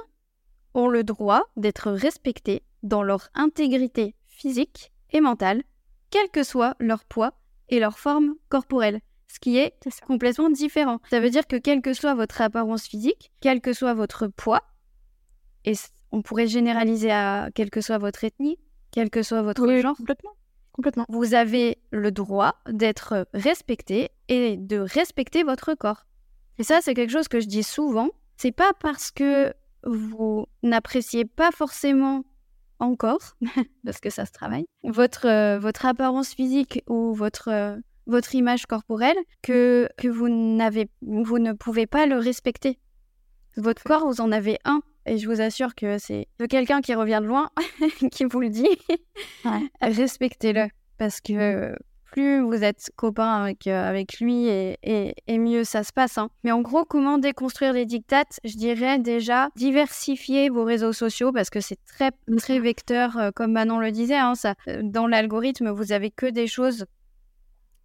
ont 0.75 0.89
le 0.89 1.03
droit 1.03 1.43
d'être 1.57 1.91
respectés 1.91 2.63
dans 2.83 3.03
leur 3.03 3.29
intégrité 3.35 4.15
physique 4.27 4.93
et 5.11 5.21
mentale, 5.21 5.63
quel 6.11 6.29
que 6.31 6.43
soit 6.43 6.75
leur 6.79 7.05
poids 7.05 7.35
et 7.69 7.81
leur 7.81 7.99
forme 7.99 8.35
corporelle. 8.49 9.01
Ce 9.27 9.39
qui 9.39 9.59
est 9.59 9.75
complètement 10.07 10.49
différent. 10.49 11.01
Ça 11.11 11.21
veut 11.21 11.31
dire 11.31 11.47
que 11.47 11.57
quelle 11.57 11.83
que 11.83 11.93
soit 11.93 12.15
votre 12.15 12.41
apparence 12.41 12.87
physique, 12.87 13.31
quel 13.41 13.61
que 13.61 13.75
soit 13.75 13.93
votre 13.93 14.27
poids, 14.27 14.63
et 15.65 15.75
on 16.13 16.23
pourrait 16.23 16.47
généraliser 16.47 17.11
à 17.11 17.51
quelle 17.55 17.71
que 17.71 17.81
soit 17.81 17.99
votre 17.99 18.25
ethnie, 18.25 18.59
quel 18.91 19.11
que 19.11 19.23
soit 19.23 19.43
votre 19.43 19.71
genre, 19.77 19.97
complètement. 19.97 20.33
complètement. 20.73 21.05
Vous 21.11 21.35
avez 21.35 21.79
le 21.91 22.11
droit 22.11 22.55
d'être 22.69 23.29
respecté 23.35 24.11
et 24.29 24.57
de 24.57 24.79
respecter 24.79 25.43
votre 25.43 25.75
corps. 25.75 26.07
Et 26.59 26.63
ça, 26.63 26.81
c'est 26.81 26.95
quelque 26.95 27.11
chose 27.11 27.29
que 27.29 27.41
je 27.41 27.47
dis 27.47 27.63
souvent. 27.63 28.09
C'est 28.37 28.53
pas 28.53 28.73
parce 28.81 29.11
que 29.11 29.53
vous 29.85 30.47
n'appréciez 30.63 31.25
pas 31.25 31.51
forcément 31.51 32.25
encore, 32.79 33.37
parce 33.85 34.01
que 34.01 34.11
ça 34.11 34.27
se 34.27 34.33
travaille, 34.33 34.67
votre, 34.83 35.27
euh, 35.27 35.59
votre 35.59 35.87
apparence 35.87 36.35
physique 36.35 36.83
ou 36.89 37.13
votre, 37.15 37.49
euh, 37.49 37.77
votre 38.07 38.35
image 38.35 38.67
corporelle, 38.67 39.17
que, 39.43 39.89
que 39.97 40.09
vous, 40.09 40.29
n'avez, 40.29 40.89
vous 41.03 41.39
ne 41.39 41.53
pouvez 41.53 41.87
pas 41.87 42.07
le 42.07 42.17
respecter. 42.17 42.79
Votre 43.57 43.83
corps, 43.83 44.07
vous 44.07 44.21
en 44.21 44.31
avez 44.33 44.59
un. 44.65 44.83
Et 45.07 45.19
je 45.19 45.27
vous 45.29 45.41
assure 45.41 45.75
que 45.75 45.99
c'est 45.99 46.29
de 46.39 46.47
quelqu'un 46.47 46.81
qui 46.81 46.95
revient 46.95 47.21
de 47.23 47.27
loin 47.27 47.51
qui 48.13 48.25
vous 48.25 48.41
le 48.41 48.51
dit. 48.51 48.69
Respectez-le. 49.81 50.69
Parce 50.99 51.21
que 51.21 51.75
plus 52.11 52.41
vous 52.41 52.65
êtes 52.65 52.91
copain 52.97 53.43
avec, 53.43 53.67
euh, 53.67 53.89
avec 53.89 54.21
lui 54.21 54.47
et, 54.47 54.77
et, 54.83 55.39
mieux 55.39 55.65
ça 55.65 55.83
se 55.85 55.93
passe. 55.93 56.19
Hein. 56.19 56.31
Mais 56.45 56.53
en 56.53 56.61
gros, 56.61 56.85
comment 56.85 57.19
déconstruire 57.19 57.73
les 57.73 57.87
dictates? 57.87 58.41
Je 58.45 58.57
dirais 58.57 58.99
déjà 58.99 59.49
diversifier 59.57 60.49
vos 60.49 60.65
réseaux 60.65 60.93
sociaux 60.93 61.33
parce 61.33 61.51
que 61.51 61.61
c'est 61.61 61.79
très, 61.87 62.11
très 62.39 62.59
vecteur, 62.59 63.17
euh, 63.19 63.31
comme 63.35 63.53
Manon 63.53 63.79
le 63.79 63.91
disait. 63.93 64.17
Hein, 64.17 64.35
ça, 64.35 64.55
euh, 64.69 64.81
dans 64.83 65.07
l'algorithme, 65.07 65.71
vous 65.71 65.93
avez 65.93 66.11
que 66.11 66.27
des 66.27 66.47
choses 66.47 66.87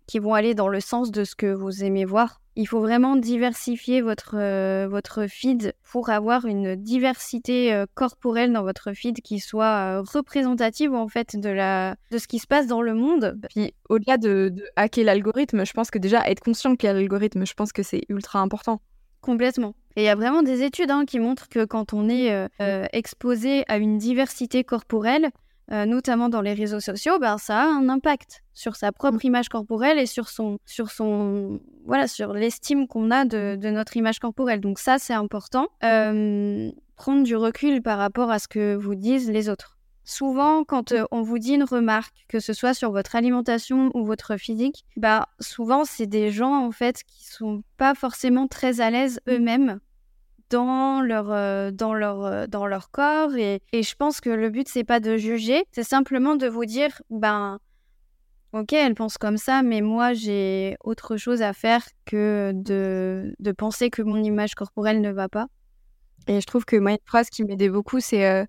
qui 0.08 0.20
vont 0.20 0.34
aller 0.34 0.56
dans 0.56 0.68
le 0.68 0.80
sens 0.80 1.12
de 1.12 1.24
ce 1.24 1.36
que 1.36 1.48
vous 1.48 1.84
aimez 1.84 2.06
voir. 2.06 2.42
Il 2.56 2.68
faut 2.68 2.82
vraiment 2.82 3.16
diversifier 3.16 4.02
votre, 4.02 4.36
euh, 4.38 4.88
votre 4.88 5.26
feed 5.28 5.74
pour 5.92 6.12
avoir 6.12 6.46
une 6.46 6.76
diversité 6.76 7.74
euh, 7.74 7.86
corporelle 7.96 8.54
dans 8.54 8.62
votre 8.62 8.94
feed 8.94 9.22
qui 9.22 9.40
soit 9.40 9.66
euh, 9.66 10.02
représentative 10.02 10.94
en 10.94 11.08
fait 11.08 11.36
de, 11.36 11.50
la, 11.50 11.96
de 12.12 12.20
ce 12.20 12.28
qui 12.28 12.38
se 12.38 12.46
passe 12.46 12.68
dans 12.68 12.84
le 12.84 12.94
monde. 12.94 13.40
Puis 13.50 13.74
au-delà 13.90 14.18
de, 14.18 14.54
hacker 14.76 15.04
l'algorithme, 15.04 15.66
je 15.66 15.74
pense 15.74 15.90
que 15.90 15.98
déjà 15.98 16.30
être 16.30 16.42
conscient 16.42 16.76
qu'il 16.76 16.88
y 16.88 16.90
a 16.92 16.94
l'algorithme, 16.94 17.44
je 17.46 17.54
pense 17.56 17.72
que 17.72 17.82
c'est 17.82 18.04
ultra 18.10 18.40
important. 18.40 18.82
Complètement. 19.22 19.74
Et 19.96 20.04
il 20.04 20.06
y 20.06 20.10
a 20.10 20.16
vraiment 20.16 20.44
des 20.44 20.62
études 20.62 20.92
hein, 20.92 21.06
qui 21.06 21.20
montrent 21.20 21.50
que 21.50 21.66
quand 21.66 21.94
on 21.94 22.10
est 22.10 22.50
exposé 22.92 23.64
à 23.68 23.78
une 23.78 23.98
diversité 23.98 24.64
corporelle, 24.64 25.30
euh, 25.72 25.86
notamment 25.86 26.30
dans 26.30 26.42
les 26.42 26.54
réseaux 26.54 26.80
sociaux, 26.80 27.20
ben, 27.20 27.38
ça 27.38 27.62
a 27.62 27.66
un 27.66 27.88
impact 27.90 28.44
sur 28.54 28.76
sa 28.76 28.92
propre 28.92 29.18
mm. 29.18 29.28
image 29.28 29.50
corporelle 29.50 29.98
et 29.98 30.06
sur 30.06 30.30
son, 30.30 30.60
sur 30.66 30.92
son, 30.92 31.60
voilà, 31.86 32.08
sur 32.08 32.34
l'estime 32.34 32.88
qu'on 32.88 33.12
a 33.12 33.26
de, 33.26 33.56
de, 33.56 33.70
notre 33.70 33.96
image 33.96 34.20
corporelle. 34.20 34.60
Donc 34.60 34.80
ça, 34.80 35.00
c'est 35.00 35.14
important. 35.14 35.68
Euh, 35.84 36.70
prendre 36.96 37.24
du 37.24 37.36
recul 37.36 37.82
par 37.82 37.98
rapport 37.98 38.30
à 38.30 38.40
ce 38.40 38.48
que 38.48 38.76
vous 38.76 38.96
disent 38.96 39.30
les 39.30 39.50
autres. 39.50 39.78
Souvent, 40.06 40.66
quand 40.66 40.92
euh, 40.92 41.06
on 41.12 41.22
vous 41.22 41.40
dit 41.40 41.54
une 41.54 41.64
remarque, 41.64 42.26
que 42.28 42.40
ce 42.40 42.52
soit 42.52 42.74
sur 42.74 42.92
votre 42.92 43.16
alimentation 43.16 43.90
ou 43.94 44.04
votre 44.06 44.36
physique, 44.36 44.84
bah 44.98 45.30
souvent 45.40 45.86
c'est 45.86 46.08
des 46.08 46.30
gens 46.30 46.66
en 46.66 46.72
fait 46.72 47.04
qui 47.04 47.26
sont 47.26 47.64
pas 47.78 47.96
forcément 47.96 48.48
très 48.48 48.82
à 48.82 48.90
l'aise 48.90 49.22
eux-mêmes 49.30 49.80
dans 50.50 51.02
leur, 51.02 51.32
euh, 51.32 51.72
dans 51.72 51.94
leur, 51.94 52.26
euh, 52.26 52.48
dans 52.48 52.66
leur 52.66 52.92
corps. 52.92 53.36
Et, 53.36 53.62
et, 53.72 53.84
je 53.84 53.96
pense 53.96 54.22
que 54.22 54.30
le 54.30 54.50
but, 54.50 54.68
c'est 54.68 54.84
pas 54.84 55.00
de 55.00 55.18
juger, 55.18 55.64
c'est 55.72 55.84
simplement 55.84 56.36
de 56.36 56.48
vous 56.48 56.66
dire, 56.66 57.02
ben, 57.10 57.60
ok, 58.54 58.74
elle 58.74 58.96
pense 58.96 59.18
comme 59.18 59.38
ça, 59.38 59.64
mais 59.64 59.82
moi, 59.82 60.14
j'ai 60.14 60.78
autre 60.84 61.18
chose 61.18 61.42
à 61.42 61.54
faire 61.54 61.84
que 62.06 62.52
de, 62.54 63.36
de 63.40 63.52
penser 63.52 63.90
que 63.90 64.02
mon 64.02 64.22
image 64.22 64.56
corporelle 64.56 65.02
ne 65.02 65.12
va 65.12 65.28
pas. 65.28 65.48
Et 66.28 66.40
je 66.40 66.46
trouve 66.46 66.66
que 66.66 66.78
moi, 66.78 66.92
une 66.92 66.98
phrase 67.06 67.30
qui 67.30 67.44
m'aidait 67.44 67.70
beaucoup, 67.70 68.00
c'est 68.00 68.26
euh, 68.26 68.46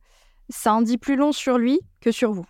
ça 0.48 0.74
en 0.74 0.82
dit 0.82 0.98
plus 0.98 1.16
long 1.16 1.32
sur 1.32 1.58
lui 1.58 1.80
que 2.00 2.12
sur 2.12 2.32
vous. 2.32 2.46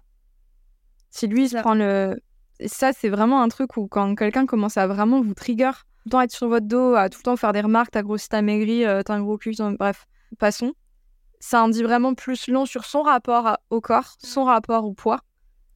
Si 1.10 1.26
lui, 1.26 1.44
il 1.44 1.48
se 1.48 1.56
prend 1.58 1.74
le. 1.74 2.20
Ça, 2.66 2.92
c'est 2.92 3.08
vraiment 3.08 3.42
un 3.42 3.48
truc 3.48 3.76
où 3.76 3.86
quand 3.88 4.14
quelqu'un 4.14 4.46
commence 4.46 4.76
à 4.76 4.86
vraiment 4.86 5.20
vous 5.22 5.34
trigger 5.34 5.70
le 6.04 6.10
temps 6.10 6.20
être 6.20 6.32
sur 6.32 6.48
votre 6.48 6.66
dos, 6.66 6.94
à 6.94 7.08
tout 7.08 7.18
le 7.18 7.22
temps 7.24 7.36
faire 7.36 7.52
des 7.52 7.60
remarques, 7.60 7.90
t'as 7.92 8.02
grossi, 8.02 8.28
t'as 8.28 8.42
maigri, 8.42 8.84
euh, 8.84 9.02
t'as 9.02 9.14
un 9.14 9.22
gros 9.22 9.38
cul, 9.38 9.54
bref, 9.78 10.06
passons. 10.38 10.74
Ça 11.40 11.62
en 11.62 11.68
dit 11.68 11.82
vraiment 11.82 12.14
plus 12.14 12.48
long 12.48 12.66
sur 12.66 12.84
son 12.84 13.02
rapport 13.02 13.58
au 13.70 13.80
corps, 13.80 14.16
son 14.18 14.44
rapport 14.44 14.84
au 14.84 14.94
poids, 14.94 15.20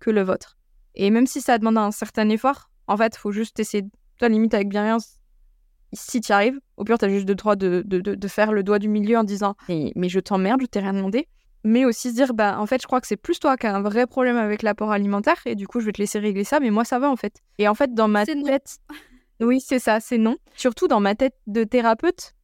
que 0.01 0.11
le 0.11 0.23
vôtre. 0.23 0.57
Et 0.95 1.11
même 1.11 1.27
si 1.27 1.41
ça 1.41 1.59
demande 1.59 1.79
un 1.79 1.91
certain 1.91 2.29
effort, 2.29 2.71
en 2.87 2.97
fait, 2.97 3.17
faut 3.17 3.33
juste 3.33 3.59
essayer, 3.61 3.85
toi, 4.19 4.29
limite 4.29 4.55
avec 4.55 4.69
bienveillance, 4.69 5.19
si 5.93 6.21
tu 6.21 6.33
arrives, 6.33 6.59
au 6.77 6.85
pire, 6.85 6.99
t'as 6.99 7.09
juste 7.09 7.29
le 7.29 7.35
droit 7.35 7.57
de, 7.57 7.83
de, 7.87 8.01
de, 8.01 8.29
faire 8.29 8.53
le 8.53 8.63
doigt 8.63 8.79
du 8.79 8.89
milieu 8.89 9.17
en 9.17 9.25
disant 9.25 9.57
mais, 9.69 9.93
mais 9.97 10.09
je 10.09 10.21
t'emmerde, 10.21 10.61
je 10.61 10.67
t'ai 10.67 10.81
rien 10.81 10.93
demandé. 10.93 11.29
Mais 11.65 11.85
aussi 11.85 12.11
se 12.11 12.15
dire, 12.15 12.35
bah, 12.35 12.59
en 12.61 12.67
fait, 12.67 12.81
je 12.81 12.87
crois 12.87 13.01
que 13.01 13.07
c'est 13.07 13.17
plus 13.17 13.41
toi 13.41 13.57
qui 13.57 13.67
as 13.67 13.75
un 13.75 13.81
vrai 13.81 14.07
problème 14.07 14.37
avec 14.37 14.63
l'apport 14.63 14.93
alimentaire, 14.93 15.37
et 15.45 15.55
du 15.55 15.67
coup, 15.67 15.81
je 15.81 15.87
vais 15.87 15.93
te 15.93 16.01
laisser 16.01 16.19
régler 16.19 16.45
ça, 16.45 16.61
mais 16.61 16.71
moi, 16.71 16.85
ça 16.85 16.99
va, 16.99 17.11
en 17.11 17.17
fait. 17.17 17.43
Et 17.59 17.69
en 17.69 17.75
fait, 17.75 17.95
dans 17.95 18.09
ma 18.09 18.25
tête, 18.25 18.79
oui, 19.41 19.61
c'est 19.61 19.79
ça, 19.79 20.01
c'est 20.01 20.19
non. 20.19 20.37
Surtout 20.55 20.89
dans 20.89 21.01
ma 21.01 21.15
tête 21.15 21.35
de 21.47 21.65
thérapeute. 21.65 22.35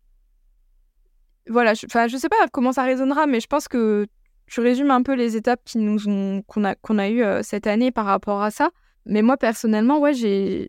Voilà, 1.48 1.74
je, 1.74 1.86
je 1.86 2.16
sais 2.16 2.28
pas 2.28 2.36
comment 2.52 2.72
ça 2.72 2.84
résonnera, 2.84 3.26
mais 3.26 3.40
je 3.40 3.46
pense 3.46 3.68
que 3.68 4.06
tu 4.46 4.60
résumes 4.60 4.90
un 4.90 5.02
peu 5.02 5.14
les 5.14 5.36
étapes 5.36 5.60
qui 5.64 5.78
nous 5.78 6.08
ont 6.08 6.42
qu'on 6.42 6.64
a 6.64 7.08
eues 7.08 7.22
euh, 7.22 7.42
cette 7.42 7.66
année 7.66 7.90
par 7.90 8.06
rapport 8.06 8.42
à 8.42 8.50
ça. 8.50 8.70
Mais 9.06 9.22
moi 9.22 9.36
personnellement, 9.36 9.98
ouais, 9.98 10.14
j'ai 10.14 10.68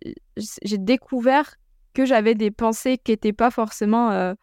découvert 0.77 1.55
que 1.93 2.05
j'avais 2.05 2.35
des 2.35 2.51
pensées 2.51 2.97
qui 2.97 3.11
n'étaient 3.11 3.33
pas 3.33 3.51
forcément 3.51 4.11
euh, 4.11 4.33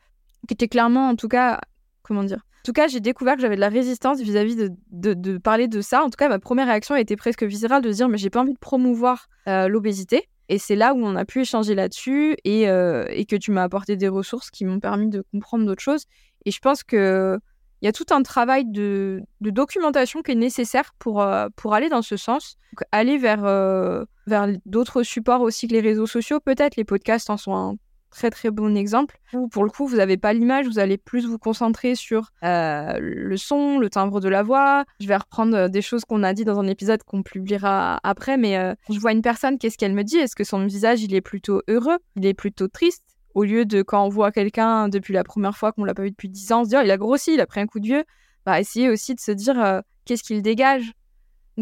qui 0.48 0.54
était 0.54 0.68
clairement, 0.68 1.08
en 1.08 1.16
tout 1.16 1.28
cas, 1.28 1.60
comment 2.02 2.24
dire? 2.24 2.38
En 2.38 2.64
tout 2.64 2.72
cas, 2.72 2.86
j'ai 2.86 3.00
découvert 3.00 3.34
que 3.34 3.42
j'avais 3.42 3.56
de 3.56 3.60
la 3.60 3.68
résistance 3.68 4.20
vis-à-vis 4.20 4.56
de, 4.90 5.38
parler 5.38 5.66
de 5.66 5.80
ça. 5.80 6.04
En 6.04 6.10
tout 6.10 6.16
cas, 6.16 6.28
ma 6.28 6.38
première 6.38 6.68
réaction 6.68 6.94
a 6.94 7.00
été 7.00 7.16
presque 7.16 7.42
viscérale 7.42 7.82
de 7.82 7.90
dire, 7.90 8.08
mais 8.08 8.18
j'ai 8.18 8.30
pas 8.30 8.40
envie 8.40 8.52
de 8.54 8.58
promouvoir 8.58 9.28
euh, 9.48 9.66
l'obésité. 9.66 10.28
Et 10.52 10.58
c'est 10.58 10.76
là 10.76 10.92
où 10.92 11.02
on 11.02 11.16
a 11.16 11.24
pu 11.24 11.40
échanger 11.40 11.74
là-dessus 11.74 12.36
et, 12.44 12.68
euh, 12.68 13.06
et 13.08 13.24
que 13.24 13.36
tu 13.36 13.52
m'as 13.52 13.62
apporté 13.62 13.96
des 13.96 14.08
ressources 14.08 14.50
qui 14.50 14.66
m'ont 14.66 14.80
permis 14.80 15.08
de 15.08 15.24
comprendre 15.32 15.64
d'autres 15.64 15.80
choses. 15.80 16.04
Et 16.44 16.50
je 16.50 16.58
pense 16.58 16.84
que 16.84 17.38
il 17.80 17.86
y 17.86 17.88
a 17.88 17.92
tout 17.92 18.04
un 18.10 18.22
travail 18.22 18.66
de, 18.66 19.22
de 19.40 19.48
documentation 19.48 20.20
qui 20.20 20.32
est 20.32 20.34
nécessaire 20.34 20.92
pour, 20.98 21.22
euh, 21.22 21.48
pour 21.56 21.72
aller 21.72 21.88
dans 21.88 22.02
ce 22.02 22.18
sens. 22.18 22.58
Donc, 22.72 22.86
aller 22.92 23.16
vers, 23.16 23.46
euh, 23.46 24.04
vers 24.26 24.46
d'autres 24.66 25.02
supports 25.02 25.40
aussi 25.40 25.68
que 25.68 25.72
les 25.72 25.80
réseaux 25.80 26.06
sociaux, 26.06 26.38
peut-être. 26.38 26.76
Les 26.76 26.84
podcasts 26.84 27.30
en 27.30 27.38
sont 27.38 27.54
un 27.54 27.76
très 28.12 28.30
très 28.30 28.50
bon 28.50 28.76
exemple. 28.76 29.18
Où, 29.32 29.48
pour 29.48 29.64
le 29.64 29.70
coup, 29.70 29.86
vous 29.86 29.96
n'avez 29.96 30.16
pas 30.16 30.32
l'image, 30.32 30.66
vous 30.66 30.78
allez 30.78 30.98
plus 30.98 31.26
vous 31.26 31.38
concentrer 31.38 31.94
sur 31.94 32.30
euh, 32.44 32.98
le 33.00 33.36
son, 33.36 33.78
le 33.78 33.90
timbre 33.90 34.20
de 34.20 34.28
la 34.28 34.42
voix. 34.42 34.84
Je 35.00 35.08
vais 35.08 35.16
reprendre 35.16 35.56
euh, 35.56 35.68
des 35.68 35.82
choses 35.82 36.04
qu'on 36.04 36.22
a 36.22 36.32
dit 36.32 36.44
dans 36.44 36.60
un 36.60 36.68
épisode 36.68 37.02
qu'on 37.02 37.22
publiera 37.22 37.98
après, 38.04 38.36
mais 38.36 38.56
euh, 38.56 38.74
je 38.88 38.98
vois 39.00 39.12
une 39.12 39.22
personne, 39.22 39.58
qu'est-ce 39.58 39.76
qu'elle 39.76 39.94
me 39.94 40.04
dit? 40.04 40.18
Est-ce 40.18 40.36
que 40.36 40.44
son 40.44 40.64
visage, 40.66 41.02
il 41.02 41.14
est 41.14 41.20
plutôt 41.20 41.62
heureux? 41.68 41.98
Il 42.16 42.26
est 42.26 42.34
plutôt 42.34 42.68
triste? 42.68 43.02
Au 43.34 43.44
lieu 43.44 43.64
de 43.64 43.80
quand 43.82 44.04
on 44.04 44.10
voit 44.10 44.30
quelqu'un 44.30 44.88
depuis 44.88 45.14
la 45.14 45.24
première 45.24 45.56
fois 45.56 45.72
qu'on 45.72 45.84
l'a 45.84 45.94
pas 45.94 46.02
vu 46.02 46.10
depuis 46.10 46.28
10 46.28 46.52
ans, 46.52 46.64
se 46.64 46.68
dire 46.68 46.82
il 46.82 46.90
a 46.90 46.98
grossi, 46.98 47.32
il 47.34 47.40
a 47.40 47.46
pris 47.46 47.60
un 47.60 47.66
coup 47.66 47.80
de 47.80 47.86
vieux, 47.86 48.04
bah 48.44 48.60
essayer 48.60 48.90
aussi 48.90 49.14
de 49.14 49.20
se 49.20 49.32
dire 49.32 49.58
euh, 49.58 49.80
qu'est-ce 50.04 50.22
qu'il 50.22 50.42
dégage? 50.42 50.92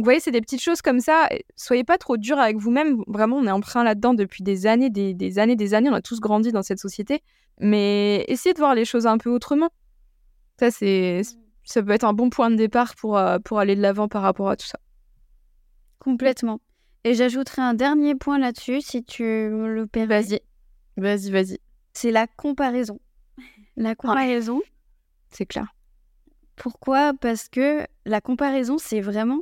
Donc 0.00 0.04
vous 0.04 0.12
voyez, 0.12 0.20
c'est 0.20 0.30
des 0.30 0.40
petites 0.40 0.62
choses 0.62 0.80
comme 0.80 1.00
ça. 1.00 1.28
Soyez 1.56 1.84
pas 1.84 1.98
trop 1.98 2.16
dur 2.16 2.38
avec 2.38 2.56
vous-même. 2.56 3.04
Vraiment, 3.06 3.36
on 3.36 3.46
est 3.46 3.50
emprunt 3.50 3.84
là-dedans 3.84 4.14
depuis 4.14 4.42
des 4.42 4.66
années, 4.66 4.88
des, 4.88 5.12
des 5.12 5.38
années, 5.38 5.56
des 5.56 5.74
années. 5.74 5.90
On 5.90 5.94
a 5.94 6.00
tous 6.00 6.20
grandi 6.20 6.52
dans 6.52 6.62
cette 6.62 6.78
société. 6.78 7.22
Mais 7.58 8.24
essayez 8.26 8.54
de 8.54 8.58
voir 8.58 8.74
les 8.74 8.86
choses 8.86 9.06
un 9.06 9.18
peu 9.18 9.28
autrement. 9.28 9.68
Ça, 10.58 10.70
c'est, 10.70 11.20
ça 11.64 11.82
peut 11.82 11.90
être 11.90 12.04
un 12.04 12.14
bon 12.14 12.30
point 12.30 12.50
de 12.50 12.56
départ 12.56 12.94
pour, 12.94 13.18
euh, 13.18 13.38
pour 13.40 13.58
aller 13.58 13.76
de 13.76 13.82
l'avant 13.82 14.08
par 14.08 14.22
rapport 14.22 14.48
à 14.48 14.56
tout 14.56 14.66
ça. 14.66 14.78
Complètement. 15.98 16.62
Et 17.04 17.12
j'ajouterai 17.12 17.60
un 17.60 17.74
dernier 17.74 18.14
point 18.14 18.38
là-dessus, 18.38 18.80
si 18.80 19.04
tu 19.04 19.22
me 19.22 19.70
le 19.70 19.86
permets. 19.86 20.22
Vas-y, 20.22 20.40
vas-y, 20.96 21.30
vas-y. 21.30 21.58
C'est 21.92 22.10
la 22.10 22.26
comparaison. 22.26 22.98
La 23.76 23.94
comparaison. 23.94 24.62
C'est 25.28 25.44
clair. 25.44 25.66
Pourquoi? 26.56 27.12
Parce 27.12 27.50
que 27.50 27.86
la 28.06 28.22
comparaison, 28.22 28.78
c'est 28.78 29.02
vraiment 29.02 29.40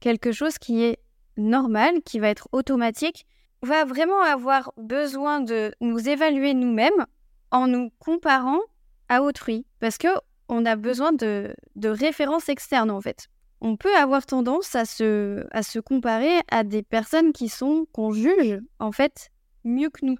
quelque 0.00 0.32
chose 0.32 0.58
qui 0.58 0.82
est 0.82 0.98
normal, 1.36 2.02
qui 2.04 2.18
va 2.18 2.28
être 2.28 2.48
automatique. 2.52 3.26
On 3.62 3.66
va 3.66 3.84
vraiment 3.84 4.22
avoir 4.22 4.72
besoin 4.76 5.40
de 5.40 5.72
nous 5.80 6.08
évaluer 6.08 6.54
nous-mêmes 6.54 7.06
en 7.50 7.66
nous 7.66 7.90
comparant 7.98 8.60
à 9.08 9.22
autrui. 9.22 9.66
Parce 9.80 9.98
que 9.98 10.08
on 10.48 10.64
a 10.64 10.76
besoin 10.76 11.12
de, 11.12 11.54
de 11.74 11.88
références 11.88 12.48
externes, 12.48 12.90
en 12.90 13.00
fait. 13.00 13.28
On 13.60 13.76
peut 13.76 13.94
avoir 13.96 14.26
tendance 14.26 14.74
à 14.74 14.84
se, 14.84 15.46
à 15.50 15.62
se 15.62 15.78
comparer 15.78 16.40
à 16.50 16.62
des 16.62 16.82
personnes 16.82 17.32
qui 17.32 17.48
sont, 17.48 17.86
qu'on 17.92 18.12
juge, 18.12 18.60
en 18.78 18.92
fait, 18.92 19.30
mieux 19.64 19.90
que 19.90 20.04
nous. 20.04 20.16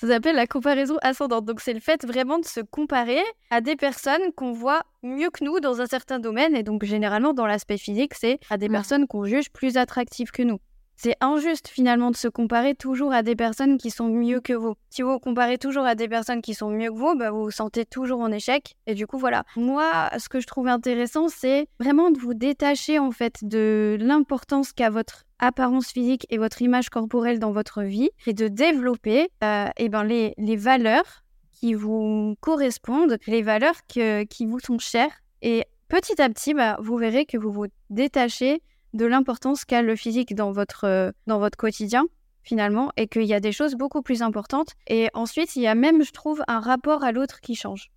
Ça 0.00 0.06
s'appelle 0.06 0.36
la 0.36 0.46
comparaison 0.46 0.96
ascendante. 1.02 1.44
Donc, 1.44 1.60
c'est 1.60 1.74
le 1.74 1.80
fait 1.80 2.06
vraiment 2.06 2.38
de 2.38 2.46
se 2.46 2.60
comparer 2.60 3.20
à 3.50 3.60
des 3.60 3.76
personnes 3.76 4.32
qu'on 4.34 4.52
voit 4.52 4.82
mieux 5.02 5.28
que 5.28 5.44
nous 5.44 5.60
dans 5.60 5.82
un 5.82 5.86
certain 5.86 6.18
domaine. 6.18 6.56
Et 6.56 6.62
donc, 6.62 6.84
généralement, 6.84 7.34
dans 7.34 7.44
l'aspect 7.46 7.76
physique, 7.76 8.14
c'est 8.14 8.38
à 8.48 8.56
des 8.56 8.68
Ouais. 8.68 8.72
personnes 8.72 9.06
qu'on 9.06 9.24
juge 9.26 9.50
plus 9.50 9.76
attractives 9.76 10.30
que 10.30 10.42
nous. 10.42 10.58
C'est 11.02 11.16
injuste 11.22 11.66
finalement 11.66 12.10
de 12.10 12.16
se 12.16 12.28
comparer 12.28 12.74
toujours 12.74 13.14
à 13.14 13.22
des 13.22 13.34
personnes 13.34 13.78
qui 13.78 13.90
sont 13.90 14.08
mieux 14.08 14.42
que 14.42 14.52
vous. 14.52 14.74
Si 14.90 15.00
vous 15.00 15.18
comparez 15.18 15.56
toujours 15.56 15.86
à 15.86 15.94
des 15.94 16.08
personnes 16.08 16.42
qui 16.42 16.52
sont 16.52 16.68
mieux 16.68 16.90
que 16.90 16.94
vous, 16.98 17.14
bah, 17.16 17.30
vous 17.30 17.44
vous 17.44 17.50
sentez 17.50 17.86
toujours 17.86 18.20
en 18.20 18.30
échec. 18.30 18.76
Et 18.86 18.92
du 18.92 19.06
coup, 19.06 19.16
voilà. 19.16 19.44
Moi, 19.56 20.10
ce 20.18 20.28
que 20.28 20.40
je 20.40 20.46
trouve 20.46 20.68
intéressant, 20.68 21.30
c'est 21.30 21.68
vraiment 21.78 22.10
de 22.10 22.18
vous 22.18 22.34
détacher 22.34 22.98
en 22.98 23.12
fait 23.12 23.36
de 23.40 23.96
l'importance 23.98 24.74
qu'a 24.74 24.90
votre 24.90 25.24
apparence 25.38 25.90
physique 25.90 26.26
et 26.28 26.36
votre 26.36 26.60
image 26.60 26.90
corporelle 26.90 27.38
dans 27.38 27.52
votre 27.52 27.80
vie 27.80 28.10
et 28.26 28.34
de 28.34 28.48
développer 28.48 29.30
euh, 29.42 29.68
eh 29.78 29.88
ben, 29.88 30.04
les, 30.04 30.34
les 30.36 30.56
valeurs 30.56 31.24
qui 31.50 31.72
vous 31.72 32.34
correspondent, 32.40 33.16
les 33.26 33.40
valeurs 33.40 33.86
que- 33.88 34.24
qui 34.24 34.44
vous 34.44 34.60
sont 34.60 34.78
chères. 34.78 35.22
Et 35.40 35.64
petit 35.88 36.20
à 36.20 36.28
petit, 36.28 36.52
bah, 36.52 36.76
vous 36.82 36.98
verrez 36.98 37.24
que 37.24 37.38
vous 37.38 37.52
vous 37.52 37.68
détachez 37.88 38.60
de 38.92 39.06
l'importance 39.06 39.64
qu'a 39.64 39.82
le 39.82 39.96
physique 39.96 40.34
dans 40.34 40.52
votre, 40.52 40.84
euh, 40.84 41.12
dans 41.26 41.38
votre 41.38 41.56
quotidien, 41.56 42.06
finalement, 42.42 42.90
et 42.96 43.06
qu'il 43.06 43.24
y 43.24 43.34
a 43.34 43.40
des 43.40 43.52
choses 43.52 43.74
beaucoup 43.74 44.02
plus 44.02 44.22
importantes. 44.22 44.74
Et 44.86 45.08
ensuite, 45.14 45.56
il 45.56 45.62
y 45.62 45.66
a 45.66 45.74
même, 45.74 46.02
je 46.02 46.12
trouve, 46.12 46.42
un 46.48 46.60
rapport 46.60 47.04
à 47.04 47.12
l'autre 47.12 47.40
qui 47.40 47.54
change. 47.54 47.90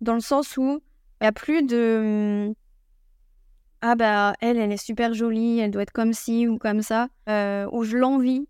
Dans 0.00 0.14
le 0.14 0.20
sens 0.20 0.56
où 0.56 0.80
il 1.20 1.24
n'y 1.24 1.28
a 1.28 1.32
plus 1.32 1.62
de... 1.62 2.54
Ah 3.82 3.94
bah, 3.94 4.34
elle, 4.40 4.58
elle 4.58 4.72
est 4.72 4.84
super 4.84 5.14
jolie, 5.14 5.58
elle 5.58 5.70
doit 5.70 5.82
être 5.82 5.92
comme 5.92 6.12
ci 6.12 6.46
ou 6.46 6.58
comme 6.58 6.82
ça, 6.82 7.08
euh, 7.30 7.66
ou 7.72 7.82
je 7.82 7.96
l'envie, 7.96 8.46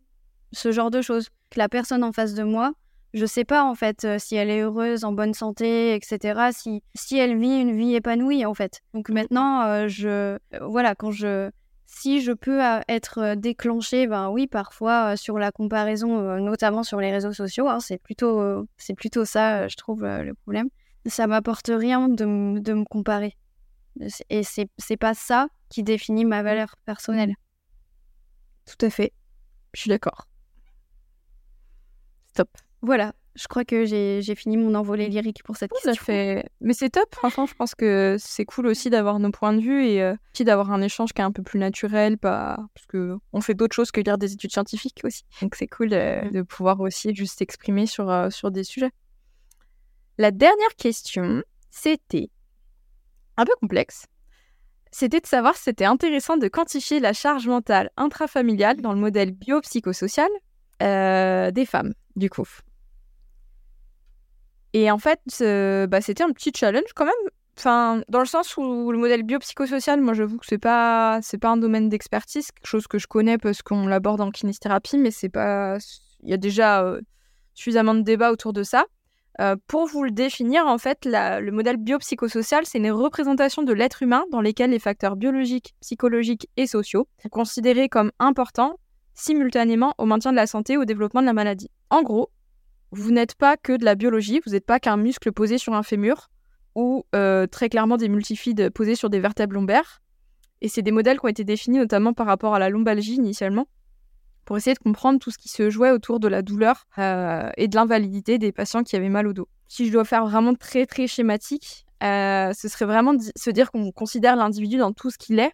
ce 0.52 0.72
genre 0.72 0.90
de 0.90 1.02
choses. 1.02 1.28
Que 1.50 1.58
la 1.58 1.68
personne 1.68 2.02
en 2.02 2.12
face 2.12 2.34
de 2.34 2.42
moi, 2.42 2.72
je 3.14 3.26
sais 3.26 3.44
pas 3.44 3.64
en 3.64 3.74
fait 3.74 4.04
euh, 4.04 4.18
si 4.18 4.34
elle 4.34 4.50
est 4.50 4.60
heureuse, 4.60 5.04
en 5.04 5.12
bonne 5.12 5.34
santé, 5.34 5.94
etc. 5.94 6.50
Si, 6.52 6.82
si 6.94 7.16
elle 7.16 7.38
vit 7.38 7.60
une 7.60 7.76
vie 7.76 7.94
épanouie 7.94 8.44
en 8.44 8.54
fait. 8.54 8.80
Donc 8.92 9.08
maintenant, 9.08 9.88
je, 9.88 10.36
voilà, 10.60 10.96
quand 10.96 11.12
je, 11.12 11.50
si 11.92 12.22
je 12.22 12.32
peux 12.32 12.60
être 12.88 13.34
déclenchée, 13.34 14.06
ben 14.06 14.30
oui, 14.30 14.46
parfois 14.46 15.16
sur 15.16 15.38
la 15.38 15.50
comparaison, 15.52 16.38
notamment 16.40 16.82
sur 16.82 17.00
les 17.00 17.10
réseaux 17.12 17.32
sociaux, 17.32 17.68
hein, 17.68 17.80
c'est 17.80 17.98
plutôt, 17.98 18.66
c'est 18.78 18.94
plutôt 18.94 19.24
ça, 19.24 19.68
je 19.68 19.76
trouve 19.76 20.02
le 20.04 20.34
problème. 20.34 20.68
Ça 21.06 21.26
m'apporte 21.26 21.70
rien 21.74 22.08
de, 22.08 22.24
m- 22.24 22.60
de 22.60 22.72
me 22.74 22.84
comparer. 22.84 23.36
Et 24.30 24.42
c'est, 24.42 24.68
c'est 24.78 24.96
pas 24.96 25.14
ça 25.14 25.48
qui 25.68 25.82
définit 25.82 26.24
ma 26.24 26.42
valeur 26.42 26.76
personnelle. 26.86 27.34
Tout 28.64 28.86
à 28.86 28.90
fait. 28.90 29.12
Je 29.74 29.80
suis 29.80 29.88
d'accord. 29.90 30.26
Stop. 32.32 32.48
Voilà, 32.82 33.12
je 33.36 33.46
crois 33.46 33.64
que 33.64 33.84
j'ai, 33.84 34.34
fini 34.34 34.56
mon 34.56 34.74
envolée 34.74 35.08
lyrique 35.08 35.42
pour 35.44 35.56
cette 35.56 35.72
Ça 35.74 35.90
question. 35.90 36.04
fait... 36.04 36.44
Mais 36.60 36.74
c'est 36.74 36.90
top, 36.90 37.14
franchement, 37.14 37.46
je 37.46 37.54
pense 37.54 37.74
que 37.74 38.16
c'est 38.18 38.44
cool 38.44 38.66
aussi 38.66 38.90
d'avoir 38.90 39.18
nos 39.20 39.30
points 39.30 39.52
de 39.52 39.60
vue 39.60 39.86
et 39.86 40.02
euh, 40.02 40.14
aussi 40.34 40.44
d'avoir 40.44 40.72
un 40.72 40.82
échange 40.82 41.12
qui 41.12 41.20
est 41.20 41.24
un 41.24 41.30
peu 41.30 41.42
plus 41.42 41.60
naturel, 41.60 42.18
pas... 42.18 42.56
parce 42.74 42.86
que 42.86 43.16
on 43.32 43.40
fait 43.40 43.54
d'autres 43.54 43.74
choses 43.74 43.92
que 43.92 44.00
lire 44.00 44.18
des 44.18 44.32
études 44.32 44.52
scientifiques 44.52 45.00
aussi. 45.04 45.24
Donc 45.42 45.54
c'est 45.54 45.68
cool 45.68 45.90
euh, 45.92 46.28
de 46.30 46.42
pouvoir 46.42 46.80
aussi 46.80 47.14
juste 47.14 47.38
s'exprimer 47.38 47.86
sur, 47.86 48.10
euh, 48.10 48.30
sur 48.30 48.50
des 48.50 48.64
sujets. 48.64 48.90
La 50.18 50.32
dernière 50.32 50.74
question, 50.76 51.42
c'était 51.70 52.30
un 53.36 53.44
peu 53.44 53.54
complexe. 53.60 54.06
C'était 54.90 55.20
de 55.20 55.26
savoir 55.26 55.54
si 55.54 55.62
c'était 55.62 55.84
intéressant 55.84 56.36
de 56.36 56.48
quantifier 56.48 56.98
la 56.98 57.12
charge 57.12 57.46
mentale 57.46 57.90
intrafamiliale 57.96 58.80
dans 58.80 58.92
le 58.92 58.98
modèle 58.98 59.30
biopsychosocial 59.30 60.28
des 60.80 61.66
femmes, 61.66 61.94
du 62.16 62.28
coup. 62.28 62.46
Et 64.72 64.90
en 64.90 64.98
fait, 64.98 65.20
bah, 65.88 66.00
c'était 66.00 66.22
un 66.22 66.32
petit 66.32 66.52
challenge 66.54 66.92
quand 66.94 67.04
même. 67.04 67.30
Enfin, 67.58 68.02
dans 68.08 68.20
le 68.20 68.26
sens 68.26 68.56
où 68.56 68.90
le 68.90 68.96
modèle 68.96 69.22
biopsychosocial, 69.22 70.00
moi 70.00 70.14
j'avoue 70.14 70.38
que 70.38 70.46
c'est 70.46 70.56
pas 70.56 71.18
c'est 71.20 71.36
pas 71.36 71.50
un 71.50 71.58
domaine 71.58 71.90
d'expertise, 71.90 72.52
quelque 72.52 72.66
chose 72.66 72.86
que 72.86 72.98
je 72.98 73.06
connais 73.06 73.36
parce 73.36 73.60
qu'on 73.60 73.86
l'aborde 73.86 74.22
en 74.22 74.30
kinésithérapie, 74.30 74.96
mais 74.96 75.10
c'est 75.10 75.28
pas 75.28 75.76
il 76.22 76.30
y 76.30 76.32
a 76.32 76.38
déjà 76.38 76.82
euh, 76.82 77.00
suffisamment 77.54 77.94
de 77.94 78.00
débats 78.00 78.32
autour 78.32 78.52
de 78.52 78.62
ça. 78.62 78.86
Euh, 79.40 79.56
pour 79.66 79.86
vous 79.86 80.04
le 80.04 80.10
définir, 80.10 80.66
en 80.66 80.78
fait, 80.78 81.00
le 81.04 81.50
modèle 81.50 81.76
biopsychosocial, 81.76 82.66
c'est 82.66 82.78
une 82.78 82.90
représentation 82.90 83.62
de 83.62 83.72
l'être 83.72 84.02
humain 84.02 84.24
dans 84.32 84.40
lesquels 84.40 84.70
les 84.70 84.78
facteurs 84.78 85.16
biologiques, 85.16 85.74
psychologiques 85.80 86.48
et 86.56 86.66
sociaux 86.66 87.08
sont 87.22 87.28
considérés 87.28 87.88
comme 87.88 88.10
importants 88.18 88.76
simultanément 89.14 89.94
au 89.98 90.06
maintien 90.06 90.30
de 90.30 90.36
la 90.36 90.46
santé 90.46 90.74
et 90.74 90.76
au 90.78 90.84
développement 90.84 91.20
de 91.20 91.26
la 91.26 91.32
maladie. 91.32 91.70
En 91.90 92.02
gros, 92.02 92.30
vous 92.92 93.12
n'êtes 93.12 93.34
pas 93.34 93.56
que 93.56 93.76
de 93.76 93.84
la 93.84 93.94
biologie, 93.94 94.40
vous 94.44 94.52
n'êtes 94.52 94.66
pas 94.66 94.80
qu'un 94.80 94.96
muscle 94.96 95.32
posé 95.32 95.58
sur 95.58 95.74
un 95.74 95.82
fémur 95.82 96.30
ou 96.74 97.04
euh, 97.14 97.46
très 97.46 97.68
clairement 97.68 97.96
des 97.96 98.08
multifides 98.08 98.70
posés 98.70 98.94
sur 98.94 99.10
des 99.10 99.20
vertèbres 99.20 99.54
lombaires. 99.54 100.02
Et 100.60 100.68
c'est 100.68 100.82
des 100.82 100.90
modèles 100.90 101.18
qui 101.18 101.26
ont 101.26 101.28
été 101.28 101.44
définis 101.44 101.78
notamment 101.78 102.12
par 102.12 102.26
rapport 102.26 102.54
à 102.54 102.58
la 102.58 102.68
lombalgie 102.68 103.14
initialement, 103.14 103.66
pour 104.44 104.56
essayer 104.56 104.74
de 104.74 104.78
comprendre 104.78 105.18
tout 105.18 105.30
ce 105.30 105.38
qui 105.38 105.48
se 105.48 105.70
jouait 105.70 105.90
autour 105.90 106.20
de 106.20 106.28
la 106.28 106.42
douleur 106.42 106.86
euh, 106.98 107.50
et 107.56 107.68
de 107.68 107.76
l'invalidité 107.76 108.38
des 108.38 108.52
patients 108.52 108.82
qui 108.82 108.96
avaient 108.96 109.08
mal 109.08 109.26
au 109.26 109.32
dos. 109.32 109.48
Si 109.68 109.86
je 109.86 109.92
dois 109.92 110.04
faire 110.04 110.26
vraiment 110.26 110.54
très 110.54 110.86
très 110.86 111.06
schématique, 111.06 111.86
euh, 112.02 112.52
ce 112.52 112.68
serait 112.68 112.86
vraiment 112.86 113.14
se 113.36 113.50
dire 113.50 113.70
qu'on 113.70 113.92
considère 113.92 114.36
l'individu 114.36 114.76
dans 114.76 114.92
tout 114.92 115.10
ce 115.10 115.18
qu'il 115.18 115.38
est 115.38 115.52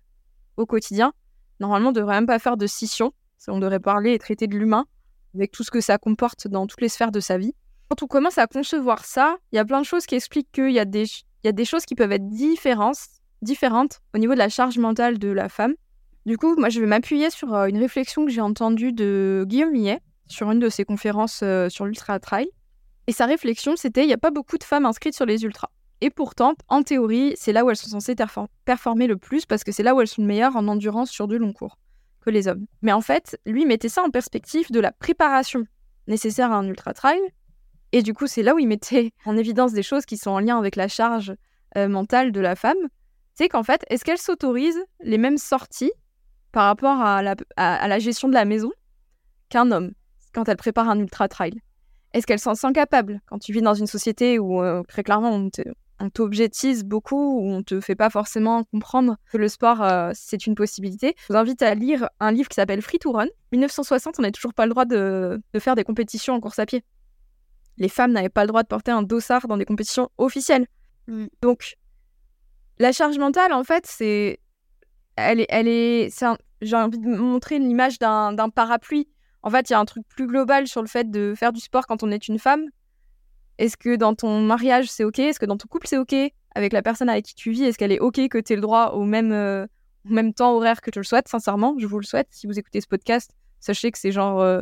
au 0.57 0.65
quotidien. 0.65 1.13
Normalement, 1.61 1.89
on 1.89 1.93
ne 1.93 1.97
devrait 1.97 2.15
même 2.15 2.27
pas 2.27 2.39
faire 2.39 2.57
de 2.57 2.67
scission, 2.67 3.13
on 3.49 3.59
devrait 3.59 3.81
parler 3.81 4.13
et 4.13 4.19
traiter 4.19 4.47
de 4.47 4.57
l'humain 4.57 4.87
avec 5.37 5.53
tout 5.53 5.63
ce 5.63 5.71
que 5.71 5.81
ça 5.81 5.99
comporte 5.99 6.49
dans 6.49 6.67
toutes 6.67 6.81
les 6.81 6.89
sphères 6.89 7.13
de 7.13 7.21
sa 7.21 7.39
vie. 7.39 7.55
Quand 7.89 8.03
on 8.03 8.07
commence 8.07 8.39
à 8.39 8.47
concevoir 8.47 9.05
ça, 9.05 9.37
il 9.53 9.57
y 9.57 9.59
a 9.59 9.65
plein 9.65 9.81
de 9.81 9.87
choses 9.87 10.07
qui 10.07 10.17
expliquent 10.17 10.51
qu'il 10.51 10.73
y, 10.73 10.79
a 10.79 10.85
des 10.85 11.07
y 11.45 11.49
a 11.49 11.53
des 11.53 11.65
choses 11.65 11.85
qui 11.85 11.95
peuvent 11.95 12.13
être 12.13 12.29
différentes, 12.29 12.99
différentes 13.43 14.01
au 14.15 14.19
niveau 14.19 14.33
de 14.33 14.39
la 14.39 14.49
charge 14.49 14.79
mentale 14.79 15.19
de 15.19 15.29
la 15.29 15.49
femme. 15.49 15.75
Du 16.25 16.37
coup, 16.39 16.57
moi, 16.57 16.69
je 16.69 16.81
vais 16.81 16.87
m'appuyer 16.87 17.31
sur 17.31 17.55
euh, 17.55 17.67
une 17.67 17.79
réflexion 17.79 18.25
que 18.25 18.33
j'ai 18.33 18.41
entendue 18.41 18.93
de 18.93 19.45
Guillaume 19.47 19.71
Millet 19.71 20.01
sur 20.27 20.51
une 20.51 20.59
de 20.59 20.69
ses 20.69 20.85
conférences 20.85 21.41
euh, 21.45 21.69
sur 21.69 21.87
l'Ultra 21.87 22.19
Trail. 22.19 22.49
Et 23.07 23.13
sa 23.13 23.27
réflexion, 23.27 23.77
c'était 23.77 24.03
il 24.03 24.09
n'y 24.09 24.13
a 24.13 24.19
pas 24.19 24.33
beaucoup 24.33 24.59
de 24.59 24.65
femmes 24.65 24.87
inscrites 24.87 25.15
sur 25.15 25.27
les 25.27 25.45
ultras. 25.45 25.69
Et 26.01 26.11
pourtant, 26.11 26.55
en 26.69 26.83
théorie, 26.83 27.35
c'est 27.37 27.53
là 27.53 27.65
où 27.65 27.71
elles 27.71 27.77
sont 27.77 27.89
censées 27.89 28.17
performer 28.65 29.07
le 29.07 29.17
plus 29.17 29.47
parce 29.47 29.63
que 29.63 29.71
c'est 29.71 29.85
là 29.85 29.95
où 29.95 30.01
elles 30.01 30.09
sont 30.09 30.23
meilleures 30.23 30.57
en 30.57 30.67
endurance 30.67 31.11
sur 31.11 31.29
du 31.29 31.39
long 31.39 31.53
cours 31.53 31.79
les 32.31 32.49
hommes. 32.49 32.67
Mais 32.83 32.93
en 32.93 33.01
fait, 33.01 33.39
lui 33.47 33.67
mettait 33.67 33.89
ça 33.89 34.03
en 34.03 34.11
perspective 34.11 34.71
de 34.71 34.81
la 34.81 34.93
préparation 34.93 35.67
nécessaire 36.07 36.53
à 36.53 36.57
un 36.57 36.67
ultra 36.67 36.95
trail. 36.95 37.21
Et 37.93 38.03
du 38.03 38.15
coup, 38.15 38.27
c'est 38.27 38.43
là 38.43 38.55
où 38.55 38.59
il 38.59 38.69
mettait 38.69 39.13
en 39.25 39.37
évidence 39.37 39.73
des 39.73 39.83
choses 39.83 40.07
qui 40.07 40.17
sont 40.17 40.31
en 40.31 40.41
lien 40.41 40.59
avec 40.59 40.77
la 40.77 40.89
charge 40.89 41.35
euh, 41.77 41.89
mentale 41.89 42.33
de 42.33 42.41
la 42.41 42.57
femme. 42.57 42.77
C'est 43.35 43.49
qu'en 43.49 43.63
fait, 43.63 43.85
est-ce 43.89 44.05
qu'elle 44.05 44.19
s'autorise 44.19 44.79
les 45.01 45.19
mêmes 45.19 45.39
sorties 45.39 45.93
par 46.53 46.65
rapport 46.65 47.01
à 47.01 47.23
la, 47.23 47.37
à 47.57 47.87
la 47.87 47.99
gestion 47.99 48.29
de 48.29 48.35
la 48.35 48.45
maison 48.45 48.71
qu'un 49.51 49.71
homme 49.71 49.93
quand 50.33 50.49
elle 50.49 50.57
prépare 50.57 50.89
un 50.89 50.99
ultra 50.99 51.29
trail 51.29 51.53
Est-ce 52.15 52.27
qu'elle 52.27 52.39
s'en 52.39 52.55
sent 52.55 52.73
capable? 52.73 53.21
Quand 53.27 53.39
tu 53.39 53.53
vis 53.53 53.63
dans 53.63 53.75
une 53.75 53.87
société 53.87 54.39
où 54.39 54.63
euh, 54.63 54.83
très 54.89 55.03
clairement 55.03 55.33
on 55.33 55.51
on 56.01 56.11
t'objectise 56.11 56.85
beaucoup 56.85 57.41
ou 57.41 57.51
on 57.51 57.63
te 57.63 57.81
fait 57.81 57.95
pas 57.95 58.11
forcément 58.11 58.65
comprendre 58.65 59.17
que 59.33 59.39
le 59.39 59.49
sport 59.49 59.83
euh, 59.83 60.11
c'est 60.15 60.47
une 60.47 60.55
possibilité. 60.55 61.15
Je 61.19 61.33
vous 61.33 61.39
invite 61.39 61.63
à 61.63 61.75
lire 61.75 62.09
un 62.21 62.33
livre 62.33 62.49
qui 62.49 62.55
s'appelle 62.55 62.83
Free 62.83 62.99
to 62.99 63.13
Run. 63.13 63.27
1960, 63.53 64.17
on 64.19 64.23
n'a 64.23 64.31
toujours 64.31 64.55
pas 64.55 64.67
le 64.67 64.71
droit 64.71 64.85
de, 64.85 65.41
faire 65.59 65.75
des 65.75 65.85
compétitions 65.85 66.35
en 66.35 66.41
course 66.41 66.59
à 66.59 66.67
pied. 66.67 66.85
Les 67.79 67.89
femmes 67.89 68.13
n'avaient 68.13 68.29
pas 68.29 68.43
le 68.43 68.49
droit 68.49 68.63
de 68.63 68.69
porter 68.69 68.91
un 68.91 69.03
dossard 69.03 69.49
dans 69.49 69.57
des 69.57 69.65
compétitions 69.65 70.11
officielles. 70.19 70.67
Mm. 71.09 71.27
Donc, 71.43 71.77
la 72.79 72.93
charge 72.93 73.19
mentale, 73.19 73.53
en 73.53 73.65
fait, 73.65 73.87
c'est. 73.87 74.41
Elle 75.17 75.41
est. 75.41 75.47
Elle 75.49 75.69
est... 75.69 76.25
J'ai 76.63 76.77
envie 76.77 76.99
de 76.99 77.07
montrer 77.07 77.59
l'image 77.59 77.99
d'un 77.99 78.49
parapluie. 78.55 79.09
En 79.43 79.51
fait, 79.51 79.69
il 79.69 79.75
y 79.75 79.77
a 79.77 79.79
un 79.79 79.85
truc 79.85 80.07
plus 80.09 80.27
global 80.27 80.67
sur 80.67 80.81
le 80.81 80.89
fait 80.89 81.11
de 81.11 81.35
faire 81.37 81.53
du 81.53 81.61
sport 81.61 81.87
quand 81.87 82.03
on 82.03 82.11
est 82.11 82.29
une 82.29 82.39
femme 82.39 82.65
est-ce 83.59 83.77
que 83.77 83.97
dans 83.97 84.15
ton 84.15 84.41
mariage, 84.41 84.89
c'est 84.89 85.05
OK? 85.05 85.19
Est-ce 85.19 85.39
que 85.41 85.47
dans 85.47 85.57
ton 85.57 85.69
couple, 85.69 85.87
c'est 85.87 85.99
OK? 85.99 86.15
Avec 86.55 86.73
la 86.73 86.83
personne 86.83 87.09
avec 87.09 87.25
qui 87.25 87.35
tu 87.35 87.51
vis, 87.51 87.65
est-ce 87.65 87.79
qu'elle 87.79 87.93
est 87.93 87.99
OK 87.99 88.17
que 88.29 88.39
tu 88.39 88.53
aies 88.53 88.57
le 88.57 88.63
droit 88.63 88.91
au 88.91 89.05
même, 89.05 89.33
euh, 89.33 89.67
même 90.05 90.33
temps 90.33 90.55
horaire 90.55 90.81
que 90.81 90.91
tu 90.91 90.99
le 90.99 91.05
souhaites? 91.05 91.29
Sincèrement, 91.29 91.75
je 91.79 91.87
vous 91.87 91.99
le 91.99 92.05
souhaite. 92.05 92.29
Si 92.31 92.47
vous 92.47 92.59
écoutez 92.59 92.81
ce 92.81 92.87
podcast, 92.87 93.33
sachez 93.61 93.91
que 93.91 93.99
c'est 93.99 94.13
genre. 94.13 94.41
Euh, 94.41 94.61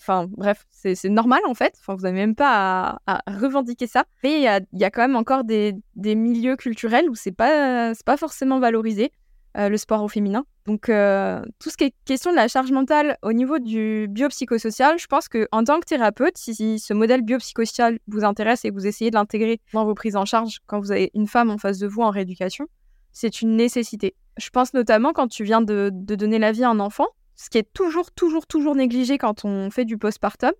enfin, 0.00 0.26
bref, 0.30 0.64
c'est 0.70 1.08
normal 1.08 1.40
en 1.46 1.54
fait. 1.54 1.74
Enfin, 1.80 1.94
vous 1.94 2.02
n'avez 2.02 2.16
même 2.16 2.34
pas 2.34 2.98
à, 3.06 3.22
revendiquer 3.26 3.86
ça. 3.86 4.04
Mais 4.22 4.40
il 4.40 4.78
y 4.78 4.84
a, 4.84 4.90
quand 4.90 5.02
même 5.02 5.16
encore 5.16 5.44
des, 5.44 5.74
des 5.94 6.14
milieux 6.14 6.56
culturels 6.56 7.08
où 7.10 7.14
c'est 7.14 7.32
pas, 7.32 7.92
pas 8.04 8.16
forcément 8.16 8.58
valorisé. 8.58 9.12
Euh, 9.56 9.70
le 9.70 9.78
sport 9.78 10.02
au 10.02 10.08
féminin. 10.08 10.44
Donc, 10.66 10.90
euh, 10.90 11.42
tout 11.60 11.70
ce 11.70 11.78
qui 11.78 11.84
est 11.84 11.94
question 12.04 12.30
de 12.30 12.36
la 12.36 12.46
charge 12.46 12.72
mentale 12.72 13.16
au 13.22 13.32
niveau 13.32 13.58
du 13.58 14.06
biopsychosocial, 14.10 14.98
je 14.98 15.06
pense 15.06 15.28
qu'en 15.30 15.64
tant 15.64 15.80
que 15.80 15.86
thérapeute, 15.86 16.36
si, 16.36 16.78
ce 16.78 16.92
modèle 16.92 17.22
biopsychosocial 17.22 17.98
vous 18.06 18.22
intéresse 18.24 18.66
et 18.66 18.68
que 18.68 18.74
vous 18.74 18.86
essayez 18.86 19.10
de 19.10 19.14
l'intégrer 19.14 19.58
dans 19.72 19.86
vos 19.86 19.94
prises 19.94 20.16
en 20.16 20.26
charge 20.26 20.58
quand 20.66 20.78
vous 20.78 20.92
avez 20.92 21.10
une 21.14 21.26
femme 21.26 21.48
en 21.48 21.56
face 21.56 21.78
de 21.78 21.86
vous 21.86 22.02
en 22.02 22.10
rééducation, 22.10 22.66
c'est 23.12 23.40
une 23.40 23.56
nécessité. 23.56 24.14
Je 24.36 24.50
pense 24.50 24.74
notamment 24.74 25.14
quand 25.14 25.28
tu 25.28 25.42
viens 25.42 25.62
de, 25.62 25.88
donner 25.90 26.38
la 26.38 26.52
vie 26.52 26.64
à 26.64 26.68
un 26.68 26.80
enfant, 26.80 27.06
ce 27.34 27.48
qui 27.48 27.56
est 27.56 27.72
toujours, 27.72 28.10
toujours, 28.10 28.46
toujours 28.46 28.74
négligé 28.74 29.16
quand 29.16 29.46
on 29.46 29.70
fait 29.70 29.86
du 29.86 29.96
postpartum, 29.96 30.52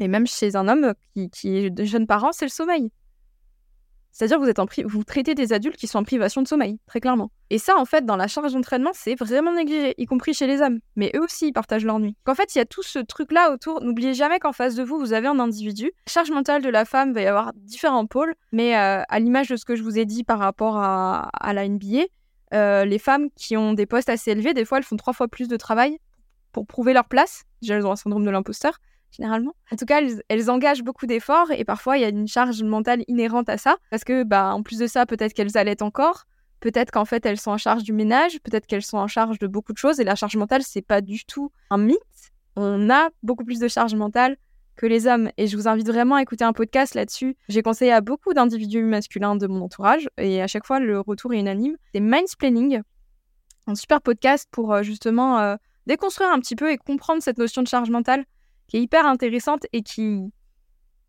et 0.00 0.08
même 0.08 0.26
chez 0.26 0.56
un 0.56 0.66
homme 0.66 0.94
qui, 1.14 1.30
qui 1.30 1.56
est 1.56 1.84
jeune 1.84 2.08
parent, 2.08 2.32
c'est 2.32 2.46
le 2.46 2.50
sommeil. 2.50 2.90
C'est-à-dire 4.18 4.38
que 4.38 4.42
vous, 4.42 4.48
êtes 4.48 4.58
en 4.58 4.66
vous 4.84 5.04
traitez 5.04 5.36
des 5.36 5.52
adultes 5.52 5.76
qui 5.76 5.86
sont 5.86 5.98
en 5.98 6.02
privation 6.02 6.42
de 6.42 6.48
sommeil, 6.48 6.80
très 6.88 6.98
clairement. 6.98 7.30
Et 7.50 7.58
ça, 7.58 7.78
en 7.78 7.84
fait, 7.84 8.04
dans 8.04 8.16
la 8.16 8.26
charge 8.26 8.52
d'entraînement, 8.52 8.90
c'est 8.92 9.14
vraiment 9.14 9.52
négligé, 9.52 9.94
y 9.96 10.06
compris 10.06 10.34
chez 10.34 10.48
les 10.48 10.60
hommes. 10.60 10.80
Mais 10.96 11.12
eux 11.14 11.22
aussi, 11.22 11.46
ils 11.46 11.52
partagent 11.52 11.84
leur 11.84 12.00
nuit. 12.00 12.16
Qu'en 12.24 12.34
fait, 12.34 12.52
il 12.52 12.58
y 12.58 12.60
a 12.60 12.64
tout 12.64 12.82
ce 12.82 12.98
truc-là 12.98 13.52
autour. 13.52 13.80
N'oubliez 13.80 14.14
jamais 14.14 14.40
qu'en 14.40 14.52
face 14.52 14.74
de 14.74 14.82
vous, 14.82 14.98
vous 14.98 15.12
avez 15.12 15.28
un 15.28 15.38
individu. 15.38 15.92
Charge 16.08 16.32
mentale 16.32 16.62
de 16.62 16.68
la 16.68 16.84
femme 16.84 17.12
va 17.12 17.20
y 17.20 17.26
avoir 17.26 17.52
différents 17.54 18.06
pôles, 18.06 18.34
mais 18.50 18.76
euh, 18.76 19.02
à 19.08 19.20
l'image 19.20 19.50
de 19.50 19.56
ce 19.56 19.64
que 19.64 19.76
je 19.76 19.84
vous 19.84 20.00
ai 20.00 20.04
dit 20.04 20.24
par 20.24 20.40
rapport 20.40 20.78
à, 20.78 21.30
la 21.52 21.68
NBA, 21.68 22.06
euh, 22.54 22.84
les 22.84 22.98
femmes 22.98 23.28
qui 23.36 23.56
ont 23.56 23.72
des 23.72 23.86
postes 23.86 24.08
assez 24.08 24.32
élevés, 24.32 24.52
des 24.52 24.64
fois, 24.64 24.78
elles 24.78 24.84
font 24.84 24.96
trois 24.96 25.12
fois 25.12 25.28
plus 25.28 25.46
de 25.46 25.56
travail 25.56 25.96
pour 26.50 26.66
prouver 26.66 26.92
leur 26.92 27.06
place. 27.06 27.44
Déjà, 27.62 27.76
elles 27.76 27.86
ont 27.86 27.92
un 27.92 27.96
syndrome 27.96 28.24
de 28.24 28.30
l'imposteur 28.30 28.80
généralement. 29.10 29.54
En 29.70 29.76
tout 29.76 29.84
cas, 29.84 30.00
elles, 30.28 30.50
engagent 30.50 30.82
beaucoup 30.82 31.06
d'efforts 31.06 31.50
et 31.50 31.64
parfois 31.64 31.98
il 31.98 32.02
y 32.02 32.04
a 32.04 32.08
une 32.08 32.28
charge 32.28 32.62
mentale 32.62 33.04
inhérente 33.08 33.48
à 33.48 33.58
ça 33.58 33.76
parce 33.90 34.04
que, 34.04 34.22
bah, 34.22 34.54
en 34.54 34.62
plus 34.62 34.78
de 34.78 34.86
ça, 34.86 35.06
peut-être 35.06 35.32
qu'elles 35.32 35.56
allaitent 35.56 35.82
encore, 35.82 36.24
peut-être 36.60 36.90
qu'en 36.90 37.04
fait 37.04 37.24
elles 37.26 37.38
sont 37.38 37.50
en 37.50 37.58
charge 37.58 37.82
du 37.82 37.92
ménage, 37.92 38.38
peut-être 38.40 38.66
qu'elles 38.66 38.82
sont 38.82 38.98
en 38.98 39.06
charge 39.06 39.38
de 39.38 39.46
beaucoup 39.46 39.72
de 39.72 39.78
choses 39.78 40.00
et 40.00 40.04
la 40.04 40.14
charge 40.14 40.36
mentale 40.36 40.62
c'est 40.62 40.82
pas 40.82 41.00
du 41.00 41.24
tout 41.24 41.52
un 41.70 41.78
mythe. 41.78 41.98
On 42.56 42.90
a 42.90 43.10
beaucoup 43.22 43.44
plus 43.44 43.60
de 43.60 43.68
charge 43.68 43.94
mentale 43.94 44.36
que 44.76 44.86
les 44.86 45.06
hommes 45.06 45.30
et 45.36 45.46
je 45.46 45.56
vous 45.56 45.68
invite 45.68 45.86
vraiment 45.86 46.16
à 46.16 46.22
écouter 46.22 46.44
un 46.44 46.52
podcast 46.52 46.94
là-dessus. 46.94 47.36
J'ai 47.48 47.62
conseillé 47.62 47.92
à 47.92 48.00
beaucoup 48.00 48.32
d'individus 48.32 48.82
masculins 48.82 49.36
de 49.36 49.46
mon 49.46 49.62
entourage 49.62 50.08
et 50.16 50.42
à 50.42 50.46
chaque 50.46 50.66
fois 50.66 50.80
le 50.80 51.00
retour 51.00 51.32
est 51.34 51.40
unanime. 51.40 51.76
C'est 51.92 52.00
Mindsplaining, 52.00 52.80
un 53.66 53.74
super 53.74 54.00
podcast 54.00 54.48
pour 54.50 54.72
euh, 54.72 54.82
justement 54.82 55.38
euh, 55.38 55.56
déconstruire 55.86 56.30
un 56.30 56.40
petit 56.40 56.56
peu 56.56 56.70
et 56.70 56.78
comprendre 56.78 57.22
cette 57.22 57.38
notion 57.38 57.62
de 57.62 57.68
charge 57.68 57.90
mentale 57.90 58.24
qui 58.68 58.76
est 58.76 58.82
hyper 58.82 59.06
intéressante 59.06 59.66
et 59.72 59.82
qui. 59.82 60.30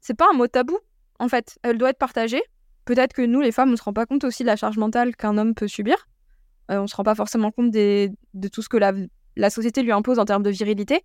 C'est 0.02 0.16
pas 0.16 0.28
un 0.32 0.36
mot 0.36 0.48
tabou, 0.48 0.80
en 1.20 1.28
fait. 1.28 1.60
Elle 1.62 1.78
doit 1.78 1.92
être 1.92 2.00
partagée. 2.00 2.42
Peut-être 2.86 3.14
que 3.14 3.22
nous, 3.22 3.42
les 3.42 3.52
femmes, 3.52 3.72
on 3.72 3.76
se 3.76 3.84
rend 3.84 3.94
pas 3.94 4.06
compte 4.06 4.24
aussi 4.24 4.44
de 4.44 4.48
la 4.48 4.56
charge 4.56 4.78
mentale 4.78 5.16
qu'un 5.16 5.38
homme 5.38 5.54
peut 5.54 5.68
subir. 5.68 6.08
Euh, 6.72 6.80
on 6.80 6.88
se 6.88 6.96
rend 6.96 7.04
pas 7.04 7.16
forcément 7.16 7.52
compte 7.52 7.70
des... 7.70 8.12
de 8.34 8.48
tout 8.48 8.62
ce 8.62 8.70
que 8.70 8.78
la... 8.78 8.94
la 9.36 9.50
société 9.50 9.84
lui 9.84 9.92
impose 9.92 10.18
en 10.18 10.26
termes 10.26 10.44
de 10.44 10.50
virilité, 10.50 11.04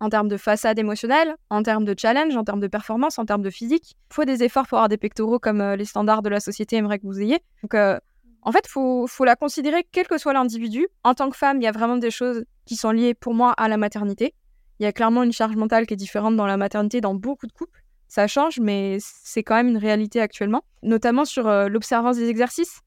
en 0.00 0.08
termes 0.08 0.28
de 0.28 0.36
façade 0.36 0.78
émotionnelle, 0.78 1.36
en 1.48 1.62
termes 1.62 1.84
de 1.84 1.94
challenge, 1.96 2.36
en 2.36 2.44
termes 2.44 2.60
de 2.60 2.66
performance, 2.66 3.18
en 3.18 3.24
termes 3.24 3.42
de 3.42 3.50
physique. 3.50 3.94
Il 4.10 4.14
faut 4.14 4.24
des 4.24 4.42
efforts 4.42 4.66
pour 4.66 4.78
avoir 4.78 4.88
des 4.88 4.98
pectoraux 4.98 5.38
comme 5.38 5.60
euh, 5.60 5.76
les 5.76 5.84
standards 5.84 6.22
de 6.22 6.28
la 6.28 6.40
société 6.40 6.76
aimeraient 6.76 6.98
que 6.98 7.06
vous 7.06 7.20
ayez. 7.20 7.38
Donc, 7.62 7.74
euh, 7.74 7.98
en 8.42 8.50
fait, 8.50 8.66
faut, 8.66 9.06
faut 9.06 9.24
la 9.24 9.36
considérer 9.36 9.86
quel 9.92 10.08
que 10.08 10.18
soit 10.18 10.32
l'individu. 10.32 10.88
En 11.04 11.14
tant 11.14 11.30
que 11.30 11.36
femme, 11.36 11.58
il 11.58 11.64
y 11.64 11.68
a 11.68 11.72
vraiment 11.72 11.96
des 11.96 12.10
choses 12.10 12.44
qui 12.64 12.74
sont 12.74 12.90
liées 12.90 13.14
pour 13.14 13.34
moi 13.34 13.52
à 13.52 13.68
la 13.68 13.76
maternité. 13.76 14.34
Il 14.82 14.84
y 14.84 14.88
a 14.88 14.92
clairement 14.92 15.22
une 15.22 15.30
charge 15.30 15.54
mentale 15.54 15.86
qui 15.86 15.94
est 15.94 15.96
différente 15.96 16.34
dans 16.34 16.44
la 16.44 16.56
maternité, 16.56 17.00
dans 17.00 17.14
beaucoup 17.14 17.46
de 17.46 17.52
couples. 17.52 17.84
Ça 18.08 18.26
change, 18.26 18.58
mais 18.58 18.96
c'est 18.98 19.44
quand 19.44 19.54
même 19.54 19.68
une 19.68 19.76
réalité 19.76 20.20
actuellement, 20.20 20.64
notamment 20.82 21.24
sur 21.24 21.46
euh, 21.46 21.68
l'observance 21.68 22.16
des 22.16 22.28
exercices. 22.28 22.80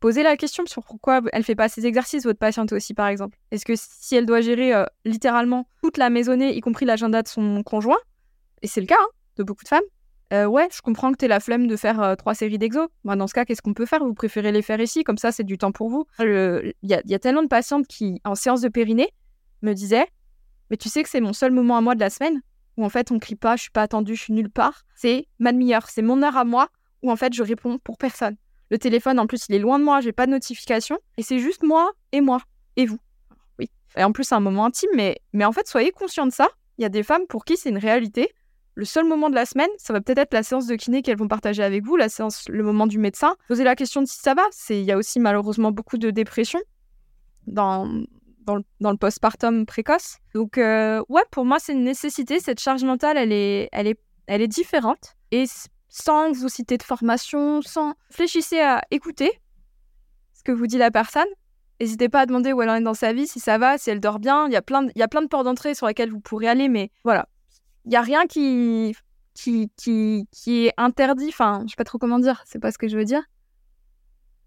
Posez 0.00 0.24
la 0.24 0.36
question 0.36 0.66
sur 0.66 0.82
pourquoi 0.82 1.20
elle 1.32 1.44
fait 1.44 1.54
pas 1.54 1.68
ces 1.68 1.86
exercices, 1.86 2.24
votre 2.24 2.40
patiente 2.40 2.72
aussi, 2.72 2.92
par 2.92 3.06
exemple. 3.06 3.38
Est-ce 3.52 3.64
que 3.64 3.74
si 3.76 4.16
elle 4.16 4.26
doit 4.26 4.40
gérer 4.40 4.74
euh, 4.74 4.84
littéralement 5.04 5.68
toute 5.80 5.96
la 5.96 6.10
maisonnée, 6.10 6.56
y 6.56 6.60
compris 6.60 6.86
l'agenda 6.86 7.22
de 7.22 7.28
son 7.28 7.62
conjoint, 7.62 8.00
et 8.62 8.66
c'est 8.66 8.80
le 8.80 8.88
cas 8.88 8.98
hein, 8.98 9.06
de 9.36 9.44
beaucoup 9.44 9.62
de 9.62 9.68
femmes, 9.68 9.80
euh, 10.32 10.46
ouais, 10.46 10.66
je 10.74 10.82
comprends 10.82 11.12
que 11.12 11.18
tu 11.18 11.28
la 11.28 11.38
flemme 11.38 11.68
de 11.68 11.76
faire 11.76 12.16
trois 12.18 12.34
séries 12.34 12.58
d'exos. 12.58 12.88
Moi, 13.04 13.14
dans 13.14 13.28
ce 13.28 13.34
cas, 13.34 13.44
qu'est-ce 13.44 13.62
qu'on 13.62 13.74
peut 13.74 13.86
faire? 13.86 14.02
Vous 14.04 14.14
préférez 14.14 14.50
les 14.50 14.62
faire 14.62 14.80
ici, 14.80 15.04
comme 15.04 15.18
ça, 15.18 15.30
c'est 15.30 15.44
du 15.44 15.56
temps 15.56 15.70
pour 15.70 15.88
vous. 15.88 16.04
Il 16.18 16.72
y, 16.82 16.88
y, 16.88 17.14
a 17.14 17.18
tellement 17.20 17.44
de 17.44 17.48
patientes 17.48 17.86
qui, 17.86 18.20
en 18.24 18.34
séance 18.34 18.60
de 18.60 18.68
périnée, 18.68 19.10
me 19.62 19.72
disaient 19.72 20.06
mais 20.72 20.78
tu 20.78 20.88
sais 20.88 21.02
que 21.02 21.10
c'est 21.10 21.20
mon 21.20 21.34
seul 21.34 21.52
moment 21.52 21.76
à 21.76 21.82
moi 21.82 21.94
de 21.94 22.00
la 22.00 22.08
semaine 22.08 22.40
où 22.78 22.84
en 22.86 22.88
fait 22.88 23.12
on 23.12 23.18
crie 23.18 23.34
pas, 23.34 23.56
je 23.56 23.62
suis 23.64 23.70
pas 23.70 23.82
attendue, 23.82 24.16
je 24.16 24.22
suis 24.22 24.32
nulle 24.32 24.48
part. 24.48 24.84
C'est 24.94 25.28
ma 25.38 25.52
demi-heure, 25.52 25.90
c'est 25.90 26.00
mon 26.00 26.22
heure 26.22 26.38
à 26.38 26.46
moi 26.46 26.68
où 27.02 27.12
en 27.12 27.16
fait 27.16 27.34
je 27.34 27.42
réponds 27.42 27.78
pour 27.78 27.98
personne. 27.98 28.36
Le 28.70 28.78
téléphone 28.78 29.18
en 29.18 29.26
plus 29.26 29.44
il 29.50 29.54
est 29.54 29.58
loin 29.58 29.78
de 29.78 29.84
moi, 29.84 30.00
j'ai 30.00 30.12
pas 30.12 30.24
de 30.24 30.30
notification 30.30 30.96
et 31.18 31.22
c'est 31.22 31.40
juste 31.40 31.62
moi 31.62 31.92
et 32.12 32.22
moi 32.22 32.40
et 32.76 32.86
vous. 32.86 32.96
Oui. 33.58 33.70
Et 33.98 34.02
en 34.02 34.12
plus 34.12 34.24
c'est 34.24 34.34
un 34.34 34.40
moment 34.40 34.64
intime, 34.64 34.88
mais, 34.96 35.20
mais 35.34 35.44
en 35.44 35.52
fait 35.52 35.68
soyez 35.68 35.90
conscient 35.90 36.24
de 36.24 36.32
ça. 36.32 36.48
Il 36.78 36.82
y 36.82 36.86
a 36.86 36.88
des 36.88 37.02
femmes 37.02 37.26
pour 37.28 37.44
qui 37.44 37.58
c'est 37.58 37.68
une 37.68 37.76
réalité. 37.76 38.32
Le 38.74 38.86
seul 38.86 39.04
moment 39.04 39.28
de 39.28 39.34
la 39.34 39.44
semaine, 39.44 39.68
ça 39.76 39.92
va 39.92 40.00
peut-être 40.00 40.20
être 40.20 40.32
la 40.32 40.42
séance 40.42 40.66
de 40.66 40.74
kiné 40.76 41.02
qu'elles 41.02 41.18
vont 41.18 41.28
partager 41.28 41.62
avec 41.62 41.84
vous, 41.84 41.96
la 41.96 42.08
séance, 42.08 42.48
le 42.48 42.62
moment 42.62 42.86
du 42.86 42.96
médecin. 42.96 43.36
Posez 43.46 43.64
la 43.64 43.76
question 43.76 44.00
de 44.00 44.06
si 44.06 44.18
ça 44.18 44.32
va. 44.32 44.44
Il 44.70 44.84
y 44.84 44.92
a 44.92 44.96
aussi 44.96 45.20
malheureusement 45.20 45.70
beaucoup 45.70 45.98
de 45.98 46.10
dépression 46.10 46.60
dans, 47.46 48.04
dans 48.44 48.90
le, 48.90 48.96
postpartum 48.96 49.66
précoce. 49.66 50.18
Donc, 50.34 50.58
euh, 50.58 51.02
ouais, 51.08 51.22
pour 51.30 51.44
moi, 51.44 51.58
c'est 51.58 51.72
une 51.72 51.84
nécessité. 51.84 52.40
Cette 52.40 52.60
charge 52.60 52.84
mentale, 52.84 53.16
elle 53.16 53.32
est, 53.32 53.68
elle 53.72 53.86
est, 53.86 53.98
elle 54.26 54.42
est 54.42 54.48
différente. 54.48 55.14
Et 55.30 55.44
sans 55.88 56.32
vous 56.32 56.48
citer 56.48 56.78
de 56.78 56.82
formation, 56.82 57.62
sans 57.62 57.94
réfléchissez 58.08 58.60
à 58.60 58.82
écouter 58.90 59.30
ce 60.34 60.42
que 60.42 60.52
vous 60.52 60.66
dit 60.66 60.78
la 60.78 60.90
personne. 60.90 61.28
N'hésitez 61.80 62.08
pas 62.08 62.20
à 62.20 62.26
demander 62.26 62.52
où 62.52 62.62
elle 62.62 62.70
en 62.70 62.76
est 62.76 62.82
dans 62.82 62.94
sa 62.94 63.12
vie, 63.12 63.26
si 63.26 63.40
ça 63.40 63.58
va, 63.58 63.76
si 63.76 63.90
elle 63.90 64.00
dort 64.00 64.18
bien. 64.18 64.46
Il 64.46 64.52
y 64.52 64.56
a 64.56 64.62
plein 64.62 64.82
de, 64.82 64.92
il 64.94 64.98
y 64.98 65.02
a 65.02 65.08
plein 65.08 65.22
de 65.22 65.26
portes 65.26 65.44
d'entrée 65.44 65.74
sur 65.74 65.86
lesquelles 65.86 66.10
vous 66.10 66.20
pourrez 66.20 66.48
aller, 66.48 66.68
mais 66.68 66.90
voilà. 67.04 67.28
Il 67.84 67.90
n'y 67.90 67.96
a 67.96 68.02
rien 68.02 68.26
qui, 68.26 68.94
qui, 69.34 69.70
qui, 69.76 70.28
qui 70.30 70.66
est 70.66 70.74
interdit. 70.76 71.28
Enfin, 71.28 71.62
je 71.64 71.70
sais 71.70 71.76
pas 71.76 71.84
trop 71.84 71.98
comment 71.98 72.18
dire, 72.18 72.42
c'est 72.46 72.60
pas 72.60 72.70
ce 72.70 72.78
que 72.78 72.88
je 72.88 72.96
veux 72.96 73.04
dire. 73.04 73.22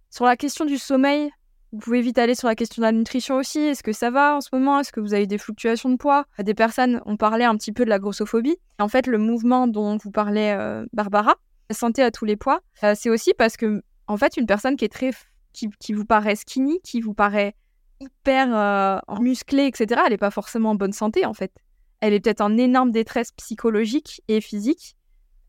Sur 0.09 0.25
la 0.25 0.37
question 0.37 0.63
du 0.63 0.77
sommeil, 0.77 1.29
vous 1.75 1.81
pouvez 1.81 1.99
vite 1.99 2.17
aller 2.17 2.35
sur 2.35 2.47
la 2.47 2.55
question 2.55 2.81
de 2.81 2.85
la 2.85 2.93
nutrition 2.93 3.35
aussi. 3.35 3.59
Est-ce 3.59 3.83
que 3.83 3.91
ça 3.91 4.09
va 4.09 4.37
en 4.37 4.41
ce 4.41 4.47
moment? 4.53 4.79
Est-ce 4.79 4.93
que 4.93 5.01
vous 5.01 5.13
avez 5.13 5.27
des 5.27 5.37
fluctuations 5.37 5.89
de 5.89 5.97
poids? 5.97 6.23
Des 6.39 6.53
personnes 6.53 7.01
ont 7.05 7.17
parlé 7.17 7.43
un 7.43 7.53
petit 7.57 7.73
peu 7.73 7.83
de 7.83 7.89
la 7.89 7.99
grossophobie. 7.99 8.55
En 8.79 8.87
fait, 8.87 9.07
le 9.07 9.17
mouvement 9.17 9.67
dont 9.67 9.97
vous 9.97 10.09
parlez, 10.09 10.55
euh, 10.57 10.85
Barbara, 10.93 11.35
la 11.69 11.75
santé 11.75 12.01
à 12.01 12.11
tous 12.11 12.23
les 12.23 12.37
poids, 12.37 12.61
euh, 12.85 12.93
c'est 12.95 13.09
aussi 13.09 13.33
parce 13.37 13.57
que, 13.57 13.83
en 14.07 14.15
fait, 14.15 14.37
une 14.37 14.45
personne 14.45 14.77
qui 14.77 14.85
est 14.85 14.93
très, 14.93 15.11
qui, 15.51 15.91
vous 15.91 16.05
paraît 16.05 16.37
skinny, 16.37 16.79
qui 16.81 17.01
vous 17.01 17.13
paraît 17.13 17.55
hyper 17.99 18.55
euh, 18.55 18.97
musclée, 19.19 19.65
etc., 19.65 20.01
elle 20.05 20.11
n'est 20.11 20.17
pas 20.17 20.31
forcément 20.31 20.71
en 20.71 20.75
bonne 20.75 20.93
santé, 20.93 21.25
en 21.25 21.33
fait. 21.33 21.51
Elle 21.99 22.13
est 22.13 22.21
peut-être 22.21 22.41
en 22.41 22.57
énorme 22.57 22.91
détresse 22.91 23.33
psychologique 23.33 24.21
et 24.29 24.39
physique 24.39 24.95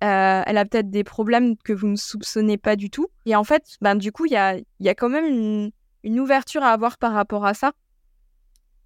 Euh, 0.04 0.42
elle 0.44 0.58
a 0.58 0.66
peut-être 0.66 0.90
des 0.90 1.04
problèmes 1.04 1.56
que 1.56 1.72
vous 1.72 1.86
ne 1.88 1.96
soupçonnez 1.96 2.58
pas 2.58 2.76
du 2.76 2.90
tout. 2.90 3.06
Et 3.24 3.34
en 3.34 3.44
fait, 3.44 3.76
ben, 3.80 3.94
du 3.94 4.12
coup, 4.12 4.26
il 4.26 4.32
y 4.32 4.36
a, 4.36 4.58
y 4.78 4.88
a 4.90 4.94
quand 4.94 5.08
même 5.08 5.24
une, 5.24 5.70
une 6.06 6.20
ouverture 6.20 6.62
à 6.62 6.70
avoir 6.70 6.98
par 6.98 7.12
rapport 7.12 7.44
à 7.44 7.52
ça. 7.52 7.72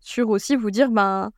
Sur 0.00 0.30
aussi 0.30 0.56
vous 0.56 0.70
dire, 0.70 0.90
ben, 0.90 1.30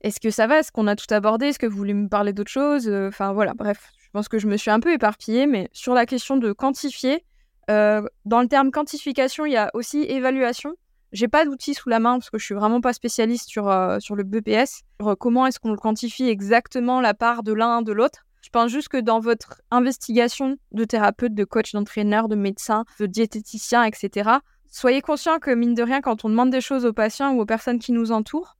est-ce 0.00 0.18
que 0.18 0.30
ça 0.30 0.46
va? 0.46 0.60
Est-ce 0.60 0.72
qu'on 0.72 0.86
a 0.86 0.96
tout 0.96 1.12
abordé? 1.12 1.46
Est-ce 1.46 1.58
que 1.58 1.66
vous 1.66 1.76
voulez 1.76 1.94
me 1.94 2.08
parler 2.08 2.32
d'autre 2.32 2.50
chose? 2.50 2.88
Enfin 2.88 3.34
voilà, 3.34 3.52
bref, 3.52 3.92
je 3.98 4.08
pense 4.12 4.28
que 4.28 4.38
je 4.38 4.46
me 4.46 4.56
suis 4.56 4.70
un 4.70 4.80
peu 4.80 4.92
éparpillée, 4.92 5.46
mais 5.46 5.68
sur 5.72 5.92
la 5.92 6.06
question 6.06 6.38
de 6.38 6.52
quantifier, 6.52 7.22
euh, 7.70 8.02
dans 8.24 8.40
le 8.40 8.48
terme 8.48 8.70
quantification, 8.70 9.44
il 9.44 9.52
y 9.52 9.56
a 9.58 9.70
aussi 9.74 10.04
évaluation. 10.04 10.74
J'ai 11.12 11.28
pas 11.28 11.44
d'outils 11.44 11.74
sous 11.74 11.90
la 11.90 12.00
main 12.00 12.18
parce 12.18 12.30
que 12.30 12.38
je 12.38 12.44
suis 12.44 12.54
vraiment 12.54 12.80
pas 12.80 12.94
spécialiste 12.94 13.48
sur, 13.48 13.68
euh, 13.68 13.98
sur 14.00 14.16
le 14.16 14.22
BPS. 14.22 14.82
Comment 15.18 15.46
est-ce 15.46 15.60
qu'on 15.60 15.76
quantifie 15.76 16.28
exactement 16.28 17.00
la 17.02 17.12
part 17.12 17.42
de 17.42 17.52
l'un 17.52 17.82
de 17.82 17.92
l'autre? 17.92 18.25
Je 18.46 18.50
pense 18.50 18.70
juste 18.70 18.86
que 18.86 18.98
dans 18.98 19.18
votre 19.18 19.60
investigation 19.72 20.56
de 20.70 20.84
thérapeute, 20.84 21.34
de 21.34 21.42
coach, 21.42 21.72
d'entraîneur, 21.72 22.28
de 22.28 22.36
médecin, 22.36 22.84
de 23.00 23.06
diététicien, 23.06 23.82
etc., 23.82 24.30
soyez 24.70 25.00
conscient 25.00 25.40
que 25.40 25.50
mine 25.50 25.74
de 25.74 25.82
rien, 25.82 26.00
quand 26.00 26.24
on 26.24 26.28
demande 26.28 26.50
des 26.50 26.60
choses 26.60 26.86
aux 26.86 26.92
patients 26.92 27.32
ou 27.32 27.40
aux 27.40 27.44
personnes 27.44 27.80
qui 27.80 27.90
nous 27.90 28.12
entourent, 28.12 28.56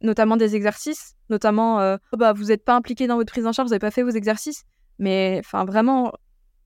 notamment 0.00 0.36
des 0.36 0.56
exercices, 0.56 1.14
notamment 1.30 1.78
euh, 1.78 1.98
oh 2.12 2.16
bah, 2.16 2.32
vous 2.32 2.46
n'êtes 2.46 2.64
pas 2.64 2.74
impliqué 2.74 3.06
dans 3.06 3.14
votre 3.14 3.30
prise 3.30 3.46
en 3.46 3.52
charge, 3.52 3.68
vous 3.68 3.70
n'avez 3.70 3.78
pas 3.78 3.92
fait 3.92 4.02
vos 4.02 4.10
exercices, 4.10 4.64
mais 4.98 5.36
enfin 5.38 5.64
vraiment, 5.64 6.12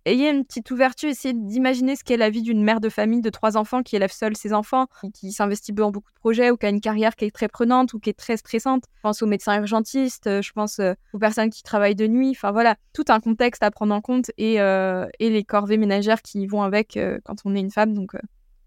ayez 0.06 0.30
une 0.30 0.44
petite 0.44 0.70
ouverture, 0.70 1.10
essayez 1.10 1.34
d'imaginer 1.34 1.96
ce 1.96 2.04
qu'est 2.04 2.16
la 2.16 2.30
vie 2.30 2.42
d'une 2.42 2.62
mère 2.62 2.80
de 2.80 2.88
famille 2.88 3.20
de 3.20 3.30
trois 3.30 3.56
enfants 3.56 3.82
qui 3.82 3.96
élève 3.96 4.12
seule 4.12 4.36
ses 4.36 4.54
enfants, 4.54 4.86
qui, 5.12 5.32
s'investit 5.32 5.72
dans 5.72 5.90
beaucoup 5.90 6.10
de 6.10 6.18
projets 6.18 6.50
ou 6.50 6.56
qui 6.56 6.66
a 6.66 6.68
une 6.70 6.80
carrière 6.80 7.16
qui 7.16 7.24
est 7.24 7.30
très 7.30 7.48
prenante 7.48 7.92
ou 7.92 7.98
qui 7.98 8.10
est 8.10 8.18
très 8.18 8.36
stressante. 8.36 8.84
Je 8.96 9.00
pense 9.02 9.22
aux 9.22 9.26
médecins 9.26 9.58
urgentistes, 9.58 10.28
euh, 10.28 10.40
je 10.40 10.52
pense 10.52 10.78
euh, 10.78 10.94
aux 11.12 11.18
personnes 11.18 11.50
qui 11.50 11.62
travaillent 11.62 11.96
de 11.96 12.06
nuit, 12.06 12.30
enfin 12.30 12.52
voilà, 12.52 12.76
tout 12.92 13.04
un 13.08 13.20
contexte 13.20 13.62
à 13.62 13.70
prendre 13.70 13.94
en 13.94 14.00
compte 14.00 14.30
et, 14.38 14.54
et 14.54 15.30
les 15.30 15.44
corvées 15.44 15.76
ménagères 15.76 16.22
qui 16.22 16.46
vont 16.46 16.62
avec 16.62 16.98
quand 17.24 17.36
on 17.44 17.54
est 17.54 17.60
une 17.60 17.70
femme, 17.70 17.94
donc 17.94 18.12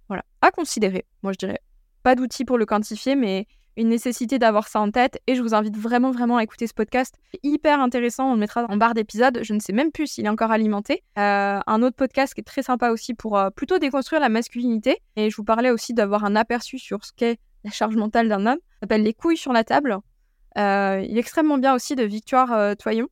voilà, 0.07 0.23
à 0.41 0.51
considérer, 0.51 1.05
moi 1.23 1.33
je 1.33 1.37
dirais. 1.37 1.59
Pas 2.03 2.15
d'outils 2.15 2.45
pour 2.45 2.57
le 2.57 2.65
quantifier, 2.65 3.15
mais 3.15 3.47
une 3.77 3.89
nécessité 3.89 4.39
d'avoir 4.39 4.67
ça 4.67 4.79
en 4.79 4.91
tête 4.91 5.21
et 5.27 5.35
je 5.35 5.41
vous 5.41 5.53
invite 5.53 5.77
vraiment 5.77 6.11
vraiment 6.11 6.37
à 6.37 6.43
écouter 6.43 6.67
ce 6.67 6.73
podcast. 6.73 7.15
Hyper 7.43 7.79
intéressant, 7.79 8.31
on 8.31 8.33
le 8.33 8.39
mettra 8.39 8.65
en 8.65 8.77
barre 8.77 8.93
d'épisode, 8.93 9.39
je 9.41 9.53
ne 9.53 9.59
sais 9.59 9.73
même 9.73 9.91
plus 9.91 10.07
s'il 10.07 10.25
est 10.25 10.29
encore 10.29 10.51
alimenté. 10.51 11.03
Euh, 11.17 11.59
un 11.65 11.81
autre 11.81 11.95
podcast 11.95 12.33
qui 12.33 12.41
est 12.41 12.43
très 12.43 12.63
sympa 12.63 12.89
aussi 12.89 13.13
pour 13.13 13.37
euh, 13.37 13.49
plutôt 13.49 13.79
déconstruire 13.79 14.21
la 14.21 14.29
masculinité 14.29 14.97
et 15.15 15.29
je 15.29 15.35
vous 15.35 15.43
parlais 15.43 15.71
aussi 15.71 15.93
d'avoir 15.93 16.25
un 16.25 16.35
aperçu 16.35 16.77
sur 16.79 17.05
ce 17.05 17.11
qu'est 17.15 17.39
la 17.63 17.71
charge 17.71 17.95
mentale 17.95 18.29
d'un 18.29 18.45
homme. 18.45 18.59
Ça 18.59 18.79
s'appelle 18.81 19.03
Les 19.03 19.13
couilles 19.13 19.37
sur 19.37 19.53
la 19.53 19.63
table. 19.63 19.97
Euh, 20.57 21.05
il 21.07 21.17
est 21.17 21.19
extrêmement 21.19 21.57
bien 21.57 21.73
aussi 21.73 21.95
de 21.95 22.03
Victoire 22.03 22.75
Toyon. 22.77 23.07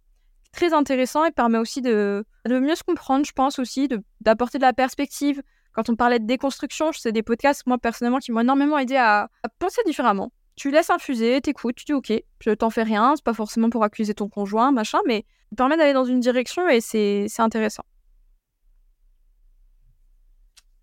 Très 0.54 0.74
intéressant 0.74 1.26
et 1.26 1.32
permet 1.32 1.58
aussi 1.58 1.82
de, 1.82 2.26
de 2.46 2.60
mieux 2.60 2.76
se 2.76 2.84
comprendre, 2.84 3.26
je 3.26 3.34
pense 3.34 3.60
aussi, 3.60 3.90
d'apporter 4.22 4.58
de, 4.58 4.64
la 4.64 4.74
perspective, 4.74 5.44
quand 5.78 5.92
on 5.92 5.96
parlait 5.96 6.18
de 6.18 6.26
déconstruction, 6.26 6.92
c'est 6.92 7.12
des 7.12 7.22
podcasts, 7.22 7.68
moi, 7.68 7.78
personnellement, 7.78 8.18
qui 8.18 8.32
m'ont 8.32 8.40
énormément 8.40 8.80
aidé 8.80 8.96
à, 8.96 9.30
penser 9.60 9.82
différemment 9.86 10.32
tu 10.58 10.72
laisses 10.72 10.90
infuser, 10.90 11.40
t'écoutes, 11.40 11.76
tu 11.76 11.86
dis 11.86 11.94
ok, 11.94 12.12
je 12.42 12.52
t'en 12.52 12.70
fais 12.70 12.84
rien, 12.84 13.14
c'est 13.16 13.24
pas 13.24 13.34
forcément 13.34 13.70
pour 13.70 13.84
accuser 13.84 14.14
ton 14.14 14.28
conjoint, 14.28 14.72
machin, 14.72 15.00
mais 15.06 15.24
ça 15.52 15.56
permet 15.56 15.78
d'aller 15.78 15.94
dans 15.94 16.04
une 16.04 16.20
direction 16.20 16.68
et 16.68 16.82
c'est 16.82 17.28
intéressant. 17.40 17.84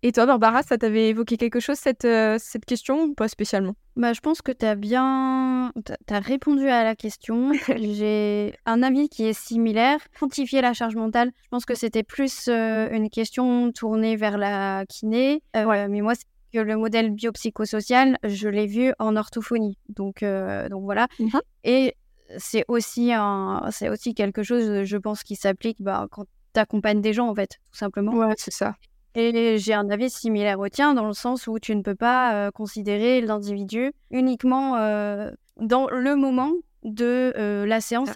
Et 0.01 0.11
toi, 0.11 0.27
Barbara, 0.27 0.61
ça 0.61 0.77
t'avait 0.77 1.09
évoqué 1.09 1.35
quelque 1.35 1.59
chose, 1.59 1.77
cette, 1.77 2.05
euh, 2.05 2.37
cette 2.39 2.63
question, 2.65 3.05
ou 3.05 3.15
pas 3.15 3.27
spécialement? 3.27 3.73
Bah, 3.95 4.13
Je 4.13 4.19
pense 4.19 4.43
que 4.43 4.51
tu 4.51 4.63
as 4.63 4.75
bien 4.75 5.71
as 6.09 6.19
répondu 6.19 6.69
à 6.69 6.83
la 6.83 6.95
question. 6.95 7.51
J'ai 7.75 8.53
un 8.67 8.83
avis 8.83 9.09
qui 9.09 9.25
est 9.25 9.33
similaire. 9.33 9.97
Quantifier 10.19 10.61
la 10.61 10.73
charge 10.73 10.95
mentale, 10.95 11.31
je 11.43 11.49
pense 11.49 11.65
que 11.65 11.73
c'était 11.73 12.03
plus 12.03 12.49
euh, 12.49 12.87
une 12.91 13.09
question 13.09 13.71
tournée 13.71 14.15
vers 14.15 14.37
la 14.37 14.85
kiné. 14.87 15.41
Euh, 15.55 15.63
voilà, 15.63 15.87
mais 15.87 16.01
moi, 16.01 16.13
le 16.59 16.77
modèle 16.77 17.11
biopsychosocial, 17.11 18.17
je 18.23 18.49
l'ai 18.49 18.67
vu 18.67 18.93
en 18.99 19.15
orthophonie. 19.15 19.77
Donc, 19.89 20.23
euh, 20.23 20.69
donc 20.69 20.83
voilà. 20.83 21.07
Mhm. 21.19 21.41
Et 21.63 21.95
c'est 22.37 22.65
aussi, 22.67 23.13
un, 23.13 23.69
aussi 23.91 24.13
quelque 24.13 24.43
chose, 24.43 24.83
je 24.83 24.97
pense, 24.97 25.23
qui 25.23 25.35
s'applique 25.35 25.81
bah, 25.81 26.07
quand 26.11 26.25
tu 26.53 26.59
accompagnes 26.59 27.01
des 27.01 27.13
gens, 27.13 27.29
en 27.29 27.35
fait, 27.35 27.59
tout 27.71 27.77
simplement. 27.77 28.13
Ouais, 28.13 28.33
c'est 28.37 28.53
ça. 28.53 28.75
Et 29.15 29.57
j'ai 29.57 29.73
un 29.73 29.89
avis 29.89 30.09
similaire 30.09 30.59
au 30.59 30.67
tien, 30.67 30.93
dans 30.93 31.07
le 31.07 31.13
sens 31.13 31.47
où 31.47 31.57
tu 31.57 31.75
ne 31.75 31.81
peux 31.81 31.95
pas 31.95 32.33
euh, 32.33 32.51
considérer 32.51 33.21
l'individu 33.21 33.93
uniquement 34.11 34.75
euh, 34.75 35.31
dans 35.57 35.87
le 35.89 36.15
moment 36.15 36.51
de 36.83 37.33
la 37.65 37.81
séance 37.81 38.09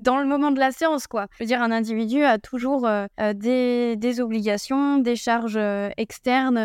dans 0.00 0.18
le 0.18 0.26
moment 0.26 0.50
de 0.50 0.58
la 0.58 0.72
séance, 0.72 1.06
quoi. 1.06 1.26
Je 1.32 1.44
veux 1.44 1.46
dire, 1.46 1.62
un 1.62 1.70
individu 1.70 2.22
a 2.22 2.38
toujours 2.38 2.86
euh, 2.86 3.06
euh, 3.20 3.32
des, 3.32 3.96
des, 3.96 4.20
obligations, 4.20 4.98
des 4.98 5.16
charges 5.16 5.56
euh, 5.56 5.90
externes, 5.96 6.58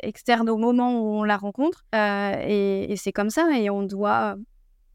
externes 0.00 0.48
au 0.48 0.56
moment 0.56 1.00
où 1.00 1.18
on 1.18 1.24
la 1.24 1.36
rencontre. 1.36 1.84
et, 1.94 2.92
et 2.92 2.96
c'est 2.96 3.12
comme 3.12 3.30
ça, 3.30 3.48
et 3.56 3.70
on 3.70 3.82
doit, 3.82 4.36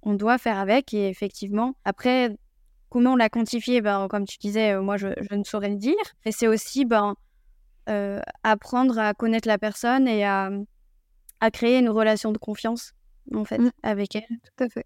on 0.01 0.13
doit 0.13 0.37
faire 0.37 0.59
avec. 0.59 0.93
Et 0.93 1.09
effectivement, 1.09 1.73
après, 1.85 2.35
comment 2.89 3.15
la 3.15 3.29
quantifier? 3.29 3.81
Ben, 3.81 4.07
Comme 4.09 4.25
tu 4.25 4.37
disais, 4.37 4.79
moi, 4.79 4.97
je, 4.97 5.07
je, 5.29 5.35
ne 5.35 5.43
saurais 5.43 5.69
le 5.69 5.77
dire. 5.77 5.95
Et 6.25 6.31
c'est 6.31 6.47
aussi 6.47 6.85
ben, 6.85 7.15
apprendre 8.43 8.97
à 8.99 9.13
connaître 9.13 9.47
la 9.47 9.57
personne 9.57 10.07
et 10.07 10.25
à, 10.25 10.49
à 11.39 11.51
créer 11.51 11.79
une 11.79 11.89
relation 11.89 12.31
de 12.31 12.37
confiance, 12.37 12.93
en 13.33 13.45
fait, 13.45 13.59
mmh. 13.59 13.71
avec 13.83 14.15
elle. 14.15 14.23
Tout 14.27 14.63
à 14.63 14.69
fait. 14.69 14.85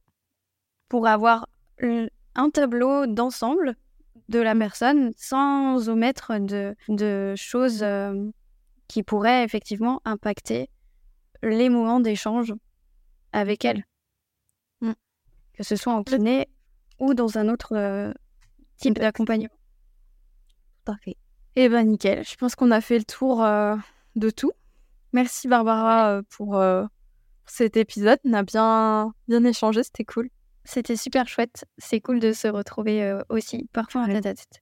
Pour 0.87 1.07
avoir 1.07 1.47
un 2.35 2.49
tableau 2.49 3.07
d'ensemble 3.07 3.75
de 4.29 4.39
la 4.39 4.55
personne 4.55 5.11
sans 5.17 5.89
omettre 5.89 6.33
de, 6.39 7.33
choses 7.35 7.83
euh, 7.83 8.29
qui 8.87 9.03
pourraient 9.03 9.43
effectivement 9.43 10.01
impacter 10.05 10.69
les 11.43 11.69
moments 11.69 11.99
d'échange 11.99 12.53
avec 13.31 13.65
elle. 13.65 13.83
Mm. 14.81 14.93
Que 15.53 15.63
ce 15.63 15.75
soit 15.75 15.93
en 15.93 16.03
kiné 16.03 16.47
ou 16.99 17.13
dans 17.13 17.37
un 17.37 17.49
autre 17.49 17.75
euh, 17.75 18.11
type 18.77 18.95
d'accompagnement. 18.95 19.49
Parfait. 20.85 21.17
Eh 21.55 21.69
ben 21.69 21.87
nickel, 21.87 22.23
je 22.25 22.35
pense 22.35 22.55
qu'on 22.55 22.71
a 22.71 22.81
fait 22.81 22.97
le 22.97 23.05
tour 23.05 23.43
euh, 23.43 23.75
de 24.15 24.29
tout. 24.29 24.51
Merci 25.13 25.47
Barbara 25.47 26.21
pour 26.29 26.61
cet 27.45 27.77
épisode. 27.77 28.19
On 28.25 28.33
a 28.33 28.43
bien, 28.43 29.13
bien 29.29 29.43
échangé, 29.45 29.81
c'était 29.83 30.03
cool. 30.03 30.29
C'était 30.65 30.95
super 30.95 31.27
chouette. 31.27 31.65
C'est 31.77 32.01
cool 32.01 32.19
de 32.19 32.33
se 32.33 32.47
retrouver 32.47 33.03
euh, 33.03 33.21
aussi, 33.29 33.69
parfois 33.71 34.01
en 34.01 34.07
tête 34.07 34.25
à 34.25 34.33
tête. 34.33 34.61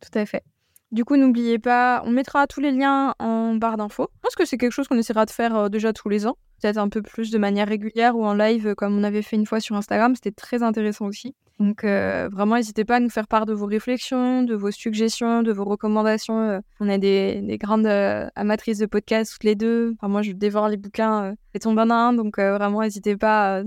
Tout 0.00 0.16
à 0.18 0.24
fait. 0.24 0.44
Du 0.92 1.04
coup, 1.04 1.16
n'oubliez 1.16 1.58
pas, 1.58 2.02
on 2.06 2.10
mettra 2.12 2.46
tous 2.46 2.60
les 2.60 2.70
liens 2.70 3.14
en 3.18 3.56
barre 3.56 3.76
d'infos. 3.76 4.08
Je 4.14 4.20
pense 4.22 4.36
que 4.36 4.44
c'est 4.44 4.56
quelque 4.56 4.72
chose 4.72 4.86
qu'on 4.86 4.96
essaiera 4.96 5.26
de 5.26 5.30
faire 5.30 5.56
euh, 5.56 5.68
déjà 5.68 5.92
tous 5.92 6.08
les 6.08 6.26
ans. 6.26 6.36
Peut-être 6.62 6.78
un 6.78 6.88
peu 6.88 7.02
plus 7.02 7.32
de 7.32 7.38
manière 7.38 7.66
régulière 7.66 8.16
ou 8.16 8.24
en 8.24 8.32
live, 8.32 8.68
euh, 8.68 8.74
comme 8.76 8.96
on 8.96 9.02
avait 9.02 9.22
fait 9.22 9.34
une 9.34 9.44
fois 9.44 9.58
sur 9.58 9.74
Instagram. 9.74 10.14
C'était 10.14 10.30
très 10.30 10.62
intéressant 10.62 11.06
aussi. 11.06 11.34
Donc, 11.60 11.84
vraiment, 11.84 12.56
n'hésitez 12.56 12.84
pas 12.84 12.96
à 12.96 13.00
nous 13.00 13.10
faire 13.10 13.28
part 13.28 13.46
de 13.46 13.52
vos 13.52 13.66
réflexions, 13.66 14.42
de 14.42 14.56
vos 14.56 14.72
suggestions, 14.72 15.44
de 15.44 15.52
vos 15.52 15.64
recommandations. 15.64 16.60
on 16.80 16.88
est 16.88 16.98
des, 16.98 17.58
grandes 17.60 17.86
amatrices 17.86 18.78
de 18.78 18.86
podcasts 18.86 19.34
toutes 19.34 19.44
les 19.44 19.54
deux. 19.54 19.94
Enfin, 19.94 20.08
moi, 20.08 20.22
je 20.22 20.32
dévore 20.32 20.68
les 20.68 20.76
bouquins 20.76 21.36
et 21.54 21.60
tombe 21.60 21.78
en 21.78 21.90
un. 21.90 22.12
Donc, 22.12 22.40
vraiment, 22.40 22.80
n'hésitez 22.80 23.16
pas 23.16 23.58
à 23.58 23.62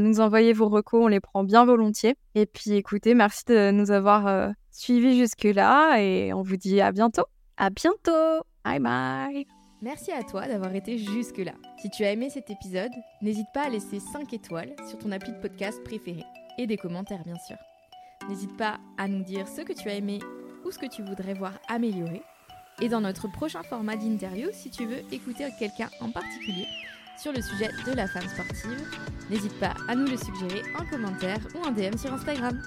nous 0.00 0.20
envoyer 0.20 0.52
vos 0.52 0.68
recos, 0.68 1.02
on 1.04 1.08
les 1.08 1.20
prend 1.20 1.44
bien 1.44 1.64
volontiers. 1.64 2.16
Et 2.34 2.46
puis 2.46 2.72
écoutez, 2.72 3.14
merci 3.14 3.44
de 3.46 3.70
nous 3.70 3.90
avoir 3.90 4.26
euh, 4.26 4.50
suivis 4.70 5.18
jusque-là 5.18 6.00
et 6.00 6.32
on 6.32 6.42
vous 6.42 6.56
dit 6.56 6.80
à 6.80 6.92
bientôt. 6.92 7.26
À 7.56 7.70
bientôt. 7.70 8.42
Bye 8.64 8.80
bye. 8.80 9.46
Merci 9.82 10.12
à 10.12 10.22
toi 10.22 10.46
d'avoir 10.48 10.74
été 10.74 10.96
jusque-là. 10.96 11.52
Si 11.82 11.90
tu 11.90 12.04
as 12.04 12.12
aimé 12.12 12.30
cet 12.30 12.48
épisode, 12.50 12.90
n'hésite 13.20 13.48
pas 13.52 13.66
à 13.66 13.68
laisser 13.68 14.00
5 14.00 14.32
étoiles 14.32 14.74
sur 14.88 14.98
ton 14.98 15.12
appli 15.12 15.32
de 15.32 15.40
podcast 15.40 15.82
préféré 15.84 16.24
et 16.58 16.66
des 16.66 16.78
commentaires 16.78 17.22
bien 17.24 17.38
sûr. 17.46 17.56
N'hésite 18.28 18.56
pas 18.56 18.78
à 18.96 19.08
nous 19.08 19.22
dire 19.22 19.46
ce 19.46 19.60
que 19.60 19.74
tu 19.74 19.88
as 19.88 19.94
aimé 19.94 20.20
ou 20.64 20.70
ce 20.70 20.78
que 20.78 20.86
tu 20.86 21.02
voudrais 21.02 21.34
voir 21.34 21.52
améliorer. 21.68 22.22
Et 22.80 22.88
dans 22.88 23.02
notre 23.02 23.28
prochain 23.28 23.62
format 23.62 23.96
d'interview, 23.96 24.48
si 24.52 24.70
tu 24.70 24.86
veux 24.86 25.02
écouter 25.12 25.46
quelqu'un 25.58 25.90
en 26.00 26.10
particulier, 26.10 26.66
sur 27.18 27.32
le 27.32 27.40
sujet 27.42 27.70
de 27.86 27.92
la 27.92 28.06
femme 28.06 28.28
sportive. 28.28 28.82
N'hésite 29.30 29.58
pas 29.58 29.74
à 29.88 29.94
nous 29.94 30.06
le 30.06 30.16
suggérer 30.16 30.62
en 30.78 30.84
commentaire 30.86 31.38
ou 31.54 31.66
en 31.66 31.70
DM 31.70 31.96
sur 31.96 32.12
Instagram. 32.12 32.60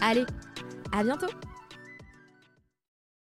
Allez, 0.00 0.26
à 0.92 1.02
bientôt 1.02 1.28